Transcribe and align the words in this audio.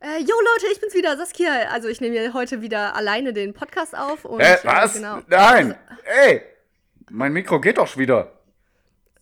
Äh, 0.00 0.20
yo 0.20 0.34
Leute, 0.34 0.66
ich 0.72 0.80
bin's 0.80 0.94
wieder, 0.94 1.16
Saskia. 1.16 1.68
Also 1.70 1.88
ich 1.88 2.00
nehme 2.00 2.18
hier 2.18 2.32
heute 2.32 2.62
wieder 2.62 2.96
alleine 2.96 3.32
den 3.32 3.52
Podcast 3.52 3.96
auf. 3.96 4.24
Und, 4.24 4.40
Äh, 4.40 4.58
was? 4.62 4.94
Genau. 4.94 5.20
Nein! 5.28 5.74
Ey! 6.04 6.42
Mein 7.10 7.32
Mikro 7.32 7.60
geht 7.60 7.76
doch 7.78 7.96
wieder. 7.96 8.32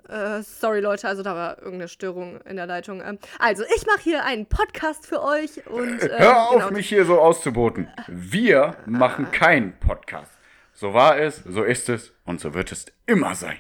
Äh, 0.09 0.43
sorry 0.43 0.81
Leute, 0.81 1.07
also 1.09 1.23
da 1.23 1.35
war 1.35 1.59
irgendeine 1.59 1.89
Störung 1.89 2.41
in 2.43 2.57
der 2.57 2.67
Leitung. 2.67 3.03
Ähm, 3.03 3.19
also 3.39 3.65
ich 3.77 3.87
mache 3.87 4.01
hier 4.01 4.25
einen 4.25 4.47
Podcast 4.47 5.07
für 5.07 5.23
euch 5.23 5.67
und 5.67 6.01
äh, 6.03 6.19
Hör 6.19 6.43
auf, 6.49 6.53
genau, 6.55 6.71
mich 6.71 6.89
hier 6.89 7.05
so 7.05 7.21
auszuboten. 7.21 7.91
Wir 8.07 8.77
machen 8.87 9.31
keinen 9.33 9.79
Podcast. 9.81 10.33
So 10.73 10.95
war 10.95 11.19
es, 11.19 11.43
so 11.45 11.63
ist 11.65 11.89
es 11.89 12.13
und 12.25 12.41
so 12.41 12.55
wird 12.55 12.73
es 12.73 12.87
immer 13.07 13.35
sein. 13.35 13.59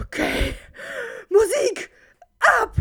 Okay. 0.00 0.54
Musik 1.28 1.90
ab! 2.40 2.72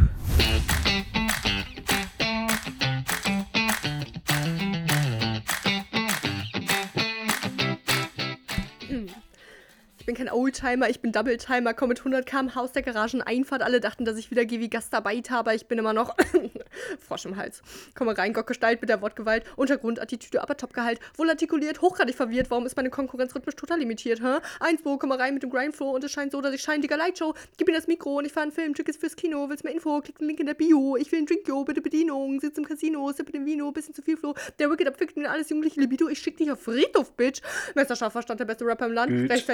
Bin 10.08 10.16
kein 10.16 10.32
Oldtimer, 10.32 10.90
ich 10.90 11.02
bin 11.02 11.12
Doubletimer, 11.12 11.74
komme 11.74 11.90
mit 11.90 12.00
100 12.00 12.26
km 12.26 12.50
aus 12.56 12.72
der 12.72 12.82
Garageneinfahrt. 12.82 13.62
Alle 13.62 13.82
dachten, 13.82 14.06
dass 14.06 14.18
ich 14.18 14.32
wieder 14.32 14.46
gehe 14.46 14.62
wie 14.62 14.70
Gastarbeiter, 14.70 15.36
aber 15.36 15.54
ich 15.54 15.68
bin 15.68 15.78
immer 15.78 15.92
noch 15.92 16.16
Frosch 17.06 17.26
im 17.26 17.36
Hals. 17.36 17.62
Komme 17.94 18.18
rein, 18.18 18.32
Gottgestalt 18.32 18.80
mit 18.80 18.90
der 18.90 19.02
Wortgewalt, 19.02 19.44
Untergrund, 19.58 20.00
Attitüde, 20.02 20.42
aber 20.42 20.56
Topgehalt, 20.56 21.02
wohl 21.18 21.30
artikuliert, 21.30 21.82
hochgradig 21.82 22.16
verwirrt. 22.16 22.50
Warum 22.50 22.66
ist 22.66 22.78
meine 22.78 22.90
Konkurrenz 22.90 23.36
rhythmisch 23.36 23.58
total 23.58 23.80
limitiert, 23.80 24.22
hä? 24.22 24.38
Eins, 24.62 24.80
wo, 24.86 24.98
komme 24.98 25.20
rein 25.20 25.34
mit 25.34 25.44
dem 25.44 25.50
Grindflow 25.50 25.92
und 25.94 26.02
es 26.06 26.12
scheint 26.14 26.32
so, 26.32 26.40
dass 26.40 26.54
ich 26.54 26.62
scheine, 26.62 26.80
Digga, 26.80 26.96
Lightshow. 26.96 27.34
Gib 27.58 27.68
mir 27.68 27.74
das 27.74 27.88
Mikro 27.88 28.20
und 28.20 28.26
ich 28.26 28.32
fahre 28.32 28.44
einen 28.44 28.54
Film, 28.54 28.76
Tickets 28.76 28.98
fürs 28.98 29.18
Kino, 29.18 29.50
willst 29.50 29.66
mehr 29.66 29.74
Info, 29.74 30.00
klick 30.00 30.18
den 30.20 30.28
Link 30.28 30.40
in 30.40 30.46
der 30.46 30.54
Bio. 30.54 30.96
Ich 30.96 31.12
will 31.12 31.20
einen 31.20 31.28
Drink, 31.28 31.46
yo, 31.46 31.66
bitte 31.66 31.82
Bedienung, 31.82 32.40
sitz 32.40 32.58
im 32.58 32.64
Casino, 32.64 33.12
sippe 33.12 33.34
den 33.34 33.46
Vino, 33.46 33.70
bisschen 33.74 33.94
zu 33.94 34.02
viel 34.02 34.16
Flow. 34.16 34.36
Der 34.58 34.72
Wicked 34.72 34.88
abfickt 34.88 35.18
mir 35.18 35.30
alles 35.30 35.50
jugendliche 35.50 35.82
Libido, 35.82 36.08
ich 36.08 36.20
schick 36.20 36.38
dich 36.38 36.50
auf 36.50 36.62
Friedhof, 36.62 37.12
Bitch. 37.12 37.42
Messerscharf 37.76 38.14
Verstand, 38.14 38.40
der 38.40 38.46
beste 38.46 38.66
Rapper 38.66 38.86
im 38.86 38.94
Land, 38.94 39.12
Bitch. 39.28 39.46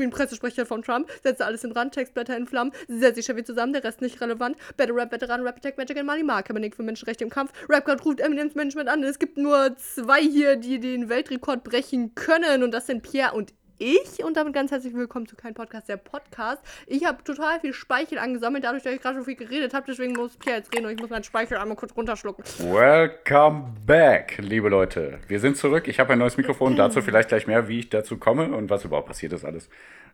Wie 0.00 0.04
ein 0.04 0.10
Pressesprecher 0.10 0.66
von 0.66 0.82
Trump, 0.82 1.08
setze 1.22 1.44
alles 1.44 1.64
in 1.64 1.72
Rand, 1.72 1.94
Textblätter 1.94 2.36
in 2.36 2.46
Flammen, 2.46 2.72
setze 2.88 3.16
sich 3.16 3.26
Chevy 3.26 3.44
zusammen, 3.44 3.72
der 3.72 3.84
Rest 3.84 4.00
nicht 4.00 4.20
relevant. 4.20 4.56
Battle 4.76 4.94
Rap, 4.94 5.12
Veteran, 5.12 5.42
Rap 5.42 5.56
Attack, 5.56 5.78
Magic 5.78 5.96
and 5.96 6.06
Money, 6.06 6.22
Mark, 6.22 6.52
Nick 6.54 6.76
für 6.76 6.82
Menschenrechte 6.82 7.24
im 7.24 7.30
Kampf. 7.30 7.52
Rap 7.68 7.84
God 7.84 8.04
ruft 8.04 8.20
Eminems 8.20 8.54
Management 8.54 8.88
an. 8.88 9.02
Es 9.02 9.18
gibt 9.18 9.38
nur 9.38 9.76
zwei 9.76 10.20
hier, 10.20 10.56
die 10.56 10.80
den 10.80 11.08
Weltrekord 11.08 11.64
brechen 11.64 12.14
können 12.14 12.62
und 12.62 12.72
das 12.72 12.86
sind 12.86 13.02
Pierre 13.02 13.34
und 13.34 13.52
ich 13.78 14.24
und 14.24 14.36
damit 14.36 14.54
ganz 14.54 14.70
herzlich 14.70 14.94
willkommen 14.94 15.26
zu 15.26 15.36
kein 15.36 15.54
Podcast, 15.54 15.88
der 15.88 15.96
Podcast. 15.96 16.60
Ich 16.86 17.04
habe 17.04 17.22
total 17.22 17.60
viel 17.60 17.72
Speichel 17.72 18.18
angesammelt, 18.18 18.64
dadurch, 18.64 18.82
dass 18.82 18.92
ich 18.92 19.00
gerade 19.00 19.18
so 19.18 19.24
viel 19.24 19.36
geredet 19.36 19.72
habe. 19.74 19.86
Deswegen 19.86 20.14
muss 20.14 20.36
Pierre 20.36 20.58
jetzt 20.58 20.74
reden 20.74 20.86
und 20.86 20.92
ich 20.92 21.00
muss 21.00 21.10
meinen 21.10 21.24
Speichel 21.24 21.58
einmal 21.58 21.76
kurz 21.76 21.96
runterschlucken. 21.96 22.44
Welcome 22.58 23.74
back, 23.86 24.38
liebe 24.38 24.68
Leute. 24.68 25.20
Wir 25.28 25.40
sind 25.40 25.56
zurück. 25.56 25.86
Ich 25.88 26.00
habe 26.00 26.12
ein 26.12 26.18
neues 26.18 26.36
Mikrofon. 26.36 26.76
Dazu 26.76 27.02
vielleicht 27.02 27.28
gleich 27.28 27.46
mehr, 27.46 27.68
wie 27.68 27.80
ich 27.80 27.88
dazu 27.88 28.18
komme 28.18 28.54
und 28.54 28.68
was 28.68 28.84
überhaupt 28.84 29.08
passiert 29.08 29.32
ist 29.32 29.44
alles. 29.44 29.68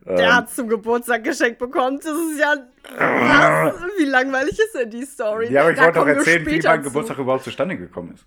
Der 0.06 0.36
hat 0.36 0.50
zum 0.50 0.68
Geburtstag 0.68 1.24
geschenkt 1.24 1.58
bekommen. 1.58 1.98
Das 1.98 2.12
ist 2.12 2.38
ja. 2.38 2.54
Was? 2.98 3.74
Wie 3.98 4.04
langweilig 4.04 4.58
ist 4.58 4.74
denn 4.74 4.90
die 4.90 5.06
Story? 5.06 5.50
Ja, 5.50 5.62
aber 5.62 5.70
ich 5.70 5.76
Da 5.78 5.84
wollte 5.84 5.98
doch 6.00 6.06
erzählen, 6.06 6.44
wie 6.44 6.60
mein 6.60 6.82
zu. 6.82 6.90
Geburtstag 6.90 7.18
überhaupt 7.18 7.44
zustande 7.44 7.76
gekommen 7.78 8.12
ist. 8.12 8.26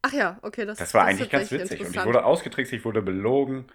Ach 0.00 0.12
ja, 0.12 0.38
okay, 0.42 0.64
das 0.64 0.78
Das 0.78 0.94
war 0.94 1.02
das 1.02 1.10
eigentlich 1.10 1.30
ganz 1.30 1.50
witzig. 1.52 1.80
Und 1.80 1.94
ich 1.94 2.04
wurde 2.04 2.24
ausgetrickst, 2.24 2.72
ich 2.72 2.84
wurde 2.84 3.02
belogen, 3.02 3.66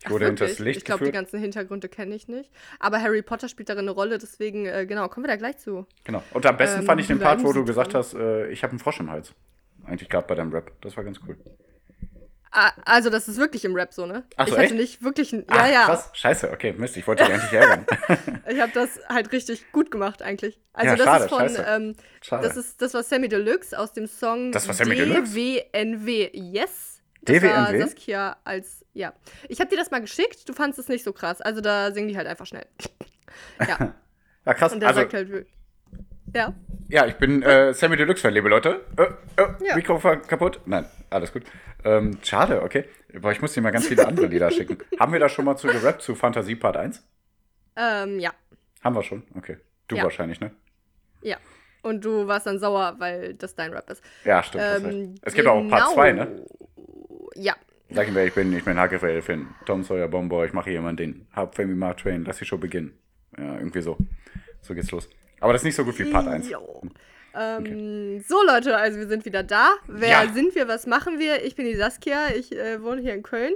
ich 0.00 0.06
Ach, 0.06 0.10
wurde 0.10 0.26
hinters? 0.26 0.58
Licht 0.58 0.78
Ich 0.78 0.84
glaube, 0.84 1.04
die 1.04 1.12
ganzen 1.12 1.38
Hintergründe 1.38 1.88
kenne 1.88 2.14
ich 2.14 2.26
nicht. 2.26 2.50
Aber 2.78 3.00
Harry 3.02 3.20
Potter 3.22 3.48
spielt 3.48 3.68
darin 3.68 3.84
eine 3.84 3.90
Rolle, 3.92 4.16
deswegen, 4.18 4.66
äh, 4.66 4.86
genau, 4.86 5.08
kommen 5.08 5.24
wir 5.24 5.28
da 5.28 5.36
gleich 5.36 5.58
zu. 5.58 5.86
Genau. 6.04 6.22
Und 6.32 6.46
am 6.46 6.56
besten 6.56 6.80
Ähm, 6.80 6.86
fand 6.86 7.00
ich 7.02 7.06
den 7.06 7.18
Part, 7.18 7.44
wo 7.44 7.52
du 7.52 7.64
gesagt 7.64 7.94
hast, 7.94 8.14
äh, 8.14 8.48
ich 8.48 8.62
habe 8.62 8.70
einen 8.70 8.78
Frosch 8.80 8.98
im 9.00 9.10
Hals. 9.10 9.34
Eigentlich 9.84 10.08
gerade 10.08 10.26
bei 10.26 10.34
deinem 10.34 10.52
Rap. 10.52 10.72
Das 10.80 10.96
war 10.96 11.04
ganz 11.04 11.20
cool. 11.26 11.36
Ah, 12.52 12.72
also, 12.84 13.10
das 13.10 13.28
ist 13.28 13.36
wirklich 13.36 13.64
im 13.64 13.74
Rap 13.76 13.92
so, 13.92 14.06
ne? 14.06 14.24
Ach 14.36 14.48
so, 14.48 14.54
ich 14.54 14.58
hatte 14.58 14.64
echt? 14.70 14.74
nicht 14.74 15.04
wirklich 15.04 15.32
ein. 15.32 15.40
Ja, 15.40 15.44
Ach, 15.50 15.70
ja. 15.70 15.84
Krass. 15.84 16.10
Scheiße, 16.14 16.50
okay, 16.50 16.74
Mist, 16.76 16.96
ich 16.96 17.06
wollte 17.06 17.24
dich 17.24 17.32
eigentlich 17.32 17.52
ärgern. 17.52 17.86
Ich 18.50 18.58
habe 18.60 18.72
das 18.74 18.98
halt 19.08 19.30
richtig 19.30 19.70
gut 19.70 19.92
gemacht, 19.92 20.22
eigentlich. 20.22 20.58
Also, 20.72 20.90
Ja, 20.90 20.96
das 20.96 21.04
schade, 21.06 21.24
ist 21.24 21.30
von. 21.30 21.38
scheiße. 21.40 21.64
Ähm, 21.68 21.94
Schade. 22.20 22.48
das 22.48 22.56
ist 22.56 22.82
das 22.82 22.94
war 22.94 23.04
Sammy 23.04 23.28
Deluxe 23.28 23.78
aus 23.78 23.92
dem 23.92 24.08
Song? 24.08 24.50
DWNW 24.50 26.30
Yes. 26.32 26.89
Das 27.22 27.36
DWNW? 27.36 27.48
war 27.54 27.78
Saskia 27.78 28.36
als. 28.44 28.84
Ja. 28.92 29.12
Ich 29.48 29.60
habe 29.60 29.70
dir 29.70 29.76
das 29.76 29.90
mal 29.90 30.00
geschickt, 30.00 30.48
du 30.48 30.52
fandest 30.52 30.78
es 30.80 30.88
nicht 30.88 31.04
so 31.04 31.12
krass. 31.12 31.40
Also, 31.40 31.60
da 31.60 31.92
singen 31.92 32.08
die 32.08 32.16
halt 32.16 32.26
einfach 32.26 32.46
schnell. 32.46 32.66
Ja. 33.60 33.94
ja, 34.44 34.54
krass. 34.54 34.72
Und 34.72 34.80
der 34.80 34.88
Also, 34.88 35.02
sagt 35.02 35.14
halt. 35.14 35.46
Ja. 36.34 36.52
ja, 36.88 37.06
ich 37.06 37.14
bin 37.14 37.42
äh, 37.42 37.72
Sammy 37.74 37.96
Deluxe-Fan, 37.96 38.32
liebe 38.34 38.48
Leute. 38.48 38.84
Äh, 38.96 39.02
äh, 39.40 39.66
Ja. 39.66 39.76
Mikrofon 39.76 40.22
kaputt? 40.22 40.60
Nein, 40.66 40.86
alles 41.10 41.32
gut. 41.32 41.44
Ähm, 41.84 42.18
schade, 42.22 42.62
okay. 42.62 42.84
Boah, 43.20 43.32
ich 43.32 43.40
muss 43.40 43.52
dir 43.52 43.60
mal 43.62 43.70
ganz 43.70 43.86
viele 43.86 44.06
andere 44.06 44.26
Lieder 44.26 44.50
schicken. 44.50 44.78
Haben 45.00 45.12
wir 45.12 45.20
da 45.20 45.28
schon 45.28 45.44
mal 45.44 45.56
zu 45.56 45.68
gerappt, 45.68 46.02
zu 46.02 46.14
Fantasie 46.14 46.56
Part 46.56 46.76
1? 46.76 47.02
Ähm, 47.76 48.18
ja. 48.18 48.32
Haben 48.82 48.94
wir 48.96 49.02
schon? 49.02 49.22
Okay. 49.36 49.58
Du 49.88 49.96
Ja. 49.96 50.02
wahrscheinlich, 50.04 50.40
ne? 50.40 50.50
Ja. 51.22 51.36
Und 51.82 52.04
du 52.04 52.26
warst 52.26 52.46
dann 52.46 52.58
sauer, 52.58 52.96
weil 52.98 53.34
das 53.34 53.54
dein 53.54 53.72
Rap 53.72 53.88
ist. 53.90 54.02
Ja, 54.24 54.42
stimmt. 54.42 54.64
Ähm. 54.84 55.14
Es 55.22 55.34
gibt 55.34 55.48
auch 55.48 55.66
Part 55.68 55.90
2, 55.94 56.12
ne? 56.12 56.44
Ja. 57.34 57.54
Sag 57.92 58.06
ihm, 58.08 58.14
wer 58.14 58.26
ich 58.26 58.34
bin. 58.34 58.52
Ich 58.56 58.64
bin 58.64 58.78
Hackefelder 58.78 59.20
Finn. 59.22 59.48
Tom 59.66 59.82
Sawyer 59.82 60.06
Bomber. 60.08 60.44
Ich 60.46 60.52
mache 60.52 60.70
jemand 60.70 61.00
den. 61.00 61.26
Hab 61.32 61.56
Femi 61.56 61.74
Mark 61.74 61.98
Train. 61.98 62.24
Lass 62.24 62.38
die 62.38 62.44
Show 62.44 62.56
beginnen. 62.58 62.92
Ja, 63.36 63.56
irgendwie 63.56 63.80
so. 63.82 63.96
So 64.60 64.74
geht's 64.74 64.90
los. 64.92 65.08
Aber 65.40 65.52
das 65.52 65.62
ist 65.62 65.66
nicht 65.66 65.74
so 65.76 65.84
gut 65.84 65.98
wie 65.98 66.04
Part 66.04 66.28
1. 66.28 66.48
Jo. 66.50 66.82
Ähm, 67.34 68.22
So, 68.28 68.42
Leute, 68.44 68.76
also 68.76 68.98
wir 68.98 69.08
sind 69.08 69.24
wieder 69.24 69.42
da. 69.42 69.70
Wer 69.86 70.24
Ja. 70.24 70.32
sind 70.32 70.54
wir? 70.54 70.68
Was 70.68 70.86
machen 70.86 71.18
wir? 71.18 71.44
Ich 71.44 71.56
bin 71.56 71.64
die 71.66 71.74
Saskia. 71.74 72.28
Ich 72.36 72.52
äh, 72.56 72.82
wohne 72.82 73.00
hier 73.00 73.14
in 73.14 73.22
Köln. 73.22 73.54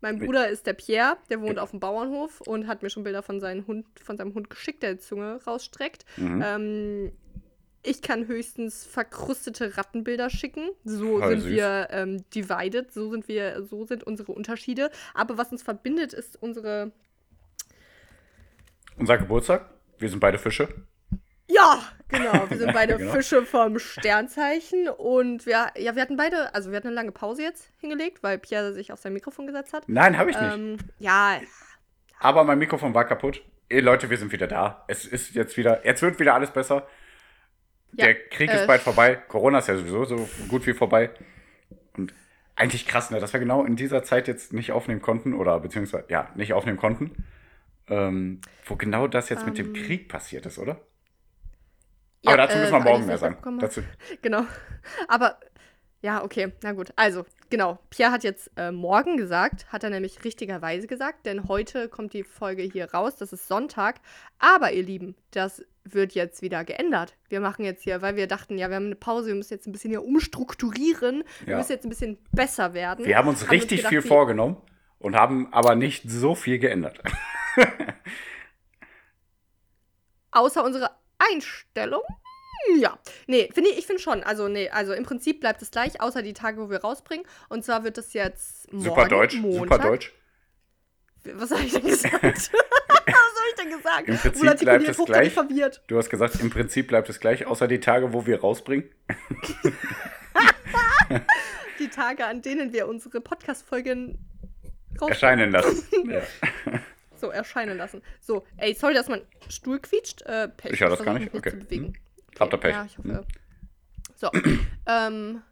Mein 0.00 0.18
Bruder 0.18 0.48
ist 0.48 0.66
der 0.66 0.72
Pierre, 0.72 1.16
der 1.30 1.40
wohnt 1.40 1.60
auf 1.60 1.70
dem 1.70 1.78
Bauernhof 1.78 2.40
und 2.40 2.66
hat 2.66 2.82
mir 2.82 2.90
schon 2.90 3.04
Bilder 3.04 3.22
von, 3.22 3.38
seinem 3.38 3.68
Hund, 3.68 3.86
von 4.02 4.16
seinem 4.16 4.34
Hund 4.34 4.50
geschickt, 4.50 4.82
der 4.82 4.94
die 4.94 4.98
Zunge 4.98 5.38
rausstreckt. 5.46 6.04
Mhm. 6.16 6.42
Ähm, 6.44 7.12
ich 7.82 8.00
kann 8.02 8.26
höchstens 8.26 8.84
verkrustete 8.86 9.76
Rattenbilder 9.76 10.30
schicken. 10.30 10.70
So 10.84 11.18
Voll 11.18 11.30
sind 11.30 11.40
süß. 11.40 11.50
wir 11.52 11.88
ähm, 11.90 12.24
divided, 12.34 12.92
so 12.92 13.10
sind 13.10 13.26
wir, 13.28 13.64
so 13.64 13.84
sind 13.84 14.04
unsere 14.04 14.32
Unterschiede. 14.32 14.90
Aber 15.14 15.36
was 15.38 15.50
uns 15.52 15.62
verbindet, 15.62 16.12
ist 16.12 16.40
unsere. 16.40 16.92
Unser 18.96 19.18
Geburtstag. 19.18 19.70
Wir 19.98 20.08
sind 20.08 20.20
beide 20.20 20.38
Fische. 20.38 20.68
Ja, 21.48 21.82
genau. 22.08 22.48
Wir 22.48 22.58
sind 22.58 22.72
beide 22.74 22.96
Genau. 22.96 23.12
Fische 23.12 23.44
vom 23.44 23.78
Sternzeichen 23.78 24.88
und 24.88 25.44
wir, 25.46 25.68
ja, 25.76 25.94
wir 25.94 26.02
hatten 26.02 26.16
beide, 26.16 26.54
also 26.54 26.70
wir 26.70 26.76
hatten 26.76 26.88
eine 26.88 26.94
lange 26.96 27.12
Pause 27.12 27.42
jetzt 27.42 27.68
hingelegt, 27.78 28.22
weil 28.22 28.38
Pierre 28.38 28.72
sich 28.72 28.92
auf 28.92 29.00
sein 29.00 29.12
Mikrofon 29.12 29.46
gesetzt 29.46 29.72
hat. 29.72 29.88
Nein, 29.88 30.18
habe 30.18 30.30
ich 30.30 30.40
nicht. 30.40 30.54
Ähm, 30.54 30.76
ja, 30.98 31.40
Aber 32.20 32.44
mein 32.44 32.58
Mikrofon 32.58 32.94
war 32.94 33.04
kaputt. 33.06 33.42
Ey, 33.68 33.80
Leute, 33.80 34.08
wir 34.10 34.18
sind 34.18 34.32
wieder 34.32 34.46
da. 34.46 34.84
Es 34.88 35.04
ist 35.06 35.34
jetzt 35.34 35.56
wieder. 35.56 35.84
Jetzt 35.84 36.02
wird 36.02 36.18
wieder 36.20 36.34
alles 36.34 36.50
besser. 36.52 36.86
Ja, 37.94 38.06
Der 38.06 38.28
Krieg 38.28 38.50
ist 38.50 38.62
äh, 38.62 38.66
bald 38.66 38.80
vorbei. 38.80 39.16
Corona 39.28 39.58
ist 39.58 39.68
ja 39.68 39.76
sowieso 39.76 40.04
so 40.04 40.28
gut 40.48 40.66
wie 40.66 40.72
vorbei. 40.72 41.10
Und 41.96 42.14
eigentlich 42.56 42.86
krass, 42.86 43.10
ne, 43.10 43.20
dass 43.20 43.32
wir 43.32 43.40
genau 43.40 43.64
in 43.64 43.76
dieser 43.76 44.02
Zeit 44.02 44.28
jetzt 44.28 44.52
nicht 44.52 44.72
aufnehmen 44.72 45.02
konnten 45.02 45.34
oder 45.34 45.60
beziehungsweise 45.60 46.04
ja 46.08 46.30
nicht 46.34 46.52
aufnehmen 46.52 46.78
konnten. 46.78 47.24
Ähm, 47.88 48.40
wo 48.64 48.76
genau 48.76 49.08
das 49.08 49.28
jetzt 49.28 49.44
mit 49.44 49.58
dem 49.58 49.72
Krieg 49.72 50.08
passiert 50.08 50.46
ist, 50.46 50.58
oder? 50.58 50.80
ja, 52.22 52.30
Aber 52.30 52.36
dazu 52.38 52.56
äh, 52.56 52.60
müssen 52.60 52.72
wir 52.72 52.80
morgen 52.80 53.06
mehr 53.06 53.18
sagen. 53.18 53.58
Dazu, 53.58 53.82
Genau. 54.22 54.44
Aber 55.08 55.38
ja, 56.00 56.24
okay, 56.24 56.52
na 56.62 56.72
gut. 56.72 56.92
Also, 56.96 57.24
genau. 57.50 57.78
Pierre 57.90 58.12
hat 58.12 58.24
jetzt 58.24 58.50
äh, 58.56 58.72
morgen 58.72 59.16
gesagt, 59.16 59.66
hat 59.72 59.84
er 59.84 59.90
nämlich 59.90 60.24
richtigerweise 60.24 60.86
gesagt, 60.86 61.26
denn 61.26 61.48
heute 61.48 61.88
kommt 61.88 62.12
die 62.12 62.24
Folge 62.24 62.62
hier 62.62 62.92
raus, 62.92 63.16
das 63.16 63.32
ist 63.32 63.46
Sonntag. 63.46 64.00
Aber 64.38 64.72
ihr 64.72 64.82
Lieben, 64.82 65.14
das 65.30 65.64
wird 65.84 66.12
jetzt 66.12 66.42
wieder 66.42 66.64
geändert. 66.64 67.16
Wir 67.28 67.40
machen 67.40 67.64
jetzt 67.64 67.82
hier, 67.82 68.02
weil 68.02 68.14
wir 68.16 68.26
dachten, 68.26 68.56
ja, 68.58 68.68
wir 68.68 68.76
haben 68.76 68.86
eine 68.86 68.94
Pause, 68.96 69.28
wir 69.28 69.34
müssen 69.34 69.52
jetzt 69.54 69.66
ein 69.66 69.72
bisschen 69.72 69.90
hier 69.90 70.04
umstrukturieren, 70.04 71.24
wir 71.44 71.52
Ja. 71.52 71.58
müssen 71.58 71.72
jetzt 71.72 71.84
ein 71.84 71.88
bisschen 71.90 72.18
besser 72.32 72.72
werden. 72.74 73.04
wir 73.04 73.16
haben 73.16 73.28
uns 73.28 73.50
richtig 73.50 73.78
gedacht, 73.78 73.90
viel 73.90 74.02
wir- 74.04 74.08
vorgenommen 74.08 74.56
und 74.98 75.16
haben 75.16 75.52
aber 75.52 75.74
nicht 75.74 76.08
so 76.08 76.34
viel 76.34 76.58
geändert. 76.58 77.00
Außer 80.30 80.64
unsere 80.64 80.90
Einstellung. 81.18 82.02
Ja, 82.78 82.96
nee, 83.26 83.50
finde 83.52 83.70
ich, 83.70 83.78
ich 83.78 83.86
finde 83.86 84.00
schon. 84.00 84.22
Also, 84.22 84.46
nee, 84.48 84.68
also 84.70 84.92
im 84.92 85.02
Prinzip 85.04 85.40
bleibt 85.40 85.60
es 85.62 85.70
gleich, 85.72 86.00
außer 86.00 86.22
die 86.22 86.32
Tage, 86.32 86.58
wo 86.60 86.70
wir 86.70 86.80
rausbringen. 86.80 87.26
Und 87.48 87.64
zwar 87.64 87.82
wird 87.84 87.98
es 87.98 88.12
jetzt 88.12 88.72
morgen, 88.72 88.84
super 88.84 89.08
deutsch, 89.08 89.34
Montag. 89.36 89.60
super 89.60 89.78
deutsch. 89.78 90.12
Was 91.24 91.50
habe 91.50 91.62
ich 91.62 91.72
denn 91.72 91.82
gesagt? 91.86 92.50
Ich 93.54 93.62
denn 93.62 93.76
gesagt? 93.76 94.08
Im 94.08 94.16
Prinzip 94.16 94.60
bleibt 94.60 94.88
es 94.88 95.04
gleich. 95.04 95.32
verwirrt. 95.32 95.82
Du 95.86 95.98
hast 95.98 96.10
gesagt, 96.10 96.40
im 96.40 96.50
Prinzip 96.50 96.88
bleibt 96.88 97.08
es 97.08 97.20
gleich, 97.20 97.46
außer 97.46 97.68
die 97.68 97.80
Tage, 97.80 98.12
wo 98.12 98.26
wir 98.26 98.40
rausbringen. 98.40 98.88
Die 101.78 101.88
Tage, 101.88 102.26
an 102.26 102.42
denen 102.42 102.72
wir 102.72 102.86
unsere 102.86 103.20
Podcast-Folgen 103.20 104.18
Erscheinen 105.00 105.50
lassen. 105.50 105.84
ja. 106.10 106.22
so 107.16 107.30
erscheinen 107.30 107.76
lassen. 107.76 108.02
So, 108.20 108.44
ey, 108.56 108.74
sorry, 108.74 108.94
dass 108.94 109.08
mein 109.08 109.22
Stuhl 109.48 109.80
quietscht. 109.80 110.22
Äh, 110.22 110.48
Pech, 110.48 110.72
Ich 110.72 110.80
höre 110.80 110.90
das 110.90 111.02
gar 111.02 111.18
nicht. 111.18 111.34
Okay. 111.34 111.50
Zu 111.50 111.56
bewegen. 111.56 111.98
Habt 112.38 112.54
ihr 112.54 112.58
Pech. 112.58 112.72
Ja, 112.72 112.84
ich 112.84 112.98
hoffe. 112.98 113.26
So. 114.14 114.30
ähm, 114.86 115.42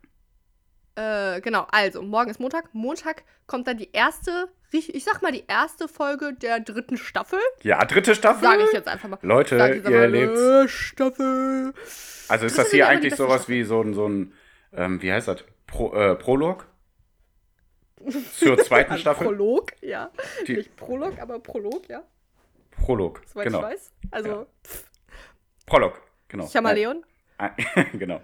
äh, 0.95 1.41
genau, 1.41 1.67
also, 1.71 2.03
morgen 2.03 2.31
ist 2.31 2.41
Montag. 2.41 2.75
Montag 2.75 3.25
kommt 3.47 3.67
dann 3.67 3.79
die 3.79 3.91
erste, 3.93 4.49
ich 4.95 5.05
sag 5.05 5.21
mal, 5.23 5.33
die 5.33 5.45
erste 5.49 5.89
Folge 5.89 6.33
der 6.35 6.61
dritten 6.61 6.97
Staffel. 6.97 7.41
Ja, 7.63 7.85
dritte 7.85 8.15
Staffel. 8.15 8.43
Sage 8.43 8.63
ich 8.65 8.73
jetzt 8.73 8.89
einfach 8.89 9.09
mal. 9.09 9.19
Leute, 9.23 9.57
ihr 9.57 9.63
einfach 9.65 9.91
mal, 9.91 10.11
lebt. 10.11 10.37
äh, 10.37 10.69
Staffel. 10.69 11.75
Also 12.29 12.47
ist 12.47 12.53
dritte 12.57 12.63
das 12.63 12.71
hier 12.71 12.89
eigentlich 12.89 13.17
sowas 13.17 13.43
Staffel. 13.43 13.55
wie 13.57 13.65
so 13.65 13.81
ein, 13.83 13.95
so 13.95 14.09
ein 14.09 14.33
ähm, 14.73 15.03
wie 15.03 15.13
heißt 15.13 15.27
das? 15.29 15.45
Pro, 15.67 15.93
äh, 15.95 16.15
Prolog? 16.15 16.67
Zur 18.37 18.57
zweiten 18.65 18.93
Also 18.93 19.01
Staffel? 19.03 19.27
Prolog, 19.27 19.73
ja. 19.83 20.11
Die- 20.47 20.57
Nicht 20.59 20.77
Prolog, 20.77 21.19
aber 21.21 21.39
Prolog, 21.41 21.89
ja. 21.89 22.03
Prolog, 22.71 23.21
Soweit 23.27 23.45
genau. 23.47 23.59
ich 23.59 23.65
weiß. 23.65 23.93
Also, 24.13 24.29
Ja. 24.31 24.47
Prolog, 25.67 26.01
genau. 26.29 26.47
Chameleon. 26.49 27.05
Ein, 27.39 27.53
genau. 27.99 28.21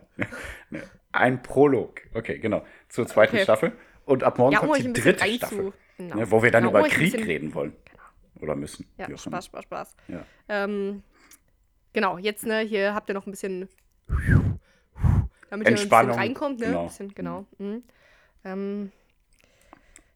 Ein 1.13 1.43
Prolog. 1.43 2.01
Okay, 2.15 2.39
genau. 2.39 2.65
Zur 2.89 3.07
zweiten 3.07 3.37
Okay. 3.37 3.45
Staffel. 3.45 3.73
Und 4.05 4.23
ab 4.23 4.39
morgen 4.39 4.53
Ja, 4.53 4.61
kommt 4.61 4.79
die 4.79 4.93
dritte 4.93 5.27
Staffel. 5.27 5.59
zu. 5.59 5.73
Genau. 5.99 6.17
Ne, 6.17 6.31
wo 6.31 6.43
wir 6.43 6.51
dann 6.51 6.65
Genau, 6.65 6.79
über 6.79 6.89
Krieg 6.89 7.15
reden 7.15 7.55
wollen. 7.55 7.73
Oder 8.41 8.55
müssen. 8.55 8.87
Ja. 8.99 9.07
Spaß, 9.17 9.47
Spaß, 9.47 9.65
Spaß. 9.65 9.97
Ja. 10.09 10.25
Ähm, 10.49 11.03
genau, 11.95 12.19
jetzt, 12.19 12.45
ne, 12.45 12.61
hier 12.61 12.95
habt 12.95 13.09
ihr 13.09 13.15
noch 13.15 13.27
ein 13.27 13.31
bisschen. 13.31 13.69
Damit 14.09 14.37
ihr 15.51 15.53
ein 15.53 15.61
bisschen 15.61 15.77
Entspannung, 15.79 16.17
reinkommt, 16.17 16.61
ne? 16.61 16.67
genau. 16.67 16.85
Bisschen, 16.87 17.15
genau. 17.15 17.47
Mhm. 17.59 17.83
Ähm, 18.45 18.93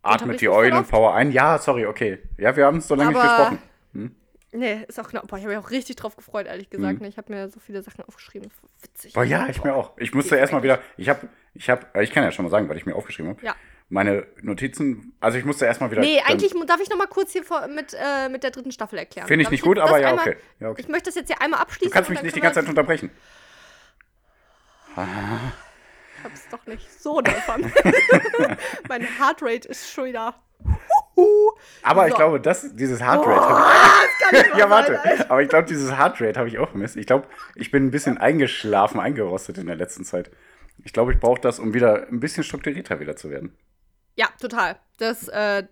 Atmet 0.02 0.40
die 0.40 0.48
Unterbrich 0.48 0.72
mich 0.72 0.74
Eulenpower 0.74 1.14
ein. 1.14 1.30
Ja, 1.32 1.58
sorry, 1.58 1.86
okay. 1.86 2.18
Ja, 2.38 2.54
wir 2.56 2.66
haben 2.66 2.78
es 2.78 2.88
so 2.88 2.94
lange 2.94 3.10
nicht 3.10 3.20
Aber- 3.20 3.50
gesprochen. 3.50 4.16
nee, 4.52 4.84
ist 4.88 4.98
auch 5.00 5.08
genau. 5.08 5.22
Boah, 5.26 5.36
ich 5.36 5.44
habe 5.44 5.54
mich 5.54 5.64
auch 5.64 5.70
richtig 5.70 5.96
drauf 5.96 6.16
gefreut, 6.16 6.46
ehrlich 6.46 6.68
gesagt. 6.70 7.00
Mhm. 7.00 7.06
Ich 7.06 7.16
habe 7.16 7.32
mir 7.32 7.48
so 7.48 7.60
viele 7.60 7.82
Sachen 7.82 8.04
aufgeschrieben. 8.04 8.50
Witzig. 8.82 9.12
Boah, 9.14 9.24
ja, 9.24 9.46
ich 9.48 9.62
mir 9.62 9.74
auch. 9.74 9.96
Ich 9.98 10.12
musste 10.14 10.36
erstmal 10.36 10.62
wieder, 10.62 10.80
ich 10.96 11.08
habe, 11.08 11.28
ich 11.54 11.68
habe, 11.70 11.86
ich 12.02 12.10
kann 12.10 12.22
ja 12.24 12.32
schon 12.32 12.44
mal 12.44 12.50
sagen, 12.50 12.68
was 12.68 12.76
ich 12.76 12.86
mir 12.86 12.94
aufgeschrieben 12.94 13.30
habe. 13.32 13.44
Ja. 13.46 13.54
Meine 13.92 14.24
Notizen, 14.40 15.14
also 15.18 15.36
ich 15.36 15.44
musste 15.44 15.66
erstmal 15.66 15.90
wieder. 15.90 16.00
Nee, 16.00 16.20
eigentlich 16.24 16.54
darf 16.66 16.80
ich 16.80 16.88
noch 16.88 16.96
mal 16.96 17.08
kurz 17.08 17.32
hier 17.32 17.42
vor, 17.42 17.66
mit, 17.66 17.92
äh, 17.92 18.28
mit 18.28 18.44
der 18.44 18.52
dritten 18.52 18.70
Staffel 18.70 18.98
erklären. 19.00 19.26
Finde 19.26 19.42
ich 19.42 19.46
Darf 19.46 19.50
nicht 19.50 19.60
jetzt 19.60 19.66
gut, 19.66 19.78
aber 19.80 19.90
das 19.94 20.00
ja, 20.00 20.08
einmal, 20.10 20.28
okay. 20.28 20.36
Ja, 20.60 20.68
okay. 20.70 20.80
Ich 20.82 20.88
möchte 20.88 21.10
das 21.10 21.16
jetzt 21.16 21.26
hier 21.26 21.42
einmal 21.42 21.60
abschließen. 21.60 21.90
Du 21.90 21.94
kannst 21.94 22.08
mich 22.08 22.22
nicht 22.22 22.36
die 22.36 22.40
ganze 22.40 22.60
Zeit 22.60 22.68
unterbrechen. 22.68 23.10
Ich 24.92 26.24
hab's 26.24 26.48
doch 26.50 26.64
nicht 26.66 27.02
so 27.02 27.20
davon. 27.20 27.72
Meine 28.88 29.06
Heartrate 29.18 29.68
ist 29.68 29.90
schon 29.90 30.06
wieder. 30.06 30.34
Aber 31.82 32.06
ich 32.06 32.12
So. 32.12 32.16
glaube, 32.16 32.40
das, 32.40 32.74
dieses 32.76 33.00
Heartrate 33.00 33.40
Kann 34.20 34.32
nicht 34.32 34.46
ich. 34.46 34.52
wahr 34.52 34.58
ja, 34.58 34.70
warte. 34.70 35.00
Alter. 35.00 35.30
Aber 35.30 35.42
ich 35.42 35.48
glaube, 35.48 35.66
dieses 35.66 35.96
Heartrate 35.96 36.38
habe 36.38 36.48
ich 36.48 36.58
auch 36.58 36.70
vermisst. 36.70 36.96
Ich 36.96 37.06
glaube, 37.06 37.26
ich 37.56 37.70
bin 37.70 37.86
ein 37.86 37.90
bisschen 37.90 38.18
eingeschlafen, 38.18 39.00
eingerostet 39.00 39.58
in 39.58 39.66
der 39.66 39.76
letzten 39.76 40.04
Zeit. 40.04 40.30
Ich 40.84 40.92
glaube, 40.92 41.12
ich 41.12 41.18
brauche 41.18 41.40
das, 41.40 41.58
um 41.58 41.74
wieder 41.74 42.06
ein 42.08 42.20
bisschen 42.20 42.44
strukturierter 42.44 43.00
wieder 43.00 43.16
zu 43.16 43.30
werden. 43.30 43.56
Ja, 44.16 44.28
total. 44.40 44.76
Das 44.98 45.28
äh, 45.28 45.64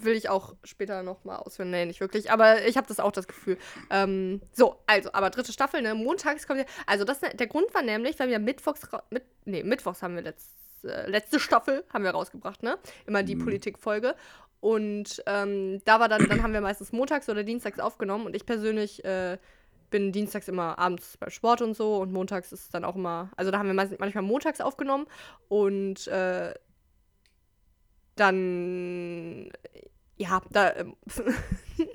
will 0.00 0.14
ich 0.14 0.28
auch 0.28 0.54
später 0.64 1.02
noch 1.02 1.24
mal 1.24 1.36
ausführen. 1.36 1.70
Nee, 1.70 1.86
nicht 1.86 2.00
wirklich. 2.00 2.30
Aber 2.30 2.64
ich 2.66 2.76
habe 2.76 2.86
das 2.86 3.00
auch 3.00 3.12
das 3.12 3.26
Gefühl. 3.26 3.58
Ähm, 3.90 4.40
so, 4.52 4.76
also, 4.86 5.10
aber 5.12 5.30
dritte 5.30 5.52
Staffel, 5.52 5.82
ne? 5.82 5.94
Montags 5.94 6.46
kommt 6.46 6.60
ja. 6.60 6.66
Also, 6.86 7.04
das, 7.04 7.20
der 7.20 7.46
Grund 7.46 7.72
war 7.74 7.82
nämlich, 7.82 8.18
weil 8.18 8.28
wir 8.28 8.38
mittwochs. 8.38 8.82
Mit, 9.10 9.24
nee, 9.44 9.62
mittwochs 9.62 10.02
haben 10.02 10.14
wir 10.14 10.22
letzt, 10.22 10.84
äh, 10.84 11.08
letzte 11.08 11.40
Staffel 11.40 11.84
haben 11.92 12.04
wir 12.04 12.10
rausgebracht, 12.10 12.62
ne? 12.62 12.78
Immer 13.06 13.22
die 13.22 13.36
Politikfolge. 13.36 14.14
Und 14.60 15.22
ähm, 15.26 15.80
da 15.84 16.00
war 16.00 16.08
dann, 16.08 16.28
dann 16.28 16.42
haben 16.42 16.52
wir 16.52 16.60
meistens 16.60 16.92
montags 16.92 17.28
oder 17.28 17.44
dienstags 17.44 17.78
aufgenommen. 17.78 18.26
Und 18.26 18.34
ich 18.34 18.46
persönlich 18.46 19.04
äh, 19.04 19.38
bin 19.90 20.12
dienstags 20.12 20.48
immer 20.48 20.78
abends 20.78 21.16
beim 21.18 21.30
Sport 21.30 21.62
und 21.62 21.76
so. 21.76 21.98
Und 21.98 22.12
montags 22.12 22.52
ist 22.52 22.60
es 22.60 22.70
dann 22.70 22.84
auch 22.84 22.96
immer. 22.96 23.30
Also 23.36 23.50
da 23.50 23.58
haben 23.58 23.68
wir 23.68 23.74
manchmal 23.74 24.22
montags 24.22 24.60
aufgenommen. 24.60 25.06
Und 25.48 26.08
äh, 26.08 26.54
dann 28.16 29.50
ja, 30.16 30.42
da 30.50 30.74
ähm, 30.76 30.96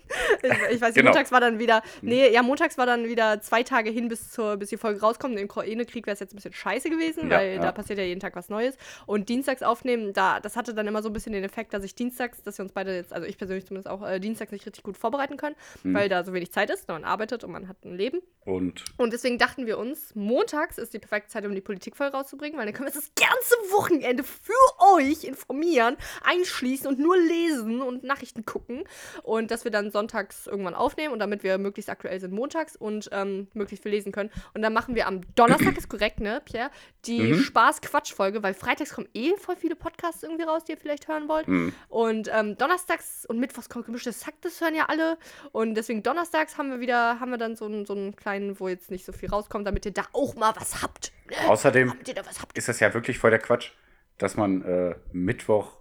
ich, 0.43 0.51
ich 0.75 0.81
weiß 0.81 0.89
nicht, 0.89 0.95
Genau. 0.95 1.09
montags 1.11 1.31
war 1.31 1.39
dann 1.39 1.59
wieder 1.59 1.81
nee, 2.01 2.29
ja, 2.31 2.41
montags 2.43 2.77
war 2.77 2.85
dann 2.85 3.05
wieder 3.07 3.41
zwei 3.41 3.63
Tage 3.63 3.89
hin 3.89 4.07
bis 4.07 4.31
zur 4.31 4.57
bis 4.57 4.69
die 4.69 4.77
Folge 4.77 5.01
rauskommt. 5.01 5.38
Im 5.39 5.45
Ukraine-Krieg 5.45 6.05
wäre 6.05 6.13
es 6.13 6.19
jetzt 6.19 6.33
ein 6.33 6.35
bisschen 6.38 6.53
scheiße 6.53 6.89
gewesen, 6.89 7.29
Ja, 7.29 7.38
weil 7.38 7.55
ja. 7.55 7.61
da 7.61 7.71
passiert 7.71 7.99
ja 7.99 8.05
jeden 8.05 8.19
Tag 8.19 8.35
was 8.35 8.49
Neues 8.49 8.75
und 9.05 9.29
dienstags 9.29 9.63
aufnehmen, 9.63 10.13
da 10.13 10.39
das 10.39 10.55
hatte 10.55 10.73
dann 10.73 10.88
immer 10.88 11.01
so 11.01 11.09
ein 11.09 11.13
bisschen 11.13 11.33
den 11.33 11.43
Effekt, 11.43 11.73
dass 11.73 11.83
ich 11.83 11.95
dienstags, 11.95 12.43
dass 12.43 12.57
wir 12.57 12.63
uns 12.63 12.71
beide 12.73 12.95
jetzt, 12.95 13.13
also 13.13 13.25
ich 13.27 13.38
persönlich 13.38 13.65
zumindest 13.65 13.89
auch 13.89 14.07
äh, 14.07 14.19
dienstags 14.19 14.51
nicht 14.51 14.65
richtig 14.65 14.83
gut 14.83 14.97
vorbereiten 14.97 15.38
können, 15.38 15.55
Mhm. 15.83 15.93
weil 15.93 16.09
da 16.09 16.23
so 16.23 16.33
wenig 16.33 16.51
Zeit 16.51 16.69
ist, 16.69 16.88
man 16.88 17.03
arbeitet 17.03 17.43
und 17.43 17.51
man 17.51 17.67
hat 17.67 17.83
ein 17.85 17.95
Leben. 17.95 18.21
Und 18.45 18.83
Und 18.97 19.13
deswegen 19.13 19.38
dachten 19.38 19.65
wir 19.67 19.77
uns, 19.77 20.13
montags 20.15 20.77
ist 20.77 20.93
die 20.93 20.99
perfekte 20.99 21.29
Zeit, 21.29 21.45
um 21.45 21.53
die 21.55 21.61
Politikfolge 21.61 22.15
rauszubringen, 22.17 22.57
weil 22.57 22.65
dann 22.65 22.73
können 22.73 22.88
wir 22.89 22.93
das 22.93 23.11
ganze 23.15 23.55
Wochenende 23.71 24.23
für 24.23 24.53
euch 24.95 25.23
informieren, 25.23 25.95
einschließen 26.23 26.88
und 26.88 26.99
nur 26.99 27.17
lesen 27.17 27.81
und 27.81 28.03
Nachrichten 28.03 28.45
gucken. 28.45 28.83
Und 29.23 29.51
dass 29.51 29.63
wir 29.63 29.71
dann 29.71 29.91
sonntags 30.31 30.47
irgendwann 30.47 30.75
aufnehmen 30.75 31.13
und 31.13 31.19
damit 31.19 31.43
wir 31.43 31.57
möglichst 31.57 31.89
aktuell 31.89 32.19
sind 32.19 32.33
montags 32.33 32.75
und 32.75 33.09
ähm, 33.11 33.47
möglichst 33.53 33.83
viel 33.83 33.91
lesen 33.91 34.11
können. 34.11 34.29
Und 34.53 34.61
dann 34.61 34.73
machen 34.73 34.95
wir 34.95 35.07
am 35.07 35.21
Donnerstag, 35.35 35.77
ist 35.77 35.89
korrekt, 35.89 36.19
ne, 36.19 36.41
Pierre, 36.43 36.71
die 37.05 37.21
Mhm. 37.21 37.39
Spaß-Quatsch-Folge, 37.39 38.43
weil 38.43 38.53
freitags 38.53 38.93
kommen 38.93 39.07
eh 39.13 39.35
voll 39.37 39.55
viele 39.55 39.75
Podcasts 39.75 40.23
irgendwie 40.23 40.43
raus, 40.43 40.63
die 40.63 40.73
ihr 40.73 40.77
vielleicht 40.77 41.07
hören 41.07 41.27
wollt. 41.27 41.47
Mhm. 41.47 41.73
Und 41.89 42.29
ähm, 42.33 42.57
donnerstags 42.57 43.25
und 43.25 43.39
mittwochs 43.39 43.69
kommt 43.69 43.85
gemischtes 43.85 44.25
Hack, 44.25 44.35
das 44.41 44.59
hören 44.61 44.75
ja 44.75 44.85
alle. 44.87 45.17
Und 45.51 45.75
deswegen 45.75 46.03
donnerstags 46.03 46.57
haben 46.57 46.71
wir 46.71 46.79
wieder, 46.79 47.19
haben 47.19 47.31
wir 47.31 47.37
dann 47.37 47.55
so 47.55 47.65
einen, 47.65 47.85
so 47.85 47.93
einen 47.93 48.15
kleinen, 48.15 48.59
wo 48.59 48.67
jetzt 48.67 48.91
nicht 48.91 49.05
so 49.05 49.11
viel 49.11 49.29
rauskommt, 49.29 49.67
damit 49.67 49.85
ihr 49.85 49.93
da 49.93 50.03
auch 50.13 50.35
mal 50.35 50.53
was 50.55 50.81
habt. 50.81 51.11
Außerdem 51.47 51.93
ihr 52.07 52.13
da 52.13 52.25
was 52.25 52.41
habt. 52.41 52.57
ist 52.57 52.67
das 52.67 52.79
ja 52.79 52.93
wirklich 52.93 53.17
voll 53.17 53.29
der 53.29 53.39
Quatsch, 53.39 53.71
dass 54.17 54.35
man 54.35 54.61
äh, 54.63 54.95
Mittwoch 55.11 55.77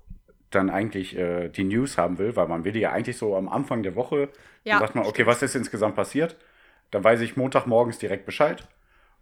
dann 0.51 0.71
eigentlich 0.71 1.17
äh, 1.17 1.49
die 1.49 1.65
News 1.65 1.99
haben 1.99 2.19
will, 2.19 2.37
weil 2.37 2.49
man 2.49 2.65
will 2.65 2.73
die 2.73 2.81
ja 2.81 2.93
eigentlich 2.93 3.17
so 3.17 3.37
am 3.37 3.49
Anfang 3.49 3.83
der 3.83 3.95
Woche. 3.97 4.29
Ja, 4.65 4.75
dann 4.79 4.81
sagt 4.81 4.95
man, 4.97 5.07
okay, 5.07 5.27
was 5.27 5.43
ist 5.43 5.55
insgesamt 5.55 5.97
passiert? 5.97 6.37
Dann 6.91 7.05
weiß 7.05 7.21
ich 7.21 7.37
Montagmorgens 7.37 7.99
direkt 7.99 8.27
Bescheid. 8.27 8.67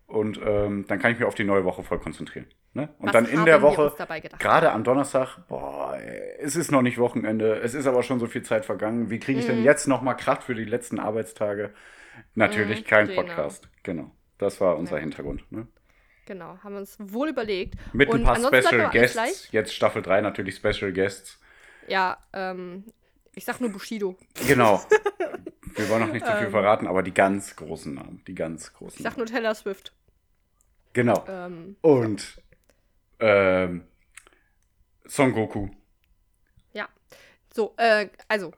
Und 0.07 0.41
ähm, 0.43 0.87
dann 0.89 0.99
kann 0.99 1.13
ich 1.13 1.19
mich 1.19 1.29
auf 1.29 1.35
die 1.35 1.45
neue 1.45 1.65
Woche 1.65 1.83
voll 1.85 1.99
konzentrieren. 1.99 2.47
Ne? 2.73 2.89
Und 2.99 3.09
Was 3.09 3.13
dann 3.13 3.27
in 3.27 3.45
der 3.45 3.61
Woche, 3.61 3.93
gerade 4.39 4.73
am 4.73 4.83
Donnerstag, 4.83 5.37
boah, 5.49 5.99
es 6.39 6.57
ist 6.57 6.71
noch 6.73 6.81
nicht 6.81 6.97
Wochenende, 6.99 7.57
es 7.61 7.75
ist 7.75 7.87
aber 7.87 8.03
schon 8.03 8.19
so 8.19 8.27
viel 8.27 8.43
Zeit 8.43 8.65
vergangen. 8.65 9.11
Wie 9.11 9.19
kriege 9.19 9.39
ich 9.39 9.47
Mhm. 9.47 9.53
denn 9.53 9.65
jetzt 9.65 9.87
noch 9.87 10.01
mal 10.01 10.15
Kraft 10.15 10.45
für 10.45 10.55
die 10.55 10.65
letzten 10.65 10.99
Arbeitstage? 10.99 11.75
Natürlich 12.35 12.83
Mhm, 12.83 12.87
kein 12.87 13.07
genau. 13.09 13.23
Podcast. 13.23 13.69
Genau. 13.83 14.11
Das 14.39 14.61
war 14.61 14.77
unser 14.79 14.97
Ja. 14.97 15.01
Hintergrund. 15.01 15.51
Ne? 15.53 15.67
Genau, 16.29 16.59
haben 16.63 16.75
wir 16.75 16.81
uns 16.81 16.95
wohl 17.01 17.31
überlegt. 17.31 17.77
Mit 17.95 18.11
Und 18.11 18.21
ein 18.21 18.25
paar 18.27 18.37
Special 18.37 18.91
Guests. 18.91 19.51
Jetzt 19.51 19.75
Staffel 19.75 20.03
3 20.03 20.21
natürlich 20.21 20.57
Special 20.57 20.93
Guests. 20.93 21.39
Ja, 21.87 22.19
ähm, 22.35 22.85
ich 23.35 23.47
sag 23.47 23.63
nur 23.63 23.71
Bushido. 23.73 24.15
Genau. 24.47 24.85
Wir 25.75 25.89
wollen 25.89 26.03
noch 26.03 26.13
nicht 26.13 26.27
zu 26.27 26.37
viel 26.37 26.51
verraten, 26.51 26.87
aber 26.87 27.03
die 27.03 27.15
ganz 27.15 27.57
großen 27.57 27.95
Namen. 27.95 28.23
Die 28.27 28.35
ganz 28.35 28.75
großen 28.75 28.99
Ähm. 28.99 29.07
Ich 29.07 29.11
sag 29.11 29.17
nur 29.17 29.25
Taylor 29.25 29.55
Swift. 29.55 29.95
Genau. 30.93 31.25
Ähm, 31.27 31.77
Und 31.81 32.43
ähm, 33.21 33.85
Son 35.07 35.33
Goku. 35.33 35.71
ja. 36.75 36.91
So, 37.55 37.73
äh, 37.79 38.11
also. 38.29 38.53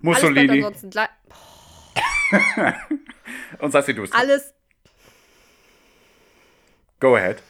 Mussolini. 0.00 0.40
Alles 0.40 0.46
bleibt 0.48 0.64
ansonsten 0.64 0.90
gleich. 0.90 1.08
Und 3.60 3.70
Sassi 3.70 3.94
Duster. 3.94 4.18
Alles 4.18 4.54
Go 7.02 7.16
ahead. 7.16 7.42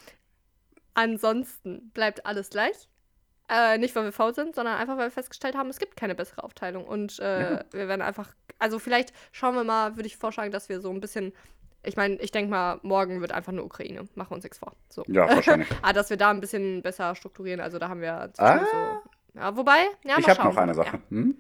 Ansonsten 0.95 1.91
bleibt 1.93 2.25
alles 2.25 2.49
gleich. 2.49 2.89
Äh, 3.51 3.77
nicht, 3.77 3.95
weil 3.95 4.05
wir 4.05 4.13
faul 4.13 4.35
sind, 4.35 4.55
sondern 4.55 4.77
einfach, 4.79 4.97
weil 4.97 5.09
wir 5.09 5.11
festgestellt 5.11 5.55
haben, 5.55 5.69
es 5.69 5.79
gibt 5.79 5.95
keine 5.97 6.15
bessere 6.15 6.43
Aufteilung. 6.43 6.87
Und 6.87 7.19
äh, 7.19 7.55
Ja. 7.57 7.65
wir 7.71 7.87
werden 7.89 8.01
einfach, 8.01 8.35
also 8.59 8.79
vielleicht 8.79 9.13
schauen 9.31 9.55
wir 9.55 9.65
mal, 9.65 9.97
würde 9.97 10.07
ich 10.07 10.17
vorschlagen, 10.17 10.53
dass 10.53 10.71
wir 10.71 10.81
so 10.81 10.89
ein 10.91 11.01
bisschen, 11.01 11.35
ich 11.83 11.97
meine, 11.97 12.15
ich 12.17 12.31
denke 12.31 12.51
mal, 12.51 12.79
morgen 12.83 13.21
wird 13.21 13.33
einfach 13.33 13.53
nur 13.53 13.67
Ukraine. 13.67 14.09
Machen 14.15 14.31
wir 14.31 14.37
uns 14.37 14.45
nichts 14.45 14.59
vor. 14.59 14.73
So. 14.89 15.05
Ja, 15.07 15.29
wahrscheinlich. 15.29 15.69
ah, 15.83 15.93
dass 15.93 16.09
wir 16.09 16.17
da 16.17 16.31
ein 16.31 16.41
bisschen 16.41 16.81
besser 16.81 17.15
strukturieren. 17.15 17.61
Also 17.61 17.79
da 17.79 17.91
haben 17.91 18.01
wir 18.01 18.33
Ah. 18.39 18.59
so. 18.59 19.39
Ja, 19.39 19.55
wobei, 19.57 19.81
ja, 20.05 20.17
ich 20.19 20.29
habe 20.29 20.45
noch 20.45 20.57
eine 20.57 20.75
Sache. 20.75 21.01
Hm? 21.11 21.37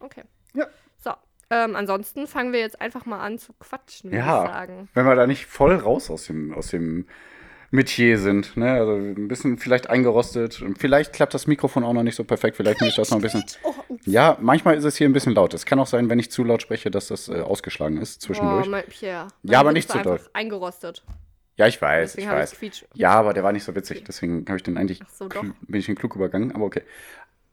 Okay. 0.00 0.22
Ja. 0.54 0.66
Ähm, 1.50 1.76
ansonsten 1.76 2.26
fangen 2.26 2.52
wir 2.52 2.60
jetzt 2.60 2.80
einfach 2.80 3.06
mal 3.06 3.20
an 3.20 3.38
zu 3.38 3.52
quatschen, 3.60 4.10
würde 4.10 4.18
Ja. 4.24 4.44
ich 4.44 4.50
sagen. 4.50 4.88
Wenn 4.94 5.06
wir 5.06 5.14
da 5.14 5.26
nicht 5.26 5.46
voll 5.46 5.76
raus 5.76 6.10
aus 6.10 6.26
dem, 6.26 6.52
aus 6.52 6.68
dem 6.68 7.06
Metier 7.70 8.18
sind. 8.18 8.56
Ne? 8.56 8.72
Also 8.72 8.92
ein 8.94 9.28
bisschen 9.28 9.58
vielleicht 9.58 9.90
eingerostet. 9.90 10.62
Vielleicht 10.78 11.12
klappt 11.12 11.34
das 11.34 11.46
Mikrofon 11.46 11.84
auch 11.84 11.92
noch 11.92 12.02
nicht 12.04 12.14
so 12.16 12.24
perfekt. 12.24 12.56
Vielleicht 12.56 12.80
muss 12.80 12.90
ich 12.90 12.96
das 12.96 13.10
noch 13.10 13.18
ein 13.18 13.22
bisschen. 13.22 13.44
Oh. 13.64 13.74
Ja, 14.04 14.36
manchmal 14.40 14.76
ist 14.76 14.84
es 14.84 14.96
hier 14.96 15.08
ein 15.08 15.12
bisschen 15.12 15.34
laut. 15.34 15.52
Es 15.52 15.66
kann 15.66 15.78
auch 15.80 15.86
sein, 15.86 16.08
wenn 16.08 16.18
ich 16.18 16.30
zu 16.30 16.44
laut 16.44 16.62
spreche, 16.62 16.90
dass 16.90 17.08
das 17.08 17.28
äh, 17.28 17.40
ausgeschlagen 17.40 18.00
ist 18.00 18.22
zwischendurch. 18.22 18.66
Oh, 18.66 18.70
mein 18.70 18.84
Pierre. 18.88 19.28
Ja, 19.42 19.60
aber 19.60 19.72
nicht 19.72 19.90
zu 19.90 19.98
doll. 19.98 20.20
Eingerostet. 20.32 21.02
ja, 21.56 21.66
ich 21.66 21.80
weiß, 21.82 22.12
Deswegen 22.12 22.22
ich 22.24 22.28
habe 22.30 22.38
ich 22.40 22.50
weiß. 22.52 22.58
Quietsch. 22.58 22.84
Ja, 22.94 23.10
aber 23.10 23.34
der 23.34 23.42
war 23.42 23.52
nicht 23.52 23.64
so 23.64 23.74
witzig. 23.74 24.04
Deswegen 24.06 24.44
habe 24.46 24.56
ich 24.56 24.62
den 24.62 24.78
eigentlich. 24.78 25.00
Ach 25.04 25.10
so. 25.10 25.28
Bin 25.28 25.54
ich 25.80 25.86
den 25.86 25.96
klug 25.96 26.14
übergangen, 26.14 26.54
aber 26.54 26.64
okay. 26.66 26.82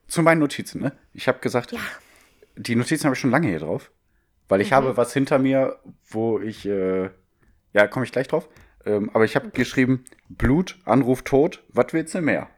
Zu 0.07 0.21
meinen 0.21 0.39
Notizen, 0.39 0.81
ne? 0.81 0.91
Ich 1.13 1.27
habe 1.27 1.39
gesagt, 1.39 1.71
Ja. 1.71 1.79
Die 2.55 2.75
Notizen 2.75 3.05
habe 3.05 3.15
ich 3.15 3.19
schon 3.19 3.31
lange 3.31 3.47
hier 3.47 3.59
drauf. 3.59 3.91
Weil 4.49 4.61
ich 4.61 4.71
Mhm. 4.71 4.75
habe 4.75 4.97
was 4.97 5.13
hinter 5.13 5.39
mir, 5.39 5.79
wo 6.09 6.39
ich. 6.39 6.65
Äh, 6.65 7.09
ja, 7.73 7.87
komme 7.87 8.05
ich 8.05 8.11
gleich 8.11 8.27
drauf. 8.27 8.47
Ähm, 8.85 9.09
aber 9.13 9.23
ich 9.25 9.35
habe 9.35 9.49
geschrieben, 9.51 10.03
Blut, 10.29 10.77
Anruf, 10.85 11.21
Tod, 11.23 11.63
was 11.69 11.87
willst 11.93 12.13
du 12.13 12.21
mehr? 12.21 12.49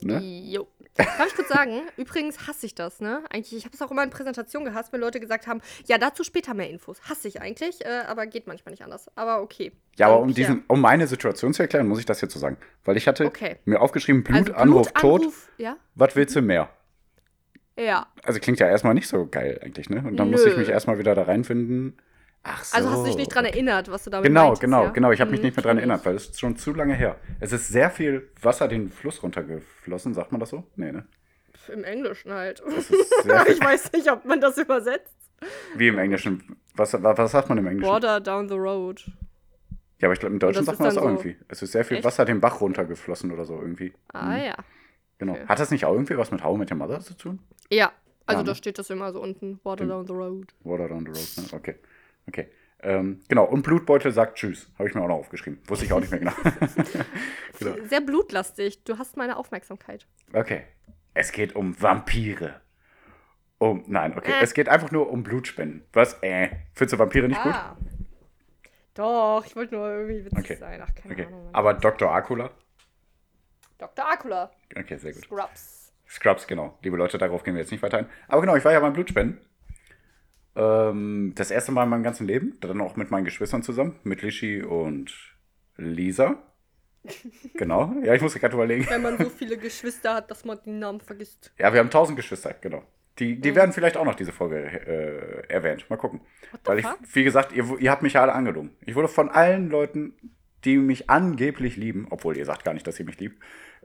Ne? 0.00 0.18
Jo. 0.20 0.66
Darf 0.96 1.26
ich 1.26 1.34
kurz 1.34 1.48
sagen? 1.48 1.82
Übrigens 1.96 2.46
hasse 2.46 2.66
ich 2.66 2.74
das, 2.74 3.00
ne? 3.00 3.22
Eigentlich, 3.30 3.56
ich 3.56 3.64
habe 3.64 3.74
es 3.74 3.80
auch 3.80 3.90
immer 3.90 4.02
in 4.02 4.10
Präsentationen 4.10 4.68
gehasst, 4.68 4.92
wenn 4.92 5.00
Leute 5.00 5.20
gesagt 5.20 5.46
haben, 5.46 5.60
ja, 5.86 5.96
dazu 5.96 6.22
später 6.24 6.52
mehr 6.52 6.68
Infos. 6.68 7.00
Hasse 7.08 7.28
ich 7.28 7.40
eigentlich, 7.40 7.84
äh, 7.84 8.02
aber 8.06 8.26
geht 8.26 8.46
manchmal 8.46 8.72
nicht 8.72 8.82
anders. 8.82 9.10
Aber 9.16 9.40
okay. 9.40 9.72
Ja, 9.96 10.08
aber 10.08 10.20
um, 10.20 10.34
diesen, 10.34 10.64
um 10.68 10.80
meine 10.80 11.06
Situation 11.06 11.54
zu 11.54 11.62
erklären, 11.62 11.86
muss 11.88 11.98
ich 11.98 12.06
das 12.06 12.20
jetzt 12.20 12.34
so 12.34 12.40
sagen. 12.40 12.58
Weil 12.84 12.96
ich 12.96 13.06
hatte 13.06 13.24
okay. 13.26 13.56
mir 13.64 13.80
aufgeschrieben, 13.80 14.22
Blut, 14.24 14.50
also 14.50 14.52
Blut 14.52 14.56
Anruf, 14.56 14.92
Tod. 14.92 15.22
Ja? 15.56 15.76
Was 15.94 16.16
willst 16.16 16.34
du 16.36 16.42
mehr? 16.42 16.68
Ja. 17.78 18.06
Also 18.22 18.38
klingt 18.40 18.60
ja 18.60 18.68
erstmal 18.68 18.94
nicht 18.94 19.08
so 19.08 19.26
geil 19.26 19.60
eigentlich, 19.62 19.88
ne? 19.88 20.02
Und 20.06 20.16
dann 20.16 20.28
Nö. 20.28 20.32
muss 20.32 20.44
ich 20.44 20.56
mich 20.56 20.68
erstmal 20.68 20.98
wieder 20.98 21.14
da 21.14 21.22
reinfinden. 21.22 21.96
Ach 22.42 22.64
so. 22.64 22.76
Also 22.76 22.90
hast 22.90 23.00
du 23.00 23.06
dich 23.06 23.16
nicht 23.16 23.34
dran 23.34 23.44
erinnert, 23.44 23.90
was 23.90 24.04
du 24.04 24.10
damit 24.10 24.26
Genau, 24.26 24.42
meintest, 24.44 24.62
genau, 24.62 24.84
ja? 24.84 24.90
genau. 24.90 25.12
Ich 25.12 25.20
habe 25.20 25.30
mich 25.30 25.40
mhm, 25.40 25.46
nicht 25.46 25.56
mehr 25.56 25.62
dran 25.62 25.78
erinnert, 25.78 26.04
weil 26.04 26.16
es 26.16 26.30
ist 26.30 26.40
schon 26.40 26.56
zu 26.56 26.74
lange 26.74 26.94
her. 26.94 27.16
Es 27.40 27.52
ist 27.52 27.68
sehr 27.68 27.90
viel 27.90 28.30
Wasser 28.40 28.68
den 28.68 28.90
Fluss 28.90 29.22
runtergeflossen, 29.22 30.12
sagt 30.12 30.32
man 30.32 30.40
das 30.40 30.50
so? 30.50 30.64
Nee, 30.76 30.92
ne? 30.92 31.06
Im 31.72 31.84
Englischen 31.84 32.32
halt. 32.32 32.60
ich 33.48 33.60
weiß 33.60 33.92
nicht, 33.92 34.10
ob 34.10 34.24
man 34.24 34.40
das 34.40 34.58
übersetzt. 34.58 35.14
Wie 35.76 35.88
im 35.88 35.98
Englischen? 35.98 36.56
Was, 36.74 37.00
was, 37.00 37.30
sagt 37.30 37.48
man 37.48 37.58
im 37.58 37.66
Englischen? 37.66 37.92
Water 37.92 38.20
down 38.20 38.48
the 38.48 38.54
road. 38.54 39.04
Ja, 40.00 40.08
aber 40.08 40.14
ich 40.14 40.20
glaube, 40.20 40.32
im 40.32 40.40
Deutschen 40.40 40.64
sagt 40.64 40.80
man 40.80 40.88
das 40.88 40.98
auch 40.98 41.02
so 41.02 41.08
irgendwie. 41.08 41.36
Es 41.48 41.62
ist 41.62 41.72
sehr 41.72 41.84
viel 41.84 41.98
Echt? 41.98 42.04
Wasser 42.04 42.24
den 42.24 42.40
Bach 42.40 42.60
runtergeflossen 42.60 43.30
oder 43.30 43.44
so 43.44 43.60
irgendwie. 43.60 43.92
Ah, 44.12 44.34
hm. 44.34 44.44
ja. 44.44 44.54
Genau. 45.18 45.32
Okay. 45.32 45.46
Hat 45.46 45.58
das 45.60 45.70
nicht 45.70 45.84
auch 45.84 45.92
irgendwie 45.92 46.16
was 46.16 46.30
mit 46.30 46.42
How 46.42 46.56
mit 46.56 46.70
Your 46.70 46.78
Mother 46.78 47.00
zu 47.00 47.14
tun? 47.14 47.40
Ja, 47.70 47.92
also 48.26 48.40
ja, 48.40 48.42
ne? 48.42 48.48
da 48.50 48.54
steht 48.54 48.78
das 48.78 48.90
immer 48.90 49.12
so 49.12 49.20
unten. 49.20 49.60
Water 49.62 49.86
down 49.86 50.06
the 50.06 50.12
road. 50.12 50.54
Water 50.64 50.88
down 50.88 51.00
the 51.00 51.12
road, 51.12 51.52
ne? 51.52 51.56
Okay. 51.56 51.74
Okay. 52.28 52.48
Ähm, 52.84 53.20
genau, 53.28 53.44
und 53.44 53.62
Blutbeutel 53.62 54.10
sagt 54.12 54.38
Tschüss. 54.38 54.68
Habe 54.78 54.88
ich 54.88 54.94
mir 54.94 55.02
auch 55.02 55.08
noch 55.08 55.16
aufgeschrieben. 55.16 55.60
Wusste 55.66 55.84
ich 55.84 55.92
auch 55.92 56.00
nicht 56.00 56.10
mehr 56.10 56.18
genau. 56.18 56.32
genau. 57.58 57.76
Sehr 57.86 58.00
blutlastig. 58.00 58.82
Du 58.84 58.98
hast 58.98 59.16
meine 59.16 59.36
Aufmerksamkeit. 59.36 60.06
Okay. 60.32 60.62
Es 61.14 61.30
geht 61.30 61.54
um 61.54 61.80
Vampire. 61.80 62.60
Um, 63.58 63.84
nein, 63.86 64.16
okay. 64.16 64.32
Äh. 64.32 64.42
Es 64.42 64.54
geht 64.54 64.68
einfach 64.68 64.90
nur 64.90 65.10
um 65.10 65.22
Blutspenden. 65.22 65.84
Was? 65.92 66.14
Äh. 66.22 66.48
Findest 66.74 66.94
du 66.94 66.98
Vampire 66.98 67.28
nicht 67.28 67.40
ah. 67.40 67.76
gut? 67.78 67.92
Doch, 68.94 69.44
ich 69.46 69.54
wollte 69.54 69.74
nur 69.74 69.88
irgendwie 69.88 70.24
witzig 70.24 70.38
okay. 70.38 70.56
sein. 70.56 70.82
Ach, 70.84 70.94
keine 70.94 71.14
okay. 71.14 71.26
Ahnung. 71.26 71.50
Aber 71.52 71.74
Dr. 71.74 72.12
Akula? 72.12 72.50
Dr. 73.82 74.08
Akula. 74.08 74.52
Okay, 74.76 74.96
sehr 74.96 75.12
gut. 75.12 75.24
Scrubs. 75.24 75.92
Scrubs, 76.08 76.46
genau. 76.46 76.78
Liebe 76.82 76.96
Leute, 76.96 77.18
darauf 77.18 77.42
gehen 77.42 77.54
wir 77.54 77.62
jetzt 77.62 77.72
nicht 77.72 77.82
weiter 77.82 77.98
ein. 77.98 78.06
Aber 78.28 78.40
genau, 78.40 78.54
ich 78.54 78.64
war 78.64 78.72
ja 78.72 78.78
beim 78.78 78.92
Blutspenden. 78.92 79.40
Ähm, 80.54 81.32
das 81.34 81.50
erste 81.50 81.72
Mal 81.72 81.82
in 81.82 81.88
meinem 81.88 82.04
ganzen 82.04 82.28
Leben. 82.28 82.56
Dann 82.60 82.80
auch 82.80 82.94
mit 82.94 83.10
meinen 83.10 83.24
Geschwistern 83.24 83.64
zusammen. 83.64 83.98
Mit 84.04 84.22
Lishi 84.22 84.62
und 84.62 85.12
Lisa. 85.76 86.36
Genau. 87.54 87.92
Ja, 88.04 88.14
ich 88.14 88.22
muss 88.22 88.34
gerade 88.34 88.54
überlegen. 88.54 88.86
Wenn 88.88 89.02
man 89.02 89.18
so 89.18 89.28
viele 89.38 89.56
Geschwister 89.56 90.14
hat, 90.14 90.30
dass 90.30 90.44
man 90.44 90.62
den 90.64 90.78
Namen 90.78 91.00
vergisst. 91.00 91.52
Ja, 91.58 91.72
wir 91.72 91.80
haben 91.80 91.90
tausend 91.90 92.16
Geschwister, 92.16 92.54
genau. 92.60 92.84
Die, 93.18 93.40
die 93.40 93.50
mhm. 93.50 93.56
werden 93.56 93.72
vielleicht 93.72 93.96
auch 93.96 94.04
noch 94.04 94.14
diese 94.14 94.30
Folge 94.30 94.58
äh, 94.58 95.52
erwähnt. 95.52 95.90
Mal 95.90 95.96
gucken. 95.96 96.20
Weil 96.64 96.78
ich, 96.78 96.86
wie 97.12 97.24
gesagt, 97.24 97.50
ihr, 97.50 97.78
ihr 97.80 97.90
habt 97.90 98.02
mich 98.02 98.12
ja 98.12 98.22
alle 98.22 98.32
angelogen. 98.32 98.70
Ich 98.86 98.94
wurde 98.94 99.08
von 99.08 99.28
allen 99.28 99.68
Leuten, 99.68 100.14
die 100.64 100.78
mich 100.78 101.10
angeblich 101.10 101.76
lieben, 101.76 102.06
obwohl 102.10 102.36
ihr 102.36 102.46
sagt 102.46 102.64
gar 102.64 102.74
nicht, 102.74 102.86
dass 102.86 103.00
ihr 103.00 103.06
mich 103.06 103.18
liebt, 103.18 103.42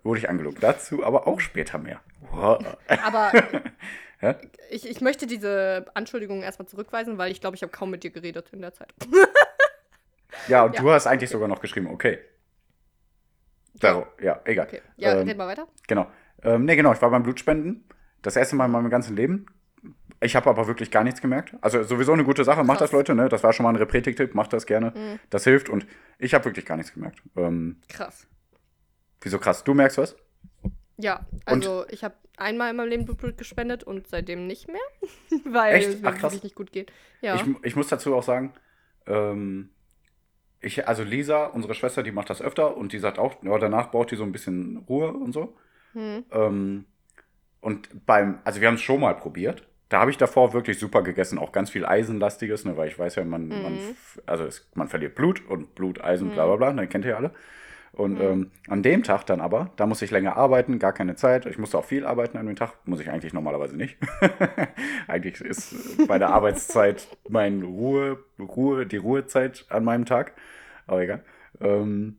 wurde 0.07 0.19
ich 0.19 0.29
angelogen. 0.29 0.57
Dazu 0.59 1.03
aber 1.03 1.27
auch 1.27 1.39
später 1.39 1.77
mehr. 1.77 1.99
Wow. 2.31 2.63
Aber 3.03 3.31
ja? 4.21 4.35
ich, 4.71 4.89
ich 4.89 5.01
möchte 5.01 5.27
diese 5.27 5.85
Anschuldigung 5.93 6.41
erstmal 6.41 6.67
zurückweisen, 6.67 7.17
weil 7.17 7.31
ich 7.31 7.41
glaube, 7.41 7.55
ich 7.55 7.61
habe 7.61 7.71
kaum 7.71 7.91
mit 7.91 8.03
dir 8.03 8.11
geredet 8.11 8.49
in 8.51 8.61
der 8.61 8.73
Zeit. 8.73 8.93
ja, 10.47 10.63
und 10.63 10.75
ja. 10.75 10.81
du 10.81 10.89
hast 10.91 11.05
eigentlich 11.05 11.29
sogar 11.29 11.47
noch 11.47 11.61
geschrieben, 11.61 11.87
okay. 11.87 12.19
Daro, 13.75 14.07
ja, 14.21 14.41
egal. 14.45 14.65
Okay. 14.65 14.81
Ja, 14.95 15.11
ähm, 15.11 15.27
reden 15.27 15.39
wir 15.39 15.47
weiter. 15.47 15.67
Genau. 15.87 16.07
Ähm, 16.41 16.65
nee, 16.65 16.75
genau, 16.75 16.93
ich 16.93 17.01
war 17.01 17.11
beim 17.11 17.23
Blutspenden. 17.23 17.83
Das 18.23 18.35
erste 18.35 18.55
Mal 18.55 18.65
in 18.65 18.71
meinem 18.71 18.89
ganzen 18.89 19.15
Leben. 19.15 19.45
Ich 20.19 20.35
habe 20.35 20.49
aber 20.49 20.65
wirklich 20.65 20.89
gar 20.89 21.03
nichts 21.03 21.21
gemerkt. 21.21 21.53
Also 21.61 21.83
sowieso 21.83 22.11
eine 22.11 22.23
gute 22.23 22.43
Sache, 22.43 22.63
macht 22.63 22.81
das 22.81 22.91
Leute, 22.91 23.13
ne? 23.13 23.29
Das 23.29 23.43
war 23.43 23.53
schon 23.53 23.63
mal 23.63 23.69
ein 23.69 23.75
Repretik-Tipp, 23.75 24.33
macht 24.33 24.51
das 24.51 24.65
gerne. 24.65 24.91
Mhm. 24.95 25.19
Das 25.29 25.43
hilft 25.43 25.69
und 25.69 25.85
ich 26.17 26.33
habe 26.33 26.45
wirklich 26.45 26.65
gar 26.65 26.75
nichts 26.75 26.93
gemerkt. 26.93 27.21
Ähm, 27.35 27.81
krass. 27.87 28.25
Wieso 29.27 29.39
krass? 29.39 29.65
Du 29.65 29.73
merkst 29.73 29.97
was? 29.97 30.15
Ja, 30.95 31.25
also 31.43 31.81
und? 31.81 31.91
ich 31.91 32.05
habe 32.05 32.15
einmal 32.37 32.71
in 32.71 32.77
meinem 32.77 32.87
Leben 32.87 33.05
Blut 33.05 33.37
gespendet 33.37 33.83
und 33.83 34.07
seitdem 34.07 34.47
nicht 34.47 34.69
mehr, 34.69 34.79
weil 35.43 35.75
Echt? 35.75 35.89
es 35.89 36.01
mir 36.01 36.07
Ach, 36.07 36.21
wirklich 36.21 36.43
nicht 36.43 36.55
gut 36.55 36.71
geht. 36.71 36.93
Ja. 37.19 37.35
Ich, 37.35 37.43
ich 37.63 37.75
muss 37.75 37.89
dazu 37.89 38.15
auch 38.15 38.23
sagen, 38.23 38.53
ähm, 39.05 39.71
ich, 40.61 40.87
also 40.87 41.03
Lisa, 41.03 41.47
unsere 41.47 41.73
Schwester, 41.73 42.03
die 42.03 42.13
macht 42.13 42.29
das 42.29 42.41
öfter 42.41 42.77
und 42.77 42.93
die 42.93 42.99
sagt 42.99 43.19
auch, 43.19 43.43
ja, 43.43 43.57
danach 43.57 43.91
braucht 43.91 44.11
die 44.11 44.15
so 44.15 44.23
ein 44.23 44.31
bisschen 44.31 44.77
Ruhe 44.87 45.11
und 45.11 45.33
so. 45.33 45.57
Hm. 45.91 46.23
Ähm, 46.31 46.85
und 47.59 48.05
beim, 48.05 48.39
also 48.45 48.61
wir 48.61 48.69
haben 48.69 48.75
es 48.75 48.81
schon 48.81 49.01
mal 49.01 49.13
probiert. 49.13 49.67
Da 49.89 49.99
habe 49.99 50.09
ich 50.09 50.17
davor 50.17 50.53
wirklich 50.53 50.79
super 50.79 51.03
gegessen, 51.03 51.37
auch 51.37 51.51
ganz 51.51 51.69
viel 51.69 51.85
Eisenlastiges, 51.85 52.63
ne, 52.63 52.77
weil 52.77 52.87
ich 52.87 52.97
weiß 52.97 53.15
ja, 53.15 53.25
man, 53.25 53.49
mhm. 53.49 53.61
man 53.61 53.77
also 54.25 54.45
es, 54.45 54.69
man 54.73 54.87
verliert 54.87 55.15
Blut 55.15 55.45
und 55.45 55.75
Blut, 55.75 56.01
Eisen, 56.01 56.29
mhm. 56.29 56.33
bla 56.33 56.45
bla 56.45 56.55
bla, 56.55 56.71
ne, 56.71 56.87
kennt 56.87 57.03
ihr 57.03 57.11
ja 57.11 57.17
alle. 57.17 57.33
Und 57.97 58.19
mhm. 58.19 58.21
ähm, 58.21 58.51
an 58.67 58.83
dem 58.83 59.01
Tag 59.01 59.25
dann 59.25 59.41
aber, 59.41 59.71
da 59.75 59.87
muss 59.87 60.03
ich 60.03 60.11
länger 60.11 60.37
arbeiten, 60.37 60.77
gar 60.77 60.93
keine 60.93 61.15
Zeit. 61.15 61.47
Ich 61.47 61.57
musste 61.57 61.79
auch 61.79 61.85
viel 61.85 62.05
arbeiten 62.05 62.37
an 62.37 62.45
dem 62.45 62.55
Tag, 62.55 62.73
muss 62.85 62.99
ich 62.99 63.09
eigentlich 63.09 63.33
normalerweise 63.33 63.75
nicht. 63.75 63.97
eigentlich 65.07 65.41
ist 65.41 66.07
bei 66.07 66.19
der 66.19 66.29
Arbeitszeit 66.29 67.07
mein 67.27 67.63
Ruhe, 67.63 68.19
Ruhe, 68.37 68.85
die 68.85 68.97
Ruhezeit 68.97 69.65
an 69.69 69.83
meinem 69.83 70.05
Tag. 70.05 70.33
Aber 70.85 71.01
egal. 71.01 71.23
Ähm, 71.59 72.17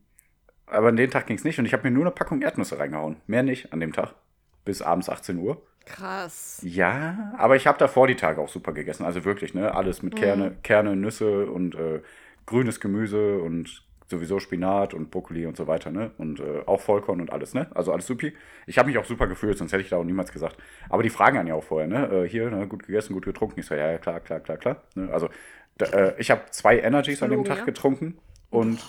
aber 0.66 0.88
an 0.88 0.96
dem 0.96 1.12
Tag 1.12 1.28
ging 1.28 1.36
es 1.36 1.44
nicht 1.44 1.60
und 1.60 1.64
ich 1.64 1.72
habe 1.72 1.84
mir 1.84 1.94
nur 1.94 2.02
eine 2.02 2.10
Packung 2.10 2.42
Erdnüsse 2.42 2.76
reingehauen. 2.80 3.18
Mehr 3.28 3.44
nicht 3.44 3.72
an 3.72 3.78
dem 3.78 3.92
Tag. 3.92 4.16
Bis 4.64 4.82
abends 4.82 5.08
18 5.08 5.38
Uhr. 5.38 5.62
Krass. 5.86 6.60
Ja, 6.64 7.34
aber 7.38 7.54
ich 7.54 7.68
habe 7.68 7.78
davor 7.78 8.08
die 8.08 8.16
Tage 8.16 8.40
auch 8.40 8.48
super 8.48 8.72
gegessen. 8.72 9.04
Also 9.04 9.24
wirklich, 9.24 9.54
ne? 9.54 9.76
Alles 9.76 10.02
mit 10.02 10.16
Kerne, 10.16 10.50
mhm. 10.50 10.62
Kerne 10.64 10.96
Nüsse 10.96 11.46
und 11.46 11.76
äh, 11.76 12.02
grünes 12.46 12.80
Gemüse 12.80 13.38
und 13.38 13.87
sowieso 14.08 14.38
Spinat 14.38 14.94
und 14.94 15.10
Brokkoli 15.10 15.46
und 15.46 15.56
so 15.56 15.66
weiter, 15.66 15.90
ne? 15.90 16.10
Und 16.18 16.40
äh, 16.40 16.62
auch 16.66 16.80
Vollkorn 16.80 17.20
und 17.20 17.32
alles, 17.32 17.54
ne? 17.54 17.68
Also 17.74 17.92
alles 17.92 18.06
supi. 18.06 18.34
Ich 18.66 18.78
habe 18.78 18.88
mich 18.88 18.98
auch 18.98 19.04
super 19.04 19.26
gefühlt, 19.26 19.58
sonst 19.58 19.72
hätte 19.72 19.82
ich 19.82 19.90
da 19.90 19.96
auch 19.98 20.04
niemals 20.04 20.32
gesagt. 20.32 20.56
Aber 20.88 21.02
die 21.02 21.10
fragen 21.10 21.38
einen 21.38 21.48
ja 21.48 21.54
auch 21.54 21.64
vorher, 21.64 21.88
ne? 21.88 22.24
Äh, 22.24 22.28
hier, 22.28 22.50
ne? 22.50 22.66
gut 22.66 22.86
gegessen, 22.86 23.12
gut 23.12 23.24
getrunken. 23.24 23.60
Ich 23.60 23.66
so, 23.66 23.74
ja, 23.74 23.92
ja, 23.92 23.98
klar, 23.98 24.20
klar, 24.20 24.40
klar, 24.40 24.56
klar. 24.56 24.82
Ne? 24.94 25.10
Also 25.12 25.28
da, 25.76 25.86
äh, 25.86 26.14
ich 26.18 26.30
habe 26.30 26.42
zwei 26.50 26.78
Energies 26.78 27.22
an 27.22 27.30
dem 27.30 27.44
Tag 27.44 27.58
ja? 27.58 27.64
getrunken 27.64 28.18
und 28.50 28.84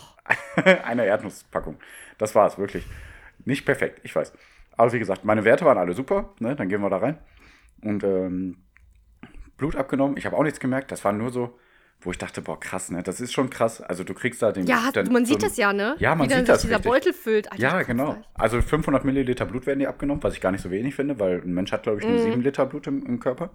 eine 0.83 1.05
Erdnusspackung. 1.05 1.77
Das 2.17 2.33
war 2.35 2.47
es, 2.47 2.57
wirklich. 2.57 2.85
Nicht 3.45 3.65
perfekt, 3.65 3.99
ich 4.03 4.15
weiß. 4.15 4.33
Aber 4.77 4.93
wie 4.93 4.99
gesagt, 4.99 5.25
meine 5.25 5.43
Werte 5.43 5.65
waren 5.65 5.77
alle 5.77 5.93
super, 5.93 6.33
ne? 6.39 6.55
Dann 6.55 6.69
gehen 6.69 6.81
wir 6.81 6.89
da 6.89 6.97
rein. 6.97 7.17
Und 7.81 8.03
ähm, 8.03 8.57
Blut 9.57 9.75
abgenommen. 9.75 10.17
Ich 10.17 10.25
habe 10.25 10.38
auch 10.38 10.43
nichts 10.43 10.59
gemerkt. 10.59 10.91
Das 10.91 11.03
war 11.03 11.11
nur 11.11 11.31
so, 11.31 11.59
wo 12.01 12.12
ich 12.12 12.18
dachte, 12.18 12.41
boah, 12.41 12.58
krass, 12.58 12.91
ne? 12.91 13.03
Das 13.03 13.20
ist 13.20 13.34
schon 13.34 13.50
krass. 13.50 13.82
Also 13.82 14.06
du 14.06 14.13
kriegst 14.13 14.41
da 14.41 14.53
den. 14.53 14.65
Ja, 14.68 14.89
dann, 14.94 15.12
man 15.12 15.25
so 15.25 15.34
sieht 15.34 15.44
das 15.44 15.58
ja, 15.58 15.74
ne? 15.74 15.96
Ja, 16.00 16.15
man 16.15 16.29
Wie 16.29 16.34
sieht 16.34 16.48
das. 16.48 16.62
dieser 16.62 16.75
richtig. 16.75 16.91
Beutel 16.91 17.13
füllt. 17.13 17.51
Alter, 17.51 17.62
ja, 17.62 17.82
genau. 17.84 18.15
Also 18.34 18.62
500 18.62 19.03
Milliliter 19.03 19.46
Blut 19.46 19.65
werden 19.65 19.79
dir 19.79 19.89
abgenommen, 19.89 20.24
was 20.24 20.34
ich 20.34 20.41
gar 20.41 20.51
nicht 20.51 20.62
so 20.62 20.72
wenig 20.72 20.96
finde, 20.96 21.20
weil 21.20 21.41
ein 21.41 21.53
Mensch 21.53 21.74
hat, 21.74 21.84
glaube 21.84 22.00
ich, 22.00 22.08
nur 22.08 22.18
mhm. 22.18 22.32
7 22.32 22.41
Liter 22.41 22.65
Blut 22.65 22.88
im, 22.88 23.06
im 23.06 23.20
Körper. 23.20 23.50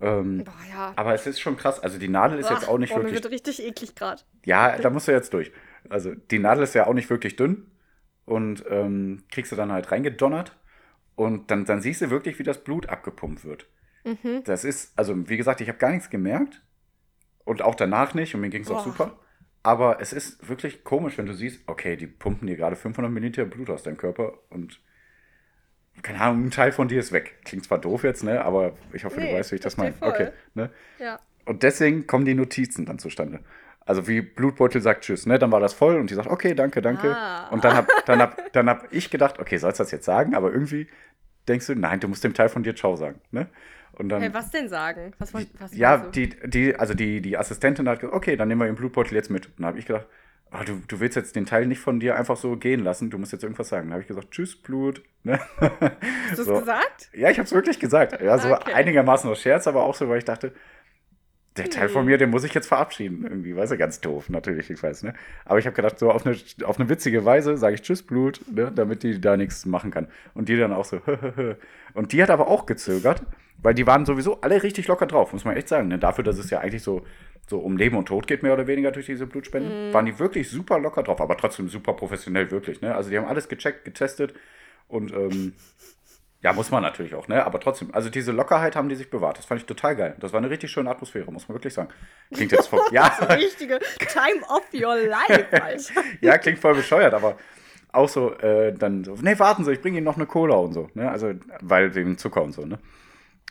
Ähm, 0.00 0.42
boah, 0.44 0.52
ja. 0.68 0.92
Aber 0.96 1.14
es 1.14 1.28
ist 1.28 1.38
schon 1.38 1.56
krass. 1.56 1.78
Also 1.78 1.98
die 1.98 2.08
Nadel 2.08 2.40
ist 2.40 2.46
Ach, 2.46 2.58
jetzt 2.58 2.68
auch 2.68 2.78
nicht 2.78 2.90
boah, 2.90 2.96
wirklich. 2.96 3.14
Mir 3.14 3.22
wird 3.22 3.32
richtig 3.32 3.62
eklig 3.62 3.94
gerade. 3.94 4.22
Ja, 4.44 4.76
da 4.76 4.90
musst 4.90 5.06
du 5.06 5.12
jetzt 5.12 5.32
durch. 5.32 5.52
Also 5.88 6.12
die 6.12 6.40
Nadel 6.40 6.64
ist 6.64 6.74
ja 6.74 6.88
auch 6.88 6.94
nicht 6.94 7.08
wirklich 7.08 7.36
dünn 7.36 7.70
und 8.24 8.64
ähm, 8.68 9.22
kriegst 9.30 9.52
du 9.52 9.56
dann 9.56 9.70
halt 9.70 9.92
reingedonnert 9.92 10.56
und 11.14 11.52
dann, 11.52 11.66
dann 11.66 11.80
siehst 11.80 12.00
du 12.00 12.10
wirklich, 12.10 12.40
wie 12.40 12.42
das 12.42 12.64
Blut 12.64 12.88
abgepumpt 12.88 13.44
wird. 13.44 13.66
Mhm. 14.04 14.42
Das 14.44 14.64
ist, 14.64 14.98
also 14.98 15.28
wie 15.28 15.36
gesagt, 15.36 15.60
ich 15.60 15.68
habe 15.68 15.78
gar 15.78 15.92
nichts 15.92 16.10
gemerkt 16.10 16.62
und 17.44 17.62
auch 17.62 17.74
danach 17.74 18.14
nicht 18.14 18.34
und 18.34 18.40
mir 18.40 18.50
ging 18.50 18.62
es 18.62 18.70
auch 18.70 18.84
super. 18.84 19.18
Aber 19.62 20.00
es 20.00 20.12
ist 20.12 20.46
wirklich 20.46 20.84
komisch, 20.84 21.16
wenn 21.16 21.26
du 21.26 21.32
siehst, 21.32 21.62
okay, 21.66 21.96
die 21.96 22.06
pumpen 22.06 22.46
dir 22.46 22.56
gerade 22.56 22.76
500 22.76 23.10
Milliliter 23.10 23.46
Blut 23.46 23.70
aus 23.70 23.82
deinem 23.82 23.96
Körper 23.96 24.34
und 24.50 24.80
keine 26.02 26.20
Ahnung, 26.20 26.46
ein 26.46 26.50
Teil 26.50 26.72
von 26.72 26.88
dir 26.88 26.98
ist 26.98 27.12
weg. 27.12 27.38
Klingt 27.44 27.64
zwar 27.64 27.78
doof 27.78 28.04
jetzt, 28.04 28.24
ne? 28.24 28.44
Aber 28.44 28.72
ich 28.92 29.04
hoffe, 29.04 29.20
nee, 29.20 29.30
du 29.30 29.38
weißt, 29.38 29.52
wie 29.52 29.56
ich 29.56 29.60
das 29.60 29.76
meine. 29.76 29.94
Okay, 30.00 30.30
ne? 30.54 30.70
Ja. 30.98 31.20
Und 31.44 31.62
deswegen 31.62 32.06
kommen 32.06 32.24
die 32.24 32.34
Notizen 32.34 32.84
dann 32.84 32.98
zustande. 32.98 33.40
Also 33.86 34.08
wie 34.08 34.22
Blutbeutel 34.22 34.80
sagt 34.80 35.04
Tschüss, 35.04 35.26
ne? 35.26 35.38
Dann 35.38 35.52
war 35.52 35.60
das 35.60 35.72
voll 35.72 35.96
und 35.96 36.10
die 36.10 36.14
sagt, 36.14 36.28
okay, 36.28 36.54
danke, 36.54 36.82
danke. 36.82 37.14
Ah. 37.16 37.48
Und 37.48 37.64
dann 37.64 37.76
hab, 37.76 37.88
dann, 38.06 38.18
hab, 38.20 38.52
dann 38.52 38.68
hab 38.68 38.92
ich 38.92 39.10
gedacht, 39.10 39.38
okay, 39.38 39.56
sollst 39.58 39.78
du 39.78 39.84
das 39.84 39.92
jetzt 39.92 40.04
sagen? 40.04 40.34
Aber 40.34 40.52
irgendwie 40.52 40.88
denkst 41.48 41.66
du, 41.66 41.74
nein, 41.74 42.00
du 42.00 42.08
musst 42.08 42.24
dem 42.24 42.34
Teil 42.34 42.48
von 42.48 42.62
dir 42.62 42.74
Ciao 42.74 42.96
sagen, 42.96 43.20
ne? 43.30 43.48
Und 43.96 44.08
dann, 44.08 44.22
hey, 44.22 44.32
was 44.32 44.50
denn 44.50 44.68
sagen? 44.68 45.12
Was, 45.18 45.32
was 45.34 45.46
ja, 45.76 45.98
die, 45.98 46.30
die, 46.44 46.76
also 46.76 46.94
die, 46.94 47.20
die 47.20 47.36
Assistentin 47.36 47.88
hat 47.88 48.00
gesagt, 48.00 48.14
okay, 48.14 48.36
dann 48.36 48.48
nehmen 48.48 48.60
wir 48.60 48.66
den 48.66 48.76
Blutbeutel 48.76 49.14
jetzt 49.14 49.30
mit. 49.30 49.46
Und 49.46 49.54
dann 49.58 49.66
habe 49.66 49.78
ich 49.78 49.86
gedacht, 49.86 50.06
oh, 50.52 50.64
du, 50.64 50.80
du 50.86 51.00
willst 51.00 51.16
jetzt 51.16 51.36
den 51.36 51.46
Teil 51.46 51.66
nicht 51.66 51.80
von 51.80 52.00
dir 52.00 52.16
einfach 52.16 52.36
so 52.36 52.56
gehen 52.56 52.80
lassen, 52.80 53.10
du 53.10 53.18
musst 53.18 53.32
jetzt 53.32 53.42
irgendwas 53.42 53.68
sagen. 53.68 53.86
Dann 53.86 53.94
habe 53.94 54.02
ich 54.02 54.08
gesagt, 54.08 54.30
tschüss, 54.30 54.56
Blut. 54.56 55.02
Ne? 55.22 55.40
Hast 55.58 56.38
du 56.38 56.42
es 56.42 56.60
gesagt? 56.60 57.10
Ja, 57.12 57.30
ich 57.30 57.38
habe 57.38 57.46
es 57.46 57.52
wirklich 57.52 57.78
gesagt. 57.78 58.20
Ja, 58.20 58.38
so 58.38 58.52
okay. 58.52 58.72
einigermaßen 58.72 59.30
aus 59.30 59.40
Scherz, 59.40 59.66
aber 59.66 59.84
auch 59.84 59.94
so, 59.94 60.08
weil 60.08 60.18
ich 60.18 60.24
dachte, 60.24 60.52
der 61.56 61.70
Teil 61.70 61.88
von 61.88 62.04
mir, 62.04 62.18
den 62.18 62.30
muss 62.30 62.42
ich 62.42 62.52
jetzt 62.52 62.66
verabschieden. 62.66 63.22
Irgendwie, 63.22 63.54
weißt 63.54 63.72
du, 63.72 63.78
ganz 63.78 64.00
doof, 64.00 64.28
natürlich, 64.28 64.70
ich 64.70 64.82
weiß, 64.82 65.04
ne? 65.04 65.14
Aber 65.44 65.58
ich 65.58 65.66
habe 65.66 65.76
gedacht, 65.76 65.98
so 65.98 66.10
auf 66.10 66.26
eine, 66.26 66.36
auf 66.64 66.80
eine 66.80 66.88
witzige 66.88 67.24
Weise 67.24 67.56
sage 67.56 67.76
ich 67.76 67.82
Tschüss, 67.82 68.02
Blut, 68.02 68.40
ne? 68.52 68.72
damit 68.74 69.04
die 69.04 69.20
da 69.20 69.36
nichts 69.36 69.64
machen 69.64 69.92
kann. 69.92 70.08
Und 70.34 70.48
die 70.48 70.56
dann 70.56 70.72
auch 70.72 70.84
so, 70.84 71.00
und 71.94 72.12
die 72.12 72.22
hat 72.22 72.30
aber 72.30 72.48
auch 72.48 72.66
gezögert, 72.66 73.22
weil 73.62 73.74
die 73.74 73.86
waren 73.86 74.04
sowieso 74.04 74.40
alle 74.40 74.62
richtig 74.62 74.88
locker 74.88 75.06
drauf, 75.06 75.32
muss 75.32 75.44
man 75.44 75.56
echt 75.56 75.68
sagen. 75.68 75.88
Ne? 75.88 75.98
Dafür, 75.98 76.24
dass 76.24 76.38
es 76.38 76.50
ja 76.50 76.58
eigentlich 76.58 76.82
so, 76.82 77.06
so 77.48 77.60
um 77.60 77.76
Leben 77.76 77.96
und 77.96 78.06
Tod 78.06 78.26
geht, 78.26 78.42
mehr 78.42 78.52
oder 78.52 78.66
weniger 78.66 78.90
durch 78.90 79.06
diese 79.06 79.26
Blutspenden, 79.26 79.92
waren 79.92 80.06
die 80.06 80.18
wirklich 80.18 80.50
super 80.50 80.80
locker 80.80 81.04
drauf, 81.04 81.20
aber 81.20 81.36
trotzdem 81.36 81.68
super 81.68 81.92
professionell, 81.92 82.50
wirklich, 82.50 82.80
ne? 82.80 82.94
Also 82.94 83.10
die 83.10 83.18
haben 83.18 83.26
alles 83.26 83.48
gecheckt, 83.48 83.84
getestet 83.84 84.34
und 84.88 85.12
ähm, 85.12 85.52
ja, 86.44 86.52
muss 86.52 86.70
man 86.70 86.82
natürlich 86.82 87.14
auch, 87.14 87.26
ne? 87.26 87.42
Aber 87.46 87.58
trotzdem, 87.58 87.88
also 87.94 88.10
diese 88.10 88.30
Lockerheit 88.30 88.76
haben 88.76 88.90
die 88.90 88.96
sich 88.96 89.08
bewahrt. 89.08 89.38
Das 89.38 89.46
fand 89.46 89.62
ich 89.62 89.66
total 89.66 89.96
geil. 89.96 90.14
Das 90.20 90.34
war 90.34 90.38
eine 90.38 90.50
richtig 90.50 90.70
schöne 90.70 90.90
Atmosphäre, 90.90 91.32
muss 91.32 91.48
man 91.48 91.56
wirklich 91.56 91.72
sagen. 91.72 91.88
Klingt 92.34 92.52
jetzt 92.52 92.68
voll. 92.68 92.82
ja. 92.92 93.06
Richtige 93.06 93.78
Time 93.98 94.42
of 94.50 94.62
your 94.74 94.94
life, 94.94 95.46
Alter. 95.62 96.02
ja, 96.20 96.36
klingt 96.36 96.58
voll 96.58 96.74
bescheuert, 96.74 97.14
aber 97.14 97.38
auch 97.92 98.10
so, 98.10 98.34
äh, 98.34 98.74
dann 98.74 99.04
so, 99.04 99.14
nee, 99.22 99.38
warten 99.38 99.64
Sie, 99.64 99.72
ich 99.72 99.80
bringe 99.80 99.96
Ihnen 99.96 100.04
noch 100.04 100.16
eine 100.16 100.26
Cola 100.26 100.56
und 100.56 100.74
so, 100.74 100.90
ne? 100.92 101.10
Also, 101.10 101.32
weil 101.62 101.94
wegen 101.94 102.18
Zucker 102.18 102.42
und 102.42 102.52
so, 102.52 102.66
ne? 102.66 102.78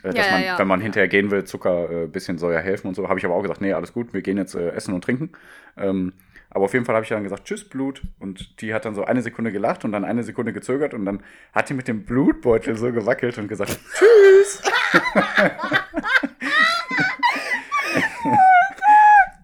Äh, 0.04 0.14
dass 0.14 0.16
Ja, 0.16 0.26
ja, 0.26 0.32
man, 0.32 0.44
ja. 0.44 0.60
wenn 0.60 0.68
man 0.68 0.80
hinterher 0.80 1.08
gehen 1.08 1.32
will, 1.32 1.46
Zucker, 1.46 1.90
äh, 1.90 2.06
bisschen 2.08 2.38
soll 2.38 2.54
ja 2.54 2.60
helfen 2.60 2.88
und 2.90 2.94
so, 2.96 3.10
habe 3.10 3.18
ich 3.18 3.26
aber 3.26 3.34
auch 3.34 3.42
gesagt, 3.42 3.62
nee, 3.62 3.74
alles 3.74 3.92
gut, 3.92 4.14
wir 4.14 4.22
gehen 4.22 4.38
jetzt 4.38 4.54
äh, 4.54 4.70
essen 4.70 4.94
und 4.94 5.04
trinken. 5.04 5.32
Ähm, 5.78 6.14
aber 6.54 6.66
auf 6.66 6.74
jeden 6.74 6.86
Fall 6.86 6.96
habe 6.96 7.04
ich 7.04 7.10
dann 7.10 7.24
gesagt, 7.24 7.46
tschüss, 7.46 7.68
Blut. 7.68 8.02
Und 8.20 8.62
die 8.62 8.74
hat 8.74 8.86
dann 8.86 8.96
so 8.96 9.04
eine 9.06 9.22
Sekunde 9.22 9.52
gelacht 9.52 9.86
und 9.86 9.92
dann 9.92 10.06
eine 10.06 10.24
Sekunde 10.24 10.54
gezögert 10.54 10.94
und 10.94 11.06
dann 11.06 11.24
hat 11.54 11.70
die 11.70 11.74
mit 11.74 11.88
dem 11.88 12.06
Blutbeutel 12.06 12.76
so 12.76 12.92
gewackelt 12.92 13.38
und 13.38 13.48
gesagt, 13.48 13.80
tschüss. 13.94 14.62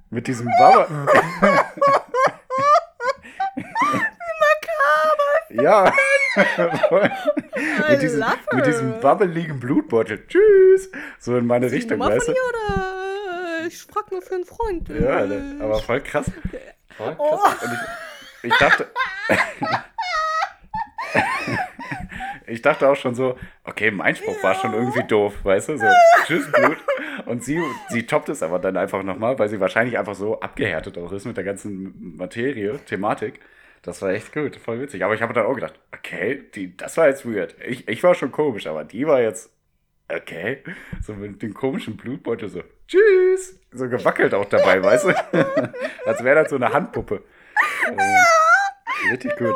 mit 0.09 0.27
diesem 0.27 0.47
Baba. 0.59 0.87
Ja. 5.51 5.91
mit, 7.89 8.01
diesem, 8.01 8.23
mit 8.53 8.65
diesem 8.65 8.91
her. 8.91 8.99
babbeligen 9.01 9.59
Blutbeutel. 9.59 10.25
Tschüss. 10.27 10.91
So 11.17 11.35
in 11.37 11.47
meine 11.47 11.69
Die 11.69 11.75
Richtung, 11.75 11.99
weißt 11.99 12.27
du? 12.27 12.31
oder? 12.31 12.88
Ich 13.67 13.81
frag 13.83 14.11
nur 14.11 14.21
für 14.21 14.35
einen 14.35 14.45
Freund. 14.45 14.89
Ja, 14.89 15.23
Äh, 15.23 15.27
ne, 15.27 15.59
aber 15.63 15.79
voll 15.79 16.01
krass. 16.01 16.31
Voll 16.97 17.15
krass. 17.15 17.17
Oh. 17.17 17.65
Und 17.65 17.73
ich, 18.43 18.51
ich 18.51 18.57
dachte. 18.57 18.87
ich 22.47 22.61
dachte 22.61 22.89
auch 22.89 22.95
schon 22.95 23.15
so, 23.15 23.37
okay, 23.63 23.91
mein 23.91 24.15
Spruch 24.15 24.41
war 24.43 24.55
schon 24.55 24.73
irgendwie 24.73 25.03
doof, 25.03 25.33
weißt 25.43 25.69
du? 25.69 25.77
So, 25.77 25.85
tschüss, 26.25 26.51
Blut. 26.51 26.77
Und 27.25 27.43
sie, 27.43 27.61
sie 27.89 28.05
toppt 28.05 28.29
es 28.29 28.41
aber 28.41 28.59
dann 28.59 28.77
einfach 28.77 29.03
nochmal, 29.03 29.37
weil 29.37 29.49
sie 29.49 29.59
wahrscheinlich 29.59 29.97
einfach 29.97 30.15
so 30.15 30.39
abgehärtet 30.39 30.97
auch 30.97 31.11
ist 31.11 31.25
mit 31.25 31.37
der 31.37 31.43
ganzen 31.43 32.15
Materie, 32.17 32.79
Thematik. 32.85 33.39
Das 33.81 34.01
war 34.01 34.09
echt 34.09 34.33
gut, 34.33 34.55
voll 34.57 34.81
witzig. 34.81 35.03
Aber 35.05 35.13
ich 35.13 35.21
habe 35.21 35.33
dann 35.33 35.45
auch 35.45 35.53
gedacht, 35.53 35.79
okay, 35.93 36.43
die, 36.55 36.75
das 36.75 36.97
war 36.97 37.07
jetzt 37.07 37.25
weird. 37.25 37.55
Ich, 37.65 37.87
ich 37.87 38.03
war 38.03 38.13
schon 38.15 38.31
komisch, 38.31 38.67
aber 38.67 38.83
die 38.83 39.07
war 39.07 39.21
jetzt 39.21 39.51
okay. 40.09 40.63
So 41.01 41.13
mit 41.13 41.41
dem 41.41 41.53
komischen 41.53 41.95
Blutbeutel 41.95 42.49
so, 42.49 42.63
tschüss. 42.89 43.59
So 43.71 43.87
gewackelt 43.87 44.33
auch 44.33 44.45
dabei, 44.45 44.83
weißt 44.83 45.05
du? 45.05 45.09
Als 46.05 46.23
wäre 46.23 46.41
das 46.41 46.49
so 46.49 46.55
eine 46.55 46.73
Handpuppe. 46.73 47.23
Ähm, 47.87 47.97
richtig 49.11 49.35
gut. 49.37 49.55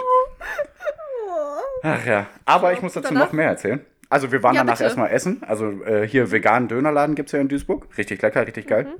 Ach 1.82 2.06
ja. 2.06 2.28
Aber 2.46 2.74
ich 2.74 2.82
muss 2.82 2.94
dazu 2.94 3.14
noch 3.14 3.32
mehr 3.34 3.48
erzählen. 3.50 3.86
Also 4.10 4.32
wir 4.32 4.44
waren 4.44 4.54
Ja, 4.56 4.62
danach 4.62 4.74
bitte. 4.76 4.84
erstmal 4.84 5.10
essen. 5.12 5.42
Also 5.44 5.84
äh, 5.84 6.08
hier 6.08 6.32
veganen 6.32 6.68
Dönerladen 6.68 7.16
gibt 7.16 7.30
es 7.30 7.34
ja 7.34 7.40
in 7.40 7.50
Duisburg. 7.50 7.88
Richtig 7.98 8.22
lecker, 8.22 8.46
richtig 8.46 8.68
geil. 8.68 8.86
Mhm. 8.86 8.94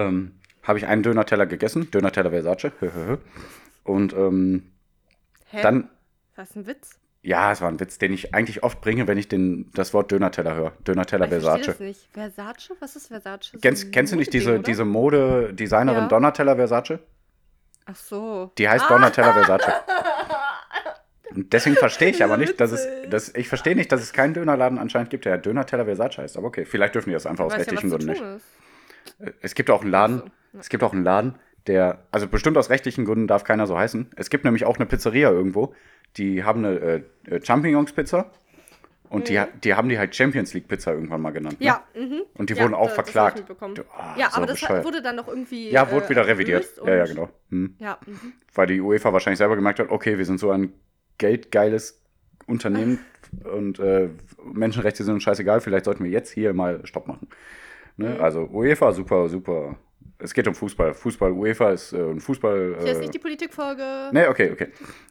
Ähm, 0.00 0.34
Habe 0.62 0.78
ich 0.78 0.86
einen 0.86 1.02
Dönerteller 1.02 1.46
gegessen. 1.46 1.90
Dönerteller 1.90 2.30
Versace. 2.30 2.72
Und 3.84 4.12
ähm, 4.14 4.72
Hä? 5.50 5.62
dann, 5.62 5.90
Was 6.36 6.50
ist 6.50 6.56
ein 6.56 6.66
Witz? 6.66 6.98
Ja, 7.22 7.52
es 7.52 7.60
war 7.60 7.68
ein 7.68 7.78
Witz, 7.80 7.98
den 7.98 8.12
ich 8.12 8.34
eigentlich 8.34 8.62
oft 8.62 8.80
bringe, 8.80 9.06
wenn 9.06 9.18
ich 9.18 9.28
den, 9.28 9.70
das 9.74 9.92
Wort 9.92 10.10
Dönerteller 10.10 10.54
höre. 10.54 10.70
Dönerteller 10.86 11.26
Ich 11.26 11.30
verstehe 11.30 11.50
Versace. 11.52 11.66
das 11.66 11.80
nicht. 11.80 12.08
Versace? 12.12 12.70
Was 12.80 12.96
ist 12.96 13.08
Versace? 13.08 13.50
So 13.52 13.58
Kennst, 13.58 13.92
kennst 13.92 14.12
du 14.12 14.16
nicht 14.16 14.32
diese, 14.32 14.54
oder? 14.54 14.62
diese 14.62 14.84
Mode-Designerin 14.84 16.02
Ja. 16.02 16.08
Donatella 16.08 16.56
Versace? 16.56 16.98
Ach 17.86 17.96
so. 17.96 18.52
Die 18.56 18.68
heißt 18.68 18.88
Donatella 18.88 19.32
Versace. 19.32 19.72
Und 21.34 21.52
deswegen 21.52 21.76
verstehe 21.76 22.08
ich 22.10 22.24
aber 22.24 22.36
nicht, 22.36 22.58
dass 22.60 22.72
es, 22.72 22.88
dass, 23.08 23.32
ich 23.36 23.48
verstehe 23.48 23.76
nicht, 23.76 23.92
dass 23.92 24.02
es 24.02 24.12
keinen 24.12 24.34
Dönerladen 24.34 24.78
anscheinend 24.78 25.10
gibt, 25.10 25.24
der 25.26 25.38
Donatella 25.38 25.84
Versace 25.84 26.18
heißt. 26.18 26.36
Aber 26.36 26.48
okay, 26.48 26.64
vielleicht 26.64 26.94
dürfen 26.96 27.10
die 27.10 27.14
das 27.14 27.26
einfach 27.26 27.44
aus 27.44 27.52
ja, 27.52 27.58
rechtlichen 27.58 27.88
zu 27.90 27.96
Gründen 27.98 28.12
nicht. 28.12 28.22
ist. 28.22 29.36
Es 29.40 29.54
gibt 29.54 29.70
auch 29.70 29.82
einen 29.82 29.90
Laden, 29.90 30.22
Ach 30.22 30.26
so, 30.26 30.30
ja. 30.54 30.60
es 30.60 30.68
gibt 30.68 30.82
auch 30.82 30.92
einen 30.92 31.04
Laden, 31.04 31.34
der, 31.66 32.06
also 32.10 32.26
bestimmt 32.26 32.56
aus 32.56 32.70
rechtlichen 32.70 33.04
Gründen 33.04 33.26
darf 33.26 33.44
keiner 33.44 33.66
so 33.66 33.76
heißen. 33.78 34.10
Es 34.16 34.30
gibt 34.30 34.44
nämlich 34.44 34.64
auch 34.64 34.76
eine 34.76 34.86
Pizzeria 34.86 35.30
irgendwo, 35.30 35.74
die 36.16 36.44
haben 36.44 36.64
eine 36.64 36.78
äh, 36.78 37.02
äh, 37.34 37.44
Champignons-Pizza 37.44 38.30
und 39.08 39.28
die, 39.28 39.40
die 39.64 39.74
haben 39.74 39.88
die 39.88 39.98
halt 39.98 40.14
Champions 40.14 40.54
League-Pizza 40.54 40.92
irgendwann 40.92 41.20
mal 41.20 41.30
genannt. 41.30 41.60
Ne? 41.60 41.66
Mhm. 41.66 41.66
Ja, 41.66 41.84
mhm. 41.94 42.22
Und 42.34 42.50
die 42.50 42.54
Ja, 42.54 42.62
wurden 42.62 42.74
auch 42.74 42.88
ich 42.88 42.94
verklagt. 42.94 43.44
Du- 43.48 43.82
ah, 43.96 44.14
ja, 44.16 44.30
so 44.30 44.36
aber 44.36 44.46
das 44.46 44.60
bescheuert. 44.60 44.84
wurde 44.84 45.02
dann 45.02 45.16
noch 45.16 45.28
irgendwie. 45.28 45.70
Ja, 45.70 45.90
wurde 45.90 46.06
äh, 46.06 46.10
wieder 46.10 46.26
revidiert. 46.26 46.66
Ja, 46.84 46.94
ja, 46.94 47.04
genau. 47.06 47.28
Hm. 47.50 47.74
Ja, 47.78 47.98
mhm. 48.06 48.32
Weil 48.54 48.66
die 48.68 48.80
UEFA 48.80 49.12
wahrscheinlich 49.12 49.38
selber 49.38 49.56
gemerkt 49.56 49.80
hat, 49.80 49.90
okay, 49.90 50.16
wir 50.16 50.24
sind 50.24 50.38
so 50.38 50.50
ein 50.50 50.72
geldgeiles 51.18 52.00
Unternehmen 52.46 52.98
und 53.44 53.78
äh, 53.78 54.08
Menschenrechte 54.44 55.04
sind 55.04 55.14
uns 55.14 55.22
scheißegal, 55.22 55.60
vielleicht 55.60 55.84
sollten 55.84 56.02
wir 56.04 56.10
jetzt 56.10 56.30
hier 56.32 56.52
mal 56.54 56.84
Stopp 56.86 57.06
machen. 57.06 57.28
Ne? 57.96 58.14
Mhm. 58.16 58.20
Also 58.20 58.44
UEFA, 58.46 58.92
super, 58.92 59.28
super. 59.28 59.76
Es 60.22 60.34
geht 60.34 60.46
um 60.48 60.54
Fußball. 60.54 60.94
Fußball, 60.94 61.32
UEFA 61.32 61.70
ist 61.70 61.92
äh, 61.92 61.98
ein 61.98 62.20
Fußball. 62.20 62.76
Hier 62.80 62.92
ist 62.92 62.98
Äh, 62.98 63.00
nicht 63.00 63.14
die 63.14 63.18
Politikfolge. 63.18 64.10
nee, 64.12 64.26
okay, 64.26 64.50
okay. 64.52 64.68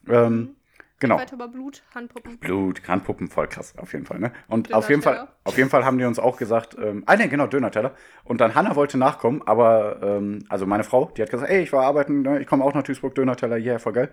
Ähm, 0.08 0.56
genau. 1.00 1.18
Weiter 1.18 1.36
über 1.36 1.48
Blut, 1.48 1.84
Handpuppen. 1.96 2.38
Blut, 2.38 2.88
Handpuppen, 2.88 3.28
voll 3.30 3.48
krass, 3.48 3.74
auf 3.78 3.94
jeden 3.94 4.06
Fall. 4.06 4.20
Ne? 4.20 4.32
Und 4.48 4.74
auf 4.74 4.90
jeden 4.90 5.02
Fall, 5.02 5.28
auf 5.44 5.58
jeden 5.58 5.70
Fall 5.70 5.86
haben 5.86 5.98
die 5.98 6.06
uns 6.06 6.20
auch 6.20 6.38
gesagt, 6.38 6.78
ähm, 6.80 7.04
ah 7.06 7.16
ne, 7.16 7.28
genau, 7.30 7.48
Dönerteller. 7.48 7.96
Und 8.24 8.40
dann 8.42 8.56
Hanna 8.56 8.76
wollte 8.76 8.98
nachkommen, 8.98 9.42
aber, 9.46 10.00
ähm, 10.04 10.46
also 10.50 10.66
meine 10.66 10.84
Frau, 10.84 11.12
die 11.16 11.22
hat 11.22 11.30
gesagt, 11.32 11.50
ey, 11.52 11.62
ich 11.64 11.74
war 11.74 11.84
arbeiten, 11.86 12.22
ne? 12.22 12.40
ich 12.42 12.48
komme 12.48 12.64
auch 12.64 12.74
nach 12.74 12.84
Duisburg, 12.84 13.16
Dönerteller, 13.16 13.58
yeah, 13.58 13.80
voll 13.80 13.94
geil. 13.94 14.10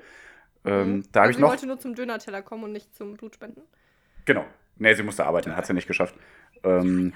Ähm, 0.64 1.02
Da 1.12 1.20
habe 1.20 1.28
also 1.28 1.30
ich 1.30 1.36
sie 1.36 1.42
noch, 1.42 1.50
wollte 1.50 1.66
nur 1.66 1.78
zum 1.78 1.94
Dönerteller 1.94 2.42
kommen 2.42 2.64
und 2.64 2.72
nicht 2.72 2.94
zum 2.94 3.14
Blutspenden. 3.14 3.62
genau, 4.24 4.44
ne, 4.78 4.94
sie 4.94 5.02
musste 5.02 5.24
arbeiten, 5.26 5.54
hat 5.56 5.66
sie 5.66 5.74
nicht 5.74 5.86
geschafft. 5.86 6.14
Ähm, 6.64 7.12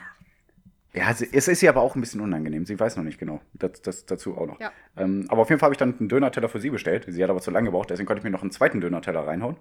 ja, 0.92 1.10
es 1.10 1.20
ist 1.48 1.62
ihr 1.62 1.68
aber 1.70 1.80
auch 1.82 1.94
ein 1.94 2.00
bisschen 2.00 2.20
unangenehm, 2.20 2.66
sie 2.66 2.78
weiß 2.78 2.96
noch 2.96 3.04
nicht 3.04 3.18
genau, 3.18 3.40
das, 3.54 3.80
das 3.82 4.06
dazu 4.06 4.36
auch 4.36 4.46
noch. 4.46 4.60
Ja. 4.60 4.72
Ähm, 4.96 5.26
aber 5.28 5.42
auf 5.42 5.48
jeden 5.48 5.60
Fall 5.60 5.66
habe 5.68 5.74
ich 5.74 5.78
dann 5.78 5.96
einen 5.98 6.08
Dönerteller 6.08 6.48
für 6.48 6.60
sie 6.60 6.70
bestellt, 6.70 7.06
sie 7.08 7.22
hat 7.22 7.30
aber 7.30 7.40
zu 7.40 7.50
lange 7.50 7.66
gebraucht, 7.66 7.90
deswegen 7.90 8.06
konnte 8.06 8.18
ich 8.20 8.24
mir 8.24 8.30
noch 8.30 8.42
einen 8.42 8.50
zweiten 8.50 8.80
Dönerteller 8.80 9.26
reinhauen. 9.26 9.56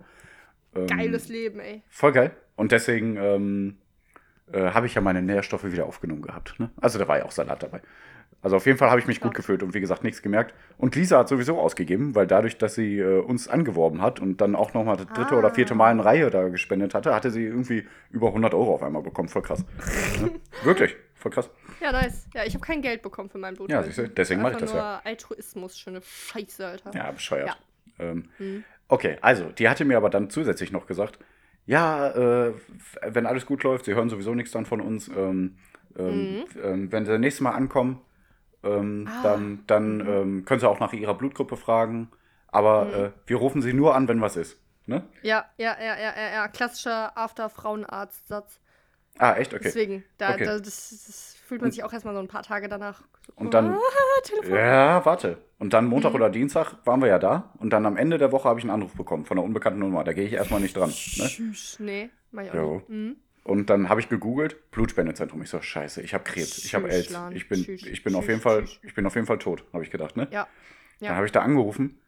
Ähm, 0.75 0.87
Geiles 0.87 1.29
Leben, 1.29 1.59
ey. 1.59 1.81
Voll 1.89 2.11
geil. 2.11 2.31
Und 2.55 2.71
deswegen 2.71 3.17
ähm, 3.17 3.77
äh, 4.51 4.71
habe 4.71 4.85
ich 4.87 4.95
ja 4.95 5.01
meine 5.01 5.21
Nährstoffe 5.21 5.63
wieder 5.71 5.85
aufgenommen 5.85 6.21
gehabt. 6.21 6.59
Ne? 6.59 6.69
Also 6.81 6.99
da 6.99 7.07
war 7.07 7.17
ja 7.19 7.25
auch 7.25 7.31
Salat 7.31 7.63
dabei. 7.63 7.81
Also 8.41 8.55
auf 8.55 8.65
jeden 8.65 8.77
Fall 8.77 8.89
habe 8.89 9.01
ich 9.01 9.07
mich 9.07 9.19
gut 9.19 9.31
Ja. 9.33 9.37
gefühlt 9.37 9.63
und 9.63 9.73
wie 9.73 9.81
gesagt 9.81 10.03
nichts 10.03 10.21
gemerkt. 10.21 10.53
Und 10.77 10.95
Lisa 10.95 11.17
hat 11.19 11.27
sowieso 11.27 11.59
ausgegeben, 11.59 12.15
weil 12.15 12.25
dadurch, 12.25 12.57
dass 12.57 12.73
sie 12.75 12.99
äh, 12.99 13.19
uns 13.19 13.47
angeworben 13.49 14.01
hat 14.01 14.19
und 14.21 14.39
dann 14.39 14.55
auch 14.55 14.73
nochmal 14.73 14.95
das 14.95 15.07
dritte 15.07 15.35
oder 15.35 15.53
vierte 15.53 15.75
Mal 15.75 15.91
in 15.91 15.99
Reihe 15.99 16.29
da 16.29 16.47
gespendet 16.47 16.93
hatte, 16.93 17.13
hatte 17.13 17.31
sie 17.31 17.43
irgendwie 17.43 17.85
über 18.11 18.27
100 18.27 18.53
Euro 18.53 18.73
auf 18.75 18.83
einmal 18.83 19.01
bekommen. 19.01 19.27
Voll 19.27 19.41
krass. 19.41 19.65
ne? 20.21 20.31
Wirklich, 20.63 20.95
voll 21.19 21.31
krass. 21.31 21.49
Ja, 21.81 21.91
nice. 21.91 22.27
Ja, 22.33 22.43
ich 22.45 22.53
habe 22.55 22.65
kein 22.65 22.81
Geld 22.81 23.01
bekommen 23.01 23.29
für 23.29 23.37
mein 23.37 23.53
Blut. 23.55 23.69
Ja, 23.69 23.83
siehst 23.83 23.97
du, 23.99 24.09
deswegen 24.09 24.41
mach 24.41 24.51
ich 24.51 24.57
das 24.57 24.71
ja. 24.71 24.77
ja. 24.77 24.83
nur 24.97 25.05
Altruismus, 25.05 25.77
schöne 25.77 26.01
Scheiße, 26.01 26.65
Alter. 26.65 26.91
Ja, 26.95 27.11
bescheuert. 27.11 27.57
Ja. 27.99 28.05
Ähm, 28.05 28.29
Mhm. 28.39 28.63
Okay, 28.87 29.17
also, 29.21 29.45
die 29.51 29.69
hatte 29.69 29.85
mir 29.85 29.97
aber 29.97 30.09
dann 30.09 30.29
zusätzlich 30.31 30.71
noch 30.71 30.87
gesagt, 30.87 31.19
ja, 31.67 32.07
äh, 32.47 32.53
wenn 33.05 33.27
alles 33.27 33.45
gut 33.45 33.61
läuft, 33.63 33.85
sie 33.85 33.93
hören 33.93 34.09
sowieso 34.09 34.33
nichts 34.33 34.51
dann 34.51 34.65
von 34.65 34.81
uns, 34.81 35.07
ähm, 35.09 35.57
ähm, 35.97 36.45
ähm, 36.63 36.91
wenn 36.91 37.05
sie 37.05 37.11
das 37.11 37.19
nächste 37.19 37.43
Mal 37.43 37.51
ankommen, 37.51 38.01
ähm, 38.63 39.01
Mhm. 39.01 39.07
Ah. 39.07 39.21
dann, 39.23 39.63
dann 39.67 39.99
ähm, 40.07 40.45
können 40.45 40.59
sie 40.59 40.67
auch 40.67 40.79
nach 40.79 40.93
ihrer 40.93 41.13
Blutgruppe 41.13 41.55
fragen, 41.55 42.09
aber 42.47 42.85
Mhm. 42.85 42.93
äh, 42.93 43.11
wir 43.27 43.37
rufen 43.37 43.61
sie 43.61 43.73
nur 43.73 43.93
an, 43.95 44.07
wenn 44.07 44.21
was 44.21 44.37
ist. 44.37 44.59
Ne? 44.87 45.03
Ja, 45.21 45.45
ja, 45.57 45.77
ja, 45.79 45.95
ja, 45.99 46.13
ja, 46.17 46.31
ja. 46.33 46.47
Klassischer 46.47 47.15
After-Frauenarzt-Satz. 47.15 48.59
Ah, 49.19 49.35
echt? 49.35 49.53
Okay. 49.53 49.63
Deswegen, 49.65 50.03
da, 50.17 50.33
Okay. 50.33 50.45
da, 50.45 50.57
das, 50.59 51.03
das 51.05 51.35
fühlt 51.45 51.61
man 51.61 51.71
sich 51.71 51.83
auch 51.83 51.93
erstmal 51.93 52.13
so 52.15 52.19
ein 52.21 52.27
paar 52.27 52.41
Tage 52.43 52.67
danach. 52.69 53.01
So, 53.27 53.33
Und 53.35 53.53
dann- 53.53 53.73
Ah. 53.73 53.79
Ja, 54.49 55.05
warte. 55.05 55.37
Und 55.59 55.73
dann 55.73 55.85
Mhm. 55.85 55.89
Montag 55.91 56.13
oder 56.13 56.29
Dienstag 56.29 56.75
waren 56.85 57.01
wir 57.01 57.07
ja 57.09 57.19
da 57.19 57.53
und 57.59 57.71
dann 57.71 57.85
am 57.85 57.97
Ende 57.97 58.17
der 58.17 58.31
Woche 58.31 58.47
habe 58.49 58.59
ich 58.59 58.63
einen 58.63 58.71
Anruf 58.71 58.93
bekommen 58.93 59.25
von 59.25 59.37
einer 59.37 59.45
unbekannten 59.45 59.79
Nummer. 59.79 60.03
Da 60.03 60.13
gehe 60.13 60.25
ich 60.25 60.33
erstmal 60.33 60.59
nicht 60.61 60.75
dran. 60.75 60.89
Ne? 60.89 60.95
Tschüss. 61.27 61.77
Nee, 61.79 62.09
mach 62.31 62.43
ich 62.43 62.51
auch 62.51 62.55
Jo. 62.55 62.73
nicht. 62.75 62.89
Mhm. 62.89 63.15
Und 63.43 63.69
dann 63.69 63.89
habe 63.89 63.99
ich 63.99 64.09
gegoogelt, 64.09 64.69
Blutspendezentrum. 64.71 65.41
Ich 65.41 65.49
so, 65.49 65.61
scheiße, 65.61 66.01
ich 66.01 66.13
habe 66.13 66.23
Krebs, 66.23 66.63
ich 66.63 66.75
habe 66.75 66.89
AIDS. 66.89 67.13
Ich 67.33 67.49
bin, 67.49 67.65
ich 67.67 68.03
bin 68.03 68.15
auf 68.15 68.27
jeden 68.27 68.41
Fall, 68.41 68.65
ich 68.83 68.93
bin 68.93 69.05
auf 69.05 69.15
jeden 69.15 69.25
Fall 69.27 69.39
tot, 69.39 69.63
habe 69.73 69.83
ich 69.83 69.89
gedacht, 69.91 70.15
ne? 70.17 70.27
Ja. 70.31 70.47
Dann 70.99 71.09
Ja. 71.09 71.15
habe 71.15 71.25
ich 71.25 71.31
da 71.31 71.41
angerufen. 71.41 71.99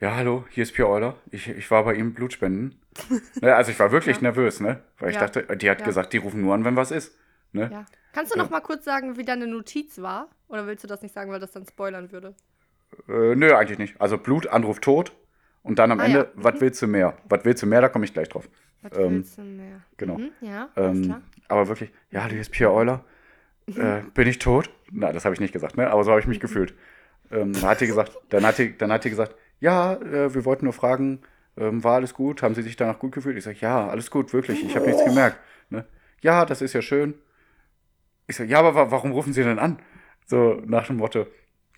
Ja, 0.00 0.16
hallo, 0.16 0.44
hier 0.50 0.62
ist 0.64 0.74
Pierre 0.74 0.90
Euler. 0.90 1.16
Ich, 1.30 1.48
ich 1.48 1.70
war 1.70 1.84
bei 1.84 1.94
ihm 1.94 2.14
Blutspenden. 2.14 2.80
ne, 3.40 3.54
also 3.54 3.70
ich 3.70 3.78
war 3.78 3.92
wirklich 3.92 4.16
Ja. 4.16 4.22
nervös, 4.22 4.60
ne? 4.60 4.80
Weil 4.98 5.10
ich 5.10 5.16
Ja. 5.16 5.22
dachte, 5.26 5.56
die 5.56 5.70
hat 5.70 5.80
Ja. 5.80 5.84
gesagt, 5.84 6.12
die 6.12 6.18
rufen 6.18 6.40
nur 6.42 6.54
an, 6.54 6.64
wenn 6.64 6.76
was 6.76 6.90
ist. 6.90 7.16
Ne? 7.52 7.70
Ja. 7.72 7.84
Kannst 8.12 8.34
du 8.34 8.38
noch 8.38 8.50
mal 8.50 8.60
kurz 8.60 8.84
sagen, 8.84 9.16
wie 9.16 9.24
deine 9.24 9.46
Notiz 9.46 9.98
war? 10.00 10.28
Oder 10.48 10.66
willst 10.66 10.84
du 10.84 10.88
das 10.88 11.02
nicht 11.02 11.14
sagen, 11.14 11.30
weil 11.30 11.40
das 11.40 11.52
dann 11.52 11.66
spoilern 11.66 12.12
würde? 12.12 12.34
Äh, 13.08 13.34
nö, 13.34 13.54
eigentlich 13.54 13.78
nicht. 13.78 14.00
Also 14.00 14.18
Blut, 14.18 14.46
Anruf 14.48 14.80
tot 14.80 15.12
und 15.62 15.78
dann 15.78 15.90
am 15.90 16.00
Ah, 16.00 16.04
Ende, 16.04 16.18
ja. 16.18 16.26
was 16.34 16.60
willst 16.60 16.82
du 16.82 16.86
mehr? 16.86 17.16
Was 17.28 17.44
willst 17.44 17.62
du 17.62 17.66
mehr? 17.66 17.80
Da 17.80 17.88
komme 17.88 18.04
ich 18.04 18.12
gleich 18.12 18.28
drauf. 18.28 18.48
Was 18.82 18.98
Ähm, 18.98 19.12
willst 19.12 19.38
du 19.38 19.42
mehr? 19.42 19.80
genau. 19.96 20.16
Mhm, 20.16 20.30
ja, 20.40 20.68
alles 20.76 20.90
Ähm, 20.90 21.02
klar. 21.02 21.22
aber 21.48 21.68
wirklich, 21.68 21.90
ja, 22.10 22.28
du 22.28 22.36
bist 22.36 22.52
Pierre 22.52 22.72
Euler. 22.72 23.04
Äh, 23.76 24.02
bin 24.14 24.28
ich 24.28 24.38
tot? 24.38 24.70
Na, 24.92 25.12
das 25.12 25.24
habe 25.24 25.34
ich 25.34 25.40
nicht 25.40 25.52
gesagt, 25.52 25.76
ne? 25.76 25.90
Aber 25.90 26.04
so 26.04 26.10
habe 26.10 26.20
ich 26.20 26.26
mich 26.26 26.40
gefühlt. 26.40 26.74
Ähm, 27.30 27.52
dann 27.52 27.62
hat 27.64 27.80
die 27.80 27.86
gesagt, 27.86 28.16
dann 28.28 28.46
hat 28.46 28.58
die, 28.58 28.76
dann 28.76 28.92
hat 28.92 29.04
die 29.04 29.10
gesagt, 29.10 29.34
ja, 29.60 29.94
äh, 29.94 30.34
wir 30.34 30.44
wollten 30.44 30.64
nur 30.64 30.72
fragen, 30.74 31.20
ähm, 31.56 31.84
war 31.84 31.94
alles 31.94 32.14
gut? 32.14 32.42
Haben 32.42 32.54
Sie 32.54 32.62
sich 32.62 32.76
danach 32.76 32.98
gut 32.98 33.12
gefühlt? 33.12 33.36
Ich 33.36 33.44
sage, 33.44 33.58
ja, 33.60 33.88
alles 33.88 34.10
gut, 34.10 34.32
wirklich. 34.32 34.64
Ich 34.64 34.74
habe 34.76 34.86
nichts 34.86 35.04
gemerkt. 35.04 35.38
Ne? 35.70 35.84
Ja, 36.20 36.44
das 36.44 36.62
ist 36.62 36.72
ja 36.72 36.82
schön. 36.82 37.14
Ich 38.26 38.36
sage, 38.36 38.50
ja, 38.50 38.58
aber 38.58 38.74
wa 38.74 38.90
warum 38.90 39.12
rufen 39.12 39.32
Sie 39.32 39.42
denn 39.42 39.58
an? 39.58 39.78
So 40.26 40.60
nach 40.64 40.86
dem 40.86 40.96
Motto, 40.96 41.26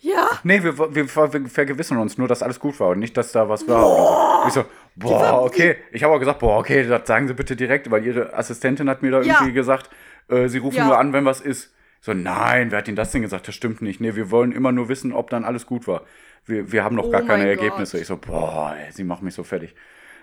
Ja, 0.00 0.28
nee, 0.44 0.62
wir, 0.62 0.78
wir, 0.78 0.94
wir 0.94 1.08
vergewissern 1.48 1.98
uns 1.98 2.16
nur, 2.18 2.28
dass 2.28 2.42
alles 2.42 2.60
gut 2.60 2.78
war 2.78 2.90
und 2.90 3.00
nicht, 3.00 3.16
dass 3.16 3.32
da 3.32 3.48
was 3.48 3.66
war 3.68 3.86
oder 3.92 4.06
so. 4.06 4.48
Ich 4.48 4.54
so, 4.54 4.64
boah, 4.94 5.42
okay. 5.44 5.76
Ich 5.90 6.04
habe 6.04 6.14
auch 6.14 6.18
gesagt, 6.20 6.38
boah, 6.38 6.58
okay, 6.58 6.86
das 6.86 7.06
sagen 7.08 7.26
Sie 7.26 7.34
bitte 7.34 7.56
direkt, 7.56 7.90
weil 7.90 8.06
Ihre 8.06 8.32
Assistentin 8.34 8.88
hat 8.88 9.02
mir 9.02 9.10
da 9.10 9.22
Ja. 9.22 9.34
irgendwie 9.40 9.52
gesagt, 9.52 9.90
äh, 10.28 10.48
Sie 10.48 10.58
rufen 10.58 10.78
Ja. 10.78 10.84
nur 10.86 10.98
an, 10.98 11.12
wenn 11.12 11.24
was 11.24 11.40
ist. 11.40 11.74
So, 12.06 12.14
nein, 12.14 12.70
wer 12.70 12.78
hat 12.78 12.86
Ihnen 12.86 12.96
das 12.96 13.10
denn 13.10 13.22
gesagt? 13.22 13.48
Das 13.48 13.54
stimmt 13.56 13.82
nicht. 13.82 14.00
Nee, 14.00 14.14
wir 14.14 14.30
wollen 14.30 14.52
immer 14.52 14.70
nur 14.70 14.88
wissen, 14.88 15.12
ob 15.12 15.28
dann 15.28 15.44
alles 15.44 15.66
gut 15.66 15.88
war. 15.88 16.02
Wir, 16.44 16.70
wir 16.70 16.84
haben 16.84 16.94
noch 16.94 17.06
Oh 17.06 17.10
gar 17.10 17.22
keine 17.22 17.48
Ergebnisse. 17.48 17.96
Gott. 17.96 18.02
Ich 18.02 18.06
so, 18.06 18.16
boah, 18.16 18.76
ey, 18.78 18.92
Sie 18.92 19.02
machen 19.02 19.24
mich 19.24 19.34
so 19.34 19.42
fertig. 19.42 19.74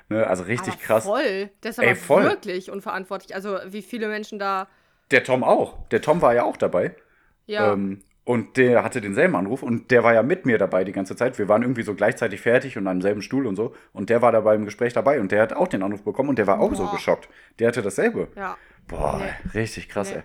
Ne, 0.08 0.26
also 0.26 0.44
richtig 0.44 0.76
aber 0.76 0.82
krass. 0.82 1.04
voll. 1.04 1.50
Das 1.60 1.78
ist 1.78 1.84
Ey, 1.84 1.88
aber 1.90 1.96
voll. 1.98 2.24
wirklich 2.24 2.72
unverantwortlich. 2.72 3.36
Also, 3.36 3.58
wie 3.68 3.82
viele 3.82 4.08
Menschen 4.08 4.40
da. 4.40 4.70
Der 5.12 5.26
Tom 5.26 5.44
auch. 5.44 5.86
Der 5.90 6.02
Tom 6.02 6.22
war 6.22 6.34
ja 6.34 6.44
auch 6.46 6.56
dabei. 6.56 6.96
Ja. 7.48 7.74
Ähm, 7.74 8.00
und 8.24 8.56
der 8.56 8.86
hatte 8.86 9.02
denselben 9.02 9.36
Anruf 9.36 9.62
und 9.62 9.92
der 9.92 10.06
war 10.06 10.14
ja 10.14 10.24
mit 10.24 10.46
mir 10.46 10.58
dabei 10.58 10.86
die 10.86 10.94
ganze 10.94 11.18
Zeit. 11.18 11.38
Wir 11.38 11.50
waren 11.50 11.64
irgendwie 11.64 11.84
so 11.84 11.96
gleichzeitig 11.96 12.40
fertig 12.40 12.78
und 12.78 12.88
am 12.88 13.02
selben 13.02 13.22
Stuhl 13.22 13.46
und 13.46 13.58
so. 13.58 13.76
Und 13.92 14.10
der 14.10 14.22
war 14.22 14.32
dabei 14.32 14.56
im 14.56 14.64
Gespräch 14.64 14.94
dabei 14.94 15.20
und 15.20 15.34
der 15.34 15.42
hat 15.42 15.52
auch 15.52 15.68
den 15.68 15.84
Anruf 15.84 16.04
bekommen 16.04 16.30
und 16.30 16.40
der 16.40 16.48
war 16.48 16.62
auch 16.62 16.74
so 16.76 16.86
Boah. 16.86 16.94
geschockt. 16.94 17.28
Der 17.60 17.68
hatte 17.68 17.82
dasselbe. 17.82 18.30
ja. 18.38 18.56
Boah, 18.88 19.22
Nee. 19.22 19.60
richtig 19.60 19.90
krass, 19.90 20.10
Nee. 20.12 20.18
ey. 20.20 20.24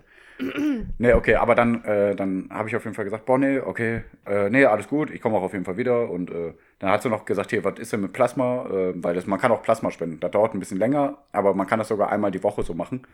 Nee, 0.98 1.12
okay, 1.14 1.34
aber 1.34 1.54
dann, 1.54 1.84
äh, 1.84 2.14
dann 2.14 2.48
habe 2.50 2.68
ich 2.68 2.76
auf 2.76 2.84
jeden 2.84 2.94
Fall 2.94 3.04
gesagt, 3.04 3.26
boah, 3.26 3.38
nee, 3.38 3.58
okay, 3.58 4.02
äh, 4.26 4.48
nee, 4.50 4.64
alles 4.64 4.88
gut, 4.88 5.10
ich 5.10 5.20
komme 5.20 5.36
auch 5.36 5.42
auf 5.42 5.52
jeden 5.52 5.64
Fall 5.64 5.76
wieder. 5.76 6.08
Und 6.10 6.30
äh, 6.30 6.54
dann 6.78 6.90
hat 6.90 7.02
sie 7.02 7.08
noch 7.08 7.24
gesagt, 7.24 7.50
hier, 7.50 7.64
was 7.64 7.78
ist 7.78 7.92
denn 7.92 8.00
mit 8.00 8.12
Plasma? 8.12 8.66
Äh, 8.66 8.92
weil 9.02 9.14
das, 9.14 9.26
man 9.26 9.40
kann 9.40 9.50
auch 9.50 9.62
Plasma 9.62 9.90
spenden. 9.90 10.20
Das 10.20 10.30
dauert 10.30 10.54
ein 10.54 10.60
bisschen 10.60 10.78
länger, 10.78 11.18
aber 11.32 11.54
man 11.54 11.66
kann 11.66 11.78
das 11.78 11.88
sogar 11.88 12.10
einmal 12.10 12.30
die 12.30 12.42
Woche 12.42 12.62
so 12.62 12.74
machen. 12.74 13.06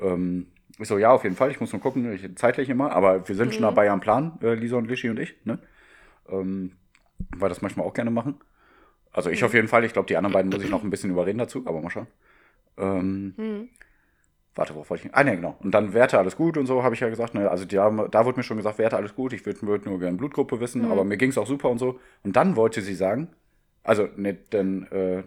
Ähm, 0.00 0.48
ich 0.78 0.86
so, 0.88 0.98
ja, 0.98 1.10
auf 1.10 1.24
jeden 1.24 1.36
Fall, 1.36 1.50
ich 1.50 1.60
muss 1.60 1.72
nur 1.72 1.80
gucken, 1.80 2.12
ich, 2.12 2.36
zeitlich 2.36 2.68
immer, 2.68 2.92
aber 2.92 3.26
wir 3.26 3.34
sind 3.34 3.54
schon 3.54 3.62
dabei 3.62 3.90
am 3.90 4.00
Plan, 4.00 4.38
äh, 4.42 4.54
Lisa 4.54 4.76
und 4.76 4.88
Lischi 4.88 5.08
und 5.08 5.18
ich, 5.18 5.34
ne? 5.44 5.58
Ähm, 6.28 6.72
weil 7.36 7.48
das 7.48 7.62
manchmal 7.62 7.86
auch 7.86 7.94
gerne 7.94 8.10
machen. 8.10 8.36
Also 9.10 9.30
ich 9.30 9.42
auf 9.42 9.54
jeden 9.54 9.68
Fall, 9.68 9.84
ich 9.84 9.92
glaube, 9.92 10.06
die 10.06 10.16
anderen 10.16 10.34
beiden 10.34 10.50
muss 10.50 10.62
ich 10.62 10.70
noch 10.70 10.84
ein 10.84 10.90
bisschen 10.90 11.10
überreden 11.10 11.38
dazu, 11.38 11.62
aber 11.66 11.80
mal 11.80 11.90
schauen. 11.90 12.06
Ähm, 12.76 13.34
Hm. 13.36 13.68
Warte, 14.58 14.74
worauf 14.74 14.90
wollte 14.90 15.06
ich? 15.06 15.14
Ah, 15.14 15.22
ne, 15.22 15.36
genau. 15.36 15.56
Und 15.60 15.72
dann 15.72 15.94
Werte 15.94 16.18
alles 16.18 16.34
gut 16.34 16.56
und 16.56 16.66
so, 16.66 16.82
habe 16.82 16.92
ich 16.92 17.00
ja 17.00 17.08
gesagt. 17.08 17.32
Ne, 17.32 17.48
also 17.48 17.64
da, 17.64 18.08
da 18.10 18.24
wurde 18.24 18.38
mir 18.38 18.42
schon 18.42 18.56
gesagt, 18.56 18.76
Werte 18.78 18.96
alles 18.96 19.14
gut. 19.14 19.32
Ich 19.32 19.46
würde 19.46 19.62
würd 19.62 19.86
nur 19.86 20.00
gerne 20.00 20.16
Blutgruppe 20.16 20.58
wissen, 20.58 20.90
aber 20.90 21.04
mir 21.04 21.16
ging 21.16 21.30
es 21.30 21.38
auch 21.38 21.46
super 21.46 21.70
und 21.70 21.78
so. 21.78 22.00
Und 22.24 22.34
dann 22.34 22.56
wollte 22.56 22.80
sie 22.82 22.96
sagen, 22.96 23.28
also, 23.84 24.08
ne, 24.16 24.36
dann, 24.50 24.82
äh, 24.90 25.22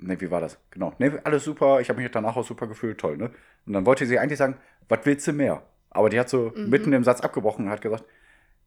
ne, 0.00 0.20
wie 0.20 0.32
war 0.32 0.40
das? 0.40 0.58
Genau. 0.72 0.92
Ne, 0.98 1.20
alles 1.22 1.44
super. 1.44 1.80
Ich 1.80 1.90
habe 1.90 2.02
mich 2.02 2.10
danach 2.10 2.36
auch 2.36 2.44
super 2.44 2.66
gefühlt, 2.66 2.98
toll, 2.98 3.16
ne? 3.18 3.30
Und 3.66 3.72
dann 3.74 3.86
wollte 3.86 4.04
sie 4.04 4.18
eigentlich 4.18 4.38
sagen, 4.38 4.56
was 4.88 4.98
willst 5.04 5.28
du 5.28 5.32
mehr? 5.32 5.62
Aber 5.90 6.10
die 6.10 6.18
hat 6.18 6.28
so 6.28 6.52
mitten 6.56 6.92
im 6.92 7.04
Satz 7.04 7.20
abgebrochen 7.20 7.66
und 7.66 7.70
hat 7.70 7.82
gesagt, 7.82 8.04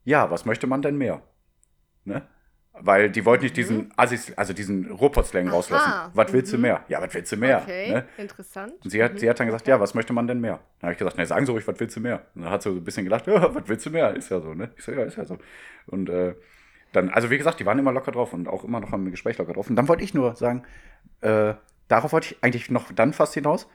ja, 0.05 0.31
was 0.31 0.45
möchte 0.45 0.65
man 0.65 0.81
denn 0.81 0.97
mehr? 0.97 1.23
Ne? 2.05 2.21
Weil 2.81 3.09
die 3.09 3.23
wollte 3.23 3.43
nicht 3.45 3.55
diesen 3.55 3.93
Assis, 3.95 4.33
also 4.35 4.51
diesen 4.51 4.91
Ruhrpott-Slang 4.91 5.47
rauslassen. 5.47 5.91
Was 6.13 6.33
willst 6.33 6.51
du 6.51 6.57
mehr? 6.57 6.83
Ja, 6.89 7.01
was 7.01 7.13
willst 7.13 7.31
du 7.31 7.37
mehr? 7.37 7.61
Okay, 7.63 7.91
Ne? 7.93 8.05
interessant. 8.17 8.73
Und 8.83 8.89
sie 8.89 9.01
hat, 9.01 9.17
sie 9.17 9.29
hat 9.29 9.39
dann 9.39 9.47
gesagt, 9.47 9.65
ja, 9.67 9.79
was 9.79 9.93
möchte 9.93 10.11
man 10.11 10.27
denn 10.27 10.41
mehr? 10.41 10.59
Dann 10.79 10.87
habe 10.87 10.91
ich 10.93 10.97
gesagt, 10.99 11.17
ne, 11.17 11.25
sagen 11.25 11.45
Sie 11.45 11.51
ruhig, 11.53 11.65
was 11.67 11.79
willst 11.79 11.95
du 11.95 12.01
mehr? 12.01 12.25
Und 12.35 12.41
dann 12.41 12.51
hat 12.51 12.63
sie 12.63 12.69
so 12.69 12.75
ein 12.75 12.83
bisschen 12.83 13.05
gedacht, 13.05 13.27
ja, 13.27 13.55
was 13.55 13.63
willst 13.67 13.85
du 13.85 13.91
mehr? 13.91 14.13
Ist 14.15 14.29
ja 14.29 14.41
so, 14.41 14.53
ne? 14.53 14.71
Ich 14.77 14.83
so, 14.83 14.91
ja, 14.91 15.03
ist 15.03 15.15
ja 15.15 15.23
so. 15.25 15.37
Und 15.87 16.09
äh, 16.09 16.35
dann, 16.91 17.09
also 17.09 17.29
wie 17.29 17.37
gesagt, 17.37 17.59
die 17.61 17.65
waren 17.65 17.79
immer 17.79 17.93
locker 17.93 18.11
drauf 18.11 18.33
und 18.33 18.47
auch 18.49 18.65
immer 18.65 18.81
noch 18.81 18.91
am 18.91 19.09
Gespräch 19.09 19.37
locker 19.37 19.53
drauf. 19.53 19.69
Und 19.69 19.77
dann 19.77 19.87
wollte 19.87 20.03
ich 20.03 20.13
nur 20.13 20.35
sagen, 20.35 20.63
äh, 21.21 21.53
darauf 21.87 22.11
wollte 22.11 22.27
ich 22.33 22.43
eigentlich 22.43 22.69
noch 22.69 22.91
dann 22.91 23.13
fast 23.13 23.33
hinaus, 23.35 23.67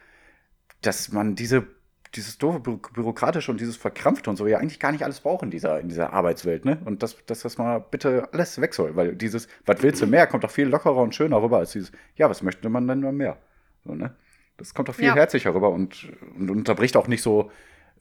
dass 0.82 1.10
man 1.12 1.34
diese, 1.36 1.66
dieses 2.14 2.38
doofe 2.38 2.60
Bü 2.60 2.76
Bürokratische 2.92 3.50
und 3.50 3.60
dieses 3.60 3.76
Verkrampfte 3.76 4.30
und 4.30 4.36
so 4.36 4.46
ja 4.46 4.58
eigentlich 4.58 4.80
gar 4.80 4.92
nicht 4.92 5.04
alles 5.04 5.20
braucht 5.20 5.42
in 5.42 5.50
dieser, 5.50 5.80
in 5.80 5.88
dieser 5.88 6.12
Arbeitswelt, 6.12 6.64
ne? 6.64 6.78
Und 6.84 7.02
dass, 7.02 7.16
dass 7.26 7.40
das 7.40 7.58
mal 7.58 7.78
bitte 7.78 8.28
alles 8.32 8.60
weg 8.60 8.74
soll, 8.74 8.96
weil 8.96 9.14
dieses, 9.14 9.48
was 9.66 9.82
willst 9.82 10.02
du 10.02 10.06
mehr, 10.06 10.26
kommt 10.26 10.44
doch 10.44 10.50
viel 10.50 10.68
lockerer 10.68 10.96
und 10.96 11.14
schöner 11.14 11.40
rüber 11.42 11.58
als 11.58 11.72
dieses, 11.72 11.92
ja, 12.16 12.28
was 12.28 12.42
möchte 12.42 12.68
man 12.68 12.88
denn 12.88 13.00
mal 13.00 13.12
mehr? 13.12 13.36
So, 13.84 13.94
ne? 13.94 14.16
Das 14.56 14.74
kommt 14.74 14.88
doch 14.88 14.94
viel 14.94 15.06
Ja. 15.06 15.14
herzlicher 15.14 15.54
rüber 15.54 15.70
und, 15.70 16.08
und 16.36 16.50
unterbricht 16.50 16.96
auch 16.96 17.06
nicht 17.06 17.22
so 17.22 17.50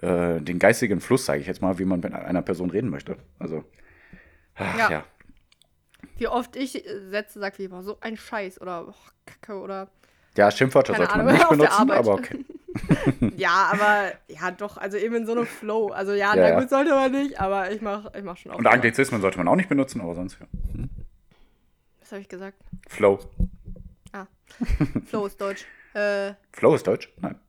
äh, 0.02 0.41
den 0.41 0.60
geistigen 0.60 1.00
Fluss, 1.02 1.26
sage 1.26 1.39
ich 1.39 1.48
jetzt 1.48 1.62
mal, 1.62 1.78
wie 1.80 1.86
man 1.86 2.00
mit 2.00 2.13
einer 2.13 2.41
Person 2.41 2.69
reden 2.69 2.89
möchte. 2.89 3.17
Also, 3.38 3.63
ach, 4.56 4.78
Ja. 4.78 4.91
ja. 4.91 5.04
Wie 6.17 6.28
oft 6.28 6.56
ich 6.56 6.86
äh, 6.86 7.10
Sätze 7.10 7.39
sage 7.39 7.60
wie, 7.60 7.69
so 7.84 7.98
ein 8.02 8.17
Scheiß 8.17 8.60
oder 8.60 8.88
oh, 8.89 8.93
Kacke 9.26 9.60
oder. 9.60 9.89
Ja, 10.38 10.50
Schimpfwörter 10.52 10.95
sollte 10.95 11.17
man 11.17 11.34
nicht 11.34 11.50
benutzen, 11.50 11.91
aber 11.91 12.13
okay. 12.13 12.43
Ja, 13.38 13.69
aber 13.71 14.12
ja, 14.27 14.51
doch, 14.51 14.77
also 14.77 14.97
eben 14.97 15.15
in 15.15 15.25
so 15.25 15.32
einem 15.34 15.45
Flow. 15.45 15.88
Also 15.88 16.12
ja, 16.13 16.36
Ja, 16.36 16.36
na 16.36 16.49
ja. 16.49 16.60
gut, 16.60 16.69
sollte 16.69 16.91
man 16.91 17.12
nicht, 17.12 17.39
aber 17.39 17.71
ich 17.71 17.82
mach, 17.82 18.13
ich 18.13 18.23
mach 18.23 18.38
schon 18.38 18.51
auch. 18.51 18.58
Und 18.58 18.67
Anglizismen 18.67 19.21
sollte 19.21 19.38
man 19.38 19.47
auch 19.47 19.55
nicht 19.55 19.69
benutzen, 19.69 20.01
aber 20.01 20.15
sonst 20.15 20.38
ja. 20.39 20.47
Was 21.99 22.12
habe 22.12 22.21
ich 22.21 22.29
gesagt? 22.29 22.58
Flow. 22.88 23.19
Ah. 24.13 24.25
Flow 25.05 25.25
ist 25.25 25.39
Deutsch. 25.39 25.65
Äh, 25.93 26.34
Flow 26.53 26.75
ist 26.75 26.86
Deutsch? 26.88 27.12
Nein. 27.21 27.39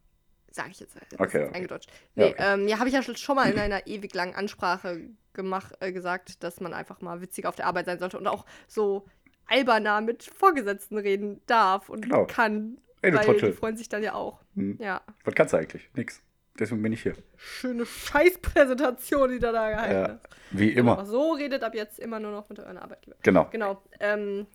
sage 0.51 0.71
ich 0.71 0.81
jetzt. 0.81 0.97
Das 0.97 1.21
Okay, 1.21 1.45
okay. 1.45 1.55
Eingedeutscht. 1.55 1.91
Ja, 2.15 2.25
Nee, 2.27 2.31
okay. 2.33 2.35
ähm, 2.39 2.69
ja, 2.69 2.79
habe 2.79 2.89
ich 2.89 2.95
ja 2.95 3.03
schon- 3.03 3.17
schon 3.17 3.37
mal 3.37 3.51
in 3.51 3.59
einer 3.59 3.87
ewig 3.87 4.15
langen 4.15 4.35
Ansprache 4.35 5.01
gemacht, 5.33 5.75
äh, 5.81 5.93
gesagt, 5.93 6.43
dass 6.43 6.61
man 6.61 6.75
einfach 6.75 7.01
mal 7.01 7.21
witzig 7.21 7.47
auf 7.47 7.55
der 7.57 7.67
Arbeit 7.67 7.87
sein 7.87 7.99
sollte 7.99 8.19
und 8.19 8.27
auch 8.27 8.45
so 8.69 9.07
alberner 9.47 10.01
mit 10.01 10.25
Vorgesetzten 10.25 10.99
reden 10.99 11.41
darf 11.47 11.89
und 11.89 12.03
Genau. 12.03 12.27
kann. 12.27 12.79
Ey, 13.03 13.11
du 13.11 13.19
weil 13.19 13.25
Trottel. 13.25 13.51
die 13.53 13.57
freuen 13.57 13.77
sich 13.77 13.89
dann 13.89 14.03
ja 14.03 14.15
auch. 14.15 14.41
Hm. 14.55 14.77
Ja. 14.81 15.01
Was 15.25 15.35
kannst 15.35 15.53
du 15.55 15.57
eigentlich? 15.59 15.89
Nix. 15.95 16.23
Deswegen 16.59 16.83
bin 16.83 16.93
ich 16.93 17.03
hier. 17.03 17.15
Schöne 17.37 17.87
Scheißpräsentation, 17.87 19.31
die 19.31 19.39
du 19.39 19.53
da 19.53 19.71
gehalten 19.71 19.95
Ja, 19.95 20.09
hast. 20.09 20.29
wie 20.51 20.75
Genau, 20.75 20.95
immer. 20.95 21.07
so 21.07 21.33
redet 21.33 21.63
ab 21.63 21.75
jetzt 21.75 21.99
immer 21.99 22.21
nur 22.21 22.33
noch 22.33 22.49
mit 22.49 22.59
euren 22.59 22.77
Arbeitgeber. 22.77 23.17
Genau. 23.23 23.47
Genau. 23.51 23.83
Ähm, 24.01 24.47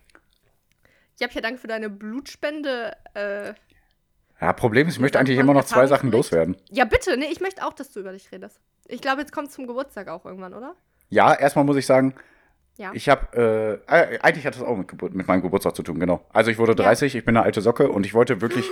ja, 1.20 1.28
ja, 1.32 1.42
danke 1.42 1.60
für 1.60 1.68
deine 1.68 1.90
Blutspende. 1.90 2.96
Äh, 3.14 3.54
Ja, 4.42 4.54
Problem 4.54 4.88
ist, 4.88 4.96
ich 4.96 5.00
möchte 5.00 5.18
eigentlich 5.18 5.40
immer 5.40 5.54
noch 5.54 5.66
zwei 5.66 5.88
Sachen 5.88 6.12
loswerden. 6.12 6.58
ja, 6.70 6.86
bitte. 6.86 7.18
Nee, 7.18 7.30
ich 7.32 7.40
möchte 7.40 7.66
auch, 7.66 7.74
dass 7.74 7.92
du 7.92 8.02
über 8.02 8.12
dich 8.12 8.32
redest. 8.32 8.60
Ich 8.88 9.02
glaube, 9.02 9.22
jetzt 9.22 9.32
kommt 9.32 9.48
es 9.48 9.54
zum 9.56 9.66
Geburtstag 9.66 10.08
auch 10.10 10.26
irgendwann, 10.26 10.54
oder? 10.54 10.76
Ja, 11.10 11.34
erstmal 11.34 11.66
muss 11.66 11.78
ich 11.78 11.86
sagen, 11.86 12.14
Ja. 12.78 12.92
ich 12.94 13.08
habe, 13.08 13.82
äh, 13.88 14.16
äh, 14.16 14.20
eigentlich 14.20 14.46
hat 14.46 14.56
das 14.56 14.62
auch 14.62 14.76
mit, 14.76 14.90
Geburt, 14.90 15.14
mit 15.14 15.28
meinem 15.28 15.42
Geburtstag 15.42 15.76
zu 15.76 15.84
tun, 15.84 16.00
genau. 16.00 16.26
Also 16.34 16.52
ich 16.52 16.58
wurde 16.58 16.76
30, 16.76 17.16
ich 17.16 17.24
bin 17.24 17.38
eine 17.38 17.46
alte 17.46 17.62
Socke 17.62 17.90
und 17.90 18.06
ich 18.06 18.14
wollte 18.14 18.42
wirklich, 18.42 18.70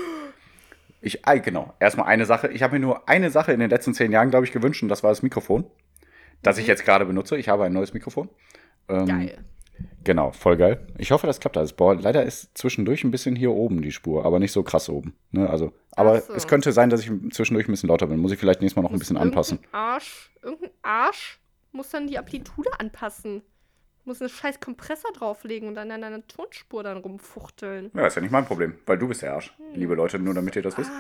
ich, 1.02 1.22
genau, 1.42 1.74
erstmal 1.80 2.08
eine 2.08 2.26
Sache. 2.26 2.50
Ich 2.50 2.64
habe 2.64 2.74
mir 2.74 2.80
nur 2.82 3.08
eine 3.08 3.30
Sache 3.32 3.54
in 3.54 3.60
den 3.62 3.70
letzten 3.70 3.94
zehn 3.94 4.12
Jahren, 4.12 4.30
glaube 4.30 4.46
ich, 4.46 4.52
gewünscht 4.52 4.84
und 4.84 4.90
das 4.90 5.04
war 5.04 5.12
das 5.12 5.24
Mikrofon, 5.24 5.66
das 6.42 6.58
ich 6.58 6.68
jetzt 6.68 6.84
gerade 6.84 7.06
benutze. 7.06 7.38
Ich 7.38 7.48
habe 7.48 7.64
ein 7.64 7.74
neues 7.74 7.94
Mikrofon. 7.94 8.30
Ähm, 8.90 9.04
Mhm. 9.04 9.08
Geil. 9.08 9.38
Genau, 10.04 10.32
voll 10.32 10.58
geil. 10.58 10.86
Ich 10.98 11.12
hoffe, 11.12 11.28
das 11.28 11.40
klappt 11.40 11.58
alles. 11.58 11.74
Boah, 11.74 11.96
leider 11.96 12.24
ist 12.24 12.58
zwischendurch 12.58 13.04
ein 13.04 13.12
bisschen 13.12 13.36
hier 13.36 13.52
oben 13.52 13.82
die 13.82 13.92
Spur, 13.92 14.26
aber 14.26 14.40
nicht 14.40 14.52
so 14.52 14.62
krass 14.64 14.90
oben. 14.90 15.16
Ne? 15.32 15.50
Also, 15.50 15.72
aber 15.92 16.20
so. 16.22 16.34
es 16.34 16.48
könnte 16.48 16.74
sein, 16.74 16.90
dass 16.90 17.02
ich 17.02 17.12
zwischendurch 17.32 17.68
ein 17.68 17.72
bisschen 17.72 17.90
lauter 17.90 18.08
bin. 18.08 18.20
Muss 18.20 18.32
ich 18.32 18.40
vielleicht 18.40 18.62
nächstes 18.62 18.76
Mal 18.76 18.84
noch 18.84 18.90
ein 18.90 18.94
Muss 18.94 19.00
bisschen 19.00 19.16
irgendein 19.16 19.32
anpassen. 19.34 19.60
Arsch, 19.72 20.32
irgendein 20.42 20.72
Arsch 20.82 21.40
muss 21.72 21.90
dann 21.90 22.08
die 22.08 22.18
Amplitude 22.18 22.70
anpassen. 22.80 23.42
Muss 24.06 24.22
einen 24.22 24.30
scheiß 24.30 24.60
Kompressor 24.60 25.12
drauflegen 25.14 25.68
und 25.70 25.76
dann 25.76 25.90
an 25.92 26.02
deiner 26.02 26.28
Tonspur 26.28 26.84
dann 26.84 26.98
rumfuchteln. 26.98 27.92
Ja, 27.94 28.08
ist 28.08 28.16
ja 28.16 28.22
nicht 28.22 28.32
mein 28.32 28.46
Problem, 28.46 28.76
weil 28.86 28.98
du 28.98 29.08
bist 29.08 29.22
der 29.22 29.34
Arsch. 29.34 29.54
Liebe 29.74 29.96
Leute, 29.96 30.20
nur 30.20 30.34
damit 30.34 30.56
ihr 30.56 30.62
das 30.62 30.78
wisst. 30.78 30.92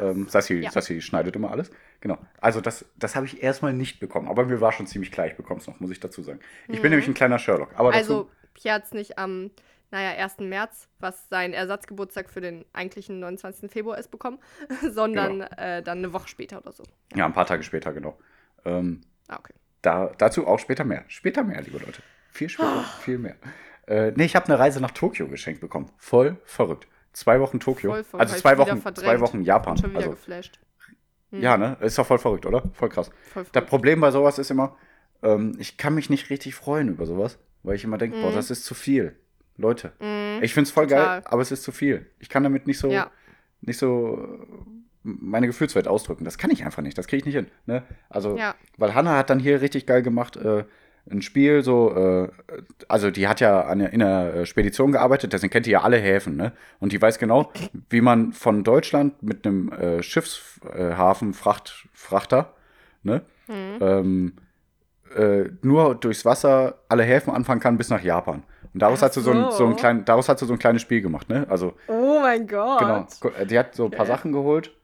Ähm, 0.00 0.26
Sassi, 0.28 0.54
Ja. 0.54 0.70
Sassi 0.70 1.00
schneidet 1.02 1.36
immer 1.36 1.50
alles. 1.50 1.70
Genau. 2.00 2.18
Also 2.40 2.60
das, 2.60 2.84
das 2.96 3.14
habe 3.14 3.26
ich 3.26 3.42
erstmal 3.42 3.72
nicht 3.74 4.00
bekommen. 4.00 4.28
Aber 4.28 4.44
mir 4.46 4.60
war 4.60 4.72
schon 4.72 4.86
ziemlich 4.86 5.12
klar, 5.12 5.26
ich 5.26 5.36
bekomme 5.36 5.60
es 5.60 5.66
noch, 5.66 5.78
muss 5.80 5.90
ich 5.90 6.00
dazu 6.00 6.22
sagen. 6.22 6.40
Ich 6.68 6.80
bin 6.82 6.90
nämlich 6.90 7.06
ein 7.06 7.14
kleiner 7.14 7.38
Sherlock. 7.38 7.70
Aber 7.76 7.90
Mhm. 7.90 7.94
Also, 7.96 8.30
Pierre 8.54 8.76
hat 8.76 8.84
es 8.86 8.92
nicht 8.92 9.18
am, 9.18 9.50
naja, 9.90 10.18
1. 10.22 10.38
März, 10.40 10.88
was 10.98 11.28
sein 11.28 11.52
Ersatzgeburtstag 11.52 12.30
für 12.30 12.40
den 12.40 12.64
eigentlichen 12.72 13.20
29. 13.20 13.70
Februar 13.70 13.98
ist, 13.98 14.10
bekommen, 14.10 14.38
sondern 14.90 15.40
Genau. 15.40 15.46
äh, 15.58 15.82
dann 15.82 15.98
eine 15.98 16.12
Woche 16.12 16.26
später 16.28 16.58
oder 16.58 16.72
so. 16.72 16.82
ja, 17.14 17.26
ein 17.26 17.34
paar 17.34 17.46
Tage 17.46 17.62
später, 17.62 17.92
genau. 17.92 18.18
Ähm, 18.64 19.02
Ah, 19.28 19.36
okay. 19.38 19.54
da, 19.82 20.10
dazu 20.18 20.46
auch 20.46 20.58
später 20.58 20.84
mehr. 20.84 21.04
Später 21.08 21.44
mehr, 21.44 21.60
liebe 21.62 21.78
Leute. 21.78 22.02
Viel 22.32 22.48
später, 22.48 22.82
viel 23.00 23.18
mehr. 23.18 23.36
Äh, 23.86 24.12
nee, 24.16 24.24
ich 24.24 24.34
habe 24.36 24.46
eine 24.46 24.58
Reise 24.58 24.80
nach 24.80 24.90
Tokio 24.92 25.28
geschenkt 25.28 25.60
bekommen. 25.60 25.90
Voll 25.98 26.36
verrückt. 26.44 26.88
Zwei 27.12 27.38
Wochen 27.40 27.60
Tokio. 27.60 27.90
Voll 27.90 28.04
verrückt. 28.04 28.30
also 28.30 28.40
zwei 28.40 28.56
Wochen, 28.58 28.82
zwei 28.94 29.20
Wochen 29.20 29.42
Japan. 29.42 29.76
Schon 29.76 29.90
wieder 29.90 29.98
Also 29.98 30.10
geflasht. 30.12 30.58
Ja, 31.30 31.56
ne? 31.56 31.76
Ist 31.80 31.98
doch 31.98 32.06
voll 32.06 32.18
verrückt, 32.18 32.46
oder? 32.46 32.62
Voll 32.74 32.88
krass. 32.88 33.10
Voll 33.32 33.44
Das. 33.52 33.64
Problem 33.66 34.00
bei 34.00 34.10
sowas 34.10 34.38
ist 34.38 34.50
immer, 34.50 34.76
ähm, 35.22 35.54
ich 35.58 35.76
kann 35.76 35.94
mich 35.94 36.10
nicht 36.10 36.30
richtig 36.30 36.54
freuen 36.54 36.88
über 36.88 37.06
sowas, 37.06 37.38
weil 37.62 37.74
ich 37.76 37.84
immer 37.84 37.98
denke, 37.98 38.20
boah, 38.20 38.32
das 38.32 38.50
ist 38.50 38.64
zu 38.64 38.74
viel. 38.74 39.16
Leute. 39.58 39.92
Ich 40.40 40.54
find's 40.54 40.70
voll 40.70 40.84
Mhm. 40.86 40.90
Total. 40.90 41.20
geil, 41.20 41.22
aber 41.26 41.42
es 41.42 41.52
ist 41.52 41.62
zu 41.62 41.72
viel. 41.72 42.10
Ich 42.18 42.28
kann 42.30 42.42
damit 42.42 42.66
nicht 42.66 42.78
so, 42.78 42.90
Ja. 42.90 43.10
nicht 43.60 43.78
so 43.78 44.18
äh, 44.24 44.46
meine 45.02 45.46
Gefühlswelt 45.46 45.86
ausdrücken. 45.86 46.24
Das 46.24 46.38
kann 46.38 46.50
ich 46.50 46.64
einfach 46.64 46.82
nicht. 46.82 46.96
Das 46.96 47.06
kriege 47.06 47.18
ich 47.20 47.26
nicht 47.26 47.34
hin. 47.34 47.48
Ne? 47.66 47.82
Also, 48.08 48.36
Ja. 48.38 48.54
weil 48.78 48.94
Hannah 48.94 49.16
hat 49.18 49.28
dann 49.28 49.38
hier 49.38 49.60
richtig 49.60 49.84
geil 49.86 50.02
gemacht, 50.02 50.36
äh, 50.36 50.64
ein 51.10 51.20
Spiel 51.22 51.62
so, 51.64 51.94
äh, 51.94 52.28
also 52.88 53.10
die 53.10 53.26
hat 53.28 53.40
ja 53.40 53.62
an 53.62 53.80
in 53.80 53.98
der 54.00 54.34
äh, 54.34 54.46
Spedition 54.46 54.92
gearbeitet, 54.92 55.32
deswegen 55.32 55.50
kennt 55.52 55.66
die 55.66 55.70
ja 55.72 55.82
alle 55.82 55.96
Häfen, 55.98 56.36
ne? 56.36 56.52
Und 56.78 56.92
die 56.92 57.02
weiß 57.02 57.18
genau, 57.18 57.50
wie 57.90 58.00
man 58.00 58.32
von 58.32 58.62
Deutschland 58.64 59.20
mit 59.22 59.44
einem 59.46 59.72
äh, 59.72 60.02
Schiffshafen, 60.02 61.34
Fracht, 61.34 61.88
Frachter, 61.92 62.54
ne? 63.02 63.22
Ähm, 63.48 64.34
äh, 65.16 65.44
nur 65.62 65.94
durchs 65.96 66.24
Wasser 66.24 66.78
alle 66.88 67.02
Häfen 67.02 67.32
anfangen 67.34 67.60
kann 67.60 67.76
bis 67.78 67.90
nach 67.90 68.02
Japan. 68.02 68.44
Und 68.72 68.80
daraus 68.80 69.02
hat 69.02 69.12
sie 69.12 69.20
so 69.20 69.32
ein, 69.32 69.50
so 69.50 69.66
ein 69.66 69.76
klein, 69.76 70.04
daraus 70.06 70.28
hat 70.30 70.38
sie 70.38 70.46
so 70.46 70.52
ein 70.54 70.58
kleines 70.58 70.80
Spiel 70.82 71.02
gemacht, 71.02 71.28
ne? 71.28 71.46
Also 71.50 71.74
Oh 71.88 72.20
mein 72.22 72.46
Gott. 72.46 72.78
Genau. 72.78 73.06
Gu- 73.20 73.44
Die 73.44 73.58
hat 73.58 73.74
so 73.74 73.86
ein 73.86 73.90
paar 73.90 74.00
Okay. 74.02 74.08
Sachen 74.08 74.32
geholt. 74.32 74.74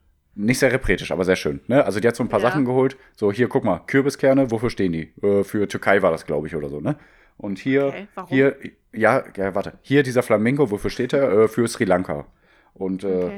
Nicht 0.41 0.61
sehr 0.61 0.71
repretisch, 0.73 1.11
aber 1.11 1.25
sehr 1.25 1.35
schön. 1.35 1.61
Ne? 1.67 1.85
Also 1.85 1.99
die 1.99 2.07
hat 2.07 2.15
so 2.15 2.23
ein 2.23 2.29
paar 2.29 2.39
Ja. 2.41 2.49
Sachen 2.49 2.65
geholt. 2.65 2.97
So, 3.17 3.33
hier, 3.33 3.49
guck 3.49 3.65
mal, 3.65 3.81
Kürbiskerne, 3.89 4.53
wofür 4.53 4.71
stehen 4.71 4.93
die? 4.93 5.13
Äh, 5.21 5.43
für 5.43 5.67
Türkei 5.67 6.01
war 6.01 6.13
das, 6.13 6.27
glaube 6.27 6.47
ich, 6.47 6.55
oder 6.55 6.69
so, 6.69 6.81
ne? 6.81 6.95
Und 7.37 7.59
hier, 7.59 7.87
Okay, 7.89 8.09
warum? 8.15 8.29
hier, 8.29 8.57
ja, 8.93 9.25
ja, 9.37 9.55
warte. 9.57 9.73
Hier 9.83 10.03
dieser 10.05 10.23
Flamingo, 10.23 10.71
wofür 10.71 10.91
steht 10.91 11.13
er? 11.13 11.31
Äh, 11.33 11.49
für 11.49 11.67
Sri 11.67 11.85
Lanka. 11.85 12.27
Und 12.75 13.03
äh, 13.03 13.31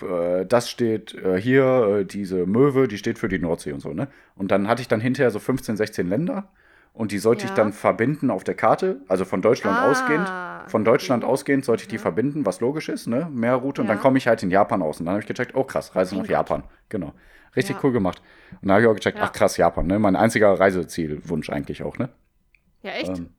Okay. 0.00 0.40
äh, 0.40 0.46
das 0.46 0.70
steht 0.70 1.14
äh, 1.14 1.38
hier, 1.40 1.98
äh, 2.00 2.04
diese 2.06 2.46
Möwe, 2.46 2.88
die 2.88 2.96
steht 2.98 3.18
für 3.18 3.28
die 3.28 3.38
Nordsee 3.38 3.72
und 3.72 3.80
so, 3.80 3.92
ne? 3.92 4.08
Und 4.34 4.50
dann 4.50 4.68
hatte 4.68 4.80
ich 4.80 4.88
dann 4.88 5.00
hinterher 5.02 5.30
so 5.30 5.38
15, 5.38 5.76
16 5.76 6.08
Länder 6.08 6.48
und 6.92 7.12
die 7.12 7.18
sollte 7.18 7.44
ich 7.44 7.50
Ja. 7.50 7.56
dann 7.56 7.72
verbinden 7.72 8.30
auf 8.30 8.44
der 8.44 8.54
Karte, 8.54 9.00
also 9.08 9.24
von 9.24 9.42
Deutschland 9.42 9.78
Ah, 9.78 9.84
ausgehend. 9.90 10.30
Von 10.68 10.84
Deutschland 10.84 11.24
okay. 11.24 11.32
ausgehend 11.32 11.64
sollte 11.64 11.82
ich 11.82 11.88
die 11.88 11.98
verbinden, 11.98 12.46
was 12.46 12.60
logisch 12.60 12.88
ist, 12.88 13.08
ne? 13.08 13.28
Mehr 13.32 13.56
Route 13.56 13.80
und 13.82 13.88
Ja. 13.88 13.94
dann 13.94 14.00
komme 14.02 14.18
ich 14.18 14.28
halt 14.28 14.42
in 14.44 14.50
Japan 14.50 14.80
aus. 14.80 15.00
Und 15.00 15.06
dann 15.06 15.14
habe 15.14 15.22
ich 15.22 15.26
gecheckt, 15.26 15.54
oh 15.56 15.64
krass, 15.64 15.96
Reise 15.96 16.16
nach 16.16 16.26
Japan. 16.28 16.62
Genau. 16.88 17.12
Richtig 17.56 17.76
Ja. 17.76 17.80
cool 17.82 17.92
gemacht. 17.92 18.22
Und 18.52 18.68
dann 18.68 18.72
habe 18.72 18.82
ich 18.82 18.88
auch 18.88 18.94
gecheckt, 18.94 19.18
Ja. 19.18 19.24
ach 19.24 19.32
krass, 19.32 19.56
Japan, 19.56 19.86
ne? 19.88 19.98
Mein 19.98 20.14
einziger 20.14 20.52
Reisezielwunsch 20.58 21.50
eigentlich 21.50 21.82
auch, 21.82 21.98
ne? 21.98 22.10
Ja, 22.82 22.92
echt? 22.92 23.18
Ähm, 23.18 23.30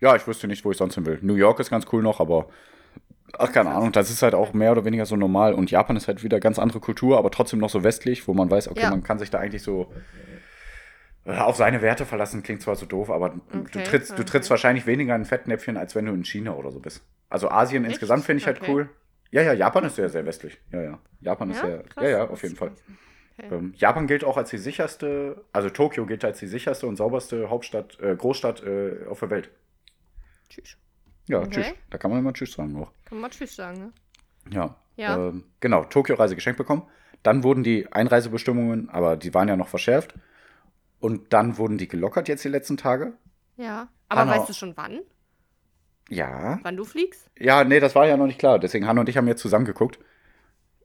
ja, 0.00 0.14
ich 0.14 0.26
wüsste 0.26 0.46
nicht, 0.46 0.64
wo 0.64 0.70
ich 0.70 0.76
sonst 0.76 0.94
hin 0.94 1.06
will. 1.06 1.18
New 1.22 1.34
York 1.36 1.58
ist 1.58 1.70
ganz 1.70 1.86
cool 1.92 2.02
noch, 2.02 2.20
aber 2.20 2.48
ach, 3.38 3.50
keine 3.50 3.70
Ahnung, 3.70 3.90
das 3.92 4.10
ist 4.10 4.22
halt 4.22 4.34
auch 4.34 4.52
mehr 4.52 4.72
oder 4.72 4.84
weniger 4.84 5.06
so 5.06 5.16
normal. 5.16 5.54
Und 5.54 5.70
Japan 5.70 5.96
ist 5.96 6.06
halt 6.06 6.22
wieder 6.22 6.38
ganz 6.38 6.58
andere 6.58 6.80
Kultur, 6.80 7.16
aber 7.18 7.30
trotzdem 7.30 7.58
noch 7.60 7.70
so 7.70 7.82
westlich, 7.82 8.28
wo 8.28 8.34
man 8.34 8.50
weiß, 8.50 8.68
okay, 8.68 8.82
Ja. 8.82 8.90
man 8.90 9.02
kann 9.02 9.18
sich 9.18 9.30
da 9.30 9.38
eigentlich 9.38 9.62
so 9.62 9.90
auf 11.28 11.56
seine 11.56 11.82
Werte 11.82 12.06
verlassen. 12.06 12.42
Klingt 12.42 12.62
zwar 12.62 12.76
so 12.76 12.86
doof, 12.86 13.10
aber 13.10 13.30
du 13.52 13.58
Okay, 13.60 13.82
trittst, 13.84 14.10
du 14.10 14.14
okay. 14.14 14.24
trittst 14.24 14.50
wahrscheinlich 14.50 14.86
weniger 14.86 15.14
in 15.14 15.24
Fettnäpfchen, 15.24 15.76
als 15.76 15.94
wenn 15.94 16.06
du 16.06 16.12
in 16.12 16.24
China 16.24 16.54
oder 16.54 16.70
so 16.70 16.80
bist. 16.80 17.02
Also 17.28 17.50
Asien 17.50 17.84
Echt? 17.84 17.94
insgesamt 17.94 18.24
finde 18.24 18.40
ich 18.40 18.46
halt 18.46 18.60
Okay. 18.62 18.72
cool. 18.72 18.88
Ja, 19.30 19.42
ja, 19.42 19.52
Japan 19.52 19.84
ist 19.84 19.96
sehr, 19.96 20.08
sehr 20.08 20.24
westlich. 20.24 20.58
Ja, 20.72 20.80
ja. 20.82 20.98
Japan 21.20 21.50
ist 21.50 21.60
Ja? 21.60 21.66
sehr, 21.66 21.82
Krass. 21.82 22.04
ja, 22.04 22.10
ja, 22.10 22.28
auf 22.28 22.42
jeden 22.42 22.56
Fall. 22.56 22.72
Ähm, 23.38 23.72
Japan 23.76 24.06
gilt 24.06 24.24
auch 24.24 24.36
als 24.36 24.50
die 24.50 24.58
sicherste, 24.58 25.44
also 25.52 25.68
Tokio 25.70 26.06
gilt 26.06 26.24
als 26.24 26.38
die 26.40 26.46
sicherste 26.46 26.86
und 26.86 26.96
sauberste 26.96 27.50
Hauptstadt, 27.50 28.00
äh, 28.00 28.16
Großstadt 28.16 28.62
äh, 28.64 29.06
auf 29.08 29.20
der 29.20 29.30
Welt. 29.30 29.50
Tschüss. 30.48 30.76
Ja, 31.28 31.46
tschüss. 31.46 31.66
Da 31.90 31.98
kann 31.98 32.10
man 32.10 32.20
immer 32.20 32.32
Tschüss 32.32 32.52
sagen 32.52 32.74
auch. 32.76 32.90
Kann 33.04 33.18
man 33.18 33.22
mal 33.22 33.28
Tschüss 33.30 33.54
sagen, 33.54 33.78
ne? 33.78 33.92
Ja. 34.50 34.76
Ja. 34.96 35.28
Ähm, 35.28 35.44
genau, 35.60 35.84
Tokio-Reise 35.84 36.34
geschenkt 36.34 36.56
bekommen. 36.58 36.82
Dann 37.22 37.44
wurden 37.44 37.62
die 37.62 37.92
Einreisebestimmungen, 37.92 38.88
aber 38.88 39.16
die 39.16 39.34
waren 39.34 39.46
ja 39.48 39.56
noch 39.56 39.68
verschärft. 39.68 40.14
Und 41.00 41.32
dann 41.32 41.58
wurden 41.58 41.78
die 41.78 41.88
gelockert 41.88 42.28
jetzt 42.28 42.44
die 42.44 42.48
letzten 42.48 42.76
Tage. 42.76 43.14
Ja. 43.56 43.88
Aber 44.08 44.22
Hanna- 44.22 44.38
weißt 44.38 44.48
du 44.48 44.52
schon 44.52 44.76
wann? 44.76 45.00
Ja. 46.08 46.58
Wann 46.62 46.76
du 46.76 46.84
fliegst? 46.84 47.30
Ja, 47.38 47.64
nee, 47.64 47.80
das 47.80 47.94
war 47.94 48.06
ja 48.06 48.16
noch 48.16 48.26
nicht 48.26 48.38
klar. 48.38 48.58
Deswegen 48.58 48.86
Hanna 48.86 49.00
und 49.00 49.08
ich 49.08 49.16
haben 49.16 49.28
jetzt 49.28 49.42
zusammen 49.42 49.64
geguckt. 49.66 49.98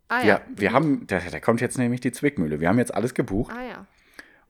Ah 0.10 0.22
Ja, 0.24 0.42
wir 0.56 0.74
haben, 0.74 1.08
da, 1.08 1.20
da 1.20 1.40
kommt 1.40 1.62
jetzt 1.62 1.78
nämlich 1.78 2.02
die 2.02 2.12
Zwickmühle. 2.12 2.60
Wir 2.60 2.68
haben 2.70 2.78
jetzt 2.78 2.94
alles 2.94 3.14
gebucht. 3.14 3.54
Ah 3.56 3.62
ja. 3.62 3.68
ja. 3.70 3.86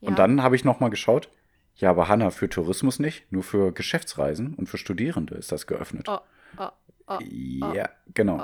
Und 0.01 0.17
dann 0.19 0.41
habe 0.41 0.55
ich 0.55 0.65
noch 0.65 0.79
mal 0.79 0.89
geschaut. 0.89 1.29
Ja, 1.75 1.89
aber 1.91 2.07
Hanna, 2.07 2.29
für 2.31 2.49
Tourismus 2.49 2.99
nicht, 2.99 3.31
nur 3.31 3.43
für 3.43 3.71
Geschäftsreisen 3.71 4.53
und 4.55 4.67
für 4.67 4.77
Studierende 4.77 5.35
ist 5.35 5.51
das 5.51 5.65
geöffnet. 5.65 6.07
Oh, 6.07 6.19
oh, 6.57 6.69
oh, 7.07 7.17
ja, 7.21 7.89
genau. 8.13 8.37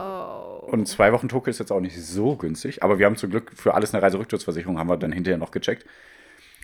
oh. 0.65 0.71
Und 0.71 0.87
zwei 0.87 1.11
Wochen 1.13 1.29
Tokio 1.29 1.51
ist 1.51 1.59
jetzt 1.59 1.71
auch 1.71 1.79
nicht 1.79 1.99
so 2.01 2.35
günstig, 2.35 2.81
aber 2.81 2.97
wir 2.97 3.05
haben 3.05 3.17
zum 3.17 3.29
Glück 3.29 3.51
für 3.55 3.75
alles 3.75 3.93
eine 3.93 4.01
Reiserücktrittsversicherung, 4.01 4.79
haben 4.79 4.89
wir 4.89 4.97
dann 4.97 5.11
hinterher 5.11 5.37
noch 5.37 5.51
gecheckt. 5.51 5.85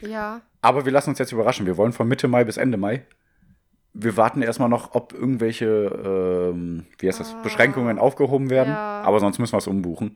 Ja. 0.02 0.42
Aber 0.62 0.86
wir 0.86 0.92
lassen 0.92 1.12
uns 1.12 1.20
jetzt 1.20 1.32
überraschen. 1.32 1.66
Wir 1.66 1.78
wollen 1.78 1.94
von 1.94 2.08
Mitte 2.08 2.28
Mai 2.28 2.44
bis 2.44 2.58
Ende 2.58 2.78
Mai. 2.78 3.04
Wir 3.94 4.18
warten 4.18 4.42
erstmal 4.42 4.68
noch, 4.70 4.94
ob 4.94 5.14
irgendwelche, 5.14 5.66
ähm, 6.54 6.86
wie 7.00 7.08
heißt 7.08 7.20
das, 7.20 7.34
Ah. 7.34 7.42
Beschränkungen 7.44 7.98
aufgehoben 7.98 8.50
werden. 8.50 8.74
Ja. 8.74 9.02
Aber 9.04 9.20
sonst 9.20 9.40
müssen 9.40 9.54
wir 9.54 9.60
es 9.60 9.68
umbuchen. 9.68 10.16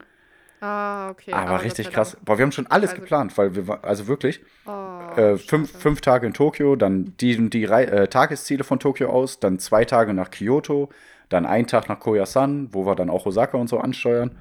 Ah, 0.62 1.10
okay. 1.12 1.32
aber 1.32 1.52
Gott 1.56 1.64
richtig 1.64 1.90
krass. 1.90 2.18
Boah, 2.26 2.38
wir 2.38 2.44
haben 2.44 2.52
schon 2.52 2.68
alles 2.68 2.90
Also- 2.90 3.02
geplant, 3.02 3.38
weil 3.38 3.56
wir, 3.56 3.82
also 3.82 4.08
wirklich, 4.08 4.42
Oh, 4.66 4.72
äh, 5.16 5.38
fünf, 5.38 5.72
fünf 5.72 6.02
Tage 6.02 6.28
in 6.28 6.34
Tokio, 6.34 6.76
dann 6.76 7.14
die, 7.22 7.50
die 7.50 7.64
äh, 7.64 8.08
Tagesziele 8.10 8.66
von 8.66 8.78
Tokio 8.78 9.10
aus, 9.10 9.40
dann 9.40 9.60
zwei 9.60 9.86
Tage 9.86 10.14
nach 10.14 10.30
Kyoto, 10.32 10.90
dann 11.30 11.46
ein 11.46 11.66
Tag 11.66 11.88
nach 11.88 12.02
Koyasan, 12.02 12.74
wo 12.74 12.86
wir 12.86 12.96
dann 12.96 13.10
auch 13.10 13.26
Osaka 13.26 13.58
und 13.58 13.70
so 13.70 13.78
ansteuern. 13.80 14.32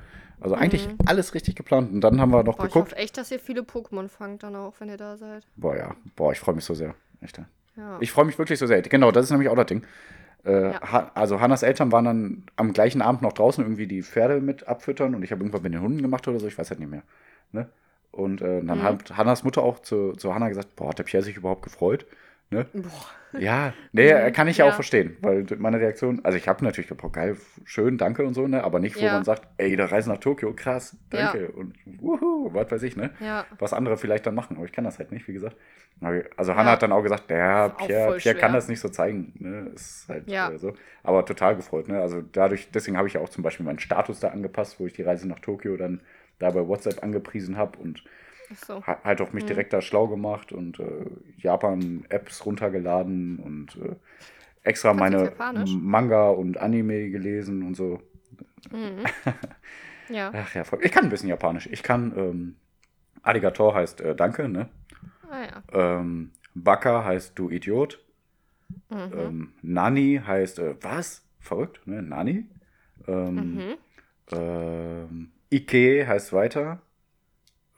Also 0.41 0.55
eigentlich 0.55 0.89
alles 1.07 1.35
richtig 1.35 1.57
geplant. 1.57 1.93
Und 1.93 2.01
dann 2.01 2.21
haben 2.21 2.31
wir 2.31 2.43
noch 2.45 2.55
Mhm. 2.55 2.59
Boah, 2.59 2.67
ich 2.67 2.73
geguckt. 2.73 2.93
hoffe 2.93 2.97
echt, 3.03 3.17
dass 3.17 3.31
ihr 3.31 3.41
viele 3.41 3.63
Pokémon 3.63 4.09
fangt 4.09 4.43
dann 4.43 4.55
auch, 4.57 4.75
wenn 4.79 4.89
ihr 4.89 4.97
da 4.97 5.17
seid. 5.17 5.45
Boah, 5.57 5.77
ja. 5.77 5.95
Boah, 6.17 6.33
ich 6.33 6.39
freue 6.39 6.55
mich 6.55 6.65
so 6.65 6.75
sehr. 6.75 6.95
Echt. 7.21 7.39
ja. 7.39 7.47
Ja. 7.77 7.97
Ich 8.01 8.11
freue 8.13 8.25
mich 8.25 8.39
wirklich 8.39 8.59
so 8.59 8.67
sehr. 8.67 8.83
Genau, 8.83 9.11
das 9.13 9.25
ist 9.27 9.31
nämlich 9.31 9.49
auch 9.49 9.57
das 9.57 9.67
Ding. 9.67 9.85
Äh, 10.45 10.73
Ja. 10.73 10.81
ha 10.81 11.11
also 11.15 11.41
Hannas 11.41 11.63
Eltern 11.63 11.91
waren 11.93 12.05
dann 12.05 12.43
am 12.57 12.73
gleichen 12.73 13.03
Abend 13.03 13.23
noch 13.23 13.33
draußen 13.33 13.63
irgendwie 13.65 13.87
die 13.87 14.03
Pferde 14.03 14.41
mit 14.41 14.67
abfüttern 14.69 15.15
und 15.15 15.23
ich 15.23 15.31
habe 15.33 15.41
irgendwas 15.43 15.63
mit 15.63 15.73
den 15.75 15.81
Hunden 15.83 16.01
gemacht 16.03 16.27
oder 16.29 16.39
so, 16.41 16.47
ich 16.47 16.57
weiß 16.59 16.71
halt 16.71 16.81
nicht 16.81 16.91
mehr. 16.91 17.03
Ne? 17.53 17.69
Und 18.13 18.41
äh, 18.41 18.63
dann 18.65 18.79
Mhm. 18.79 18.83
hat 18.83 19.17
Hannas 19.17 19.43
Mutter 19.45 19.63
auch 19.63 19.81
zu, 19.81 20.13
zu 20.13 20.35
Hanna 20.35 20.49
gesagt, 20.49 20.75
boah, 20.77 20.89
hat 20.91 20.99
der 20.99 21.05
Pierre 21.05 21.25
sich 21.25 21.37
überhaupt 21.37 21.63
gefreut? 21.63 22.07
Ne? 22.51 22.67
Boah. 22.73 22.91
Ja, 23.37 23.73
nee, 23.93 24.31
kann 24.31 24.49
ich 24.49 24.59
ja, 24.59 24.65
Ja. 24.65 24.71
auch 24.71 24.75
verstehen, 24.75 25.17
weil 25.21 25.45
meine 25.59 25.81
Reaktion, 25.81 26.25
also 26.25 26.37
ich 26.39 26.49
habe 26.49 26.65
natürlich 26.65 26.89
boah, 26.97 27.13
geil, 27.13 27.37
schön, 27.65 27.99
danke 27.99 28.25
und 28.27 28.35
so, 28.35 28.47
ne? 28.47 28.65
aber 28.65 28.81
nicht, 28.81 28.97
wo 28.97 29.05
Ja. 29.05 29.13
man 29.13 29.25
sagt, 29.25 29.47
ey, 29.59 29.77
der 29.77 29.91
Reise 29.91 30.11
nach 30.11 30.19
Tokio, 30.19 30.53
krass, 30.55 30.97
danke 31.11 31.51
und 31.53 31.75
wuhu, 31.85 32.53
was 32.55 32.71
weiß 32.71 32.83
ich, 32.85 32.97
ne? 32.97 33.11
Ja. 33.21 33.45
was 33.59 33.73
andere 33.73 33.97
vielleicht 33.97 34.27
dann 34.27 34.35
machen. 34.35 34.57
Aber 34.57 34.67
ich 34.67 34.73
kann 34.73 34.85
das 34.85 34.99
halt 34.99 35.13
nicht, 35.13 35.29
wie 35.29 35.33
gesagt. 35.33 35.57
Also 36.37 36.55
Hannah 36.55 36.67
Ja. 36.71 36.73
hat 36.73 36.83
dann 36.83 36.93
auch 36.93 37.03
gesagt, 37.03 37.29
ja, 37.31 37.75
auch 37.77 37.87
Pierre, 37.87 38.13
Pierre 38.17 38.37
kann 38.39 38.53
das 38.53 38.69
nicht 38.69 38.81
so 38.81 38.89
zeigen. 38.89 39.33
Ne? 39.39 39.73
Ist 39.75 40.07
halt 40.09 40.29
Ja. 40.29 40.51
äh, 40.51 40.59
so. 40.59 40.75
Aber 41.03 41.25
total 41.25 41.57
gefreut. 41.57 41.89
Ne? 41.89 42.01
Also 42.01 42.23
dadurch, 42.23 42.71
deswegen 42.71 42.97
habe 42.97 43.09
ich 43.09 43.15
ja 43.15 43.21
auch 43.21 43.29
zum 43.29 43.43
Beispiel 43.43 43.67
meinen 43.67 43.81
Status 43.81 44.21
da 44.21 44.29
angepasst, 44.29 44.79
wo 44.79 44.87
ich 44.87 44.93
die 44.93 45.03
Reise 45.03 45.27
nach 45.27 45.41
Tokio 45.41 45.77
dann 45.77 46.01
da 46.39 46.51
bei 46.51 46.67
WhatsApp 46.67 47.03
angepriesen 47.03 47.57
habe 47.57 47.79
und 47.79 48.05
so. 48.55 48.83
ha- 48.87 49.01
halt 49.05 49.21
auch 49.21 49.33
mich 49.33 49.45
Mhm. 49.45 49.49
direkt 49.49 49.73
da 49.73 49.81
schlau 49.81 50.09
gemacht 50.09 50.53
und 50.53 50.81
äh, 50.81 51.07
Japan-Apps 51.39 52.47
runtergeladen 52.47 53.39
und 53.39 53.77
äh, 53.77 53.97
extra 54.63 54.95
Kannst 54.95 55.01
meine? 55.01 55.33
Manga 55.67 56.31
und 56.31 56.59
Anime 56.59 57.11
gelesen 57.11 57.63
und 57.65 57.77
so. 57.77 58.03
Mhm. 58.73 59.05
Ja. 60.09 60.33
Ach 60.33 60.55
ja, 60.55 60.65
voll. 60.65 60.81
ich 60.83 60.93
kann 60.93 61.05
ein 61.05 61.11
bisschen 61.11 61.29
Japanisch. 61.29 61.69
Ich 61.71 61.83
kann 61.83 62.13
ähm, 62.17 62.57
Arigato 63.23 63.75
heißt 63.75 64.01
äh, 64.03 64.15
Danke, 64.17 64.49
ne? 64.49 64.69
Ah 65.31 65.43
ja. 65.43 65.63
Ähm, 65.73 66.31
Baka 66.55 67.05
heißt 67.05 67.39
du 67.39 67.51
Idiot. 67.51 68.01
Mhm. 68.91 69.13
Ähm, 69.13 69.53
Nani 69.63 70.21
heißt 70.25 70.59
äh, 70.59 70.75
was? 70.83 71.23
Verrückt, 71.41 71.87
ne? 71.87 72.03
Nani. 72.03 72.47
Ähm, 73.07 73.67
Mhm. 73.69 73.79
ähm, 74.33 75.33
Ike 75.53 76.07
heißt 76.07 76.33
weiter. 76.33 76.83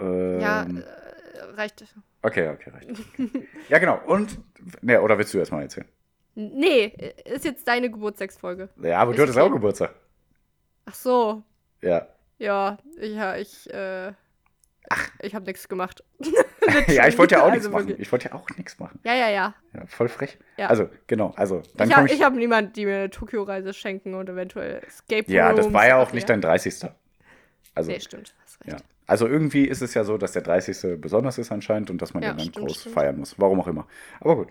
Ähm, 0.00 0.40
Ja, 0.40 0.62
äh, 0.62 1.42
reicht. 1.54 1.84
Okay, 2.22 2.48
okay, 2.48 2.70
reicht. 2.70 2.88
ja, 3.68 3.78
genau. 3.78 4.00
Und, 4.06 4.38
ne, 4.82 5.00
oder 5.00 5.16
willst 5.18 5.32
du 5.34 5.38
erst 5.38 5.52
mal 5.52 5.62
erzählen? 5.62 5.86
Nee, 6.34 6.94
ist 7.24 7.44
jetzt 7.44 7.66
deine 7.66 7.90
Geburtstagsfolge. 7.90 8.68
Ja, 8.82 8.98
aber 9.00 9.10
Ist 9.12 9.18
du 9.18 9.22
hattest 9.22 9.38
okay. 9.38 9.46
auch 9.48 9.52
Geburtstag. 9.52 9.94
Ach 10.86 10.94
so. 10.94 11.42
Ja. 11.82 12.06
Ja, 12.38 12.78
ja, 12.98 13.36
ich, 13.36 13.68
äh, 13.72 14.12
ich 15.20 15.34
habe 15.34 15.44
nichts 15.46 15.68
gemacht. 15.68 16.02
ja, 16.88 17.06
ich 17.08 17.18
wollte 17.18 17.34
ja 17.36 17.40
auch 17.42 17.44
Also 17.50 17.54
nichts 17.56 17.68
machen. 17.70 17.88
wirklich. 17.88 18.06
Ich 18.06 18.12
wollte 18.12 18.28
ja 18.28 18.34
auch 18.34 18.48
nichts 18.56 18.78
machen. 18.78 18.98
Ja, 19.04 19.14
ja, 19.14 19.28
ja. 19.28 19.54
Ja, 19.74 19.86
voll 19.86 20.08
frech. 20.08 20.38
Ja. 20.56 20.68
Also, 20.68 20.88
genau. 21.06 21.32
Also, 21.36 21.62
dann 21.76 21.88
ich 21.90 21.96
habe 21.96 22.06
ich. 22.06 22.14
ich 22.14 22.22
hab 22.22 22.32
niemand, 22.34 22.76
die 22.76 22.86
mir 22.86 22.96
eine 22.96 23.10
Tokio-Reise 23.10 23.72
schenken 23.74 24.14
und 24.14 24.28
eventuell 24.28 24.82
Escape 24.86 25.30
ja, 25.30 25.52
das 25.52 25.64
Rooms. 25.66 25.74
war 25.74 25.86
ja 25.88 25.96
auch 25.98 26.08
Ach, 26.08 26.12
nicht 26.12 26.28
dein 26.28 26.40
30. 26.40 26.88
Also, 27.74 27.90
Nee, 27.90 28.00
stimmt. 28.00 28.34
Hast 28.60 28.72
recht. 28.72 28.80
ja. 28.80 28.86
also 29.06 29.26
irgendwie 29.26 29.64
ist 29.66 29.82
es 29.82 29.94
ja 29.94 30.04
so, 30.04 30.18
dass 30.18 30.32
der 30.32 30.42
30. 30.42 31.00
besonders 31.00 31.38
ist 31.38 31.52
anscheinend 31.52 31.90
und 31.90 32.00
dass 32.02 32.14
man 32.14 32.22
Ja, 32.22 32.30
den 32.32 32.38
dann 32.38 32.46
stimmt, 32.50 32.66
groß 32.66 32.80
stimmt. 32.80 32.94
feiern 32.94 33.18
muss. 33.18 33.38
Warum 33.38 33.60
auch 33.60 33.66
immer. 33.68 33.86
Aber 34.20 34.36
gut. 34.36 34.48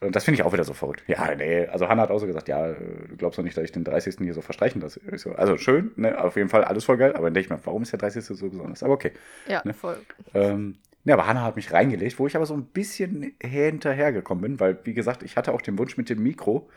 Und 0.00 0.16
das 0.16 0.24
finde 0.24 0.40
ich 0.40 0.42
auch 0.46 0.52
wieder 0.54 0.64
so 0.64 0.72
verrückt. 0.72 1.04
Ja, 1.06 1.34
nee, 1.34 1.66
also 1.66 1.86
Hannah 1.86 2.02
hat 2.02 2.10
auch 2.10 2.18
so 2.18 2.26
gesagt, 2.26 2.48
ja, 2.48 2.70
äh, 2.70 2.76
du 3.08 3.16
glaubst 3.16 3.38
doch 3.38 3.44
nicht, 3.44 3.56
dass 3.56 3.64
ich 3.64 3.72
den 3.72 3.84
30. 3.84 4.16
hier 4.20 4.32
so 4.34 4.40
verstreichen 4.40 4.80
lasse. 4.80 5.00
Also 5.36 5.58
schön, 5.58 5.92
ne, 5.96 6.18
auf 6.22 6.36
jeden 6.36 6.48
Fall 6.48 6.64
alles 6.64 6.84
voll 6.84 6.96
geil, 6.96 7.12
aber 7.14 7.26
dann 7.26 7.34
denke 7.34 7.44
ich 7.46 7.50
mir, 7.50 7.60
warum 7.66 7.82
ist 7.82 7.92
der 7.92 7.98
30. 7.98 8.24
so 8.24 8.48
besonders? 8.48 8.82
Aber 8.82 8.94
okay. 8.94 9.12
Ja, 9.46 9.60
Ne? 9.64 9.74
voll. 9.74 9.98
Ähm, 10.32 10.76
ja, 11.04 11.14
aber 11.14 11.26
Hannah 11.26 11.42
hat 11.42 11.56
mich 11.56 11.72
reingelegt, 11.72 12.18
wo 12.18 12.26
ich 12.26 12.36
aber 12.36 12.46
so 12.46 12.54
ein 12.54 12.64
bisschen 12.64 13.34
hinterhergekommen 13.42 14.40
bin, 14.42 14.60
weil, 14.60 14.78
wie 14.84 14.94
gesagt, 14.94 15.22
ich 15.24 15.36
hatte 15.36 15.52
auch 15.52 15.60
den 15.62 15.78
Wunsch 15.78 15.96
mit 15.98 16.08
dem 16.08 16.22
Mikro. 16.22 16.68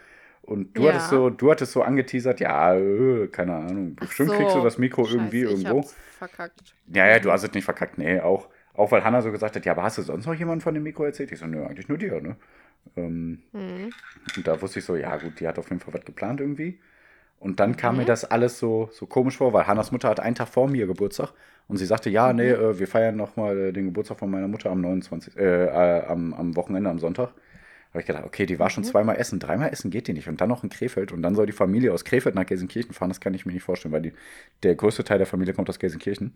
Und 0.46 0.78
du 0.78 0.88
Ja. 0.88 0.90
hattest 0.90 1.10
so, 1.10 1.30
du 1.32 1.52
hattest 1.52 1.72
so 1.74 1.82
angeteasert, 1.84 2.40
ja, 2.40 2.76
äh, 2.76 3.28
keine 3.30 3.56
Ahnung, 3.56 3.96
bestimmt 3.96 4.34
Ach 4.34 4.36
kriegst 4.36 4.56
du 4.56 4.62
so, 4.62 4.62
das 4.62 4.78
Mikro 4.78 5.10
irgendwie 5.10 5.42
Scheiße, 5.42 5.42
irgendwo. 5.42 5.82
Ich 5.82 5.98
hab's 5.98 5.98
verkackt. 6.18 6.76
Ja, 6.88 7.08
ja, 7.08 7.20
du 7.20 7.32
hast 7.32 7.44
es 7.44 7.54
nicht 7.54 7.66
verkackt, 7.66 7.98
nee, 7.98 8.20
auch, 8.22 8.50
auch 8.74 8.92
weil 8.92 9.04
Hannah 9.04 9.22
so 9.22 9.32
gesagt 9.32 9.56
hat, 9.56 9.66
ja, 9.66 9.74
aber 9.74 9.84
hast 9.84 9.98
du 9.98 10.04
sonst 10.04 10.26
noch 10.28 10.36
jemanden 10.36 10.62
von 10.62 10.74
dem 10.76 10.84
Mikro 10.84 11.04
erzählt? 11.06 11.32
Ich 11.32 11.40
so, 11.40 11.48
nö, 11.48 11.66
eigentlich 11.66 11.88
nur 11.90 11.98
dir, 11.98 12.22
ne? 12.22 12.38
Ähm, 12.98 13.44
Mhm. 13.54 13.96
Und 14.36 14.48
da 14.48 14.62
wusste 14.62 14.80
ich 14.80 14.86
so, 14.86 14.96
ja 14.96 15.16
gut, 15.18 15.40
die 15.40 15.48
hat 15.48 15.60
auf 15.60 15.70
jeden 15.70 15.80
Fall 15.82 15.94
was 15.94 16.06
geplant 16.06 16.40
irgendwie. 16.42 16.80
Und 17.40 17.60
dann 17.60 17.78
kam 17.78 17.98
Mhm. 17.98 18.00
mir 18.00 18.06
das 18.06 18.26
alles 18.26 18.60
so, 18.60 18.90
so 18.94 19.08
komisch 19.08 19.38
vor, 19.38 19.54
weil 19.54 19.68
Hannas 19.68 19.92
Mutter 19.92 20.10
hat 20.10 20.20
einen 20.22 20.36
Tag 20.36 20.50
vor 20.50 20.68
mir 20.70 20.88
Geburtstag 20.88 21.34
und 21.68 21.78
sie 21.78 21.86
sagte, 21.86 22.10
ja, 22.10 22.34
nee, 22.34 22.50
Mhm. 22.50 22.52
äh, 22.52 22.80
wir 22.80 22.88
feiern 22.88 23.16
nochmal 23.18 23.58
äh, 23.70 23.74
den 23.74 23.86
Geburtstag 23.88 24.20
von 24.20 24.32
meiner 24.32 24.48
Mutter 24.48 24.72
am 24.72 24.82
29., 24.82 25.38
äh, 25.38 25.66
äh, 25.68 26.06
am, 26.08 26.34
am 26.34 26.56
Wochenende, 26.56 26.90
am 26.90 27.00
Sonntag. 27.00 27.34
Habe 27.96 28.02
ich 28.02 28.08
gedacht, 28.08 28.26
okay, 28.26 28.46
die 28.46 28.60
war 28.60 28.70
schon 28.70 28.84
Mhm. 28.84 28.88
zweimal 28.88 29.16
essen, 29.18 29.40
dreimal 29.40 29.70
essen 29.72 29.90
geht 29.90 30.08
die 30.08 30.14
nicht 30.14 30.28
und 30.28 30.40
dann 30.42 30.50
noch 30.50 30.64
in 30.64 30.70
Krefeld 30.70 31.12
und 31.12 31.22
dann 31.22 31.34
soll 31.36 31.46
die 31.46 31.52
Familie 31.54 31.92
aus 31.94 32.06
Krefeld 32.06 32.36
nach 32.36 32.46
Gelsenkirchen 32.46 32.94
fahren, 32.94 33.10
das 33.10 33.20
kann 33.22 33.34
ich 33.34 33.46
mir 33.46 33.54
nicht 33.54 33.64
vorstellen, 33.64 33.94
weil 33.94 34.02
die, 34.02 34.14
der 34.64 34.76
größte 34.76 35.04
Teil 35.04 35.18
der 35.18 35.28
Familie 35.28 35.54
kommt 35.54 35.70
aus 35.70 35.80
Gelsenkirchen. 35.80 36.34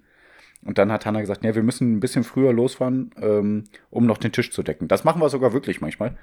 Und 0.66 0.78
dann 0.78 0.92
hat 0.92 1.06
Hanna 1.06 1.22
gesagt, 1.22 1.44
ja, 1.46 1.56
wir 1.56 1.64
müssen 1.64 1.96
ein 1.96 2.00
bisschen 2.02 2.24
früher 2.26 2.52
losfahren, 2.52 3.12
ähm, 3.22 3.64
um 3.92 4.06
noch 4.06 4.18
den 4.18 4.32
Tisch 4.34 4.52
zu 4.52 4.62
decken. 4.64 4.88
Das 4.90 5.04
machen 5.06 5.22
wir 5.22 5.30
sogar 5.30 5.54
wirklich 5.54 5.80
manchmal, 5.80 6.18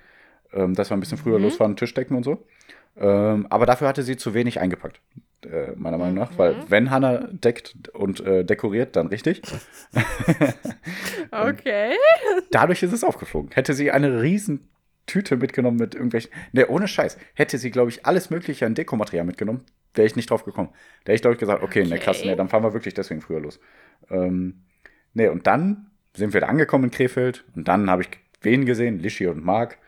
ähm, 0.52 0.74
dass 0.74 0.90
wir 0.90 0.96
ein 0.96 1.00
bisschen 1.00 1.16
früher 1.18 1.38
Mhm. 1.38 1.44
losfahren, 1.44 1.76
Tisch 1.76 1.94
decken 1.94 2.16
und 2.16 2.22
so. 2.24 2.44
Ähm, 2.98 3.46
aber 3.50 3.64
dafür 3.66 3.88
hatte 3.88 4.02
sie 4.02 4.16
zu 4.16 4.32
wenig 4.34 4.58
eingepackt, 4.60 5.00
äh, 5.50 5.72
meiner 5.76 5.98
Meinung 5.98 6.14
nach, 6.14 6.38
weil 6.38 6.56
wenn 6.68 6.90
Hanna 6.90 7.28
deckt 7.30 7.74
und 7.94 8.20
äh, 8.20 8.42
dekoriert, 8.44 8.96
dann 8.96 9.06
richtig. 9.08 9.42
Okay. 11.30 11.92
Dadurch 12.50 12.82
ist 12.82 12.92
es 12.92 13.04
aufgeflogen. 13.04 13.50
Hätte 13.52 13.74
sie 13.74 13.90
eine 13.90 14.22
riesen 14.22 14.68
Tüte 15.06 15.36
mitgenommen 15.36 15.76
mit 15.78 15.94
irgendwelchen. 15.94 16.30
Ne, 16.52 16.66
ohne 16.68 16.88
Scheiß. 16.88 17.16
Hätte 17.34 17.58
sie, 17.58 17.70
glaube 17.70 17.90
ich, 17.90 18.04
alles 18.06 18.30
Mögliche 18.30 18.66
an 18.66 18.74
Dekomaterial 18.74 19.24
mitgenommen, 19.24 19.62
wäre 19.94 20.06
ich 20.06 20.16
nicht 20.16 20.30
drauf 20.30 20.44
gekommen. 20.44 20.70
Da 21.04 21.12
hätte 21.12 21.14
ich, 21.14 21.20
glaube 21.22 21.34
ich, 21.34 21.40
gesagt, 21.40 21.62
okay, 21.62 21.84
ne, 21.84 21.98
krass, 21.98 22.18
Okay. 22.20 22.30
ne, 22.30 22.36
dann 22.36 22.48
fahren 22.48 22.62
wir 22.64 22.72
wirklich 22.74 22.94
deswegen 22.94 23.20
früher 23.20 23.40
los. 23.40 23.60
Ähm, 24.10 24.62
ne, 25.14 25.30
und 25.30 25.46
dann 25.46 25.90
sind 26.14 26.32
wir 26.34 26.40
da 26.40 26.46
angekommen 26.48 26.84
in 26.84 26.90
Krefeld 26.90 27.44
und 27.54 27.68
dann 27.68 27.88
habe 27.90 28.02
ich 28.02 28.08
wen 28.42 28.64
gesehen? 28.66 28.98
Lischi 28.98 29.26
und 29.26 29.44
Marc. 29.44 29.78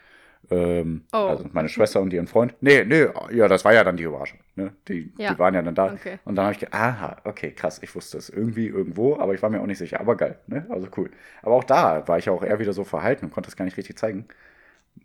Ähm, 0.50 1.04
Oh. 1.12 1.16
Also 1.16 1.44
meine 1.52 1.68
Schwester 1.68 2.00
und 2.00 2.12
ihren 2.12 2.26
Freund. 2.26 2.54
Nee, 2.60 2.84
nee, 2.84 3.06
ja, 3.32 3.48
das 3.48 3.64
war 3.64 3.74
ja 3.74 3.84
dann 3.84 3.96
die 3.98 4.04
Überraschung. 4.04 4.38
Ne? 4.56 4.72
Die, 4.88 5.12
Ja. 5.18 5.32
die 5.34 5.38
waren 5.38 5.54
ja 5.54 5.60
dann 5.62 5.74
da. 5.74 5.92
Okay. 5.92 6.18
Und 6.24 6.36
dann 6.36 6.46
habe 6.46 6.52
ich 6.54 6.60
gedacht, 6.60 6.74
aha, 6.74 7.16
okay, 7.24 7.50
krass, 7.52 7.80
ich 7.82 7.94
wusste 7.94 8.16
es 8.16 8.30
irgendwie 8.30 8.66
irgendwo, 8.66 9.18
aber 9.18 9.34
ich 9.34 9.42
war 9.42 9.50
mir 9.50 9.60
auch 9.60 9.66
nicht 9.66 9.78
sicher. 9.78 10.00
Aber 10.00 10.16
geil, 10.16 10.38
ne? 10.46 10.66
Also 10.70 10.88
cool. 10.96 11.10
Aber 11.42 11.54
auch 11.54 11.64
da 11.64 12.06
war 12.08 12.16
ich 12.18 12.26
ja 12.26 12.32
auch 12.32 12.42
eher 12.42 12.58
wieder 12.58 12.72
so 12.72 12.84
verhalten 12.84 13.26
und 13.26 13.30
konnte 13.32 13.48
es 13.50 13.56
gar 13.56 13.64
nicht 13.66 13.76
richtig 13.76 13.98
zeigen, 13.98 14.26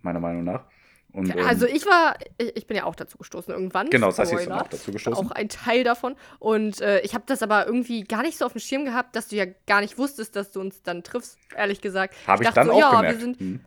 meiner 0.01 0.19
Meinung 0.19 0.43
nach. 0.43 0.63
Und, 1.11 1.29
ähm, 1.35 1.45
Also 1.45 1.67
ich 1.67 1.85
war, 1.85 2.15
ich, 2.39 2.55
ich 2.57 2.67
bin 2.67 2.75
ja 2.75 2.85
auch 2.85 2.95
dazu 2.95 3.17
gestoßen 3.19 3.53
irgendwann. 3.53 3.89
Genau, 3.91 4.09
Sassi 4.09 4.33
ist 4.35 4.39
dann 4.41 4.45
Spoiler. 4.45 4.61
auch 4.63 4.67
dazu 4.67 4.91
gestoßen. 4.91 5.27
Auch 5.27 5.31
ein 5.31 5.47
Teil 5.47 5.83
davon. 5.83 6.15
Und 6.39 6.81
äh, 6.81 7.01
ich 7.01 7.13
habe 7.13 7.23
das 7.27 7.43
aber 7.43 7.67
irgendwie 7.67 8.03
gar 8.03 8.23
nicht 8.23 8.37
so 8.37 8.45
auf 8.45 8.53
dem 8.53 8.59
Schirm 8.59 8.83
gehabt, 8.85 9.15
dass 9.15 9.27
du 9.27 9.35
ja 9.35 9.45
gar 9.67 9.81
nicht 9.81 9.97
wusstest, 9.99 10.35
dass 10.35 10.51
du 10.51 10.59
uns 10.59 10.81
dann 10.81 11.03
triffst, 11.03 11.37
ehrlich 11.55 11.81
gesagt. 11.81 12.15
Habe 12.25 12.41
ich, 12.43 12.49
dachte 12.49 12.61
dann 12.61 12.67
so, 12.67 12.73
auch 12.73 12.79
ja, 12.79 12.95
gemerkt. 12.95 13.19
Wir 13.19 13.21
sind, 13.21 13.39
Hm. 13.39 13.59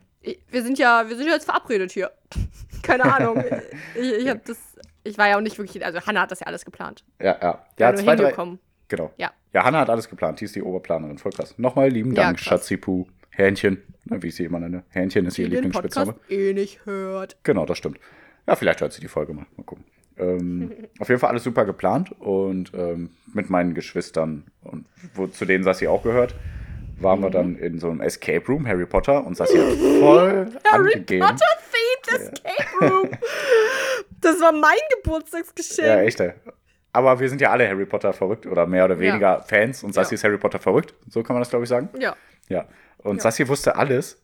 wir 0.49 0.63
sind 0.63 0.77
ja, 0.77 1.07
wir 1.07 1.15
sind 1.15 1.27
ja 1.27 1.33
jetzt 1.33 1.45
verabredet 1.45 1.91
hier. 1.91 2.11
Keine 2.83 3.05
Ahnung. 3.05 3.41
ich 3.95 4.11
ich 4.11 4.27
habe 4.29 4.41
das, 4.45 4.57
ich 5.05 5.17
war 5.17 5.29
ja 5.29 5.37
auch 5.37 5.41
nicht 5.41 5.57
wirklich, 5.57 5.85
also 5.85 6.01
Hannah 6.01 6.21
hat 6.21 6.31
das 6.31 6.41
ja 6.41 6.47
alles 6.47 6.65
geplant. 6.65 7.05
Ja, 7.21 7.37
ja. 7.41 7.65
Ja, 7.79 7.95
zwei, 7.95 8.17
drei. 8.17 8.33
Genau. 8.89 9.11
Ja. 9.17 9.31
Ja, 9.53 9.63
Hanna 9.63 9.79
hat 9.79 9.89
alles 9.89 10.09
geplant. 10.09 10.39
Die 10.39 10.45
ist 10.45 10.55
die 10.55 10.61
Oberplanerin. 10.61 11.17
Voll 11.17 11.31
krass. 11.31 11.57
Nochmal 11.57 11.89
lieben 11.89 12.13
Ja, 12.13 12.23
Dank, 12.23 12.37
krass. 12.37 12.45
Schatzipu. 12.47 13.05
Hähnchen, 13.37 13.81
wie 14.05 14.27
ich 14.27 14.35
sie 14.35 14.45
immer 14.45 14.59
nenne. 14.59 14.83
Hähnchen 14.89 15.25
ist 15.25 15.37
ihr 15.37 15.45
Die 15.45 15.51
den 15.51 15.63
Lieblingsspitzname. 15.63 16.15
Eh 16.29 16.53
nicht 16.53 16.85
hört. 16.85 17.37
Genau, 17.43 17.65
das 17.65 17.77
stimmt. 17.77 17.99
Ja, 18.47 18.55
vielleicht 18.55 18.81
hört 18.81 18.93
sie 18.93 19.01
die 19.01 19.07
Folge 19.07 19.33
mal. 19.33 19.45
Mal 19.55 19.63
gucken. 19.63 19.85
Ähm, 20.17 20.71
auf 20.99 21.09
jeden 21.09 21.19
Fall 21.19 21.29
alles 21.29 21.43
super 21.43 21.65
geplant 21.65 22.11
und 22.19 22.71
ähm, 22.73 23.11
mit 23.33 23.49
meinen 23.49 23.73
Geschwistern 23.75 24.45
und 24.63 24.85
wo, 25.13 25.27
zu 25.27 25.45
denen 25.45 25.63
Sassi 25.63 25.87
auch 25.87 26.01
gehört, 26.03 26.33
waren 26.99 27.19
Mhm. 27.19 27.23
wir 27.23 27.29
dann 27.29 27.55
in 27.57 27.79
so 27.79 27.89
einem 27.91 28.01
Escape 28.01 28.43
Room, 28.47 28.67
Harry 28.67 28.87
Potter, 28.87 29.23
und 29.25 29.37
Sassi 29.37 29.57
hat 29.57 29.67
voll 29.99 30.47
Harry 30.71 30.93
angegeben. 30.93 31.27
Potter 31.27 31.45
themed 32.09 32.21
Escape 32.21 32.85
Room. 32.91 33.09
Das 34.19 34.41
war 34.41 34.51
mein 34.51 34.77
Geburtstagsgeschenk. 34.95 35.87
Ja, 35.87 36.01
echt. 36.01 36.19
ey. 36.19 36.31
Aber 36.91 37.19
wir 37.19 37.29
sind 37.29 37.39
ja 37.39 37.51
alle 37.51 37.67
Harry 37.69 37.85
Potter 37.85 38.13
verrückt 38.13 38.47
oder 38.47 38.65
mehr 38.65 38.85
oder 38.85 38.97
weniger 38.99 39.41
Fans 39.43 39.83
und 39.83 39.93
Sassi 39.93 40.15
Ja. 40.15 40.15
ist 40.15 40.23
Harry 40.23 40.39
Potter 40.39 40.57
verrückt. 40.57 40.95
So 41.07 41.21
kann 41.21 41.35
man 41.35 41.41
das, 41.41 41.49
glaube 41.51 41.63
ich, 41.63 41.69
sagen. 41.69 41.89
ja. 41.99 42.15
Ja. 42.49 42.65
Und 42.99 43.17
Ja. 43.17 43.23
Sassi 43.23 43.47
wusste 43.47 43.75
alles. 43.75 44.21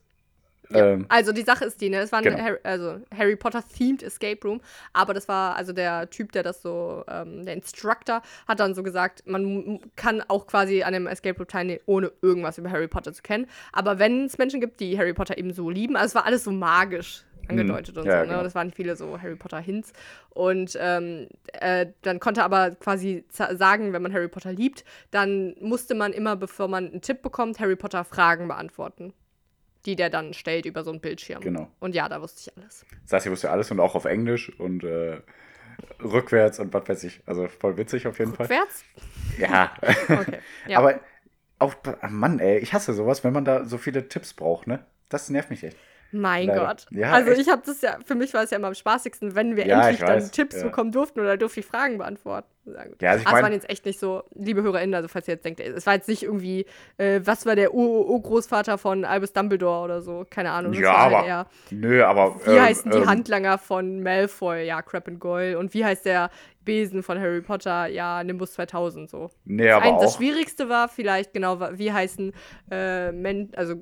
Ähm, 0.70 1.04
Also 1.10 1.32
die 1.32 1.42
Sache 1.42 1.66
ist 1.66 1.80
die, 1.80 1.90
ne? 1.90 1.98
Es 1.98 2.10
war 2.10 2.20
ein 2.20 2.24
Genau. 2.24 2.38
Harry, 2.38 2.58
also 2.62 2.98
Harry 3.16 3.36
Potter 3.36 3.62
themed 3.76 4.02
Escape 4.02 4.40
Room, 4.44 4.60
aber 4.94 5.12
das 5.12 5.28
war 5.28 5.56
also 5.56 5.72
der 5.74 6.08
Typ, 6.08 6.32
der 6.32 6.42
das 6.42 6.62
so, 6.62 7.04
ähm, 7.06 7.44
der 7.44 7.54
Instructor 7.54 8.22
hat 8.48 8.60
dann 8.60 8.74
so 8.74 8.82
gesagt, 8.82 9.22
man 9.26 9.78
kann 9.94 10.22
auch 10.28 10.46
quasi 10.46 10.82
an 10.82 10.94
einem 10.94 11.06
Escape 11.06 11.36
Room 11.38 11.48
teilnehmen, 11.48 11.80
ohne 11.86 12.12
irgendwas 12.22 12.56
über 12.56 12.70
Harry 12.70 12.88
Potter 12.88 13.12
zu 13.12 13.22
kennen. 13.22 13.46
Aber 13.72 13.98
wenn 13.98 14.24
es 14.24 14.38
Menschen 14.38 14.60
gibt, 14.60 14.80
die 14.80 14.98
Harry 14.98 15.12
Potter 15.12 15.36
eben 15.36 15.52
so 15.52 15.68
lieben, 15.68 15.96
also 15.96 16.06
es 16.06 16.14
war 16.14 16.24
alles 16.24 16.44
so 16.44 16.50
magisch 16.50 17.24
angedeutet 17.48 17.96
und. 17.98 18.06
Ja, 18.06 18.20
so, 18.20 18.26
ne? 18.26 18.36
genau. 18.36 18.46
Es 18.46 18.54
waren 18.54 18.70
viele 18.70 18.96
so 18.96 19.20
Harry 19.20 19.36
Potter 19.36 19.60
Hints. 19.60 19.92
Und 20.30 20.76
ähm, 20.80 21.28
äh, 21.52 21.86
dann 22.02 22.20
konnte 22.20 22.44
aber 22.44 22.72
quasi 22.72 23.24
sagen, 23.30 23.92
wenn 23.92 24.02
man 24.02 24.12
Harry 24.12 24.28
Potter 24.28 24.52
liebt, 24.52 24.84
dann 25.10 25.54
musste 25.60 25.94
man 25.94 26.12
immer, 26.12 26.36
bevor 26.36 26.68
man 26.68 26.90
einen 26.90 27.00
Tipp 27.00 27.22
bekommt, 27.22 27.60
Harry 27.60 27.76
Potter 27.76 28.04
Fragen 28.04 28.48
beantworten 28.48 29.12
die 29.86 29.96
der 29.96 30.10
dann 30.10 30.32
stellt 30.32 30.64
über 30.64 30.82
so 30.82 30.90
einen 30.90 31.00
Bildschirm. 31.00 31.40
Genau. 31.40 31.70
Und 31.78 31.94
ja, 31.94 32.08
da 32.08 32.20
wusste 32.20 32.40
ich 32.40 32.56
alles. 32.56 32.86
Sassi 33.04 33.30
wusste 33.30 33.50
alles 33.50 33.70
und 33.70 33.80
auch 33.80 33.94
auf 33.94 34.06
Englisch 34.06 34.50
und 34.58 34.82
äh, 34.82 35.20
rückwärts 36.02 36.58
und 36.58 36.72
was 36.72 36.88
weiß 36.88 37.04
ich. 37.04 37.22
Also 37.26 37.48
voll 37.48 37.76
witzig 37.76 38.06
auf 38.06 38.18
jeden 38.18 38.32
Fall. 38.32 38.46
Rückwärts? 38.46 38.84
Ja. 39.38 39.74
Okay. 40.08 40.38
Ja. 40.66 40.78
Aber 40.78 41.00
auch, 41.58 41.74
Mann, 42.08 42.38
ey, 42.38 42.58
ich 42.58 42.72
hasse 42.72 42.94
sowas, 42.94 43.24
wenn 43.24 43.32
man 43.32 43.44
da 43.44 43.64
so 43.64 43.78
viele 43.78 44.08
Tipps 44.08 44.34
braucht, 44.34 44.66
ne? 44.66 44.84
Das 45.08 45.28
nervt 45.30 45.50
mich 45.50 45.62
echt. 45.62 45.76
Mein 46.14 46.48
leider. 46.48 46.66
Gott. 46.66 46.86
Ja, 46.90 47.12
also 47.12 47.30
echt. 47.32 47.40
ich 47.42 47.48
habe 47.50 47.62
das 47.66 47.80
ja, 47.82 47.98
für 48.04 48.14
mich 48.14 48.32
war 48.32 48.42
es 48.44 48.50
ja 48.50 48.56
immer 48.58 48.68
am 48.68 48.74
spaßigsten, 48.74 49.34
wenn 49.34 49.56
wir 49.56 49.66
Ja, 49.66 49.80
endlich 49.80 50.00
ich 50.00 50.06
dann 50.06 50.16
weiß, 50.16 50.30
Tipps 50.30 50.56
ja. 50.56 50.62
bekommen 50.64 50.92
durften 50.92 51.20
oder 51.20 51.36
durfte 51.36 51.60
ich 51.60 51.66
Fragen 51.66 51.98
beantworten. 51.98 52.48
Ja, 53.00 53.10
also 53.10 53.20
ich 53.20 53.26
es 53.26 53.32
mein- 53.32 53.42
waren 53.42 53.52
jetzt 53.52 53.68
echt 53.68 53.84
nicht 53.84 53.98
so, 54.00 54.22
liebe 54.34 54.62
HörerInnen, 54.62 54.94
also 54.94 55.06
falls 55.08 55.28
ihr 55.28 55.34
jetzt 55.34 55.44
denkt, 55.44 55.60
es 55.60 55.84
war 55.84 55.94
jetzt 55.94 56.08
nicht 56.08 56.22
irgendwie, 56.22 56.64
äh, 56.96 57.20
was 57.22 57.44
war 57.44 57.56
der 57.56 57.74
Ur-Großvater 57.74 58.78
von 58.78 59.04
Albus 59.04 59.34
Dumbledore 59.34 59.84
oder 59.84 60.00
so, 60.00 60.24
keine 60.30 60.50
Ahnung. 60.50 60.72
das 60.72 60.80
Ja, 60.80 61.02
halt 61.04 61.14
aber. 61.14 61.26
eher, 61.26 61.46
Nö, 61.70 62.02
aber. 62.04 62.36
Wie 62.46 62.50
ähm, 62.52 62.62
heißen 62.62 62.90
die 62.90 62.98
ähm, 62.98 63.06
Handlanger 63.06 63.58
von 63.58 64.02
Malfoy? 64.02 64.64
Ja, 64.66 64.80
Crab 64.80 65.08
and 65.08 65.20
Goyle. 65.20 65.58
Und 65.58 65.74
wie 65.74 65.84
heißt 65.84 66.06
der 66.06 66.30
Besen 66.64 67.02
von 67.02 67.20
Harry 67.20 67.42
Potter? 67.42 67.86
Ja, 67.88 68.24
Nimbus 68.24 68.54
2000 68.54 69.10
so. 69.10 69.30
Nee, 69.44 69.70
aber 69.70 69.84
Ein, 69.84 69.94
das 69.98 70.12
auch. 70.14 70.16
Schwierigste 70.16 70.68
war 70.70 70.88
vielleicht, 70.88 71.34
genau, 71.34 71.60
wie 71.72 71.92
heißen 71.92 72.32
äh, 72.70 73.12
Men 73.12 73.50
also 73.56 73.74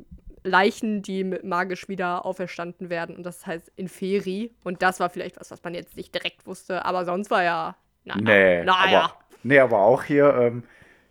Leichen, 0.44 1.02
die 1.02 1.24
magisch 1.24 1.88
wieder 1.88 2.24
auferstanden 2.26 2.90
werden. 2.90 3.16
Und 3.16 3.24
das 3.24 3.46
heißt 3.46 3.70
Inferi. 3.76 4.55
Und 4.64 4.83
das 4.83 5.00
war 5.00 5.11
vielleicht 5.11 5.38
was, 5.40 5.50
was 5.50 5.62
man 5.62 5.74
jetzt 5.74 5.96
nicht 5.96 6.14
direkt 6.14 6.46
wusste. 6.46 6.85
Aber 6.85 7.05
sonst 7.05 7.31
war 7.31 7.42
ja. 7.42 7.76
Na, 8.05 8.14
na, 8.16 8.22
Nee, 8.22 8.64
naja. 8.64 9.05
aber, 9.05 9.14
nee, 9.44 9.59
aber 9.59 9.78
auch 9.78 10.02
hier, 10.02 10.35
ähm, 10.35 10.64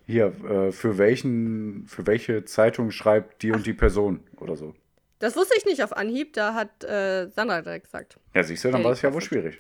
hier, 0.06 0.26
äh, 0.50 0.72
für 0.72 0.98
welchen, 0.98 1.86
für 1.88 2.06
welche 2.08 2.44
Zeitung 2.44 2.92
schreibt 2.92 3.44
die 3.44 3.52
und 3.52 3.66
die 3.66 3.74
Person 3.74 4.20
oder 4.40 4.56
so. 4.58 4.76
Das 5.20 5.36
wusste 5.36 5.54
ich 5.58 5.66
nicht 5.66 5.84
auf 5.84 5.96
Anhieb. 5.96 6.34
Da 6.34 6.54
hat 6.54 6.84
äh, 6.84 7.30
Sandra 7.30 7.62
direkt 7.62 7.86
gesagt. 7.86 8.20
Ja, 8.34 8.44
siehst 8.44 8.64
du, 8.66 8.72
dann 8.72 8.82
Ja, 8.82 8.86
war 8.86 8.92
es 8.94 9.02
ja 9.02 9.14
wohl 9.14 9.22
schwierig. 9.22 9.60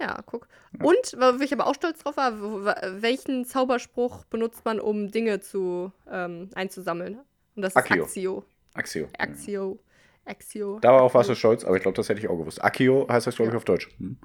Ja, 0.00 0.20
guck. 0.24 0.48
Und, 0.80 0.96
wo 1.18 1.42
ich 1.42 1.52
aber 1.52 1.66
auch 1.66 1.74
stolz 1.74 1.98
drauf 2.02 2.16
war, 2.16 2.32
welchen 3.02 3.44
Zauberspruch 3.44 4.24
benutzt 4.24 4.64
man, 4.64 4.80
um 4.80 5.10
Dinge 5.10 5.40
zu 5.40 5.92
ähm, 6.10 6.48
einzusammeln? 6.54 7.18
Und 7.54 7.62
das 7.62 7.76
Accio. 7.76 8.04
ist 8.06 8.14
Axio. 8.74 9.08
Axio. 9.18 9.18
Axio. 9.18 9.78
Axio. 10.24 10.78
Da 10.80 10.92
war 10.92 11.02
auch 11.02 11.14
was 11.14 11.26
so 11.26 11.34
stolz, 11.34 11.64
aber 11.64 11.76
ich 11.76 11.82
glaube, 11.82 11.96
das 11.96 12.08
hätte 12.08 12.20
ich 12.20 12.28
auch 12.28 12.36
gewusst. 12.38 12.62
Akio 12.62 13.06
heißt 13.10 13.26
das, 13.26 13.34
glaube 13.36 13.48
ich, 13.48 13.52
Ja. 13.54 13.56
auf 13.58 13.64
Deutsch. 13.64 13.88
Hm. 13.98 14.16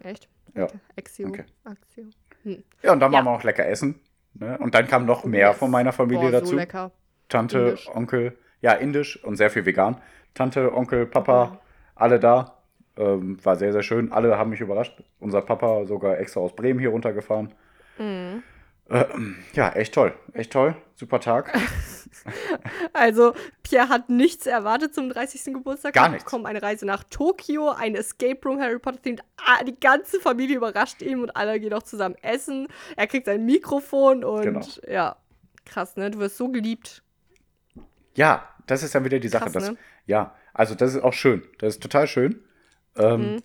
Echt? 0.00 0.28
Ja. 0.54 0.66
Axio. 0.96 1.28
Okay. 1.28 1.44
Axio. 1.64 2.04
Hm. 2.42 2.62
Ja, 2.82 2.92
und 2.92 3.00
dann 3.00 3.12
Ja. 3.12 3.18
waren 3.18 3.24
wir 3.26 3.30
auch 3.32 3.42
lecker 3.42 3.66
essen. 3.66 4.00
Ne? 4.34 4.56
Und 4.58 4.74
dann 4.74 4.86
kam 4.86 5.04
noch 5.06 5.24
mehr 5.24 5.52
von 5.54 5.70
meiner 5.70 5.92
Familie 5.92 6.30
Boah, 6.30 6.40
dazu. 6.40 6.46
So 6.52 6.56
lecker. 6.56 6.90
Tante, 7.28 7.58
Indisch. 7.58 7.88
Onkel, 7.94 8.38
ja, 8.60 8.72
indisch 8.72 9.22
und 9.24 9.36
sehr 9.36 9.50
viel 9.50 9.66
vegan. 9.66 10.00
Tante, 10.34 10.72
Onkel, 10.74 11.06
Papa, 11.06 11.60
alle 11.94 12.18
da. 12.20 12.52
Ähm, 12.98 13.38
war 13.44 13.56
sehr, 13.56 13.72
sehr 13.72 13.82
schön. 13.82 14.12
Alle 14.12 14.38
haben 14.38 14.50
mich 14.50 14.60
überrascht. 14.60 15.02
Unser 15.20 15.42
Papa 15.42 15.84
sogar 15.84 16.18
extra 16.18 16.40
aus 16.40 16.56
Bremen 16.56 16.80
hier 16.80 16.88
runtergefahren. 16.90 17.52
Mhm. 17.98 18.42
Ähm, 18.88 19.36
ja, 19.54 19.70
echt 19.70 19.94
toll. 19.94 20.14
Echt 20.32 20.52
toll. 20.52 20.76
Super 20.94 21.20
Tag. 21.20 21.52
Also, 22.92 23.34
Pierre 23.62 23.88
hat 23.88 24.08
nichts 24.08 24.46
erwartet 24.46 24.92
zum 24.94 25.08
30. 25.10 25.54
Geburtstag. 25.54 25.94
Gar 25.94 26.08
nichts. 26.08 26.24
bekommen 26.24 26.44
eine 26.46 26.60
Reise 26.60 26.84
nach 26.84 27.04
Tokio, 27.04 27.70
ein 27.70 27.94
Escape 27.94 28.40
Room, 28.44 28.60
Harry 28.60 28.80
Potter 28.80 29.00
themed. 29.00 29.22
Ah, 29.36 29.62
Die 29.62 29.78
ganze 29.78 30.18
Familie 30.18 30.56
überrascht 30.56 31.02
ihn 31.02 31.20
und 31.20 31.36
alle 31.36 31.60
gehen 31.60 31.72
auch 31.72 31.84
zusammen 31.84 32.16
essen. 32.22 32.66
Er 32.96 33.06
kriegt 33.06 33.26
sein 33.26 33.44
Mikrofon 33.44 34.24
und 34.24 34.42
Genau. 34.42 34.60
ja, 34.88 35.16
krass, 35.64 35.96
ne? 35.96 36.10
Du 36.10 36.18
wirst 36.18 36.36
so 36.36 36.48
geliebt. 36.48 37.02
Ja, 38.16 38.48
das 38.66 38.82
ist 38.82 38.94
dann 38.96 39.04
wieder 39.04 39.20
die 39.20 39.28
Sache. 39.28 39.44
Krass, 39.44 39.52
dass, 39.52 39.70
ne? 39.70 39.76
Ja, 40.06 40.34
also 40.52 40.74
das 40.74 40.94
ist 40.94 41.02
auch 41.04 41.12
schön. 41.12 41.46
Das 41.58 41.74
ist 41.74 41.82
total 41.82 42.08
schön. 42.08 42.42
Ähm, 42.96 43.20
Mhm. 43.34 43.42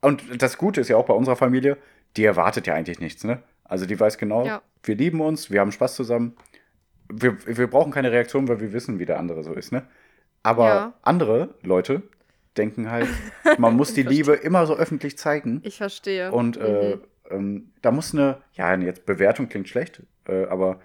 Und 0.00 0.42
das 0.42 0.56
Gute 0.58 0.80
ist 0.80 0.88
ja 0.88 0.96
auch 0.96 1.04
bei 1.06 1.14
unserer 1.14 1.36
Familie, 1.36 1.76
die 2.16 2.24
erwartet 2.24 2.66
ja 2.66 2.74
eigentlich 2.74 2.98
nichts, 3.00 3.22
ne? 3.22 3.42
Also 3.70 3.86
die 3.86 3.98
weiß 3.98 4.18
genau, 4.18 4.44
Ja. 4.46 4.62
wir 4.82 4.96
lieben 4.96 5.20
uns, 5.20 5.50
wir 5.50 5.60
haben 5.60 5.72
Spaß 5.72 5.94
zusammen. 5.94 6.36
Wir, 7.08 7.36
wir 7.46 7.66
brauchen 7.68 7.92
keine 7.92 8.12
Reaktion, 8.12 8.48
weil 8.48 8.60
wir 8.60 8.72
wissen, 8.72 8.98
wie 8.98 9.06
der 9.06 9.18
andere 9.18 9.42
so 9.42 9.52
ist, 9.54 9.72
ne? 9.72 9.86
Aber 10.42 10.64
Ja. 10.66 10.94
andere 11.02 11.54
Leute 11.62 12.02
denken 12.56 12.90
halt, 12.90 13.08
man 13.58 13.76
muss 13.76 13.94
die 13.94 14.02
Liebe 14.02 14.34
immer 14.34 14.66
so 14.66 14.74
öffentlich 14.76 15.16
zeigen. 15.18 15.60
Ich 15.64 15.76
verstehe. 15.78 16.32
Und 16.32 16.56
äh, 16.56 16.96
Mhm. 16.96 17.00
ähm, 17.30 17.72
da 17.82 17.90
muss 17.92 18.12
eine, 18.12 18.38
ja, 18.54 18.74
jetzt 18.76 19.06
Bewertung 19.06 19.48
klingt 19.48 19.68
schlecht, 19.68 20.02
äh, 20.26 20.46
aber 20.46 20.80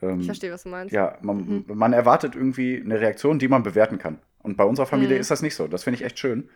ähm, 0.00 0.20
ich 0.20 0.26
verstehe, 0.26 0.52
was 0.52 0.62
du 0.62 0.68
meinst. 0.68 0.92
ja, 0.94 1.18
man, 1.22 1.64
man 1.66 1.92
erwartet 1.92 2.34
irgendwie 2.36 2.80
eine 2.80 3.00
Reaktion, 3.00 3.38
die 3.38 3.48
man 3.48 3.62
bewerten 3.64 3.98
kann. 3.98 4.18
Und 4.42 4.56
bei 4.56 4.64
unserer 4.64 4.86
Familie 4.86 5.14
Mhm. 5.16 5.20
ist 5.20 5.30
das 5.30 5.42
nicht 5.42 5.54
so. 5.56 5.66
Das 5.68 5.84
finde 5.84 5.96
ich 5.98 6.04
echt 6.04 6.18
schön. 6.18 6.48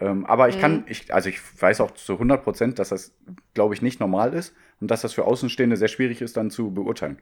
Ähm, 0.00 0.26
aber 0.26 0.48
ich 0.50 0.58
kann, 0.58 0.84
ich, 0.88 1.12
also 1.14 1.28
ich 1.30 1.40
weiß 1.62 1.80
auch 1.80 1.90
zu 1.92 2.14
100 2.18 2.42
Prozent, 2.42 2.78
dass 2.78 2.90
das, 2.90 3.14
glaube 3.54 3.74
ich, 3.74 3.80
nicht 3.82 3.98
normal 4.00 4.34
ist 4.34 4.54
und 4.80 4.90
dass 4.90 5.02
das 5.02 5.12
für 5.14 5.24
Außenstehende 5.24 5.76
sehr 5.76 5.88
schwierig 5.88 6.20
ist, 6.22 6.36
dann 6.36 6.50
zu 6.50 6.72
beurteilen. 6.72 7.18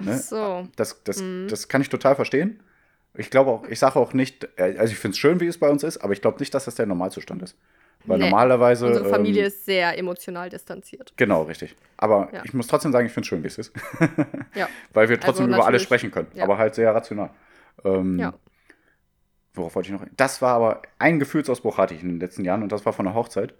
Ne? 0.00 0.18
So. 0.18 0.68
Das, 0.76 1.02
das, 1.04 1.20
Mhm. 1.20 1.48
das 1.48 1.68
kann 1.68 1.80
ich 1.80 1.88
total 1.88 2.14
verstehen. 2.14 2.60
Ich 3.16 3.30
glaube 3.30 3.50
auch, 3.50 3.66
ich 3.68 3.78
sage 3.78 3.96
auch 3.98 4.12
nicht, 4.12 4.48
äh, 4.56 4.76
also 4.78 4.92
ich 4.92 4.98
finde 4.98 5.12
es 5.14 5.18
schön, 5.18 5.40
wie 5.40 5.46
es 5.46 5.58
bei 5.58 5.68
uns 5.68 5.82
ist, 5.82 5.98
aber 5.98 6.12
ich 6.12 6.20
glaube 6.20 6.38
nicht, 6.40 6.52
dass 6.54 6.64
das 6.64 6.74
der 6.74 6.86
Normalzustand 6.86 7.42
ist. 7.42 7.56
Weil 8.06 8.18
Nee. 8.18 8.24
normalerweise. 8.28 8.86
Unsere 8.86 9.08
Familie 9.08 9.42
ähm, 9.42 9.48
ist 9.48 9.64
sehr 9.64 9.96
emotional 9.96 10.50
distanziert. 10.50 11.14
Genau, 11.16 11.42
richtig. 11.42 11.74
Aber 11.96 12.28
Ja. 12.32 12.42
ich 12.44 12.52
muss 12.52 12.66
trotzdem 12.66 12.92
sagen, 12.92 13.06
ich 13.06 13.12
finde 13.12 13.22
es 13.24 13.28
schön, 13.28 13.42
wie 13.42 13.46
es 13.46 13.56
ist. 13.58 13.72
Ja. 14.54 14.68
Weil 14.92 15.08
wir 15.08 15.18
trotzdem 15.18 15.46
Also 15.46 15.56
über 15.56 15.66
alles 15.66 15.82
sprechen 15.82 16.10
können, 16.10 16.28
ja. 16.34 16.44
aber 16.44 16.58
halt 16.58 16.74
sehr 16.74 16.94
rational. 16.94 17.30
Ähm, 17.84 18.18
Ja. 18.18 18.34
Worauf 19.54 19.74
wollte 19.76 19.88
ich 19.88 19.92
noch? 19.98 20.04
Das 20.16 20.42
war 20.42 20.54
aber 20.54 20.82
ein 20.98 21.18
Gefühlsausbruch 21.20 21.78
hatte 21.78 21.94
ich 21.94 22.02
in 22.02 22.08
den 22.08 22.20
letzten 22.20 22.44
Jahren 22.44 22.62
und 22.64 22.72
das 22.72 22.84
war 22.84 22.92
von 22.92 23.04
der 23.06 23.14
Hochzeit. 23.14 23.54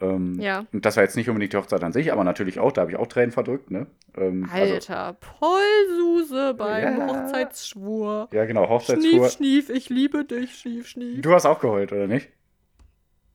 Ähm, 0.00 0.38
Ja. 0.40 0.66
Und 0.72 0.84
das 0.84 0.96
war 0.96 1.04
jetzt 1.04 1.16
nicht 1.16 1.28
unbedingt 1.28 1.52
die 1.52 1.56
Hochzeit 1.56 1.82
an 1.82 1.92
sich, 1.92 2.12
aber 2.12 2.22
natürlich 2.24 2.58
auch, 2.60 2.70
da 2.72 2.82
habe 2.82 2.90
ich 2.90 2.96
auch 2.98 3.06
Tränen 3.06 3.32
verdrückt. 3.32 3.70
Ne? 3.70 3.86
Ähm, 4.16 4.48
also, 4.52 4.74
Alter, 4.74 5.16
Pollsuse 5.20 6.54
beim 6.54 6.98
Ja. 6.98 7.06
Hochzeitsschwur. 7.06 8.28
ja, 8.32 8.44
genau, 8.44 8.62
Schnief, 8.64 8.70
Hochzeitsschwur. 8.70 9.28
schnief, 9.30 9.70
ich 9.70 9.88
liebe 9.88 10.24
dich, 10.24 10.58
schnief, 10.58 10.88
schnief. 10.88 11.22
Du 11.22 11.32
hast 11.32 11.46
auch 11.46 11.60
geheult, 11.60 11.92
oder 11.92 12.06
nicht? 12.06 12.28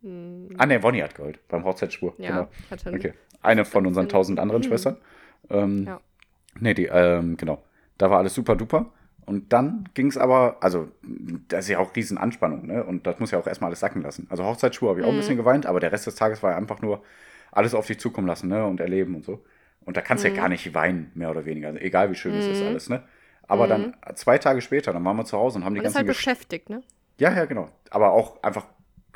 Hm, 0.04 0.50
Ah, 0.58 0.66
ne, 0.66 0.82
Wonny 0.84 1.00
hat 1.00 1.16
geheult 1.16 1.40
beim 1.48 1.64
Hochzeitsschwur. 1.64 2.14
ja, 2.18 2.30
Genau. 2.30 2.48
hatte 2.70 2.92
Okay. 2.94 3.14
Eine 3.42 3.66
von 3.66 3.86
unseren 3.88 4.10
tausend 4.10 4.40
anderen 4.40 4.64
Schwestern. 4.64 4.98
Ähm, 5.50 5.86
Ja. 5.88 6.00
Nee, 6.60 6.74
die, 6.74 6.86
ähm, 6.86 7.38
genau. 7.38 7.64
Da 7.98 8.10
war 8.12 8.18
alles 8.20 8.34
super 8.36 8.56
duper. 8.56 8.92
Und 9.26 9.54
dann 9.54 9.88
ging 9.94 10.08
es 10.08 10.18
aber, 10.18 10.58
also, 10.62 10.90
das 11.48 11.66
ist 11.66 11.70
ja 11.70 11.80
auch 11.80 11.96
riesen 11.96 12.18
Anspannung, 12.18 12.66
ne? 12.66 12.84
Und 12.84 13.06
das 13.08 13.20
muss 13.20 13.32
ja 13.32 13.40
auch 13.40 13.48
erstmal 13.48 13.70
alles 13.70 13.80
sacken 13.80 14.02
lassen. 14.02 14.28
Also 14.30 14.44
Hochzeitsschuhe 14.44 14.90
habe 14.90 15.00
ich 15.00 15.06
auch 15.06 15.10
ein 15.10 15.14
Mhm. 15.14 15.18
bisschen 15.18 15.38
geweint, 15.38 15.66
aber 15.66 15.80
der 15.80 15.92
Rest 15.92 16.08
des 16.08 16.16
Tages 16.16 16.42
war 16.44 16.56
einfach 16.56 16.82
nur 16.82 17.04
alles 17.52 17.74
auf 17.76 17.88
dich 17.88 18.00
zukommen 18.00 18.28
lassen, 18.28 18.48
ne? 18.50 18.66
Und 18.66 18.80
erleben 18.80 19.16
und 19.16 19.24
so. 19.26 19.44
Und 19.86 19.98
da 19.98 20.02
kannst 20.02 20.24
du 20.24 20.30
Mhm. 20.30 20.36
ja 20.36 20.42
gar 20.42 20.50
nicht 20.50 20.74
weinen, 20.74 21.12
mehr 21.16 21.30
oder 21.32 21.46
weniger. 21.46 21.68
Also, 21.70 21.80
egal 21.80 22.12
wie 22.12 22.16
schön 22.16 22.36
es 22.36 22.48
ist 22.48 22.62
Mhm. 22.62 22.68
alles, 22.68 22.90
ne? 22.90 23.04
Aber 23.48 23.68
dann 23.68 23.96
zwei 24.16 24.38
Tage 24.38 24.62
später, 24.62 24.94
dann 24.94 25.04
waren 25.04 25.18
wir 25.18 25.26
zu 25.26 25.38
Hause 25.38 25.58
und 25.60 25.66
haben 25.66 25.74
die 25.74 25.80
Man 25.80 25.86
ist 25.86 25.94
ganzen 25.94 25.98
halt 25.98 26.08
beschäftigt, 26.08 26.70
ne? 26.70 26.82
Ja, 27.18 27.34
ja, 27.34 27.46
genau. 27.46 27.70
Aber 27.90 28.12
auch 28.12 28.42
einfach 28.44 28.66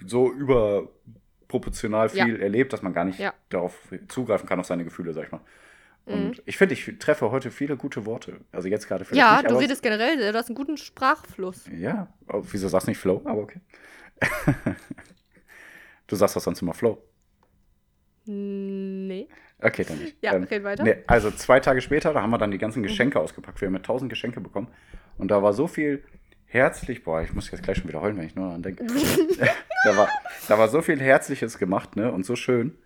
so 0.05 0.31
überproportional 0.31 2.09
Ja. 2.09 2.25
viel 2.25 2.41
erlebt, 2.41 2.73
dass 2.73 2.81
man 2.81 2.93
gar 2.93 3.05
nicht 3.05 3.19
Ja. 3.19 3.33
darauf 3.49 3.77
zugreifen 4.07 4.47
kann, 4.47 4.59
auf 4.59 4.65
seine 4.65 4.83
Gefühle, 4.83 5.13
sag 5.13 5.25
ich 5.25 5.31
mal. 5.31 5.41
Mhm. 6.05 6.13
Und 6.13 6.43
ich 6.45 6.57
finde, 6.57 6.73
ich 6.73 6.99
treffe 6.99 7.31
heute 7.31 7.51
viele 7.51 7.77
gute 7.77 8.05
Worte. 8.05 8.41
Also 8.51 8.67
jetzt 8.67 8.87
gerade 8.87 9.05
vielleicht 9.05 9.19
Ja, 9.19 9.41
nicht, 9.41 9.49
du 9.49 9.55
redest 9.55 9.81
generell, 9.81 10.17
du 10.17 10.37
hast 10.37 10.47
einen 10.49 10.55
guten 10.55 10.77
Sprachfluss. 10.77 11.65
Ja, 11.75 12.13
oh, 12.27 12.43
wieso 12.51 12.67
sagst 12.67 12.87
du 12.87 12.91
nicht 12.91 12.99
Flow? 12.99 13.21
Aber 13.25 13.41
okay. 13.41 13.61
du 16.07 16.15
sagst 16.15 16.35
das 16.35 16.43
sonst 16.43 16.61
immer 16.61 16.73
Flow. 16.73 17.01
Nee. 18.25 19.27
Okay, 19.61 19.85
dann 19.87 19.99
nicht. 19.99 20.17
Ja, 20.21 20.33
ähm, 20.33 20.43
red 20.43 20.63
weiter. 20.63 20.83
Nee, 20.83 20.97
also 21.07 21.31
zwei 21.31 21.59
Tage 21.59 21.81
später, 21.81 22.13
da 22.13 22.21
haben 22.21 22.31
wir 22.31 22.37
dann 22.37 22.51
die 22.51 22.57
ganzen 22.57 22.83
Geschenke 22.83 23.19
ausgepackt. 23.19 23.61
Wir 23.61 23.67
haben 23.67 23.75
ja 23.75 23.81
tausend 23.81 24.09
Geschenke 24.09 24.41
bekommen. 24.41 24.67
Und 25.17 25.29
da 25.29 25.41
war 25.41 25.53
so 25.53 25.67
viel 25.67 26.03
herzlich, 26.45 27.03
boah, 27.03 27.21
ich 27.21 27.33
muss 27.33 27.49
jetzt 27.51 27.63
gleich 27.63 27.77
schon 27.77 27.87
wieder 27.87 28.01
heulen, 28.01 28.17
wenn 28.17 28.25
ich 28.25 28.35
nur 28.35 28.47
daran 28.47 28.63
denke. 28.63 28.85
da, 29.83 29.97
war, 29.97 30.09
da 30.47 30.57
war 30.59 30.67
so 30.69 30.81
viel 30.81 30.99
Herzliches 30.99 31.57
gemacht, 31.57 31.95
ne? 31.95 32.11
Und 32.11 32.25
so 32.25 32.35
schön. 32.35 32.77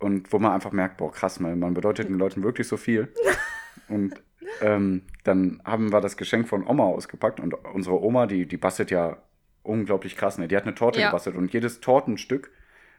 Und 0.00 0.32
wo 0.32 0.38
man 0.38 0.52
einfach 0.52 0.72
merkt, 0.72 0.96
boah, 0.96 1.12
krass, 1.12 1.38
man, 1.40 1.58
man 1.58 1.74
bedeutet 1.74 2.08
den 2.08 2.18
Leuten 2.18 2.42
wirklich 2.42 2.66
so 2.66 2.76
viel. 2.76 3.08
Und 3.88 4.14
ähm, 4.62 5.02
dann 5.24 5.60
haben 5.64 5.92
wir 5.92 6.00
das 6.00 6.16
Geschenk 6.16 6.48
von 6.48 6.66
Oma 6.66 6.84
ausgepackt 6.84 7.40
und 7.40 7.54
unsere 7.74 8.02
Oma, 8.02 8.26
die, 8.26 8.46
die 8.46 8.56
bastelt 8.56 8.90
ja 8.90 9.18
unglaublich 9.62 10.16
krass, 10.16 10.38
ne? 10.38 10.48
Die 10.48 10.56
hat 10.56 10.64
eine 10.64 10.74
Torte 10.74 11.00
Ja. 11.00 11.08
gebastelt 11.08 11.36
und 11.36 11.52
jedes 11.52 11.80
Tortenstück 11.80 12.50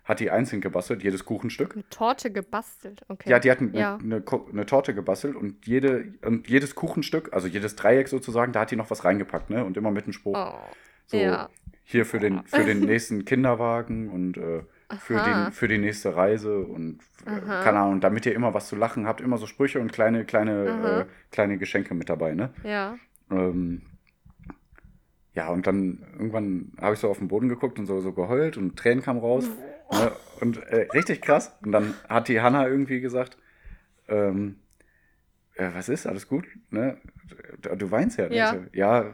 hat 0.03 0.19
die 0.19 0.31
einzeln 0.31 0.61
gebastelt, 0.61 1.03
jedes 1.03 1.25
Kuchenstück. 1.25 1.73
Eine 1.73 1.87
Torte 1.89 2.31
gebastelt. 2.31 3.01
Okay. 3.07 3.29
Ja, 3.29 3.39
die 3.39 3.51
hat 3.51 3.59
eine, 3.59 3.77
Ja. 3.77 3.95
eine, 3.97 4.23
eine 4.51 4.65
Torte 4.65 4.93
gebastelt 4.93 5.35
und, 5.35 5.65
jede, 5.67 6.13
und 6.25 6.47
jedes 6.49 6.75
Kuchenstück, 6.75 7.33
also 7.33 7.47
jedes 7.47 7.75
Dreieck 7.75 8.07
sozusagen, 8.07 8.51
da 8.51 8.61
hat 8.61 8.71
die 8.71 8.75
noch 8.75 8.89
was 8.89 9.03
reingepackt, 9.05 9.49
ne? 9.49 9.63
Und 9.63 9.77
immer 9.77 9.91
mit 9.91 10.05
einem 10.05 10.13
Spruch. 10.13 10.37
Oh. 10.37 10.59
so, 11.07 11.17
ja. 11.17 11.49
hier 11.83 12.05
für 12.05 12.19
den, 12.19 12.43
für 12.45 12.63
den 12.63 12.79
nächsten 12.81 13.25
Kinderwagen 13.25 14.09
und 14.09 14.37
äh, 14.37 14.63
für, 14.99 15.19
Aha. 15.19 15.45
den, 15.45 15.51
für 15.51 15.67
die 15.67 15.77
nächste 15.77 16.15
Reise 16.15 16.59
und 16.59 16.99
Aha. 17.25 17.63
keine 17.63 17.79
Ahnung, 17.79 18.01
damit 18.01 18.25
ihr 18.25 18.33
immer 18.33 18.53
was 18.53 18.67
zu 18.67 18.75
lachen 18.75 19.07
habt, 19.07 19.21
immer 19.21 19.37
so 19.37 19.47
Sprüche 19.47 19.79
und 19.79 19.91
kleine, 19.91 20.25
kleine, 20.25 21.07
äh, 21.07 21.31
kleine 21.31 21.57
Geschenke 21.57 21.93
mit 21.93 22.09
dabei, 22.09 22.33
ne? 22.33 22.49
Ja. 22.63 22.97
Ähm, 23.29 23.83
ja, 25.33 25.47
und 25.49 25.65
dann 25.65 26.05
irgendwann 26.13 26.73
habe 26.79 26.93
ich 26.93 26.99
so 26.99 27.09
auf 27.09 27.19
den 27.19 27.29
Boden 27.29 27.47
geguckt 27.47 27.79
und 27.79 27.85
so, 27.85 28.01
so 28.01 28.11
geheult 28.11 28.57
und 28.57 28.77
Tränen 28.77 29.01
kamen 29.03 29.19
raus. 29.19 29.49
Ne? 29.91 30.11
Und 30.41 30.57
äh, 30.67 30.87
richtig 30.93 31.21
krass. 31.21 31.55
Und 31.63 31.71
dann 31.71 31.93
hat 32.09 32.27
die 32.27 32.41
Hanna 32.41 32.67
irgendwie 32.67 32.99
gesagt, 32.99 33.37
ähm, 34.09 34.57
äh, 35.55 35.69
was 35.73 35.87
ist, 35.87 36.05
alles 36.05 36.27
gut? 36.27 36.45
Ne? 36.69 36.97
Du, 37.61 37.75
du 37.75 37.91
weinst 37.91 38.17
ja. 38.17 38.29
Ja. 38.29 38.53
So, 38.53 38.65
ja, 38.73 39.13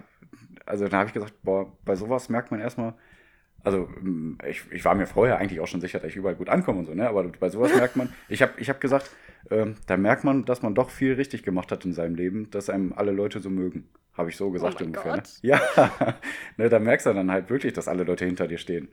also 0.66 0.86
dann 0.86 1.00
habe 1.00 1.08
ich 1.08 1.14
gesagt, 1.14 1.36
boah, 1.44 1.72
bei 1.86 1.96
sowas 1.96 2.30
merkt 2.30 2.50
man 2.52 2.60
erstmal, 2.60 2.96
also 3.64 3.90
ähm, 4.00 4.38
ich, 4.48 4.64
ich 4.72 4.86
war 4.86 4.96
mir 4.96 5.08
vorher 5.08 5.38
eigentlich 5.38 5.60
auch 5.60 5.68
schon 5.68 5.82
sicher, 5.82 6.00
dass 6.00 6.10
ich 6.10 6.16
überall 6.16 6.36
gut 6.36 6.50
ankomme 6.50 6.80
und 6.80 6.86
so, 6.86 6.94
ne? 6.94 7.08
aber 7.08 7.24
bei 7.24 7.50
sowas 7.50 7.76
merkt 7.76 7.96
man, 7.96 8.14
ich 8.30 8.42
habe 8.42 8.54
ich 8.58 8.70
hab 8.70 8.80
gesagt, 8.80 9.12
ähm, 9.50 9.76
da 9.86 9.98
merkt 9.98 10.24
man, 10.24 10.46
dass 10.46 10.62
man 10.62 10.76
doch 10.76 10.90
viel 10.90 11.14
richtig 11.14 11.44
gemacht 11.44 11.72
hat 11.72 11.86
in 11.86 11.94
seinem 11.94 12.16
Leben, 12.16 12.50
dass 12.52 12.70
einem 12.70 12.94
alle 12.94 13.12
Leute 13.12 13.40
so 13.40 13.50
mögen. 13.50 13.90
Habe 14.14 14.30
ich 14.30 14.38
so 14.38 14.50
gesagt 14.50 14.82
Oh 14.82 14.86
ungefähr. 14.86 15.18
Ne? 15.18 15.24
Ja, 15.42 15.62
ne, 16.58 16.70
da 16.70 16.80
merkst 16.80 17.06
du 17.06 17.14
dann 17.14 17.32
halt 17.32 17.50
wirklich, 17.50 17.74
dass 17.74 17.88
alle 17.88 18.04
Leute 18.04 18.26
hinter 18.26 18.48
dir 18.48 18.58
stehen. 18.58 18.90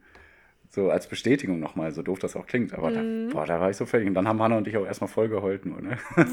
So 0.75 0.91
als 0.91 1.07
Bestätigung 1.07 1.61
nochmal, 1.61 1.93
so 1.93 2.03
doof 2.03 2.19
das 2.19 2.35
auch 2.35 2.47
klingt. 2.49 2.75
Aber 2.75 2.91
Mhm. 2.91 3.29
da, 3.29 3.35
boah, 3.35 3.47
da 3.47 3.61
war 3.61 3.71
ich 3.71 3.77
so 3.77 3.87
fertig. 3.87 4.09
Und 4.09 4.15
dann 4.15 4.27
haben 4.27 4.43
Hanna 4.43 4.59
und 4.59 4.67
ich 4.67 4.77
auch 4.77 4.85
erstmal 4.85 5.07
voll 5.07 5.29
geheult 5.29 5.65
nur. 5.67 5.81
Ne? 5.81 5.99
Boah, 6.17 6.25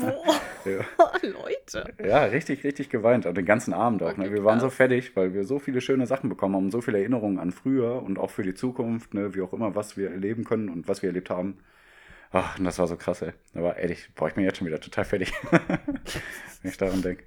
Ja. 0.66 0.80
Leute. 1.22 1.94
Ja, 2.04 2.24
richtig, 2.26 2.64
richtig 2.64 2.90
geweint. 2.90 3.28
Und 3.28 3.38
den 3.38 3.46
ganzen 3.46 3.72
Abend 3.74 4.02
auch. 4.02 4.18
Ne? 4.18 4.26
Okay, 4.26 4.34
Wir 4.34 4.44
waren 4.44 4.60
so 4.60 4.72
fertig, 4.72 5.16
weil 5.16 5.36
wir 5.36 5.44
so 5.44 5.60
viele 5.60 5.80
schöne 5.80 6.08
Sachen 6.08 6.28
bekommen 6.30 6.56
haben 6.56 6.72
so 6.72 6.82
viele 6.82 6.98
Erinnerungen 7.00 7.38
an 7.40 7.52
früher 7.52 8.02
und 8.02 8.18
auch 8.18 8.32
für 8.32 8.42
die 8.44 8.56
Zukunft, 8.56 9.14
ne? 9.14 9.36
wie 9.36 9.42
auch 9.42 9.54
immer, 9.54 9.76
was 9.76 9.96
wir 9.96 10.10
erleben 10.10 10.44
können 10.44 10.70
und 10.70 10.88
was 10.88 11.04
wir 11.04 11.10
erlebt 11.10 11.30
haben. 11.30 11.60
Ach, 12.32 12.58
und 12.58 12.66
das 12.66 12.80
war 12.80 12.88
so 12.88 12.96
krass, 12.96 13.22
ey. 13.22 13.34
Aber 13.54 13.78
ehrlich, 13.78 14.10
boah, 14.16 14.28
ich 14.28 14.34
bin 14.34 14.44
jetzt 14.44 14.58
schon 14.58 14.66
wieder 14.68 14.80
total 14.80 15.06
fertig, 15.06 15.34
wenn 15.52 16.72
ich 16.72 16.78
daran 16.78 17.02
denke. 17.02 17.24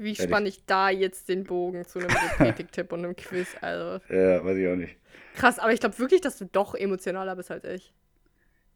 Wie 0.00 0.12
Ehrlich. 0.12 0.22
spanne 0.22 0.48
ich 0.48 0.64
da 0.64 0.88
jetzt 0.88 1.28
den 1.28 1.44
Bogen 1.44 1.84
zu 1.86 1.98
einem 1.98 2.08
Repetik-Tipp 2.10 2.90
und 2.90 3.00
einem 3.04 3.14
Quiz? 3.14 3.54
Also 3.60 4.02
Ja, 4.08 4.42
weiß 4.42 4.56
ich 4.56 4.66
auch 4.66 4.76
nicht. 4.76 4.96
krass, 5.36 5.58
aber 5.58 5.74
ich 5.74 5.80
glaube 5.80 5.98
wirklich, 5.98 6.22
dass 6.22 6.38
du 6.38 6.46
doch 6.46 6.74
emotionaler 6.74 7.36
bist 7.36 7.50
als 7.50 7.64
ich. 7.64 7.92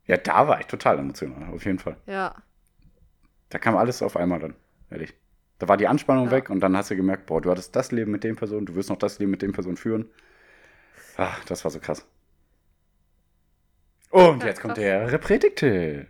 Ja, 0.06 0.18
da 0.18 0.46
war 0.48 0.60
ich 0.60 0.66
total 0.66 0.98
emotional, 0.98 1.50
auf 1.54 1.64
jeden 1.64 1.78
Fall. 1.78 1.96
Ja. 2.06 2.34
Da 3.48 3.58
kam 3.58 3.74
alles 3.74 4.02
auf 4.02 4.18
einmal 4.18 4.38
dann, 4.38 4.54
ehrlich. 4.90 5.14
Da 5.58 5.66
war 5.66 5.78
die 5.78 5.86
Anspannung 5.88 6.26
Ja. 6.26 6.32
weg 6.32 6.50
und 6.50 6.60
dann 6.60 6.76
hast 6.76 6.90
du 6.90 6.96
gemerkt, 6.96 7.24
boah, 7.24 7.40
du 7.40 7.50
hattest 7.50 7.74
das 7.74 7.90
Leben 7.90 8.10
mit 8.10 8.22
den 8.22 8.36
Personen, 8.36 8.66
du 8.66 8.74
wirst 8.74 8.90
noch 8.90 8.98
das 8.98 9.18
Leben 9.18 9.30
mit 9.30 9.40
den 9.40 9.52
Personen 9.52 9.78
führen. 9.78 10.10
Ach, 11.16 11.42
das 11.46 11.64
war 11.64 11.70
so 11.70 11.80
krass. 11.80 12.06
Und 14.10 14.42
Ja, 14.42 14.48
jetzt 14.48 14.60
kommt 14.60 14.74
krass. 14.74 14.82
der 14.84 15.10
Repretik-Tipp. 15.10 16.08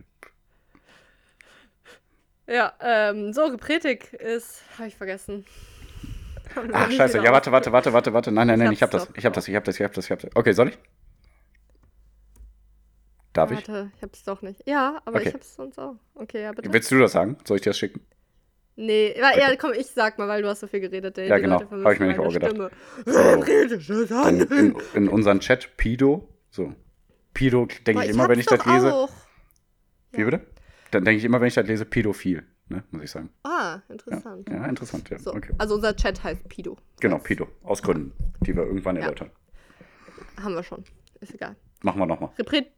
Ja, 2.46 2.72
ähm, 2.80 3.32
so, 3.32 3.44
Repretik 3.46 4.12
ist. 4.14 4.62
Habe 4.78 4.88
ich 4.88 4.96
vergessen. 4.96 5.44
Ach, 6.72 6.86
nicht 6.88 6.96
scheiße. 6.96 7.18
Ja, 7.18 7.32
warte, 7.32 7.50
warte, 7.52 7.72
warte, 7.72 7.92
warte, 7.92 8.12
warte. 8.12 8.30
Nein, 8.30 8.46
nein, 8.46 8.58
nein, 8.58 8.68
Ich 8.72 8.78
ich 8.78 8.82
hab 8.82 8.92
hab's 8.92 9.06
das. 9.06 9.16
Ich 9.16 9.24
hab 9.26 9.32
das, 9.32 9.48
ich 9.48 9.54
hab 9.54 9.64
das, 9.64 9.76
ich 9.76 9.82
hab 9.82 9.92
das, 9.92 10.04
ich 10.04 10.10
hab 10.10 10.18
das. 10.20 10.30
Okay, 10.36 10.52
soll 10.52 10.68
ich? 10.68 10.78
Darf 13.32 13.50
ich? 13.50 13.56
Warte, 13.68 13.90
ich 13.96 14.02
hab's 14.02 14.22
doch 14.24 14.42
nicht. 14.42 14.62
Ja, 14.66 15.00
aber 15.04 15.16
Okay. 15.18 15.28
ich 15.28 15.34
hab's 15.34 15.56
sonst 15.56 15.78
auch. 15.78 15.96
Okay, 16.14 16.42
ja, 16.42 16.52
bitte. 16.52 16.72
Willst 16.72 16.90
du 16.90 16.98
das 16.98 17.12
sagen? 17.12 17.36
Soll 17.44 17.56
ich 17.56 17.62
dir 17.62 17.70
das 17.70 17.78
schicken? 17.78 18.00
Nee, 18.76 19.14
ja, 19.18 19.36
ja, 19.36 19.56
komm, 19.56 19.72
ich 19.72 19.86
sag 19.86 20.18
mal, 20.18 20.28
weil 20.28 20.42
du 20.42 20.48
hast 20.48 20.60
so 20.60 20.66
viel 20.66 20.80
geredet. 20.80 21.16
Ey. 21.18 21.28
Ja, 21.28 21.38
genau. 21.38 21.60
Leute 21.70 21.84
Hab 21.84 21.92
ich 21.92 22.00
mir 22.00 22.06
meine 22.06 22.20
auch 22.20 22.32
gedacht. 22.32 22.50
Stimme. 22.50 22.70
Dann 23.04 24.38
dann? 24.38 24.58
in, 24.58 24.76
in 24.94 25.08
unseren 25.08 25.40
Chat 25.40 25.76
Pido. 25.76 26.28
So. 26.50 26.74
Pido 27.32 27.66
denke 27.66 27.92
Boah, 27.94 28.04
ich 28.04 28.10
immer, 28.10 28.28
wenn 28.28 28.38
ich 28.38 28.46
das 28.46 28.64
lese. 28.66 28.92
Auch. 28.92 29.10
Wie 30.12 30.24
bitte? 30.24 30.40
Dann 30.94 31.04
denke 31.04 31.18
ich 31.18 31.24
immer, 31.24 31.40
wenn 31.40 31.48
ich 31.48 31.54
das 31.54 31.66
lese, 31.66 31.84
pädophil, 31.84 32.44
ne? 32.68 32.84
muss 32.90 33.02
ich 33.02 33.10
sagen. 33.10 33.30
Ah, 33.42 33.80
Ja, 33.88 33.92
interessant. 33.92 34.48
ja 34.48 34.64
interessant, 34.66 35.10
ja. 35.10 35.18
So, 35.18 35.34
Okay. 35.34 35.52
Also 35.58 35.74
unser 35.74 35.94
Chat 35.96 36.22
heißt 36.22 36.48
Pido. 36.48 36.76
Genau, 37.00 37.18
Pido. 37.18 37.48
Aus 37.64 37.82
Gründen, 37.82 38.12
die 38.40 38.54
wir 38.54 38.62
irgendwann 38.64 38.96
Ja. 38.96 39.02
erläutern. 39.02 39.30
Haben 40.40 40.54
wir 40.54 40.62
schon. 40.62 40.84
Ist 41.20 41.34
egal. 41.34 41.56
Machen 41.82 41.98
wir 42.00 42.06
nochmal. 42.06 42.30
Repret 42.38 42.68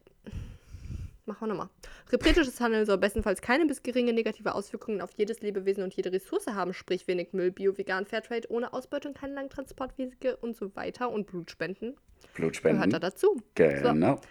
Machen 1.25 1.41
wir 1.41 1.47
nochmal. 1.47 1.69
Repretisches 2.09 2.61
Handeln 2.61 2.85
soll 2.85 2.97
bestenfalls 2.97 3.41
keine 3.41 3.65
bis 3.65 3.83
geringe 3.83 4.13
negative 4.13 4.55
Auswirkungen 4.55 5.01
auf 5.01 5.11
jedes 5.17 5.41
Lebewesen 5.41 5.83
und 5.83 5.93
jede 5.93 6.09
Ressource 6.11 6.47
haben, 6.47 6.73
sprich 6.73 7.05
wenig 7.09 7.33
Müll, 7.33 7.51
Bio, 7.51 7.77
Vegan, 7.77 8.05
Fairtrade, 8.05 8.49
ohne 8.49 8.71
Ausbeutung, 8.71 9.13
keine 9.13 9.33
langen 9.33 9.49
Transportwege 9.49 10.37
und 10.37 10.55
so 10.55 10.73
weiter 10.77 11.11
und 11.11 11.27
Blutspenden 11.27 11.95
Blutspenden. 12.33 12.79
gehört 12.89 12.93
da 12.93 12.99
dazu. 13.09 13.41
Genau. 13.55 14.15
So, 14.15 14.21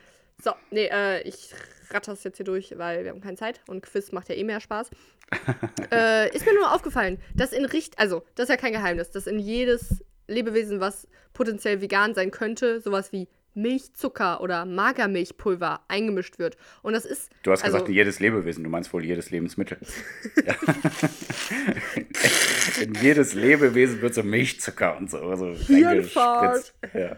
nee, 0.71 0.87
äh, 0.87 1.23
ich 1.23 1.55
ratter 1.91 2.13
das 2.13 2.25
jetzt 2.25 2.37
hier 2.37 2.47
durch, 2.47 2.75
weil 2.77 3.05
wir 3.05 3.11
haben 3.11 3.21
keine 3.21 3.37
Zeit 3.37 3.61
und 3.67 3.83
Quiz 3.83 4.13
macht 4.13 4.29
ja 4.29 4.35
eh 4.35 4.45
mehr 4.45 4.61
Spaß. 4.61 4.91
äh, 5.93 6.35
ist 6.35 6.47
mir 6.47 6.55
nur 6.55 6.73
aufgefallen, 6.73 7.19
dass 7.35 7.53
in 7.53 7.65
Richt, 7.65 7.99
also, 7.99 8.23
das 8.35 8.45
ist 8.45 8.51
ja 8.51 8.57
kein 8.57 8.73
Geheimnis, 8.73 9.11
dass 9.11 9.27
in 9.27 9.39
jedes 9.39 10.05
Lebewesen, 10.29 10.81
was 10.81 11.09
potenziell 11.33 11.81
vegan 11.81 12.15
sein 12.15 12.31
könnte, 12.31 12.81
sowas 12.81 13.13
wie 13.13 13.29
Milchzucker 13.55 14.43
oder 14.43 14.67
Magermilchpulver 14.67 15.81
eingemischt 15.89 16.39
wird. 16.39 16.59
Und 16.83 16.93
das 16.93 17.07
ist. 17.07 17.31
Du 17.43 17.51
hast 17.51 17.65
also, 17.65 17.79
gesagt, 17.79 17.91
jedes 17.91 18.21
Lebewesen, 18.21 18.63
du 18.63 18.71
meinst 18.71 18.93
wohl 18.93 19.05
jedes 19.05 19.31
Lebensmittel. 19.31 19.79
In 22.83 22.95
jedes 22.97 23.33
Lebewesen 23.33 24.03
wird 24.03 24.15
so 24.15 24.23
Milchzucker 24.23 24.99
und 24.99 25.11
so, 25.11 25.35
so 25.37 25.55
Hirnfahrt. 25.55 26.75
Ja. 26.93 27.17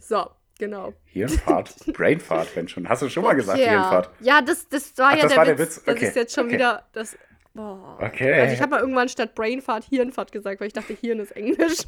So, 0.00 0.28
genau. 0.62 0.92
Hirnfahrt, 1.06 1.74
Brainfart, 1.92 2.54
wenn 2.54 2.68
schon. 2.68 2.88
Hast 2.88 3.02
du 3.02 3.08
schon 3.08 3.24
mal 3.24 3.34
gesagt, 3.34 3.58
ja. 3.58 3.70
Hirnfart? 3.70 4.10
Ja, 4.20 4.40
das, 4.40 4.68
das 4.68 4.96
war 4.96 5.08
Ach, 5.08 5.16
ja 5.16 5.22
das 5.22 5.32
der, 5.32 5.38
war 5.38 5.46
Witz. 5.46 5.56
der 5.56 5.58
Witz? 5.66 5.82
Das 5.84 5.94
Okay, 5.96 6.06
ist 6.06 6.16
jetzt 6.16 6.34
schon 6.34 6.44
okay. 6.46 6.54
wieder. 6.54 6.86
Das, 6.92 7.16
boah. 7.52 7.98
Okay. 8.00 8.32
Also 8.34 8.54
ich 8.54 8.60
habe 8.60 8.70
mal 8.70 8.80
irgendwann 8.80 9.08
statt 9.08 9.34
Brainfart 9.34 9.84
Hirnfahrt 9.84 10.30
gesagt, 10.30 10.60
weil 10.60 10.68
ich 10.68 10.72
dachte, 10.72 10.94
Hirn 10.94 11.18
ist 11.18 11.32
Englisch. 11.32 11.78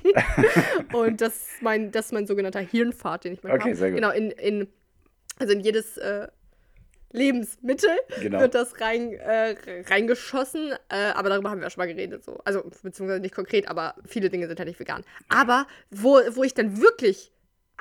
Und 0.93 1.20
das 1.20 1.35
ist 1.35 1.62
mein, 1.62 1.93
das 1.93 2.07
ist 2.07 2.12
mein 2.12 2.27
sogenannter 2.27 2.61
Hirnfahrt, 2.61 3.25
den 3.25 3.35
ich 3.35 3.43
mal 3.45 3.53
Okay, 3.53 3.75
sehr 3.75 3.91
gut. 3.91 3.97
Genau, 4.01 4.11
in, 4.11 4.33
in, 4.33 4.66
also 5.39 5.53
in 5.53 5.61
jedes 5.61 5.97
äh, 5.97 6.27
Lebensmittel 7.12 7.91
Genau. 8.20 8.41
wird 8.41 8.57
das 8.57 8.81
rein, 8.81 9.12
äh, 9.12 9.55
reingeschossen. 9.89 10.72
Äh, 10.89 10.97
aber 11.14 11.29
darüber 11.29 11.51
haben 11.51 11.61
wir 11.61 11.66
ja 11.66 11.70
schon 11.70 11.81
mal 11.83 11.87
geredet. 11.87 12.25
So. 12.25 12.41
Also, 12.45 12.64
beziehungsweise 12.83 13.20
nicht 13.20 13.35
konkret, 13.37 13.68
aber 13.68 13.95
viele 14.05 14.31
Dinge 14.31 14.49
sind 14.49 14.59
halt 14.59 14.66
nicht 14.68 14.81
vegan. 14.81 15.05
Aber 15.29 15.68
wo, 15.93 16.18
wo 16.33 16.43
ich 16.43 16.55
dann 16.55 16.81
wirklich 16.81 17.31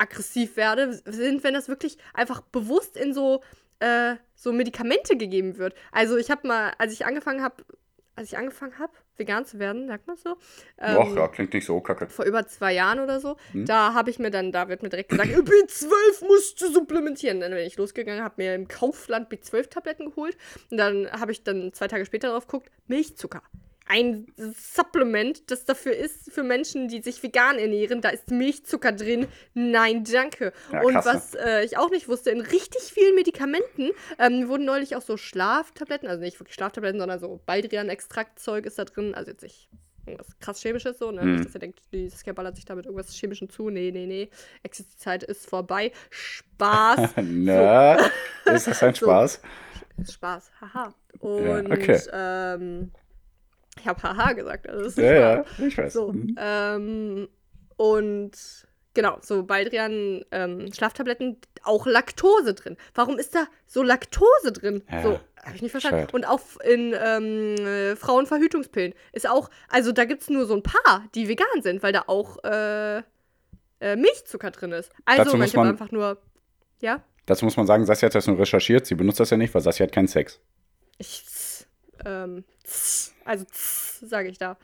aggressiv 0.04 0.56
werde, 0.58 0.94
sind, 1.06 1.44
wenn 1.44 1.54
das 1.54 1.68
wirklich 1.68 1.98
einfach 2.14 2.42
bewusst 2.42 2.96
in 2.98 3.14
so, 3.14 3.42
äh, 3.80 4.16
so 4.36 4.52
Medikamente 4.54 5.18
gegeben 5.18 5.58
wird. 5.58 5.74
Also 5.92 6.18
ich 6.18 6.30
habe 6.30 6.48
mal, 6.48 6.74
als 6.78 6.94
ich 6.94 7.06
angefangen 7.06 7.42
habe, 7.42 7.64
als 8.16 8.28
ich 8.32 8.38
angefangen 8.38 8.78
habe, 8.78 8.94
vegan 9.18 9.44
zu 9.46 9.58
werden, 9.60 9.88
sagt 9.88 10.06
man 10.08 10.18
so, 10.18 10.38
ähm, 10.80 10.98
Och, 10.98 11.16
ja, 11.16 11.28
klingt 11.28 11.54
nicht 11.54 11.66
so 11.66 11.82
kacke. 11.82 12.08
vor 12.10 12.26
über 12.26 12.46
zwei 12.48 12.74
Jahren 12.74 13.00
oder 13.00 13.20
so, 13.20 13.38
Hm. 13.54 13.66
da 13.66 13.94
habe 13.96 14.10
ich 14.12 14.20
mir 14.20 14.30
dann, 14.30 14.52
da 14.52 14.70
wird 14.70 14.84
mir 14.84 14.90
direkt 14.90 15.10
gesagt, 15.10 15.30
B12 15.32 16.26
musst 16.28 16.62
du 16.62 16.72
supplementieren. 16.72 17.40
Dann 17.40 17.52
bin 17.52 17.62
ich 17.66 17.76
losgegangen, 17.78 18.24
habe 18.24 18.36
mir 18.38 18.54
im 18.56 18.68
Kaufland 18.68 19.32
B12-Tabletten 19.32 20.12
geholt 20.12 20.38
und 20.70 20.78
dann 20.78 21.12
habe 21.12 21.32
ich 21.32 21.44
dann 21.44 21.74
zwei 21.74 21.88
Tage 21.88 22.06
später 22.06 22.30
drauf 22.30 22.46
geguckt, 22.48 22.70
Milchzucker. 22.88 23.42
Ein 23.86 24.28
Supplement, 24.38 25.52
das 25.52 25.66
dafür 25.66 25.96
ist, 25.96 26.32
für 26.32 26.44
Menschen, 26.44 26.88
die 26.88 27.02
sich 27.02 27.22
vegan 27.22 27.60
ernähren, 27.60 28.02
da 28.02 28.10
ist 28.10 28.32
Milchzucker 28.32 28.92
drin. 28.92 29.28
Nein, 29.54 30.04
danke. 30.06 30.54
Ja, 30.72 30.82
und 30.82 30.94
ne? 30.94 31.02
was 31.04 31.36
äh, 31.36 31.66
ich 31.66 31.78
auch 31.78 31.90
nicht 31.90 32.08
wusste, 32.08 32.32
in 32.32 32.42
richtig 32.42 32.82
vielen 32.84 33.16
Medikamenten 33.16 33.92
ähm, 34.20 34.48
wurden 34.48 34.66
neulich 34.66 34.96
auch 34.96 35.02
so 35.02 35.18
Schlaftabletten, 35.18 36.08
also 36.08 36.22
nicht 36.22 36.40
wirklich 36.40 36.56
Schlaftabletten, 36.56 37.00
sondern 37.00 37.20
so 37.20 37.42
Baldrian-Extraktzeug 37.46 38.66
ist 38.66 38.80
da 38.80 38.86
drin. 38.86 39.14
Also 39.14 39.32
jetzt 39.32 39.44
nicht 39.44 39.70
irgendwas 40.06 40.38
krass 40.40 40.62
Chemisches 40.62 41.00
so, 41.00 41.12
ne? 41.12 41.24
Mhm. 41.24 41.34
Nicht, 41.34 41.46
dass 41.46 41.56
ihr 41.56 41.60
denkt, 41.60 41.80
die 41.92 42.10
Saskia 42.10 42.34
ballert 42.34 42.56
sich 42.56 42.66
da 42.66 42.76
mit 42.76 42.86
irgendwas 42.86 43.14
Chemischem 43.14 43.50
zu. 43.50 43.70
Nee, 43.70 43.92
nee, 43.92 44.06
nee. 44.06 44.30
Exit-Zeit 44.64 45.24
ist 45.24 45.50
vorbei. 45.50 45.92
Spaß. 46.10 47.12
Na, 47.22 47.96
ist 48.46 48.68
das 48.68 48.84
ein 48.84 48.94
So. 48.96 49.06
Spaß? 49.06 49.42
ist 49.98 50.14
Spaß. 50.14 50.52
Haha. 50.62 50.94
Ja, 51.22 51.28
Und 51.30 51.72
okay. 51.72 52.02
ähm, 52.12 52.92
ich 53.80 53.88
habe 53.88 54.02
haha 54.04 54.34
gesagt, 54.34 54.70
also 54.70 55.02
Ja, 55.02 55.08
wahr. 55.38 55.46
ja, 55.58 55.66
ich 55.68 55.78
weiß. 55.78 55.94
So, 55.94 56.10
Hm. 56.14 56.36
ähm, 56.40 57.28
und 57.76 58.32
genau, 58.94 59.18
so 59.22 59.44
Baldrian 59.44 60.24
ähm, 60.32 60.72
Schlaftabletten, 60.74 61.38
auch 61.64 61.86
Laktose 61.88 62.54
drin. 62.54 62.78
Warum 62.94 63.18
ist 63.18 63.34
da 63.36 63.48
so 63.66 63.82
Laktose 63.84 64.52
drin? 64.52 64.84
Ja, 64.92 65.02
so, 65.02 65.20
habe 65.44 65.56
ich 65.56 65.62
nicht 65.62 65.72
verstanden. 65.72 66.06
bescheuert. 66.06 66.14
Und 66.14 66.26
auch 66.28 66.42
in 66.64 66.94
ähm, 66.98 67.56
äh, 67.66 67.96
Frauenverhütungspillen 67.96 68.94
ist 69.12 69.28
auch, 69.28 69.50
also 69.70 69.92
da 69.92 70.06
gibt 70.06 70.22
es 70.22 70.30
nur 70.30 70.46
so 70.46 70.54
ein 70.56 70.64
paar, 70.64 71.04
die 71.16 71.28
vegan 71.28 71.62
sind, 71.62 71.82
weil 71.84 71.92
da 71.94 72.04
auch 72.08 72.44
äh, 72.44 73.00
äh, 73.80 73.96
Milchzucker 73.96 74.52
drin 74.52 74.72
ist. 74.72 74.92
Also 75.06 75.36
manche 75.36 75.58
man- 75.58 75.68
einfach 75.70 75.92
nur, 75.92 76.18
ja, 76.80 77.02
Dazu 77.26 77.46
muss 77.46 77.56
man 77.56 77.66
sagen, 77.66 77.86
Sassia 77.86 78.08
hat 78.08 78.16
das 78.16 78.28
nur 78.28 78.38
recherchiert. 78.38 78.86
Sie 78.86 78.96
benutzt 78.96 79.18
das 79.20 79.30
ja 79.30 79.38
nicht, 79.38 79.54
weil 79.54 79.62
Sassia 79.62 79.86
hat 79.86 79.94
keinen 79.94 80.10
Sex. 80.10 80.42
ich, 80.98 81.24
ähm, 82.06 82.44
also 83.26 83.46
sage 84.06 84.30
ich 84.30 84.38
da. 84.38 84.58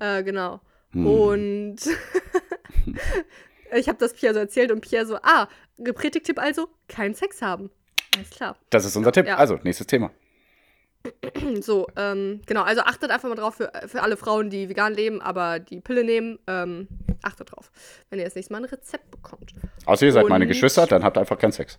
Äh, 0.00 0.22
genau. 0.22 0.60
Hm. 0.92 1.06
Und 1.06 1.76
ich 3.74 3.88
habe 3.88 3.98
das 3.98 4.14
Pierre 4.14 4.34
so 4.34 4.40
erzählt 4.40 4.72
und 4.72 4.80
Pierre 4.80 5.06
so, 5.06 5.16
ah, 5.22 5.48
Predigtipp 5.94 6.38
also, 6.38 6.68
keinen 6.88 7.14
Sex 7.14 7.42
haben. 7.42 7.70
Alles 8.16 8.30
klar. 8.30 8.56
Das 8.70 8.84
ist 8.84 8.96
unser 8.96 9.12
Tipp. 9.12 9.26
Ja. 9.26 9.36
Also, 9.36 9.58
nächstes 9.62 9.86
Thema. 9.86 10.10
So, 11.60 11.86
ähm, 11.96 12.42
genau, 12.46 12.62
also 12.62 12.82
achtet 12.82 13.10
einfach 13.10 13.28
mal 13.28 13.36
drauf 13.36 13.54
für, 13.54 13.70
für 13.86 14.02
alle 14.02 14.16
Frauen, 14.16 14.50
die 14.50 14.68
vegan 14.68 14.92
leben, 14.94 15.22
aber 15.22 15.58
die 15.60 15.80
Pille 15.80 16.02
nehmen, 16.04 16.38
ähm, 16.48 16.88
achtet 17.22 17.52
drauf, 17.52 17.70
wenn 18.10 18.18
ihr 18.18 18.24
das 18.24 18.34
nächste 18.34 18.52
Mal 18.52 18.58
ein 18.58 18.64
Rezept 18.64 19.10
bekommt. 19.10 19.54
Außer 19.86 20.06
ihr 20.06 20.12
seid 20.12 20.28
meine 20.28 20.44
Und- 20.44 20.48
Geschwister, 20.48 20.86
dann 20.86 21.04
habt 21.04 21.16
einfach 21.16 21.38
keinen 21.38 21.52
Sex. 21.52 21.78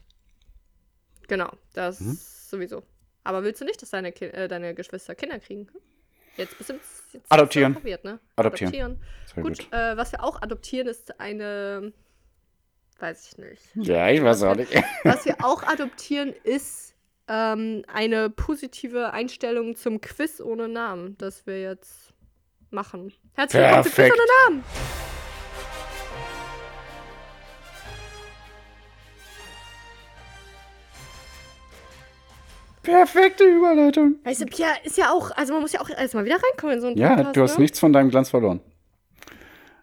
Genau, 1.28 1.51
das 1.74 1.99
Mhm. 1.99 2.18
sowieso. 2.20 2.82
Aber 3.30 3.44
willst 3.44 3.62
du 3.62 3.66
nicht, 3.66 3.80
dass 3.80 3.92
deine, 3.92 4.12
Ki 4.12 4.26
äh, 4.26 4.48
deine 4.48 4.74
Geschwister 4.74 5.14
Kinder 5.14 5.38
kriegen? 5.38 5.68
Jetzt 6.36 6.58
bist 6.58 6.72
du 6.72 6.74
jetzt 7.14 7.32
Adoptieren. 7.32 7.74
verwirrt, 7.74 8.04
ne? 8.04 8.20
Adoptieren. 8.36 9.00
Sehr 9.32 9.44
Gut, 9.44 9.60
gut. 9.60 9.72
Äh, 9.72 9.96
was 9.96 10.12
wir 10.14 10.24
auch 10.24 10.42
adoptieren, 10.42 10.88
ist 10.88 11.20
eine. 11.20 11.94
Weiß 12.98 13.32
ich 13.32 13.38
nicht. 13.38 13.62
Ja, 13.76 14.10
ich 14.10 14.24
weiß 14.24 14.42
auch 14.44 14.56
nicht. 14.56 14.74
Was 15.04 15.26
wir 15.26 15.38
auch 15.46 15.64
adoptieren, 15.64 16.34
ist 16.44 16.96
ähm, 17.30 17.86
eine 17.88 18.30
positive 18.30 19.14
Einstellung 19.14 19.76
zum 19.78 20.02
Quiz 20.02 20.42
ohne 20.42 20.68
Namen, 20.68 21.16
das 21.18 21.46
wir 21.46 21.62
jetzt 21.62 22.12
machen. 22.72 23.14
Herzlich 23.36 23.62
willkommen 23.62 23.84
zu 23.84 23.90
Quiz 23.92 24.12
ohne 24.12 24.56
Namen! 24.56 25.09
Perfekte 32.90 33.44
Überleitung. 33.44 34.16
Weißt 34.24 34.42
du, 34.42 34.46
Pia 34.46 34.68
ist 34.84 34.98
ja 34.98 35.12
auch, 35.12 35.32
also 35.32 35.54
man 35.54 35.62
muss 35.62 35.74
ja 35.74 35.82
auch 35.82 35.90
erstmal 35.90 36.26
wieder 36.26 36.36
reinkommen 36.36 36.76
in 36.76 36.82
so 36.82 36.88
einen 36.88 36.98
Ja, 36.98 37.16
Podcast, 37.16 37.36
du 37.36 37.42
hast 37.44 37.58
ne? 37.58 37.62
nichts 37.64 37.80
von 37.80 37.94
deinem 37.94 38.10
Glanz 38.10 38.30
verloren. 38.30 38.62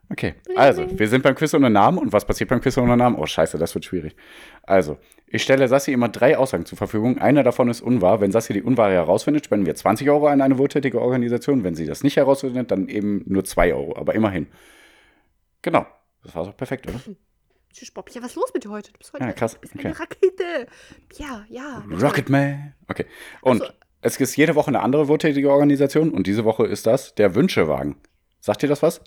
Okay, 0.09 0.35
also, 0.55 0.87
wir 0.99 1.09
sind 1.09 1.25
beim 1.25 1.35
Quiz 1.35 1.53
ohne 1.53 1.69
Namen. 1.69 1.99
Und 1.99 2.13
was 2.13 2.25
passiert 2.25 2.49
beim 2.49 2.61
Quiz 2.61 2.79
ohne 2.79 2.97
Namen? 2.97 3.17
Oh, 3.17 3.27
scheiße, 3.27 3.59
das 3.59 3.75
wird 3.75 3.85
schwierig. 3.85 4.15
Also, 4.63 4.99
ich 5.27 5.43
stelle 5.43 5.67
Sassi 5.67 5.93
immer 5.93 6.09
drei 6.09 6.39
Aussagen 6.39 6.65
zur 6.65 6.79
Verfügung. 6.79 7.19
Eine 7.19 7.43
davon 7.43 7.69
ist 7.69 7.81
unwahr. 7.81 8.21
Wenn 8.21 8.31
Sassi 8.31 8.53
die 8.53 8.63
Unwahre 8.63 8.93
herausfindet, 8.93 9.47
spenden 9.47 9.67
wir 9.67 9.75
20 9.75 10.09
Euro 10.09 10.29
an 10.29 10.41
eine 10.41 10.59
wohltätige 10.59 11.01
Organisation. 11.01 11.65
Wenn 11.65 11.75
sie 11.75 11.87
das 11.87 12.05
nicht 12.05 12.17
herausfindet, 12.17 12.71
dann 12.71 12.89
eben 12.89 13.25
nur 13.27 13.45
2 13.45 13.75
Euro. 13.75 13.97
Aber 13.97 14.15
immerhin. 14.15 14.47
Genau. 15.63 15.87
Das 16.23 16.37
war 16.37 16.45
so 16.45 16.53
perfekt, 16.53 16.87
oder? 16.87 17.01
Tschüss, 17.77 17.91
Bob. 17.91 18.09
Ja, 18.11 18.23
was 18.23 18.31
ist 18.31 18.37
los 18.37 18.55
mit 18.55 18.65
dir 18.65 18.71
heute? 18.71 18.91
Du 18.91 18.99
bist 18.99 19.13
heute 19.13 19.25
Ja, 19.25 19.33
krass, 19.33 19.55
bist 19.57 19.75
okay. 19.75 19.89
eine 19.89 20.01
Rakete. 20.01 20.67
Ja, 21.19 21.45
ja. 21.51 21.85
Rocketman. 22.01 22.73
Okay. 22.89 23.05
Und 23.43 23.61
Also- 23.61 23.75
es 24.01 24.17
ist 24.19 24.35
jede 24.37 24.55
Woche 24.55 24.69
eine 24.69 24.81
andere 24.81 25.09
wohltätige 25.09 25.51
Organisation. 25.51 26.11
Und 26.11 26.27
diese 26.27 26.45
Woche 26.47 26.65
ist 26.67 26.87
das 26.87 27.15
der 27.17 27.35
Wünschewagen. 27.35 27.97
Sagt 28.41 28.63
ihr 28.63 28.69
das 28.71 28.83
was? 28.83 29.03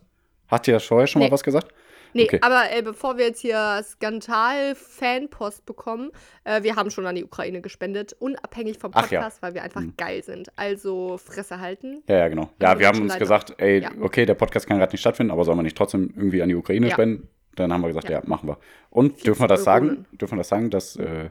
Hat 0.50 0.68
ihr 0.68 0.76
das 0.76 0.84
vorher 0.84 1.08
schon 1.08 1.22
Nee. 1.22 1.30
mal 1.30 1.32
was 1.32 1.44
gesagt? 1.44 1.74
Nee, 2.14 2.26
Okay. 2.26 2.40
aber 2.42 2.72
äh, 2.72 2.82
bevor 2.84 3.18
wir 3.18 3.26
jetzt 3.28 3.40
hier 3.40 3.82
Skandal-Fanpost 3.84 5.66
bekommen, 5.66 6.12
äh, 6.44 6.62
wir 6.64 6.76
haben 6.76 6.90
schon 6.92 7.06
an 7.08 7.16
die 7.16 7.24
Ukraine 7.24 7.62
gespendet, 7.62 8.14
unabhängig 8.20 8.78
vom 8.80 8.92
Ach 8.96 9.10
ja. 9.12 9.20
Podcast, 9.22 9.42
weil 9.44 9.54
wir 9.56 9.64
einfach 9.64 9.82
Hm. 9.82 9.94
geil 9.98 10.24
sind. 10.24 10.50
Also 10.56 11.18
Fresse 11.18 11.60
halten. 11.60 12.04
Ja, 12.08 12.18
ja, 12.18 12.28
genau. 12.28 12.50
Ja, 12.60 12.70
Also 12.70 12.80
wir 12.80 12.88
haben 12.88 13.02
uns 13.02 13.10
leider. 13.10 13.20
gesagt, 13.20 13.54
ey, 13.58 13.82
Ja. 13.82 13.92
okay, 14.02 14.26
der 14.26 14.34
Podcast 14.36 14.68
kann 14.68 14.78
gerade 14.80 14.92
nicht 14.92 15.02
stattfinden, 15.02 15.32
aber 15.32 15.44
sollen 15.44 15.58
wir 15.58 15.64
nicht 15.64 15.78
trotzdem 15.78 16.12
irgendwie 16.16 16.42
an 16.44 16.50
die 16.50 16.56
Ukraine 16.56 16.88
Ja. 16.88 16.94
spenden? 16.94 17.30
Dann 17.64 17.74
haben 17.74 17.82
wir 17.82 17.88
gesagt, 17.90 18.10
ja, 18.10 18.20
Ja. 18.20 18.24
machen 18.26 18.48
wir. 18.50 18.58
Und 18.90 19.12
14 19.14 19.24
dürfen 19.26 19.42
wir 19.44 19.48
das 19.48 19.64
sagen? 19.64 19.88
Euronen. 19.90 20.06
Dürfen 20.14 20.34
wir 20.36 20.40
das 20.40 20.50
sagen, 20.50 20.70
dass 20.70 20.96
äh, 20.96 21.30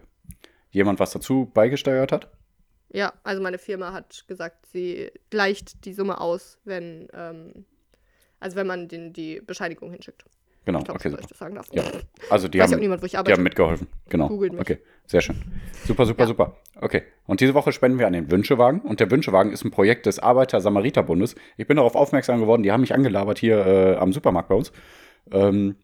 jemand 0.70 1.00
was 1.00 1.12
dazu 1.12 1.50
beigesteuert 1.52 2.12
hat? 2.12 2.30
Ja, 2.90 3.12
also 3.22 3.42
meine 3.42 3.58
Firma 3.58 3.92
hat 3.92 4.24
gesagt, 4.28 4.66
sie 4.66 5.10
gleicht 5.30 5.84
die 5.84 5.92
Summe 5.92 6.20
aus, 6.20 6.58
wenn, 6.64 7.08
ähm, 7.12 7.64
also 8.40 8.56
wenn 8.56 8.66
man 8.66 8.88
den, 8.88 9.12
die 9.12 9.40
Bescheinigung 9.40 9.90
hinschickt. 9.90 10.24
Genau, 10.64 10.80
Ich 10.80 10.84
glaube, 10.84 11.00
okay, 11.00 11.16
ich 11.18 11.26
das 11.28 11.38
sagen 11.38 11.54
darf. 11.54 11.66
Ja, 11.72 11.82
also 12.28 12.46
die 12.46 12.58
Weiß 12.58 12.70
haben, 12.72 12.80
niemand, 12.80 13.00
wo 13.00 13.06
ich 13.06 13.12
die 13.12 13.16
haben 13.16 13.42
mitgeholfen. 13.42 13.86
Genau. 14.10 14.28
Googelt 14.28 14.52
mich. 14.52 14.60
Okay, 14.60 14.78
sehr 15.06 15.22
schön. 15.22 15.36
Super, 15.86 16.04
super, 16.04 16.24
Ja. 16.24 16.26
super. 16.26 16.56
Okay. 16.80 17.04
Und 17.26 17.40
diese 17.40 17.54
Woche 17.54 17.72
spenden 17.72 17.98
wir 17.98 18.06
an 18.06 18.12
den 18.12 18.30
Wünschewagen. 18.30 18.82
Und 18.82 19.00
der 19.00 19.10
Wünschewagen 19.10 19.50
ist 19.50 19.64
ein 19.64 19.70
Projekt 19.70 20.04
des 20.04 20.18
Arbeiter-Samariter-Bundes. 20.18 21.36
Ich 21.56 21.66
bin 21.66 21.78
darauf 21.78 21.94
aufmerksam 21.94 22.40
geworden, 22.40 22.62
die 22.62 22.70
haben 22.72 22.82
mich 22.82 22.92
angelabert 22.94 23.38
hier 23.38 23.66
äh, 23.66 23.94
am 23.96 24.12
Supermarkt 24.12 24.50
bei 24.50 24.56
uns. 24.56 24.72
Ähm, 25.30 25.76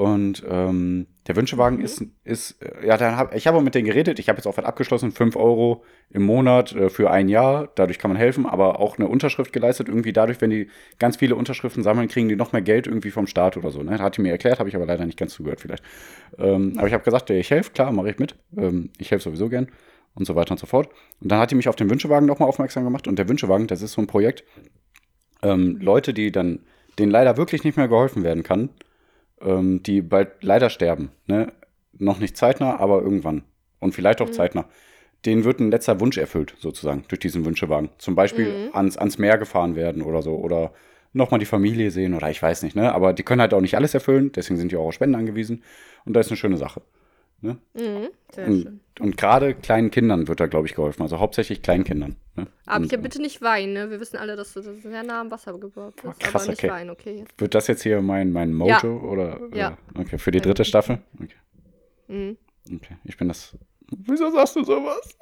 und 0.00 0.42
ähm, 0.48 1.08
der 1.26 1.36
Wünschewagen 1.36 1.78
Mhm. 1.78 1.84
ist, 1.84 2.04
ist, 2.24 2.62
äh, 2.62 2.86
ja, 2.86 2.96
dann 2.96 3.18
hab, 3.18 3.34
ich 3.34 3.46
habe 3.46 3.60
mit 3.60 3.74
denen 3.74 3.84
geredet. 3.84 4.18
Ich 4.18 4.30
habe 4.30 4.38
jetzt 4.38 4.46
auch 4.46 4.56
was 4.56 4.64
abgeschlossen, 4.64 5.12
5 5.12 5.36
Euro 5.36 5.84
im 6.08 6.22
Monat 6.22 6.72
äh, 6.74 6.88
für 6.88 7.10
ein 7.10 7.28
Jahr. 7.28 7.68
Dadurch 7.74 7.98
kann 7.98 8.10
man 8.10 8.16
helfen, 8.16 8.46
aber 8.46 8.80
auch 8.80 8.96
eine 8.96 9.08
Unterschrift 9.08 9.52
geleistet. 9.52 9.88
Irgendwie 9.88 10.14
dadurch, 10.14 10.40
wenn 10.40 10.48
die 10.48 10.68
ganz 10.98 11.18
viele 11.18 11.36
Unterschriften 11.36 11.82
sammeln, 11.82 12.08
kriegen 12.08 12.30
die 12.30 12.36
noch 12.36 12.52
mehr 12.52 12.62
Geld 12.62 12.86
irgendwie 12.86 13.10
vom 13.10 13.26
Staat 13.26 13.58
oder 13.58 13.70
so. 13.70 13.82
Ne? 13.82 13.98
Hat 13.98 14.16
die 14.16 14.22
mir 14.22 14.30
erklärt, 14.30 14.58
habe 14.58 14.70
ich 14.70 14.74
aber 14.74 14.86
leider 14.86 15.04
nicht 15.04 15.18
ganz 15.18 15.34
zugehört 15.34 15.60
vielleicht. 15.60 15.82
Ähm, 16.38 16.72
aber 16.78 16.86
ich 16.86 16.94
habe 16.94 17.04
gesagt, 17.04 17.28
ich 17.28 17.50
helfe, 17.50 17.72
klar, 17.72 17.92
mache 17.92 18.08
ich 18.08 18.18
mit. 18.18 18.36
Ähm, 18.56 18.88
ich 18.96 19.10
helfe 19.10 19.24
sowieso 19.24 19.50
gern 19.50 19.68
und 20.14 20.24
so 20.24 20.34
weiter 20.34 20.52
und 20.52 20.58
so 20.58 20.66
fort. 20.66 20.88
Und 21.20 21.30
dann 21.30 21.40
hat 21.40 21.50
die 21.50 21.56
mich 21.56 21.68
auf 21.68 21.76
den 21.76 21.90
Wünschewagen 21.90 22.26
nochmal 22.26 22.48
aufmerksam 22.48 22.84
gemacht. 22.84 23.06
Und 23.06 23.18
der 23.18 23.28
Wünschewagen, 23.28 23.66
das 23.66 23.82
ist 23.82 23.92
so 23.92 24.00
ein 24.00 24.06
Projekt, 24.06 24.44
ähm, 25.42 25.76
Leute, 25.78 26.14
die 26.14 26.32
dann, 26.32 26.60
denen 26.98 27.12
leider 27.12 27.36
wirklich 27.36 27.64
nicht 27.64 27.76
mehr 27.76 27.88
geholfen 27.88 28.24
werden 28.24 28.42
kann, 28.42 28.70
ähm, 29.40 29.82
die 29.82 30.02
bald 30.02 30.42
leider 30.42 30.70
sterben. 30.70 31.10
Ne? 31.26 31.52
Noch 31.92 32.18
nicht 32.18 32.36
zeitnah, 32.36 32.78
aber 32.78 33.02
irgendwann. 33.02 33.42
Und 33.78 33.94
vielleicht 33.94 34.20
auch 34.20 34.28
Mhm. 34.28 34.32
zeitnah. 34.32 34.64
Denen 35.26 35.44
wird 35.44 35.60
ein 35.60 35.70
letzter 35.70 36.00
Wunsch 36.00 36.16
erfüllt, 36.16 36.54
sozusagen, 36.58 37.04
durch 37.08 37.20
diesen 37.20 37.44
Wünschewagen. 37.44 37.90
Zum 37.98 38.14
Beispiel 38.14 38.68
Mhm. 38.68 38.74
ans, 38.74 38.96
ans 38.96 39.18
Meer 39.18 39.36
gefahren 39.38 39.76
werden 39.76 40.02
oder 40.02 40.22
so. 40.22 40.36
Oder 40.36 40.72
nochmal 41.12 41.40
die 41.40 41.46
Familie 41.46 41.90
sehen 41.90 42.14
oder 42.14 42.30
ich 42.30 42.42
weiß 42.42 42.62
nicht, 42.62 42.76
ne? 42.76 42.94
Aber 42.94 43.12
die 43.12 43.22
können 43.22 43.40
halt 43.40 43.52
auch 43.52 43.60
nicht 43.60 43.76
alles 43.76 43.92
erfüllen, 43.94 44.32
deswegen 44.32 44.58
sind 44.58 44.72
die 44.72 44.76
auch 44.76 44.86
auf 44.86 44.94
Spenden 44.94 45.16
angewiesen. 45.16 45.62
Und 46.04 46.14
das 46.14 46.26
ist 46.26 46.32
eine 46.32 46.36
schöne 46.38 46.56
Sache. 46.56 46.82
Ne? 47.42 47.58
Mhm, 47.74 48.08
sehr 48.34 48.46
schön. 48.46 48.80
Und 49.00 49.16
gerade 49.16 49.54
kleinen 49.54 49.90
Kindern 49.90 50.28
wird 50.28 50.40
da, 50.40 50.46
glaube 50.46 50.66
ich, 50.66 50.74
geholfen. 50.74 51.02
Also 51.02 51.18
hauptsächlich 51.18 51.62
Kleinkindern. 51.62 52.16
Ne? 52.36 52.46
Aber 52.66 52.82
und, 52.82 52.90
hier 52.90 52.98
bitte 52.98 53.20
nicht 53.20 53.42
weinen, 53.42 53.72
ne? 53.72 53.90
Wir 53.90 54.00
wissen 54.00 54.16
alle, 54.16 54.36
dass 54.36 54.52
du 54.52 54.60
das 54.60 54.82
sehr 54.82 55.02
nah 55.02 55.20
am 55.20 55.30
Wasser 55.30 55.58
gebaut 55.58 55.94
bist. 55.96 56.06
Oh, 56.06 56.14
krass, 56.18 56.42
aber 56.42 56.50
nicht 56.50 56.64
okay. 56.64 56.72
weinen, 56.72 56.90
okay? 56.90 57.24
Wird 57.38 57.54
das 57.54 57.66
jetzt 57.66 57.82
hier 57.82 58.00
mein, 58.02 58.32
mein 58.32 58.52
Motto 58.52 58.98
oder? 58.98 59.40
Ja. 59.52 59.76
Äh, 59.94 60.00
okay, 60.00 60.18
für 60.18 60.30
die 60.30 60.40
dritte 60.40 60.64
Staffel? 60.64 60.98
Okay. 61.22 61.34
Mhm. 62.08 62.36
okay. 62.76 62.96
Ich 63.04 63.16
bin 63.16 63.28
das. 63.28 63.56
Wieso 63.90 64.30
sagst 64.30 64.56
du 64.56 64.64
sowas? 64.64 65.16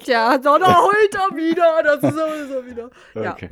Tja, 0.00 0.38
so, 0.42 0.58
da 0.58 0.82
heult 0.82 1.14
er 1.14 1.36
wieder. 1.36 1.82
Das 1.84 2.02
ist 2.02 2.18
sowieso 2.18 2.66
wieder. 2.66 2.90
Ja. 3.14 3.32
Okay. 3.32 3.50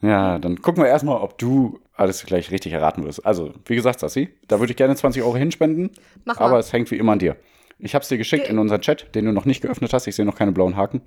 Ja, 0.00 0.38
dann 0.38 0.60
gucken 0.60 0.82
wir 0.82 0.90
erstmal, 0.90 1.16
ob 1.20 1.38
du 1.38 1.80
alles 1.94 2.26
gleich 2.26 2.50
richtig 2.50 2.72
erraten 2.72 3.04
wirst. 3.04 3.24
Also, 3.24 3.54
wie 3.64 3.74
gesagt, 3.74 4.00
Sassi, 4.00 4.28
da 4.48 4.60
würde 4.60 4.72
ich 4.72 4.76
gerne 4.76 4.94
20 4.94 5.22
Euro 5.22 5.36
hinspenden, 5.36 5.90
Mach 6.24 6.38
aber 6.38 6.52
mal. 6.52 6.60
es 6.60 6.72
hängt 6.72 6.90
wie 6.90 6.98
immer 6.98 7.12
an 7.12 7.20
dir. 7.20 7.36
Ich 7.78 7.94
habe 7.94 8.02
es 8.02 8.08
dir 8.08 8.18
geschickt 8.18 8.44
Ge- 8.44 8.52
in 8.52 8.58
unseren 8.58 8.80
Chat, 8.80 9.14
den 9.14 9.24
du 9.26 9.32
noch 9.32 9.44
nicht 9.44 9.62
geöffnet 9.62 9.92
hast. 9.92 10.06
Ich 10.06 10.14
sehe 10.16 10.24
noch 10.24 10.36
keine 10.36 10.52
blauen 10.52 10.76
Haken. 10.76 11.02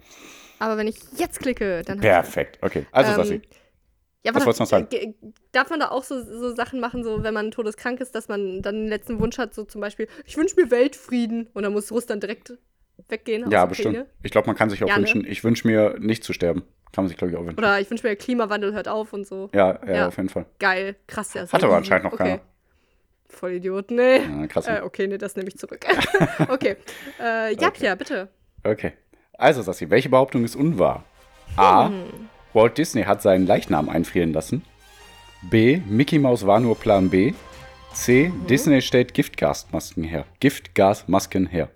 Aber 0.59 0.77
wenn 0.77 0.87
ich 0.87 0.97
jetzt 1.17 1.39
klicke, 1.39 1.81
dann. 1.83 1.99
Perfekt, 1.99 2.59
okay. 2.61 2.85
Also, 2.91 3.11
Ähm, 3.11 3.17
Sassi, 3.17 3.41
Ja, 4.23 4.33
Was 4.35 4.45
wolltest 4.45 4.59
du 4.59 4.63
noch 4.63 4.69
sagen? 4.69 5.15
Darf 5.51 5.69
man 5.69 5.79
da 5.79 5.89
auch 5.89 6.03
so, 6.03 6.21
so 6.23 6.53
Sachen 6.55 6.79
machen, 6.79 7.03
so 7.03 7.23
wenn 7.23 7.33
man 7.33 7.51
todeskrank 7.51 8.01
ist, 8.01 8.13
dass 8.15 8.27
man 8.27 8.61
dann 8.61 8.75
den 8.75 8.87
letzten 8.87 9.19
Wunsch 9.19 9.37
hat, 9.37 9.53
so 9.53 9.63
zum 9.63 9.79
Beispiel, 9.81 10.07
ich 10.25 10.35
wünsche 10.35 10.59
mir 10.59 10.69
Weltfrieden 10.71 11.47
und 11.53 11.63
dann 11.63 11.71
muss 11.73 11.91
Russland 11.91 12.23
direkt 12.23 12.53
weggehen 13.07 13.49
ja, 13.51 13.65
bestimmt. 13.65 13.95
Ukraine. 13.95 14.09
Ich 14.23 14.31
glaube, 14.31 14.47
man 14.47 14.55
kann 14.55 14.69
sich 14.69 14.83
auch 14.83 14.87
Ja, 14.89 14.95
ne? 14.97 15.01
wünschen, 15.01 15.25
ich 15.25 15.43
wünsche 15.43 15.67
mir 15.67 15.95
nicht 15.99 16.23
zu 16.23 16.33
sterben. 16.33 16.63
Kann 16.91 17.03
man 17.03 17.09
sich, 17.09 17.17
glaube 17.17 17.31
ich, 17.31 17.37
auch 17.37 17.43
wünschen. 17.43 17.59
Oder 17.59 17.79
ich 17.79 17.89
wünsche 17.91 18.07
mir, 18.07 18.15
Klimawandel 18.15 18.73
hört 18.73 18.87
auf 18.87 19.13
und 19.13 19.27
so. 19.27 19.49
Ja, 19.53 19.79
ja, 19.85 19.93
Ja. 19.93 20.07
auf 20.07 20.17
jeden 20.17 20.29
Fall. 20.29 20.45
Geil, 20.57 20.95
krass, 21.05 21.33
ja. 21.35 21.47
Hat 21.49 21.63
aber 21.63 21.77
anscheinend 21.77 22.05
noch 22.05 22.13
okay. 22.13 22.23
keiner. 22.23 22.41
Voll 23.29 23.53
Idiot, 23.53 23.91
nee. 23.91 24.17
Ja, 24.17 24.47
krass. 24.47 24.67
Äh, 24.67 24.81
okay, 24.83 25.07
nee, 25.07 25.17
das 25.17 25.35
nehme 25.35 25.49
ich 25.49 25.57
zurück. 25.57 25.85
okay. 26.49 26.77
Äh, 27.19 27.53
ja, 27.55 27.67
Okay. 27.67 27.79
Pia, 27.79 27.95
bitte. 27.95 28.29
Okay. 28.63 28.93
Also, 29.33 29.61
Sassi, 29.61 29.89
welche 29.89 30.09
Behauptung 30.09 30.43
ist 30.43 30.55
unwahr? 30.55 31.03
A. 31.55 31.87
Hm. 31.87 32.29
Walt 32.53 32.77
Disney 32.77 33.03
hat 33.03 33.21
seinen 33.21 33.45
Leichnam 33.45 33.89
einfrieren 33.89 34.33
lassen. 34.33 34.63
B. 35.43 35.81
Mickey 35.87 36.17
Mouse 36.17 36.47
war 36.47 36.59
nur 36.59 36.75
Plan 36.77 37.09
B. 37.09 37.33
C. 37.93 38.29
Mhm. 38.29 38.47
Disney 38.47 38.81
stellt 38.81 39.13
Giftgasmasken 39.13 40.03
her. 40.03 40.25
Giftgasmasken 40.39 41.47
her. 41.47 41.69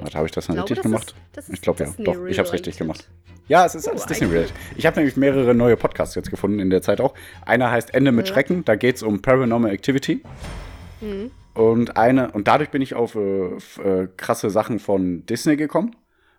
Warte, 0.00 0.16
habe 0.18 0.26
ich 0.26 0.32
das 0.32 0.46
dann 0.46 0.56
Hm. 0.56 0.64
Glaube, 0.66 0.70
richtig 0.70 0.76
das 0.76 0.82
gemacht? 0.82 1.14
ist- 1.36 1.48
ich 1.50 1.60
glaube 1.60 1.80
ja. 1.80 1.86
Disney 1.90 2.04
Doch, 2.04 2.26
ich 2.26 2.38
habe 2.38 2.46
es 2.48 2.52
richtig 2.52 2.76
gemacht. 2.78 3.08
Ja, 3.48 3.66
es 3.66 3.74
ist 3.74 3.86
Oh, 3.86 3.90
alles 3.90 4.06
Disney 4.06 4.26
eigentlich. 4.26 4.42
related. 4.50 4.56
Ich 4.76 4.86
habe 4.86 4.96
nämlich 4.96 5.16
mehrere 5.16 5.54
neue 5.54 5.76
Podcasts 5.76 6.14
jetzt 6.14 6.30
gefunden 6.30 6.58
in 6.60 6.70
der 6.70 6.82
Zeit 6.82 7.00
auch. 7.00 7.14
Einer 7.44 7.70
heißt 7.70 7.92
Ende 7.94 8.12
mit 8.12 8.28
Ja. 8.28 8.34
Schrecken. 8.34 8.64
Da 8.64 8.76
geht 8.76 8.96
es 8.96 9.02
um 9.02 9.20
Paranormal 9.22 9.70
Activity. 9.72 10.22
Mhm. 11.00 11.30
Und 11.54 11.96
eine, 11.96 12.30
und 12.30 12.48
dadurch 12.48 12.70
bin 12.70 12.80
ich 12.82 12.94
auf 12.94 13.14
äh, 13.14 13.56
äh, 13.82 14.08
krasse 14.16 14.48
Sachen 14.50 14.78
von 14.78 15.26
Disney 15.26 15.56
gekommen. 15.56 15.94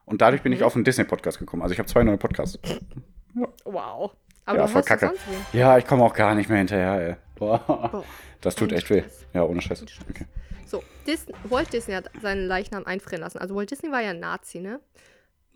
Und 0.05 0.21
dadurch 0.21 0.41
bin 0.41 0.51
Mhm. 0.51 0.57
ich 0.57 0.63
auf 0.63 0.75
einen 0.75 0.83
Disney-Podcast 0.85 1.39
gekommen. 1.39 1.61
Also 1.61 1.73
ich 1.73 1.79
habe 1.79 1.87
zwei 1.87 2.03
neue 2.03 2.17
Podcasts. 2.17 2.57
Wow. 3.65 4.11
Aber 4.45 4.57
ja, 4.59 4.67
voll 4.67 4.83
kacke. 4.83 5.11
Ja, 5.53 5.77
ich 5.79 5.87
komme 5.87 6.03
auch 6.03 6.13
gar 6.13 6.35
nicht 6.35 6.49
mehr 6.49 6.59
hinterher, 6.59 7.07
ey. 7.09 7.15
Boah. 7.35 7.59
Boah. 7.65 8.03
Das 8.41 8.55
tut 8.55 8.71
echt 8.73 8.89
weh. 8.89 9.03
Ja, 9.33 9.43
ohne 9.43 9.59
Scheiß. 9.61 9.83
Okay. 10.09 10.25
So, 10.73 10.83
Dis 11.05 11.27
Walt 11.49 11.71
Disney 11.71 11.93
hat 11.93 12.09
seinen 12.19 12.47
Leichnam 12.47 12.83
einfrieren 12.85 13.21
lassen. 13.21 13.37
Also 13.37 13.53
Walt 13.53 13.69
Disney 13.69 13.91
war 13.91 14.01
ja 14.01 14.09
ein 14.09 14.19
Nazi, 14.19 14.59
ne? 14.59 14.79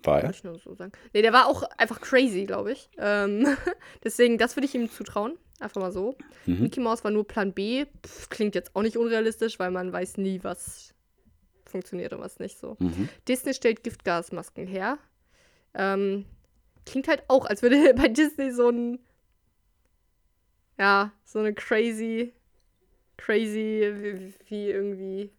War 0.04 0.22
er? 0.22 0.30
ich 0.30 0.44
nur 0.44 0.60
so 0.60 0.76
sagen. 0.76 0.92
Nee, 1.12 1.24
der 1.24 1.34
war 1.34 1.48
auch 1.48 1.64
einfach 1.76 2.00
crazy, 2.02 2.46
glaube 2.46 2.74
ich. 2.74 2.88
Ähm, 3.00 3.48
deswegen, 4.04 4.38
das 4.38 4.56
würde 4.56 4.68
ich 4.68 4.76
ihm 4.76 4.92
zutrauen. 4.92 5.40
Einfach 5.60 5.82
mal 5.82 5.92
so. 5.92 6.16
Mhm. 6.46 6.62
Mickey 6.62 6.80
Mouse 6.80 7.04
war 7.04 7.10
nur 7.10 7.26
Plan 7.26 7.52
B. 7.52 7.86
Pff, 8.06 8.30
klingt 8.30 8.54
jetzt 8.54 8.76
auch 8.76 8.84
nicht 8.84 8.96
unrealistisch, 8.96 9.58
weil 9.58 9.72
man 9.72 9.92
weiß 9.92 10.18
nie, 10.18 10.44
was 10.44 10.94
funktioniert 11.66 12.14
und 12.14 12.22
was 12.22 12.38
nicht 12.38 12.60
so. 12.60 12.78
Mhm. 12.78 13.10
Disney 13.28 13.56
stellt 13.56 13.84
Giftgasmasken 13.84 14.68
her. 14.68 15.00
Ähm, 15.74 16.26
klingt 16.86 17.08
halt 17.08 17.24
auch, 17.28 17.48
als 17.48 17.64
würde 17.64 17.92
bei 17.96 18.08
Disney 18.08 18.52
so 18.52 18.70
ein. 18.70 19.00
Ja, 20.78 21.12
so 21.26 21.40
eine 21.40 21.56
crazy. 21.56 22.34
Crazy, 23.18 23.94
wie, 23.94 24.34
wie 24.48 24.70
irgendwie 24.70 25.32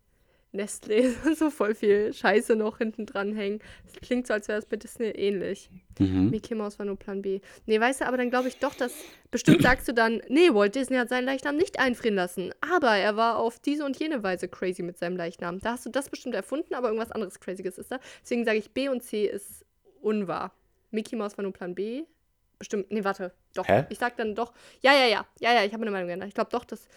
Nestlé, 0.52 1.12
so 1.34 1.50
voll 1.50 1.74
viel 1.74 2.12
Scheiße 2.12 2.56
noch 2.56 2.78
hinten 2.78 3.04
dran 3.04 3.34
hängen. 3.34 3.60
Das 3.84 4.00
klingt 4.00 4.26
so, 4.26 4.32
als 4.32 4.48
wäre 4.48 4.58
es 4.58 4.64
bei 4.64 4.76
Disney 4.76 5.08
ähnlich. 5.08 5.68
Mhm. 5.98 6.30
Mickey 6.30 6.54
Mouse 6.54 6.78
war 6.78 6.86
nur 6.86 6.96
Plan 6.96 7.20
B. 7.20 7.40
Nee, 7.66 7.78
weißt 7.78 8.00
du, 8.00 8.06
aber 8.06 8.16
dann 8.16 8.30
glaube 8.30 8.48
ich 8.48 8.58
doch, 8.58 8.74
dass. 8.74 8.92
Bestimmt 9.30 9.62
sagst 9.62 9.86
du 9.88 9.92
dann, 9.92 10.22
nee, 10.28 10.52
Walt 10.54 10.74
Disney 10.74 10.96
hat 10.96 11.10
seinen 11.10 11.26
Leichnam 11.26 11.56
nicht 11.56 11.78
einfrieren 11.78 12.14
lassen. 12.14 12.52
Aber 12.60 12.96
er 12.96 13.16
war 13.16 13.38
auf 13.38 13.58
diese 13.58 13.84
und 13.84 13.98
jene 13.98 14.22
Weise 14.22 14.48
crazy 14.48 14.82
mit 14.82 14.96
seinem 14.96 15.16
Leichnam. 15.16 15.60
Da 15.60 15.72
hast 15.72 15.84
du 15.84 15.90
das 15.90 16.08
bestimmt 16.08 16.34
erfunden, 16.34 16.74
aber 16.74 16.88
irgendwas 16.88 17.12
anderes 17.12 17.38
Crazyes 17.40 17.76
ist 17.76 17.92
da. 17.92 18.00
Deswegen 18.22 18.46
sage 18.46 18.56
ich, 18.56 18.70
B 18.70 18.88
und 18.88 19.02
C 19.02 19.26
ist 19.26 19.66
unwahr. 20.00 20.52
Mickey 20.90 21.14
Mouse 21.14 21.36
war 21.36 21.42
nur 21.42 21.52
Plan 21.52 21.74
B. 21.74 22.04
Bestimmt. 22.58 22.90
Nee, 22.90 23.04
warte. 23.04 23.32
Doch. 23.54 23.68
Hä? 23.68 23.84
Ich 23.90 23.98
sag 23.98 24.16
dann 24.16 24.34
doch. 24.34 24.54
Ja, 24.80 24.92
ja, 24.94 25.06
ja. 25.06 25.26
Ja, 25.40 25.52
ja, 25.52 25.64
ich 25.64 25.74
habe 25.74 25.82
eine 25.82 25.90
Meinung 25.90 26.08
geändert. 26.08 26.28
Ich 26.28 26.34
glaube 26.34 26.50
doch, 26.50 26.64
dass 26.64 26.88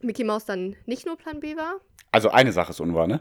Mickey 0.00 0.24
Mouse 0.24 0.44
dann 0.46 0.76
nicht 0.86 1.06
nur 1.06 1.16
Plan 1.16 1.40
B 1.40 1.56
war. 1.56 1.74
Also 2.12 2.30
eine 2.30 2.52
Sache 2.52 2.70
ist 2.70 2.80
unwahr, 2.80 3.06
ne? 3.06 3.20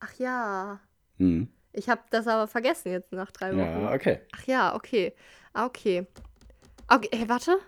Ach 0.00 0.12
ja. 0.18 0.80
Mhm. 1.18 1.48
Ich 1.72 1.88
habe 1.88 2.02
das 2.10 2.26
aber 2.26 2.46
vergessen 2.46 2.90
jetzt 2.92 3.12
nach 3.12 3.30
drei 3.30 3.50
Wochen. 3.52 3.82
Ja, 3.82 3.92
okay. 3.92 4.20
Ach 4.34 4.44
ja, 4.46 4.74
okay. 4.74 5.14
Ah, 5.52 5.66
okay. 5.66 6.06
Okay, 6.88 7.08
hey, 7.12 7.28
warte. 7.28 7.58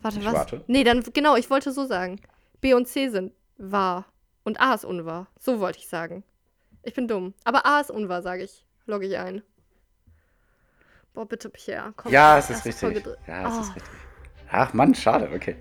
Warte, 0.00 0.18
Ich 0.20 0.24
was? 0.24 0.34
warte. 0.34 0.64
Nee, 0.66 0.84
dann, 0.84 1.02
genau, 1.12 1.36
ich 1.36 1.50
wollte 1.50 1.72
so 1.72 1.84
sagen. 1.86 2.20
B 2.60 2.74
und 2.74 2.86
C 2.86 3.08
sind 3.08 3.32
wahr. 3.58 4.06
Und 4.44 4.60
A 4.60 4.74
ist 4.74 4.84
unwahr. 4.84 5.26
So 5.38 5.60
wollte 5.60 5.78
ich 5.78 5.88
sagen. 5.88 6.22
Ich 6.82 6.94
bin 6.94 7.08
dumm. 7.08 7.34
Aber 7.44 7.66
A 7.66 7.80
ist 7.80 7.90
unwahr, 7.90 8.22
sage 8.22 8.44
ich. 8.44 8.64
Logge 8.86 9.06
ich 9.06 9.18
ein. 9.18 9.42
Boah, 11.12 11.26
bitte, 11.26 11.48
Pierre. 11.48 11.92
Komm, 11.96 12.12
Ja, 12.12 12.38
es 12.38 12.50
ist 12.50 12.64
richtig. 12.64 13.04
Ja, 13.26 13.48
es 13.48 13.54
Ah. 13.54 13.60
ist 13.60 13.74
richtig. 13.76 13.92
Ach 14.50 14.72
Mann, 14.74 14.94
schade, 14.94 15.28
okay. 15.34 15.56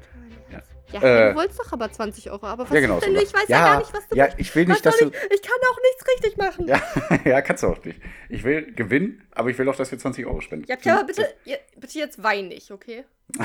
Ja. 0.91 1.01
Ja, 1.01 1.27
Äh, 1.27 1.29
du 1.31 1.35
wolltest 1.39 1.59
doch 1.59 1.71
aber 1.73 1.91
20 1.91 2.29
Euro. 2.31 2.45
Aber 2.45 2.63
was 2.65 2.73
Ja, 2.73 2.79
genau. 2.79 2.97
ist 2.97 3.05
denn? 3.07 3.15
so 3.15 3.21
Ich 3.21 3.33
weiß 3.33 3.47
ja, 3.47 3.65
gar 3.65 3.79
nicht, 3.79 3.93
was 3.93 4.07
du 4.07 4.15
Ja, 4.15 4.29
ich 4.37 4.55
will 4.55 4.65
nicht, 4.65 4.85
dass 4.85 4.97
du. 4.97 5.07
ich, 5.07 5.13
ich 5.13 5.41
kann 5.41 5.57
auch 5.71 5.77
nichts 5.81 6.07
richtig 6.15 6.37
machen. 6.37 6.67
Ja, 6.67 6.81
ja, 7.25 7.41
kannst 7.41 7.63
du 7.63 7.67
auch 7.67 7.83
nicht. 7.83 7.99
Ich 8.29 8.43
will 8.43 8.71
gewinnen, 8.73 9.27
aber 9.31 9.49
ich 9.49 9.57
will 9.57 9.67
auch, 9.67 9.75
dass 9.75 9.91
wir 9.91 9.97
20 9.99 10.25
Euro 10.25 10.41
spenden. 10.41 10.65
Ja, 10.67 10.77
aber 10.97 11.05
bitte, 11.05 11.27
ja, 11.45 11.57
bitte 11.77 11.97
jetzt 11.99 12.21
wein 12.23 12.47
nicht, 12.49 12.69
okay? 12.71 13.03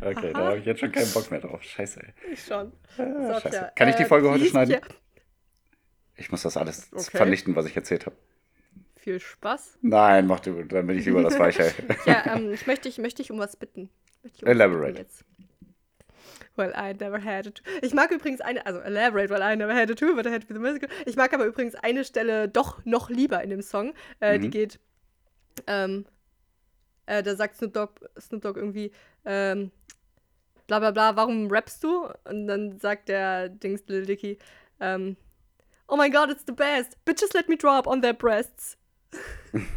Okay, 0.00 0.32
da 0.32 0.38
habe 0.38 0.58
ich 0.58 0.64
jetzt 0.66 0.80
schon 0.80 0.92
keinen 0.92 1.10
Bock 1.12 1.30
mehr 1.30 1.40
drauf. 1.40 1.62
Scheiße, 1.62 2.00
ey. 2.02 2.32
Ich 2.32 2.44
schon. 2.44 2.72
Ah, 2.98 3.34
So, 3.34 3.40
scheiße. 3.40 3.72
Kann 3.76 3.88
ich 3.88 3.94
die 3.96 4.02
äh, 4.02 4.06
Folge 4.06 4.28
heute 4.28 4.38
please, 4.40 4.50
schneiden? 4.50 4.80
Pierre. 4.80 4.94
Ich 6.16 6.30
muss 6.30 6.42
das 6.42 6.56
alles 6.56 6.88
Okay. 6.92 7.16
vernichten, 7.16 7.56
was 7.56 7.66
ich 7.66 7.76
erzählt 7.76 8.06
habe. 8.06 8.16
Viel 8.96 9.20
Spaß. 9.20 9.78
Nein, 9.82 10.26
mach 10.26 10.40
du, 10.40 10.62
dann 10.64 10.86
bin 10.86 10.98
ich 10.98 11.04
lieber 11.04 11.22
das 11.22 11.38
Weiche. 11.38 11.72
Ja, 12.06 12.34
ähm, 12.36 12.52
ich 12.52 12.66
möchte 12.66 12.88
dich, 12.88 12.98
möchte 12.98 13.22
dich 13.22 13.30
um 13.30 13.38
was 13.38 13.56
bitten. 13.56 13.90
Ich 14.22 14.42
um 14.42 14.48
Elaborate. 14.48 14.92
bitten 14.94 14.98
Jetzt. 15.02 15.24
Well, 16.56 16.72
I 16.76 16.92
never 16.98 17.22
had 17.22 17.46
it. 17.46 17.62
Ich 17.82 17.94
mag 17.94 18.10
übrigens 18.10 18.40
eine, 18.40 18.64
also 18.66 18.80
elaborate, 18.80 19.30
well, 19.30 19.42
I 19.42 19.56
never 19.56 19.74
had 19.74 19.90
it 19.90 19.98
too, 19.98 20.14
but 20.14 20.26
I 20.26 20.30
had 20.30 20.42
to 20.42 20.46
be 20.48 20.54
the 20.54 20.60
musical. 20.60 20.88
Ich 21.06 21.16
mag 21.16 21.32
aber 21.32 21.44
übrigens 21.46 21.74
eine 21.74 22.04
Stelle 22.04 22.48
doch 22.48 22.84
noch 22.84 23.10
lieber 23.10 23.42
in 23.42 23.50
dem 23.50 23.62
Song. 23.62 23.94
Äh, 24.20 24.38
Die 24.38 24.46
Mhm. 24.46 24.50
geht, 24.50 24.78
ähm, 25.66 26.06
äh, 27.06 27.22
da 27.22 27.34
sagt 27.36 27.56
Snoop 27.56 27.72
Dogg, 27.74 27.92
Snoop 28.20 28.42
Dogg 28.42 28.56
irgendwie, 28.58 28.92
ähm, 29.24 29.70
bla 30.66 30.78
bla 30.78 30.90
bla, 30.90 31.16
warum 31.16 31.48
rappst 31.50 31.82
du? 31.84 32.08
Und 32.24 32.46
dann 32.46 32.78
sagt 32.78 33.08
der 33.08 33.48
Dings 33.48 33.82
Lil 33.86 34.06
Dicky, 34.06 34.38
ähm, 34.80 35.16
oh 35.88 35.96
my 35.96 36.08
god, 36.10 36.30
it's 36.30 36.44
the 36.46 36.52
best. 36.52 36.96
Bitches 37.04 37.32
let 37.34 37.48
me 37.48 37.56
drop 37.56 37.86
on 37.86 38.00
their 38.02 38.14
breasts. 38.14 38.76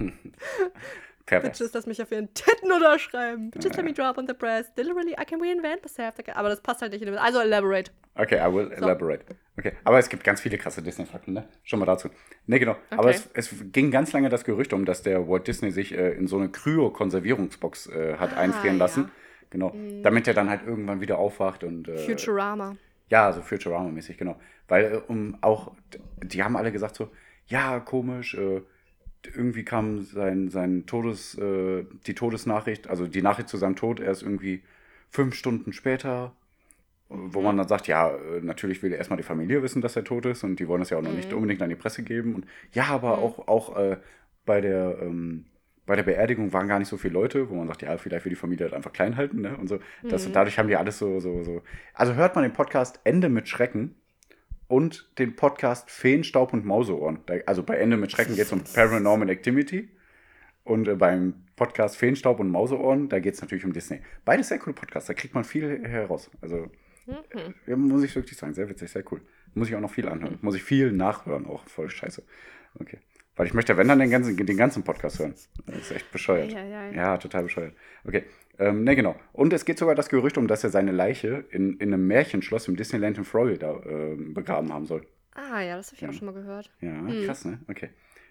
Pervers. 1.27 1.59
Bitches, 1.59 1.73
lass 1.73 1.85
mich 1.85 2.01
auf 2.01 2.11
ihren 2.11 2.33
Titten 2.33 2.71
unterschreiben. 2.71 3.51
Bitches 3.51 3.75
let 3.77 3.85
me 3.85 3.93
drop 3.93 4.17
on 4.17 4.25
their 4.25 4.35
breasts. 4.35 4.71
Literally, 4.77 5.11
I 5.11 5.25
can 5.25 5.39
reinvent 5.41 5.83
myself. 5.83 6.15
Aber 6.33 6.49
das 6.49 6.61
passt 6.61 6.81
halt 6.81 6.91
nicht 6.93 7.01
in 7.03 7.07
dem. 7.11 7.17
Also 7.19 7.39
elaborate. 7.39 7.91
Okay, 8.15 8.37
I 8.37 8.51
will 8.51 8.71
elaborate. 8.71 9.23
Okay, 9.57 9.73
aber 9.83 9.99
es 9.99 10.09
gibt 10.09 10.23
ganz 10.23 10.41
viele 10.41 10.57
krasse 10.57 10.81
Disney-Fakten, 10.81 11.33
ne? 11.33 11.47
Schon 11.63 11.77
mal 11.79 11.85
dazu. 11.85 12.09
Ne, 12.47 12.59
genau. 12.59 12.75
Aber 12.89 13.09
Okay. 13.09 13.19
es, 13.35 13.49
es 13.51 13.71
ging 13.71 13.91
ganz 13.91 14.11
lange 14.13 14.29
das 14.29 14.43
Gerücht 14.43 14.73
um, 14.73 14.85
dass 14.85 15.03
der 15.03 15.27
Walt 15.27 15.47
Disney 15.47 15.69
sich 15.71 15.95
äh, 15.95 16.13
in 16.13 16.27
so 16.27 16.37
eine 16.37 16.49
Kryo-Konservierungsbox 16.49 17.87
äh, 17.87 18.15
hat 18.17 18.33
Ah, 18.35 18.39
einfrieren 18.39 18.77
ja. 18.77 18.85
lassen. 18.85 19.11
Genau. 19.49 19.73
Damit 20.03 20.27
er 20.27 20.33
dann 20.33 20.49
halt 20.49 20.61
irgendwann 20.65 20.99
wieder 21.01 21.17
aufwacht 21.19 21.63
und. 21.63 21.87
Äh, 21.87 21.97
Futurama. 21.97 22.75
Ja, 23.09 23.31
so 23.31 23.41
Futurama-mäßig, 23.41 24.17
genau. 24.17 24.35
Weil 24.67 24.85
äh, 24.93 25.01
um 25.07 25.37
auch, 25.41 25.73
die 26.23 26.43
haben 26.43 26.57
alle 26.57 26.71
gesagt 26.71 26.95
so, 26.95 27.09
ja, 27.47 27.79
komisch, 27.79 28.33
äh, 28.35 28.61
irgendwie 29.25 29.63
kam 29.63 30.01
sein, 30.03 30.49
sein 30.49 30.85
Todes, 30.85 31.37
äh, 31.37 31.85
die 32.05 32.15
Todesnachricht, 32.15 32.87
also 32.87 33.07
die 33.07 33.21
Nachricht 33.21 33.49
zu 33.49 33.57
seinem 33.57 33.75
Tod 33.75 33.99
erst 33.99 34.23
irgendwie 34.23 34.61
fünf 35.09 35.35
Stunden 35.35 35.73
später, 35.73 36.33
wo 37.09 37.41
man 37.41 37.57
dann 37.57 37.67
sagt, 37.67 37.87
ja, 37.87 38.09
äh, 38.09 38.41
natürlich 38.41 38.83
will 38.83 38.91
erstmal 38.91 39.17
die 39.17 39.23
Familie 39.23 39.63
wissen, 39.63 39.81
dass 39.81 39.95
er 39.95 40.03
tot 40.03 40.25
ist 40.25 40.43
und 40.43 40.59
die 40.59 40.67
wollen 40.67 40.81
das 40.81 40.89
ja 40.89 40.97
auch 40.97 41.01
noch 41.01 41.13
nicht 41.13 41.33
unbedingt 41.33 41.61
an 41.61 41.69
die 41.69 41.75
Presse 41.75 42.03
geben. 42.03 42.35
Und 42.35 42.45
ja, 42.73 42.85
aber 42.85 43.17
auch, 43.19 43.47
auch 43.47 43.77
äh, 43.77 43.97
bei 44.45 44.61
der 44.61 44.97
ähm, 45.01 45.45
bei 45.85 45.95
der 45.95 46.03
Beerdigung 46.03 46.51
waren 46.51 46.67
gar 46.67 46.79
nicht 46.79 46.89
so 46.89 46.97
viele 46.97 47.13
Leute, 47.13 47.49
wo 47.49 47.55
man 47.55 47.67
sagt, 47.67 47.81
ja, 47.81 47.97
vielleicht 47.97 48.25
will 48.25 48.29
die 48.29 48.35
Familie 48.35 48.65
halt 48.65 48.73
einfach 48.73 48.91
klein 48.91 49.15
halten, 49.15 49.39
ne? 49.39 49.55
Und 49.55 49.69
so. 49.69 49.79
Das, 50.03 50.29
Dadurch 50.29 50.59
haben 50.59 50.67
die 50.67 50.75
alles 50.75 50.99
so, 50.99 51.21
so, 51.21 51.43
so. 51.43 51.63
Also 51.93 52.13
hört 52.15 52.35
man 52.35 52.43
den 52.43 52.51
Podcast 52.51 52.99
Ende 53.05 53.29
mit 53.29 53.47
Schrecken 53.47 53.95
und 54.67 55.09
den 55.17 55.35
Podcast 55.35 55.89
Feen, 55.89 56.23
Staub 56.23 56.53
und 56.53 56.65
Mauseohren. 56.65 57.19
Also 57.45 57.63
bei 57.63 57.77
Ende 57.77 57.97
mit 57.97 58.11
Schrecken 58.11 58.35
geht 58.35 58.45
es 58.45 58.51
um 58.51 58.63
Paranormal 58.63 59.29
Activity. 59.29 59.89
Und 60.63 60.87
äh, 60.89 60.95
beim 60.95 61.45
Podcast 61.55 61.95
Feenstaub 61.95 62.41
und 62.41 62.49
Mauseohren, 62.49 63.07
da 63.07 63.19
geht 63.19 63.35
es 63.35 63.41
natürlich 63.41 63.63
um 63.63 63.71
Disney. 63.71 64.01
Beide 64.25 64.43
sehr 64.43 64.59
coole 64.59 64.73
Podcasts, 64.73 65.07
da 65.07 65.13
kriegt 65.13 65.33
man 65.33 65.45
viel 65.45 65.87
heraus. 65.87 66.29
Also, 66.41 66.69
ja, 67.65 67.77
muss 67.77 68.03
ich 68.03 68.13
wirklich 68.13 68.37
sagen, 68.37 68.53
sehr 68.53 68.67
witzig, 68.69 68.91
sehr 68.91 69.03
cool. 69.11 69.21
Muss 69.53 69.69
ich 69.69 69.75
auch 69.75 69.79
noch 69.79 69.91
viel 69.91 70.09
anhören. 70.09 70.37
Muss 70.41 70.55
ich 70.55 70.63
viel 70.63 70.91
nachhören, 70.91 71.45
auch 71.45 71.65
voll 71.67 71.89
scheiße. 71.89 72.21
Okay. 72.79 72.99
Weil 73.37 73.45
ich 73.47 73.53
möchte, 73.53 73.77
wenn 73.77 73.87
dann 73.87 73.99
den 73.99 74.09
ganzen, 74.09 74.35
den 74.35 74.57
ganzen 74.57 74.83
Podcast 74.83 75.19
hören. 75.19 75.35
Das 75.67 75.77
ist 75.77 75.91
echt 75.91 76.11
bescheuert. 76.11 76.53
Ei, 76.53 76.57
ei, 76.59 76.89
ei. 76.89 76.95
Ja, 76.95 77.17
total 77.17 77.43
bescheuert. 77.43 77.73
Okay. 78.05 78.23
Ähm, 78.59 78.83
ne, 78.83 78.95
genau. 78.95 79.15
Und 79.33 79.53
es 79.53 79.63
geht 79.65 79.77
sogar 79.77 79.93
das 79.95 80.09
Gerücht 80.09 80.37
um, 80.39 80.47
dass 80.47 80.63
er 80.63 80.71
seine 80.71 80.91
Leiche 80.91 81.45
in, 81.51 81.77
in 81.77 81.93
einem 81.93 82.07
Märchenschloss 82.07 82.67
im 82.67 82.75
Disneyland 82.75 83.17
in 83.19 83.23
Florida 83.25 83.79
ähm, 83.85 84.33
begraben 84.33 84.73
haben 84.73 84.87
soll. 84.87 85.05
Ah 85.35 85.61
ja, 85.61 85.77
das 85.77 85.91
habe 85.91 85.97
ich 86.01 86.07
auch 86.09 86.13
schon 86.13 86.25
mal 86.25 86.33
gehört. 86.33 86.71
Ja, 86.81 86.89
Mhm. 86.93 87.25
krass, 87.25 87.45
ne? 87.45 87.59
Okay. 87.69 87.89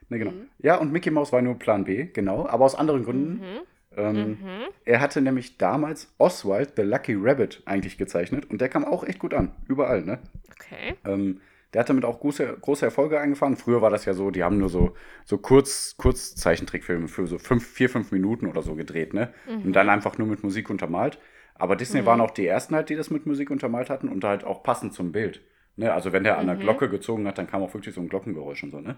Ne, 0.09 0.19
genau. 0.19 0.33
Ja, 0.59 0.77
und 0.77 0.91
Mickey 0.93 1.11
Mouse 1.13 1.33
war 1.33 1.41
nur 1.43 1.57
Plan 1.59 1.85
B, 1.85 2.07
genau, 2.07 2.47
aber 2.49 2.65
aus 2.65 2.75
anderen 2.75 3.05
Gründen. 3.05 3.35
Mhm. 3.35 3.59
Ähm, 3.97 4.39
Er 4.85 5.01
hatte 5.01 5.21
nämlich 5.21 5.57
damals 5.57 6.13
Oswald 6.19 6.73
the 6.77 6.83
Lucky 6.83 7.15
Rabbit 7.17 7.63
eigentlich 7.65 7.97
gezeichnet 7.97 8.51
und 8.51 8.61
der 8.61 8.69
kam 8.69 8.85
auch 8.85 9.05
echt 9.05 9.21
gut 9.21 9.33
an, 9.33 9.53
überall, 9.69 10.03
ne? 10.03 10.19
Okay. 10.53 10.97
Ähm, 11.05 11.41
der 11.77 11.81
hat 11.81 11.91
damit 11.91 12.07
auch 12.07 12.21
große, 12.21 12.57
große 12.59 12.87
Erfolge 12.87 13.21
eingefahren. 13.21 13.55
Früher 13.55 13.83
war 13.83 13.91
das 13.91 14.07
ja 14.07 14.15
so, 14.15 14.31
die 14.31 14.43
haben 14.43 14.57
nur 14.57 14.71
so, 14.71 14.95
so 15.27 15.37
Kurz, 15.37 15.95
Kurzzeichentrickfilme 15.99 17.07
für 17.07 17.27
so 17.27 17.37
fünf, 17.37 17.67
vier, 17.67 17.91
fünf 17.91 18.13
Minuten 18.13 18.47
oder 18.47 18.63
so 18.63 18.77
gedreht, 18.77 19.13
ne? 19.13 19.29
Und 19.63 19.75
dann 19.75 19.91
einfach 19.91 20.17
nur 20.17 20.27
mit 20.27 20.43
Musik 20.43 20.71
untermalt. 20.71 21.19
Aber 21.55 21.77
Disney 21.77 22.07
waren 22.07 22.23
auch 22.23 22.31
die 22.31 22.47
ersten 22.47 22.75
halt, 22.75 22.89
die 22.89 22.97
das 22.97 23.11
mit 23.11 23.27
Musik 23.27 23.51
untermalt 23.51 23.91
hatten 23.91 24.09
und 24.09 24.25
halt 24.25 24.43
auch 24.43 24.63
passend 24.63 24.95
zum 24.95 25.13
Bild. 25.13 25.43
Ne? 25.77 25.93
Also 25.93 26.15
wenn 26.15 26.25
der 26.25 26.39
an 26.39 26.47
der 26.47 26.57
Glocke 26.57 26.89
gezogen 26.89 27.27
hat, 27.27 27.37
dann 27.37 27.47
kam 27.47 27.63
auch 27.63 27.75
wirklich 27.75 27.95
so 27.95 28.01
ein 28.01 28.09
Glockengeräusch 28.09 28.63
und 28.63 28.71
so, 28.71 28.81
ne? 28.81 28.97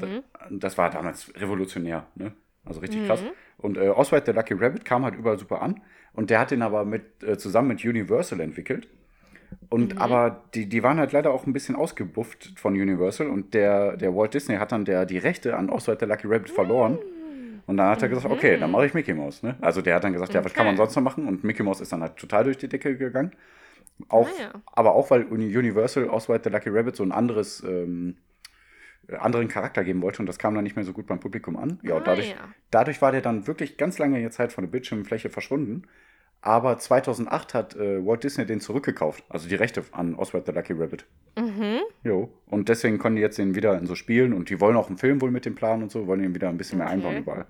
Da, 0.00 0.06
das 0.50 0.76
war 0.76 0.90
damals 0.90 1.32
revolutionär, 1.36 2.08
ne? 2.16 2.32
Also 2.64 2.80
richtig 2.80 3.06
krass. 3.06 3.22
Und 3.56 3.78
äh, 3.78 3.90
Oswald 3.90 4.26
the 4.26 4.32
Lucky 4.32 4.54
Rabbit 4.54 4.84
kam 4.84 5.04
halt 5.04 5.14
überall 5.14 5.38
super 5.38 5.62
an. 5.62 5.80
Und 6.12 6.30
der 6.30 6.40
hat 6.40 6.50
den 6.50 6.62
aber 6.62 6.84
mit, 6.84 7.22
äh, 7.22 7.38
zusammen 7.38 7.68
mit 7.68 7.84
Universal 7.84 8.40
entwickelt. 8.40 8.88
Und 9.68 10.00
aber 10.00 10.44
die, 10.54 10.68
die 10.68 10.82
waren 10.82 10.98
halt 10.98 11.12
leider 11.12 11.32
auch 11.32 11.46
ein 11.46 11.52
bisschen 11.52 11.74
ausgebufft 11.76 12.52
von 12.56 12.74
Universal 12.74 13.28
und 13.28 13.52
der, 13.54 13.96
der 13.96 14.14
Walt 14.14 14.32
Disney 14.34 14.56
hat 14.56 14.70
dann 14.72 14.84
der, 14.84 15.06
die 15.06 15.18
Rechte 15.18 15.56
an 15.56 15.70
Oswald 15.70 16.00
the 16.00 16.06
Lucky 16.06 16.26
Rabbit 16.28 16.50
verloren. 16.50 16.98
Und 17.66 17.76
dann 17.78 17.88
hat 17.88 18.00
er 18.00 18.08
gesagt, 18.08 18.32
okay, 18.32 18.58
dann 18.58 18.70
mache 18.70 18.86
ich 18.86 18.94
Mickey 18.94 19.12
Mouse. 19.12 19.42
Ne? 19.42 19.56
Also 19.60 19.82
der 19.82 19.96
hat 19.96 20.04
dann 20.04 20.12
gesagt, 20.12 20.32
ja, 20.34 20.44
was 20.44 20.54
kann 20.54 20.66
man 20.66 20.74
Okay. 20.76 20.84
sonst 20.84 20.94
noch 20.96 21.02
machen? 21.02 21.26
Und 21.26 21.42
Mickey 21.42 21.64
Mouse 21.64 21.80
ist 21.80 21.90
dann 21.92 22.00
halt 22.00 22.16
total 22.16 22.44
durch 22.44 22.58
die 22.58 22.68
Decke 22.68 22.96
gegangen. 22.96 23.32
Auch, 24.08 24.28
Ah, 24.28 24.40
ja. 24.40 24.50
Aber 24.72 24.94
auch, 24.94 25.10
weil 25.10 25.24
Uni- 25.24 25.56
Universal 25.56 26.08
Oswald 26.08 26.44
the 26.44 26.50
Lucky 26.50 26.68
Rabbit 26.68 26.94
so 26.94 27.02
ein 27.02 27.10
anderes, 27.10 27.64
ähm, 27.64 28.18
äh, 29.08 29.16
anderen 29.16 29.48
Charakter 29.48 29.82
geben 29.82 30.00
wollte 30.02 30.20
und 30.20 30.26
das 30.26 30.38
kam 30.38 30.54
dann 30.54 30.62
nicht 30.62 30.76
mehr 30.76 30.84
so 30.84 30.92
gut 30.92 31.06
beim 31.06 31.18
Publikum 31.18 31.56
an. 31.56 31.80
Ja, 31.82 31.96
Ah, 31.96 32.00
dadurch, 32.00 32.30
ja. 32.30 32.36
dadurch 32.70 33.02
war 33.02 33.10
der 33.10 33.20
dann 33.22 33.48
wirklich 33.48 33.76
ganz 33.78 33.98
lange 33.98 34.30
Zeit 34.30 34.52
von 34.52 34.62
der 34.62 34.70
Bildschirmfläche 34.70 35.28
verschwunden. 35.30 35.82
Aber 36.46 36.78
2008 36.78 37.54
hat 37.54 37.74
äh, 37.76 38.04
Walt 38.06 38.22
Disney 38.22 38.46
den 38.46 38.60
zurückgekauft, 38.60 39.24
also 39.28 39.48
die 39.48 39.54
Rechte 39.56 39.84
an 39.92 40.14
Oswald 40.14 40.46
the 40.46 40.52
Lucky 40.52 40.72
Rabbit. 40.74 41.04
Mhm. 41.36 41.80
Jo. 42.04 42.32
Und 42.46 42.68
deswegen 42.68 42.98
können 42.98 43.16
die 43.16 43.22
jetzt 43.22 43.36
den 43.38 43.54
wieder 43.54 43.76
in 43.78 43.86
so 43.86 43.94
Spielen 43.94 44.32
und 44.32 44.48
die 44.48 44.60
wollen 44.60 44.76
auch 44.76 44.88
einen 44.88 44.96
Film 44.98 45.20
wohl 45.20 45.30
mit 45.32 45.44
dem 45.44 45.54
Plan 45.56 45.82
und 45.82 45.90
so, 45.90 46.06
wollen 46.06 46.22
den 46.22 46.34
wieder 46.34 46.48
ein 46.48 46.56
bisschen 46.56 46.78
mehr 46.78 46.86
Okay. 46.86 46.94
einbauen 46.94 47.16
überall. 47.18 47.46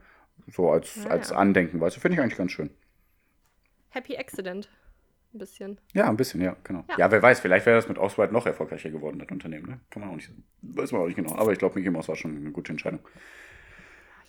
So 0.50 0.70
als, 0.70 1.04
Ah, 1.06 1.10
als. 1.10 1.30
Andenken, 1.32 1.80
weißt 1.80 1.96
du, 1.96 2.00
finde 2.00 2.14
ich 2.16 2.20
eigentlich 2.22 2.38
ganz 2.38 2.52
schön. 2.52 2.70
Happy 3.90 4.16
Accident. 4.16 4.68
Ein 5.34 5.38
bisschen. 5.38 5.78
Ja, 5.92 6.08
ein 6.08 6.16
bisschen, 6.16 6.40
ja, 6.40 6.56
genau. 6.64 6.84
Ja, 6.90 6.96
Ja. 6.98 7.10
wer 7.10 7.20
weiß, 7.22 7.40
vielleicht 7.40 7.66
wäre 7.66 7.76
das 7.76 7.88
mit 7.88 7.98
Oswald 7.98 8.32
noch 8.32 8.46
erfolgreicher 8.46 8.88
geworden, 8.90 9.18
das 9.18 9.28
Unternehmen, 9.30 9.66
ne? 9.68 9.80
Kann 9.90 10.00
man 10.02 10.10
auch 10.10 10.14
nicht, 10.16 10.30
weiß 10.62 10.92
man 10.92 11.02
auch 11.02 11.06
nicht 11.06 11.16
genau. 11.16 11.34
Aber 11.36 11.52
ich 11.52 11.58
glaube, 11.58 11.74
Mickey 11.74 11.90
Mouse 11.90 12.08
war 12.08 12.16
schon 12.16 12.34
eine 12.36 12.50
gute 12.52 12.72
Entscheidung. 12.72 13.00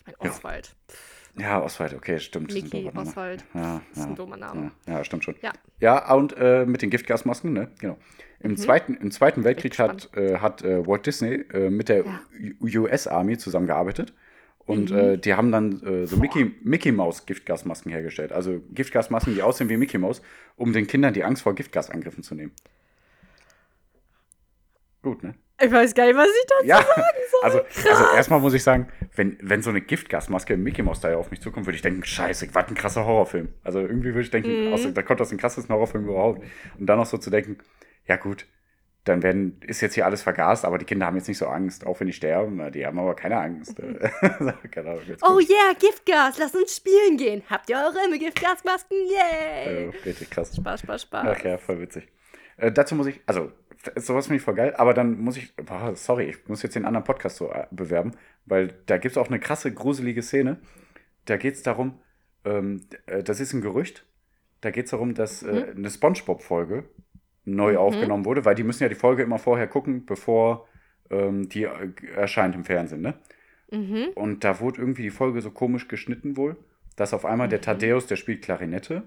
Ich 0.06 0.14
meine. 0.18 0.30
Oswald. 0.30 0.74
Ja, 0.88 0.94
Oswald, 1.36 1.94
okay, 1.94 2.18
stimmt. 2.18 2.52
Mickey. 2.52 2.90
Oswald. 2.94 3.44
Ja, 3.54 3.80
Das 3.90 3.98
ist 3.98 4.04
ja, 4.04 4.10
ein 4.10 4.16
dummer 4.16 4.36
Name. 4.36 4.72
ja, 4.86 4.94
ja, 4.98 5.04
stimmt 5.04 5.24
schon. 5.24 5.36
Ja. 5.40 5.52
Ja, 5.80 6.12
und 6.14 6.34
äh, 6.36 6.66
mit 6.66 6.82
den 6.82 6.90
Giftgasmasken, 6.90 7.52
ne? 7.52 7.70
Genau. 7.80 7.96
Im, 8.40 8.56
Zweiten, 8.56 8.94
Im 8.94 9.10
Zweiten 9.10 9.44
Weltkrieg 9.44 9.78
hat, 9.78 10.10
äh, 10.16 10.38
hat 10.38 10.62
äh, 10.62 10.86
Walt 10.86 11.06
Disney 11.06 11.34
äh, 11.52 11.70
mit 11.70 11.88
der 11.88 12.04
Ja. 12.04 12.20
U- 12.60 12.82
US 12.84 13.06
Army 13.06 13.38
zusammengearbeitet. 13.38 14.12
Und 14.58 14.90
äh, 14.90 15.16
die 15.16 15.32
haben 15.34 15.50
dann 15.50 15.82
äh, 15.82 16.06
so 16.06 16.16
Mickey, 16.18 16.54
Mickey 16.62 16.92
Maus 16.92 17.24
Giftgasmasken 17.24 17.90
hergestellt. 17.90 18.32
Also 18.32 18.60
Giftgasmasken, 18.72 19.34
die 19.34 19.42
aussehen 19.42 19.70
wie 19.70 19.76
Mickey 19.78 19.96
Maus, 19.98 20.20
um 20.56 20.72
den 20.74 20.86
Kindern 20.86 21.14
die 21.14 21.24
Angst 21.24 21.42
vor 21.42 21.54
Giftgasangriffen 21.54 22.22
zu 22.22 22.34
nehmen. 22.34 22.52
Gut, 25.02 25.22
ne? 25.22 25.34
Ich 25.60 25.72
weiß 25.72 25.94
gar 25.94 26.06
nicht, 26.06 26.16
was 26.16 26.28
ich 26.28 26.46
da. 26.46 26.66
Ja, 26.66 26.86
also, 27.42 27.60
also 27.90 28.04
erstmal 28.14 28.40
muss 28.40 28.54
ich 28.54 28.62
sagen, 28.62 28.88
wenn, 29.16 29.36
wenn 29.42 29.62
so 29.62 29.70
eine 29.70 29.80
Giftgasmaske 29.80 30.54
im 30.54 30.62
Mickey 30.62 30.82
Mouse 30.82 30.98
Style 30.98 31.16
auf 31.16 31.30
mich 31.30 31.40
zukommt, 31.40 31.66
würde 31.66 31.76
ich 31.76 31.82
denken, 31.82 32.04
scheiße, 32.04 32.48
was 32.52 32.68
ein 32.68 32.74
krasser 32.74 33.04
Horrorfilm. 33.04 33.48
Also 33.64 33.80
irgendwie 33.80 34.08
würde 34.08 34.22
ich 34.22 34.30
denken, 34.30 34.72
aus, 34.72 34.86
da 34.92 35.02
kommt 35.02 35.18
das 35.20 35.32
ein 35.32 35.38
krassesten 35.38 35.74
Horrorfilm 35.74 36.04
überhaupt. 36.04 36.44
Und 36.78 36.86
dann 36.86 36.98
noch 36.98 37.06
so 37.06 37.18
zu 37.18 37.30
denken, 37.30 37.58
ja 38.06 38.16
gut, 38.16 38.46
dann 39.08 39.22
werden, 39.22 39.60
ist 39.66 39.80
jetzt 39.80 39.94
hier 39.94 40.04
alles 40.04 40.22
vergast, 40.22 40.64
aber 40.64 40.78
die 40.78 40.84
Kinder 40.84 41.06
haben 41.06 41.16
jetzt 41.16 41.28
nicht 41.28 41.38
so 41.38 41.46
Angst, 41.46 41.86
auch 41.86 41.98
wenn 41.98 42.06
die 42.06 42.12
sterben, 42.12 42.70
die 42.72 42.86
haben 42.86 42.98
aber 42.98 43.14
keine 43.16 43.38
Angst. 43.38 43.76
keine 44.70 44.90
Ahnung, 44.90 45.02
Oh 45.22 45.38
yeah, 45.38 45.72
Giftgas, 45.78 46.38
lass 46.38 46.54
uns 46.54 46.76
spielen 46.76 47.16
gehen. 47.16 47.42
Habt 47.48 47.70
ihr 47.70 47.76
eure 47.76 48.18
Giftgasmasken? 48.18 48.96
Yay! 48.96 49.86
Äh, 49.86 49.90
richtig 50.04 50.30
krass. 50.30 50.54
Spaß, 50.54 50.80
Spaß, 50.80 51.02
Spaß. 51.02 51.26
Ach 51.26 51.44
ja, 51.44 51.58
voll 51.58 51.80
witzig. 51.80 52.08
Äh, 52.58 52.70
dazu 52.70 52.94
muss 52.94 53.06
ich, 53.06 53.20
also, 53.26 53.52
sowas 53.96 54.26
finde 54.26 54.38
ich 54.38 54.42
voll 54.42 54.54
geil, 54.54 54.74
aber 54.76 54.94
dann 54.94 55.20
muss 55.20 55.36
ich, 55.36 55.54
boah, 55.56 55.94
sorry, 55.94 56.24
ich 56.24 56.48
muss 56.48 56.62
jetzt 56.62 56.74
den 56.74 56.84
anderen 56.84 57.04
Podcast 57.04 57.36
so 57.36 57.50
äh, 57.50 57.66
bewerben, 57.70 58.12
weil 58.46 58.74
da 58.86 58.98
gibt 58.98 59.12
es 59.12 59.18
auch 59.18 59.28
eine 59.28 59.38
krasse, 59.38 59.72
gruselige 59.72 60.22
Szene. 60.22 60.58
Da 61.24 61.36
geht 61.36 61.54
es 61.54 61.62
darum, 61.62 62.00
ähm, 62.44 62.82
äh, 63.06 63.22
das 63.22 63.40
ist 63.40 63.52
ein 63.52 63.60
Gerücht, 63.60 64.06
da 64.60 64.70
geht 64.70 64.86
es 64.86 64.90
darum, 64.90 65.14
dass 65.14 65.42
äh, 65.42 65.72
eine 65.76 65.90
Spongebob-Folge 65.90 66.84
neu 67.44 67.76
aufgenommen 67.76 68.24
wurde, 68.24 68.44
weil 68.44 68.54
die 68.54 68.64
müssen 68.64 68.82
ja 68.82 68.88
die 68.88 68.94
Folge 68.94 69.22
immer 69.22 69.38
vorher 69.38 69.66
gucken, 69.66 70.04
bevor 70.04 70.68
ähm, 71.10 71.48
die 71.48 71.64
äh, 71.64 71.90
erscheint 72.14 72.54
im 72.54 72.64
Fernsehen, 72.64 73.00
ne? 73.00 73.14
Mhm. 73.70 74.08
Und 74.14 74.44
da 74.44 74.60
wurde 74.60 74.80
irgendwie 74.80 75.02
die 75.02 75.10
Folge 75.10 75.40
so 75.42 75.50
komisch 75.50 75.88
geschnitten 75.88 76.36
wohl, 76.36 76.56
dass 76.96 77.12
auf 77.12 77.24
einmal 77.24 77.48
der 77.48 77.60
Thaddeus, 77.60 78.06
der 78.06 78.16
spielt 78.16 78.42
Klarinette, 78.42 79.04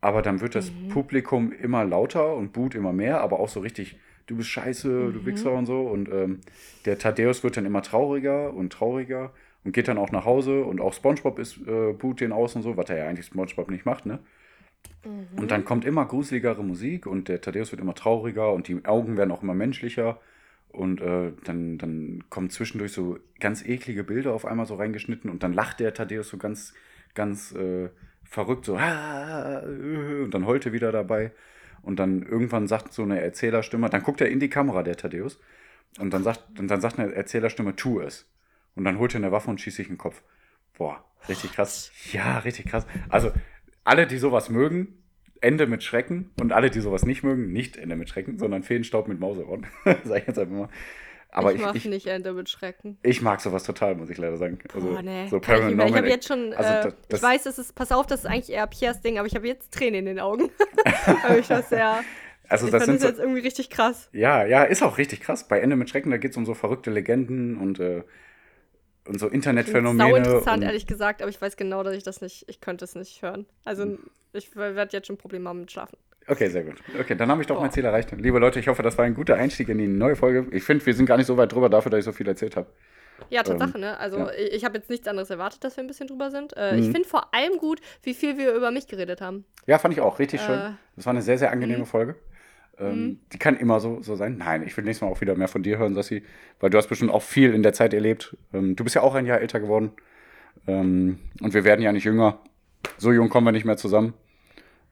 aber 0.00 0.22
dann 0.22 0.40
wird 0.40 0.54
das 0.54 0.70
Publikum 0.90 1.52
immer 1.52 1.84
lauter 1.84 2.36
und 2.36 2.52
boot 2.52 2.74
immer 2.74 2.92
mehr, 2.92 3.20
aber 3.20 3.40
auch 3.40 3.48
so 3.48 3.60
richtig, 3.60 3.98
du 4.26 4.36
bist 4.36 4.48
scheiße, 4.50 5.12
du 5.12 5.24
Wichser 5.26 5.52
und 5.52 5.66
so. 5.66 5.82
Und 5.82 6.08
ähm, 6.10 6.40
der 6.84 6.98
Thaddeus 6.98 7.42
wird 7.44 7.56
dann 7.56 7.66
immer 7.66 7.82
trauriger 7.82 8.52
und 8.54 8.72
trauriger 8.72 9.32
und 9.64 9.72
geht 9.72 9.88
dann 9.88 9.98
auch 9.98 10.12
nach 10.12 10.24
Hause 10.24 10.64
und 10.64 10.80
auch 10.80 10.92
Spongebob 10.94 11.38
ist, 11.38 11.58
äh, 11.66 11.92
boot 11.92 12.20
den 12.20 12.32
aus 12.32 12.56
und 12.56 12.62
so, 12.62 12.76
was 12.76 12.90
er 12.90 12.98
ja 12.98 13.06
eigentlich 13.08 13.26
Spongebob 13.26 13.70
nicht 13.70 13.84
macht, 13.86 14.06
ne? 14.06 14.20
Und 15.36 15.50
dann 15.50 15.64
kommt 15.64 15.84
immer 15.84 16.06
gruseligere 16.06 16.64
Musik 16.64 17.06
und 17.06 17.28
der 17.28 17.40
Thaddeus 17.40 17.70
wird 17.72 17.80
immer 17.82 17.94
trauriger 17.94 18.52
und 18.52 18.68
die 18.68 18.84
Augen 18.86 19.16
werden 19.16 19.30
auch 19.30 19.42
immer 19.42 19.54
menschlicher. 19.54 20.20
Und 20.68 21.00
äh, 21.00 21.32
dann, 21.44 21.78
dann 21.78 22.24
kommen 22.30 22.50
zwischendurch 22.50 22.92
so 22.92 23.18
ganz 23.40 23.64
eklige 23.64 24.04
Bilder 24.04 24.32
auf 24.34 24.44
einmal 24.46 24.66
so 24.66 24.74
reingeschnitten 24.76 25.30
und 25.30 25.42
dann 25.42 25.52
lacht 25.52 25.80
der 25.80 25.94
Thaddeus 25.94 26.28
so 26.28 26.38
ganz, 26.38 26.74
ganz 27.14 27.52
äh, 27.54 27.90
verrückt, 28.24 28.64
so 28.66 28.76
"Ah", 28.76 29.60
und 29.60 30.30
dann 30.32 30.46
heult 30.46 30.66
er 30.66 30.72
wieder 30.72 30.92
dabei. 30.92 31.32
Und 31.86 32.00
dann 32.00 32.22
irgendwann 32.22 32.66
sagt 32.66 32.92
so 32.92 33.04
eine 33.04 33.20
Erzählerstimme, 33.20 33.88
dann 33.88 34.02
guckt 34.02 34.20
er 34.20 34.28
in 34.28 34.40
die 34.40 34.50
Kamera, 34.50 34.82
der 34.82 34.96
Thaddeus, 34.96 35.38
und 36.00 36.12
dann 36.12 36.24
sagt, 36.24 36.58
und 36.58 36.68
dann 36.68 36.80
sagt 36.80 36.98
eine 36.98 37.14
Erzählerstimme, 37.14 37.76
tu 37.76 38.00
es. 38.00 38.28
Und 38.74 38.84
dann 38.84 38.98
holt 38.98 39.14
er 39.14 39.18
eine 39.18 39.30
Waffe 39.30 39.50
und 39.50 39.60
schießt 39.60 39.76
sich 39.76 39.86
in 39.86 39.94
den 39.94 39.98
Kopf. 39.98 40.20
Boah, 40.76 41.04
richtig 41.28 41.52
krass. 41.52 41.92
Ja, 42.12 42.38
richtig 42.38 42.66
krass. 42.66 42.88
Also, 43.08 43.30
alle, 43.84 44.08
die 44.08 44.18
sowas 44.18 44.50
mögen, 44.50 45.04
Ende 45.40 45.68
mit 45.68 45.84
Schrecken. 45.84 46.30
Und 46.40 46.52
alle, 46.52 46.70
die 46.70 46.80
sowas 46.80 47.06
nicht 47.06 47.22
mögen, 47.22 47.52
nicht 47.52 47.76
Ende 47.76 47.94
mit 47.94 48.08
Schrecken, 48.08 48.36
sondern 48.36 48.64
Feenstaub 48.64 49.06
mit 49.06 49.20
Mauseohren. 49.20 49.68
Sag 49.84 50.22
ich 50.22 50.26
jetzt 50.26 50.40
einfach 50.40 50.56
mal. 50.56 50.68
Aber 51.30 51.52
ich 51.52 51.58
ich, 51.60 51.64
mach 51.66 51.74
ich, 51.74 51.84
nicht 51.84 52.06
Ende 52.06 52.32
mit 52.32 52.48
Schrecken. 52.48 52.98
ich 53.02 53.20
mag 53.20 53.40
sowas 53.40 53.64
total, 53.64 53.94
muss 53.94 54.08
ich 54.10 54.16
leider 54.18 54.36
sagen. 54.38 54.58
Also, 54.74 54.88
Boah, 54.88 55.02
nee. 55.02 55.26
so 55.28 55.38
Kann 55.40 55.56
ich, 55.68 55.74
ich 55.74 55.78
habe 55.80 55.92
Paranormal- 55.92 56.06
jetzt 56.08 56.28
schon, 56.28 56.52
also 56.54 56.88
äh, 56.88 56.92
das- 57.08 57.18
ich 57.20 57.22
weiß, 57.22 57.42
das 57.44 57.58
ist, 57.58 57.74
pass 57.74 57.92
auf, 57.92 58.06
das 58.06 58.20
ist 58.20 58.26
eigentlich 58.26 58.50
eher 58.50 58.66
Piers 58.66 59.00
Ding, 59.02 59.18
aber 59.18 59.26
ich 59.26 59.34
habe 59.34 59.46
jetzt 59.46 59.72
Tränen 59.72 60.00
in 60.00 60.06
den 60.06 60.20
Augen. 60.20 60.50
aber 61.24 61.38
ich 61.38 61.46
das 61.48 61.68
sehr, 61.68 62.02
Also 62.48 62.66
ich 62.66 62.72
das 62.72 62.84
sind 62.84 62.94
das 62.96 63.02
so, 63.02 63.08
jetzt 63.08 63.18
irgendwie 63.20 63.40
richtig 63.40 63.68
krass. 63.70 64.08
ja, 64.12 64.44
ja, 64.46 64.62
ist 64.64 64.82
auch 64.82 64.96
richtig 64.98 65.20
krass. 65.20 65.46
Bei 65.48 65.60
Ende 65.60 65.76
mit 65.76 65.90
Schrecken, 65.90 66.10
da 66.10 66.16
geht 66.16 66.30
es 66.30 66.36
um 66.36 66.46
so 66.46 66.54
verrückte 66.54 66.90
Legenden 66.90 67.56
und, 67.58 67.80
äh, 67.80 68.02
und 69.06 69.18
so 69.18 69.26
Sau 69.26 69.32
Internetphänomene. 69.32 70.18
interessant, 70.18 70.58
und, 70.58 70.62
ehrlich 70.62 70.86
gesagt, 70.86 71.22
aber 71.22 71.30
ich 71.30 71.40
weiß 71.40 71.56
genau, 71.56 71.82
dass 71.82 71.94
ich 71.94 72.02
das 72.02 72.20
nicht, 72.20 72.44
ich 72.48 72.60
könnte 72.60 72.84
es 72.84 72.94
nicht 72.94 73.22
hören. 73.22 73.46
Also 73.64 73.98
ich 74.32 74.54
werde 74.56 74.92
jetzt 74.92 75.06
schon 75.06 75.16
Probleme 75.16 75.48
haben 75.48 75.60
mit 75.60 75.72
Schlafen. 75.72 75.96
Okay, 76.28 76.48
sehr 76.48 76.64
gut. 76.64 76.76
Okay, 77.00 77.14
dann 77.16 77.30
habe 77.30 77.40
ich 77.40 77.46
doch 77.46 77.54
Boah. 77.56 77.62
mein 77.62 77.70
Ziel 77.70 77.84
erreicht. 77.84 78.10
Liebe 78.12 78.38
Leute, 78.38 78.58
ich 78.58 78.68
hoffe, 78.68 78.82
das 78.82 78.98
war 78.98 79.04
ein 79.04 79.14
guter 79.14 79.36
Einstieg 79.36 79.68
in 79.68 79.78
die 79.78 79.86
neue 79.86 80.16
Folge. 80.16 80.46
Ich 80.50 80.64
finde, 80.64 80.84
wir 80.84 80.94
sind 80.94 81.06
gar 81.06 81.16
nicht 81.16 81.26
so 81.26 81.36
weit 81.36 81.52
drüber 81.52 81.68
dafür, 81.68 81.90
dass 81.90 82.00
ich 82.00 82.04
so 82.04 82.12
viel 82.12 82.26
erzählt 82.26 82.56
habe. 82.56 82.66
Ja, 83.30 83.42
Tatsache, 83.42 83.78
ne? 83.78 83.96
Also 83.98 84.18
ja. 84.18 84.30
ich, 84.32 84.54
ich 84.54 84.64
habe 84.64 84.76
jetzt 84.76 84.90
nichts 84.90 85.06
anderes 85.08 85.30
erwartet, 85.30 85.64
dass 85.64 85.76
wir 85.76 85.84
ein 85.84 85.86
bisschen 85.86 86.06
drüber 86.08 86.30
sind. 86.30 86.56
Äh, 86.56 86.72
Mhm. 86.72 86.78
Ich 86.80 86.90
finde 86.90 87.08
vor 87.08 87.32
allem 87.32 87.56
gut, 87.58 87.80
wie 88.02 88.12
viel 88.12 88.36
wir 88.38 88.52
über 88.52 88.70
mich 88.70 88.88
geredet 88.88 89.20
haben. 89.20 89.44
Ja, 89.66 89.78
fand 89.78 89.94
ich 89.94 90.00
auch 90.00 90.18
richtig 90.18 90.40
schön. 90.42 90.58
Äh, 90.58 90.70
Das 90.96 91.06
war 91.06 91.12
eine 91.12 91.22
sehr, 91.22 91.38
sehr 91.38 91.50
angenehme 91.50 91.80
mhm. 91.80 91.86
Folge. 91.86 92.16
Ähm, 92.78 93.20
Die 93.32 93.38
kann 93.38 93.56
immer 93.56 93.80
so, 93.80 94.02
so 94.02 94.16
sein. 94.16 94.36
Nein, 94.38 94.62
ich 94.66 94.76
will 94.76 94.84
nächstes 94.84 95.02
Mal 95.06 95.12
auch 95.12 95.20
wieder 95.20 95.34
mehr 95.34 95.48
von 95.48 95.62
dir 95.62 95.78
hören, 95.78 95.94
Sassi, 95.94 96.22
weil 96.60 96.70
du 96.70 96.78
hast 96.78 96.88
bestimmt 96.88 97.10
auch 97.10 97.22
viel 97.22 97.54
in 97.54 97.62
der 97.62 97.72
Zeit 97.72 97.94
erlebt. 97.94 98.36
Ähm, 98.52 98.76
du 98.76 98.84
bist 98.84 98.94
ja 98.94 99.02
auch 99.02 99.14
ein 99.14 99.26
Jahr 99.26 99.40
älter 99.40 99.60
geworden. 99.60 99.92
Ähm, 100.66 101.18
und 101.40 101.54
wir 101.54 101.64
werden 101.64 101.82
ja 101.82 101.92
nicht 101.92 102.04
jünger. 102.04 102.40
So 102.98 103.12
jung 103.12 103.28
kommen 103.28 103.46
wir 103.46 103.52
nicht 103.52 103.64
mehr 103.64 103.76
zusammen. 103.76 104.14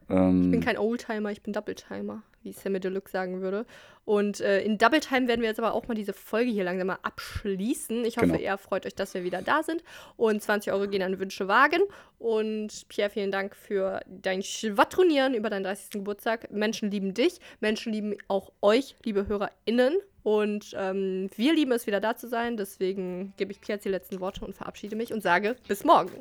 Ähm, 0.09 0.43
Ich 0.45 0.51
bin 0.51 0.61
kein 0.61 0.77
Oldtimer, 0.77 1.31
ich 1.31 1.41
bin 1.41 1.53
Doubletimer, 1.53 2.23
wie 2.43 2.51
Sammy 2.51 2.79
Deluxe 2.79 3.11
sagen 3.11 3.41
würde. 3.41 3.65
Und 4.05 4.39
äh, 4.39 4.61
in 4.61 4.77
Double 4.77 4.99
Time 4.99 5.27
werden 5.27 5.41
wir 5.41 5.49
jetzt 5.49 5.59
aber 5.59 5.73
auch 5.73 5.87
mal 5.87 5.95
diese 5.95 6.13
Folge 6.13 6.51
hier 6.51 6.63
langsam 6.63 6.87
mal 6.87 6.99
abschließen. 7.01 8.05
Ich 8.05 8.17
hoffe, 8.17 8.27
Genau. 8.27 8.39
ihr 8.39 8.57
freut 8.57 8.85
euch, 8.85 8.93
dass 8.93 9.13
wir 9.15 9.23
wieder 9.23 9.41
da 9.41 9.63
sind. 9.63 9.83
Und 10.15 10.41
20 10.43 10.71
Euro 10.71 10.87
gehen 10.87 11.01
an 11.01 11.17
Wünsche 11.19 11.47
wagen. 11.47 11.81
Und 12.19 12.87
Pierre, 12.87 13.09
vielen 13.09 13.31
Dank 13.31 13.55
für 13.55 14.01
dein 14.07 14.43
Schwadronieren 14.43 15.33
über 15.33 15.49
deinen 15.49 15.63
30. 15.63 15.89
Geburtstag. 15.91 16.51
Menschen 16.51 16.91
lieben 16.91 17.13
dich, 17.15 17.39
Menschen 17.59 17.91
lieben 17.93 18.15
auch 18.27 18.51
euch, 18.61 18.95
liebe 19.03 19.27
HörerInnen. 19.27 19.95
Und 20.21 20.73
ähm, 20.77 21.29
wir 21.35 21.53
lieben 21.53 21.71
es, 21.71 21.87
wieder 21.87 21.99
da 21.99 22.15
zu 22.15 22.27
sein. 22.27 22.57
Deswegen 22.57 23.33
gebe 23.37 23.51
ich 23.51 23.61
Pierre 23.61 23.77
jetzt 23.77 23.85
die 23.85 23.89
letzten 23.89 24.19
Worte 24.19 24.45
und 24.45 24.55
verabschiede 24.55 24.95
mich 24.95 25.13
und 25.13 25.21
sage 25.21 25.55
bis 25.67 25.83
morgen. 25.83 26.11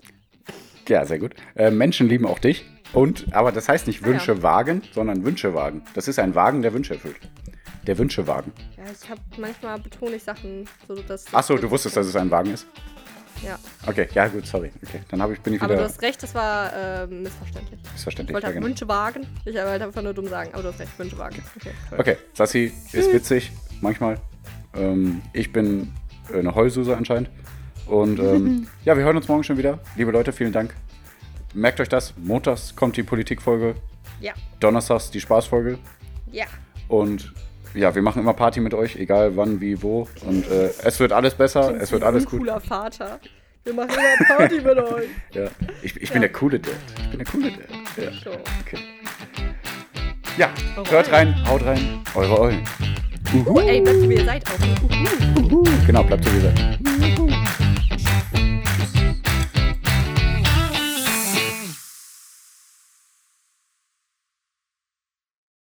Ja, 0.89 1.05
sehr 1.05 1.18
gut. 1.18 1.35
Äh, 1.55 1.70
Menschen 1.70 2.09
lieben 2.09 2.26
auch 2.26 2.39
dich. 2.39 2.64
Und, 2.93 3.26
aber 3.32 3.51
das 3.51 3.68
heißt 3.68 3.87
nicht 3.87 4.03
Ah, 4.03 4.07
ja. 4.07 4.12
Wünsche 4.12 4.43
wagen, 4.43 4.82
sondern 4.93 5.24
Wünsche 5.24 5.55
wagen. 5.55 5.82
Das 5.95 6.07
ist 6.07 6.18
ein 6.18 6.35
Wagen, 6.35 6.62
der 6.62 6.72
Wünsche 6.72 6.95
erfüllt. 6.95 7.16
Der 7.87 7.99
Wünschewagen. 7.99 8.53
Ja, 8.78 8.85
ich 8.91 9.11
habe 9.11 9.20
manchmal 9.37 9.78
betone 9.78 10.16
ich 10.16 10.22
Sachen, 10.22 10.66
so 10.89 10.95
dass. 11.03 11.32
Achso, 11.35 11.57
du 11.57 11.70
wusstest, 11.70 11.97
dass 11.97 12.07
es 12.07 12.16
ein 12.16 12.30
Wagen 12.30 12.55
ist? 12.55 12.66
Ja. 13.43 13.59
Okay, 13.87 14.09
ja 14.14 14.28
gut, 14.28 14.47
sorry. 14.47 14.70
Okay, 14.82 15.01
dann 15.09 15.32
ich, 15.32 15.41
bin 15.41 15.55
ich 15.55 15.61
Aber 15.61 15.74
du 15.74 15.80
wieder 15.80 15.89
hast 15.89 16.01
recht, 16.01 16.22
das 16.22 16.35
war 16.35 16.72
äh, 16.72 17.07
missverständlich. 17.07 17.80
Ich 17.85 17.93
missverständlich. 17.93 18.35
wollte 18.35 18.47
Ja, 18.47 18.49
halt 18.49 18.57
genau. 18.57 18.68
Wünsche 18.68 18.89
wagen. 18.89 19.26
Ich 19.45 19.55
wollte 19.55 19.85
einfach 19.85 20.03
nur 20.03 20.14
dumm 20.14 20.28
sagen, 20.28 20.51
aber 20.55 20.62
du 20.62 20.68
hast 20.68 20.80
recht, 20.80 20.99
Wünsche 20.99 21.18
wagen. 21.18 21.43
Okay. 21.57 21.72
Okay, 21.99 22.16
Sassi 22.32 22.72
ist 22.93 23.12
witzig, 23.12 23.53
manchmal. 23.80 24.18
Ähm, 24.74 25.20
ich 25.32 25.53
bin 25.53 25.93
eine 26.32 26.55
Heulsuse 26.55 26.97
anscheinend. 26.97 27.28
Und 27.87 28.18
ähm, 28.18 28.66
ja, 28.85 28.97
wir 28.97 29.05
hören 29.05 29.16
uns 29.16 29.28
morgen 29.28 29.45
schon 29.45 29.57
wieder. 29.59 29.78
Liebe 29.97 30.11
Leute, 30.11 30.32
vielen 30.32 30.53
Dank. 30.53 30.74
Merkt 31.53 31.80
euch 31.80 31.89
das, 31.89 32.14
montags 32.16 32.74
kommt 32.74 32.97
die 32.97 33.03
Politikfolge, 33.05 33.76
Ja, 34.20 34.32
donnerstags 34.61 35.11
die 35.11 35.20
Spaßfolge. 35.20 35.78
ja. 36.32 36.47
Und 36.89 37.32
ja, 37.74 37.95
wir 37.95 38.03
machen 38.03 38.20
immer 38.22 38.35
Party 38.35 38.61
mit 38.61 38.72
euch, 38.74 38.95
egal 38.97 39.37
wann, 39.37 39.61
wie, 39.61 39.82
wo. 39.82 40.07
Und 40.26 40.49
äh, 40.51 40.70
es 40.85 41.01
wird 41.01 41.12
alles 41.12 41.35
besser, 41.35 41.74
es 41.80 41.91
wird 41.93 42.03
alles 42.05 42.24
ein 42.24 42.30
gut. 42.30 42.41
cooler 42.41 42.61
Vater. 42.61 43.18
Wir 43.64 43.72
machen 43.74 43.91
immer 43.91 44.37
Party 44.37 44.61
mit 44.61 44.76
euch. 44.93 45.09
Ja. 45.32 45.49
Ich, 45.82 45.97
ich 46.01 46.12
bin 46.12 46.20
der 46.20 46.30
coole 46.30 46.61
Dad. 46.61 46.74
Ich 46.99 47.09
bin 47.11 47.18
der 47.18 47.26
coole 47.26 47.51
Dad. 47.51 47.61
Ja. 47.97 48.12
So. 48.22 48.30
Okay. 48.61 48.78
Ja, 50.37 50.51
Eure 50.76 50.91
hört 50.91 51.11
rein, 51.12 51.49
haut 51.49 51.64
rein, 51.64 52.01
eure 52.14 52.39
Eulen. 52.41 52.62
Uh, 53.32 53.59
ey, 53.61 53.80
bleibt 53.80 54.01
so 54.01 54.09
wie 54.11 54.14
ihr 54.14 54.24
seid 54.24 54.45
auch. 54.49 55.43
Uh, 55.43 55.57
uh. 55.57 55.64
Genau, 55.87 56.03
bleibt 56.05 56.24
so 56.24 56.30
wie 56.32 56.37
ihr 56.37 56.43
seid. 56.43 57.64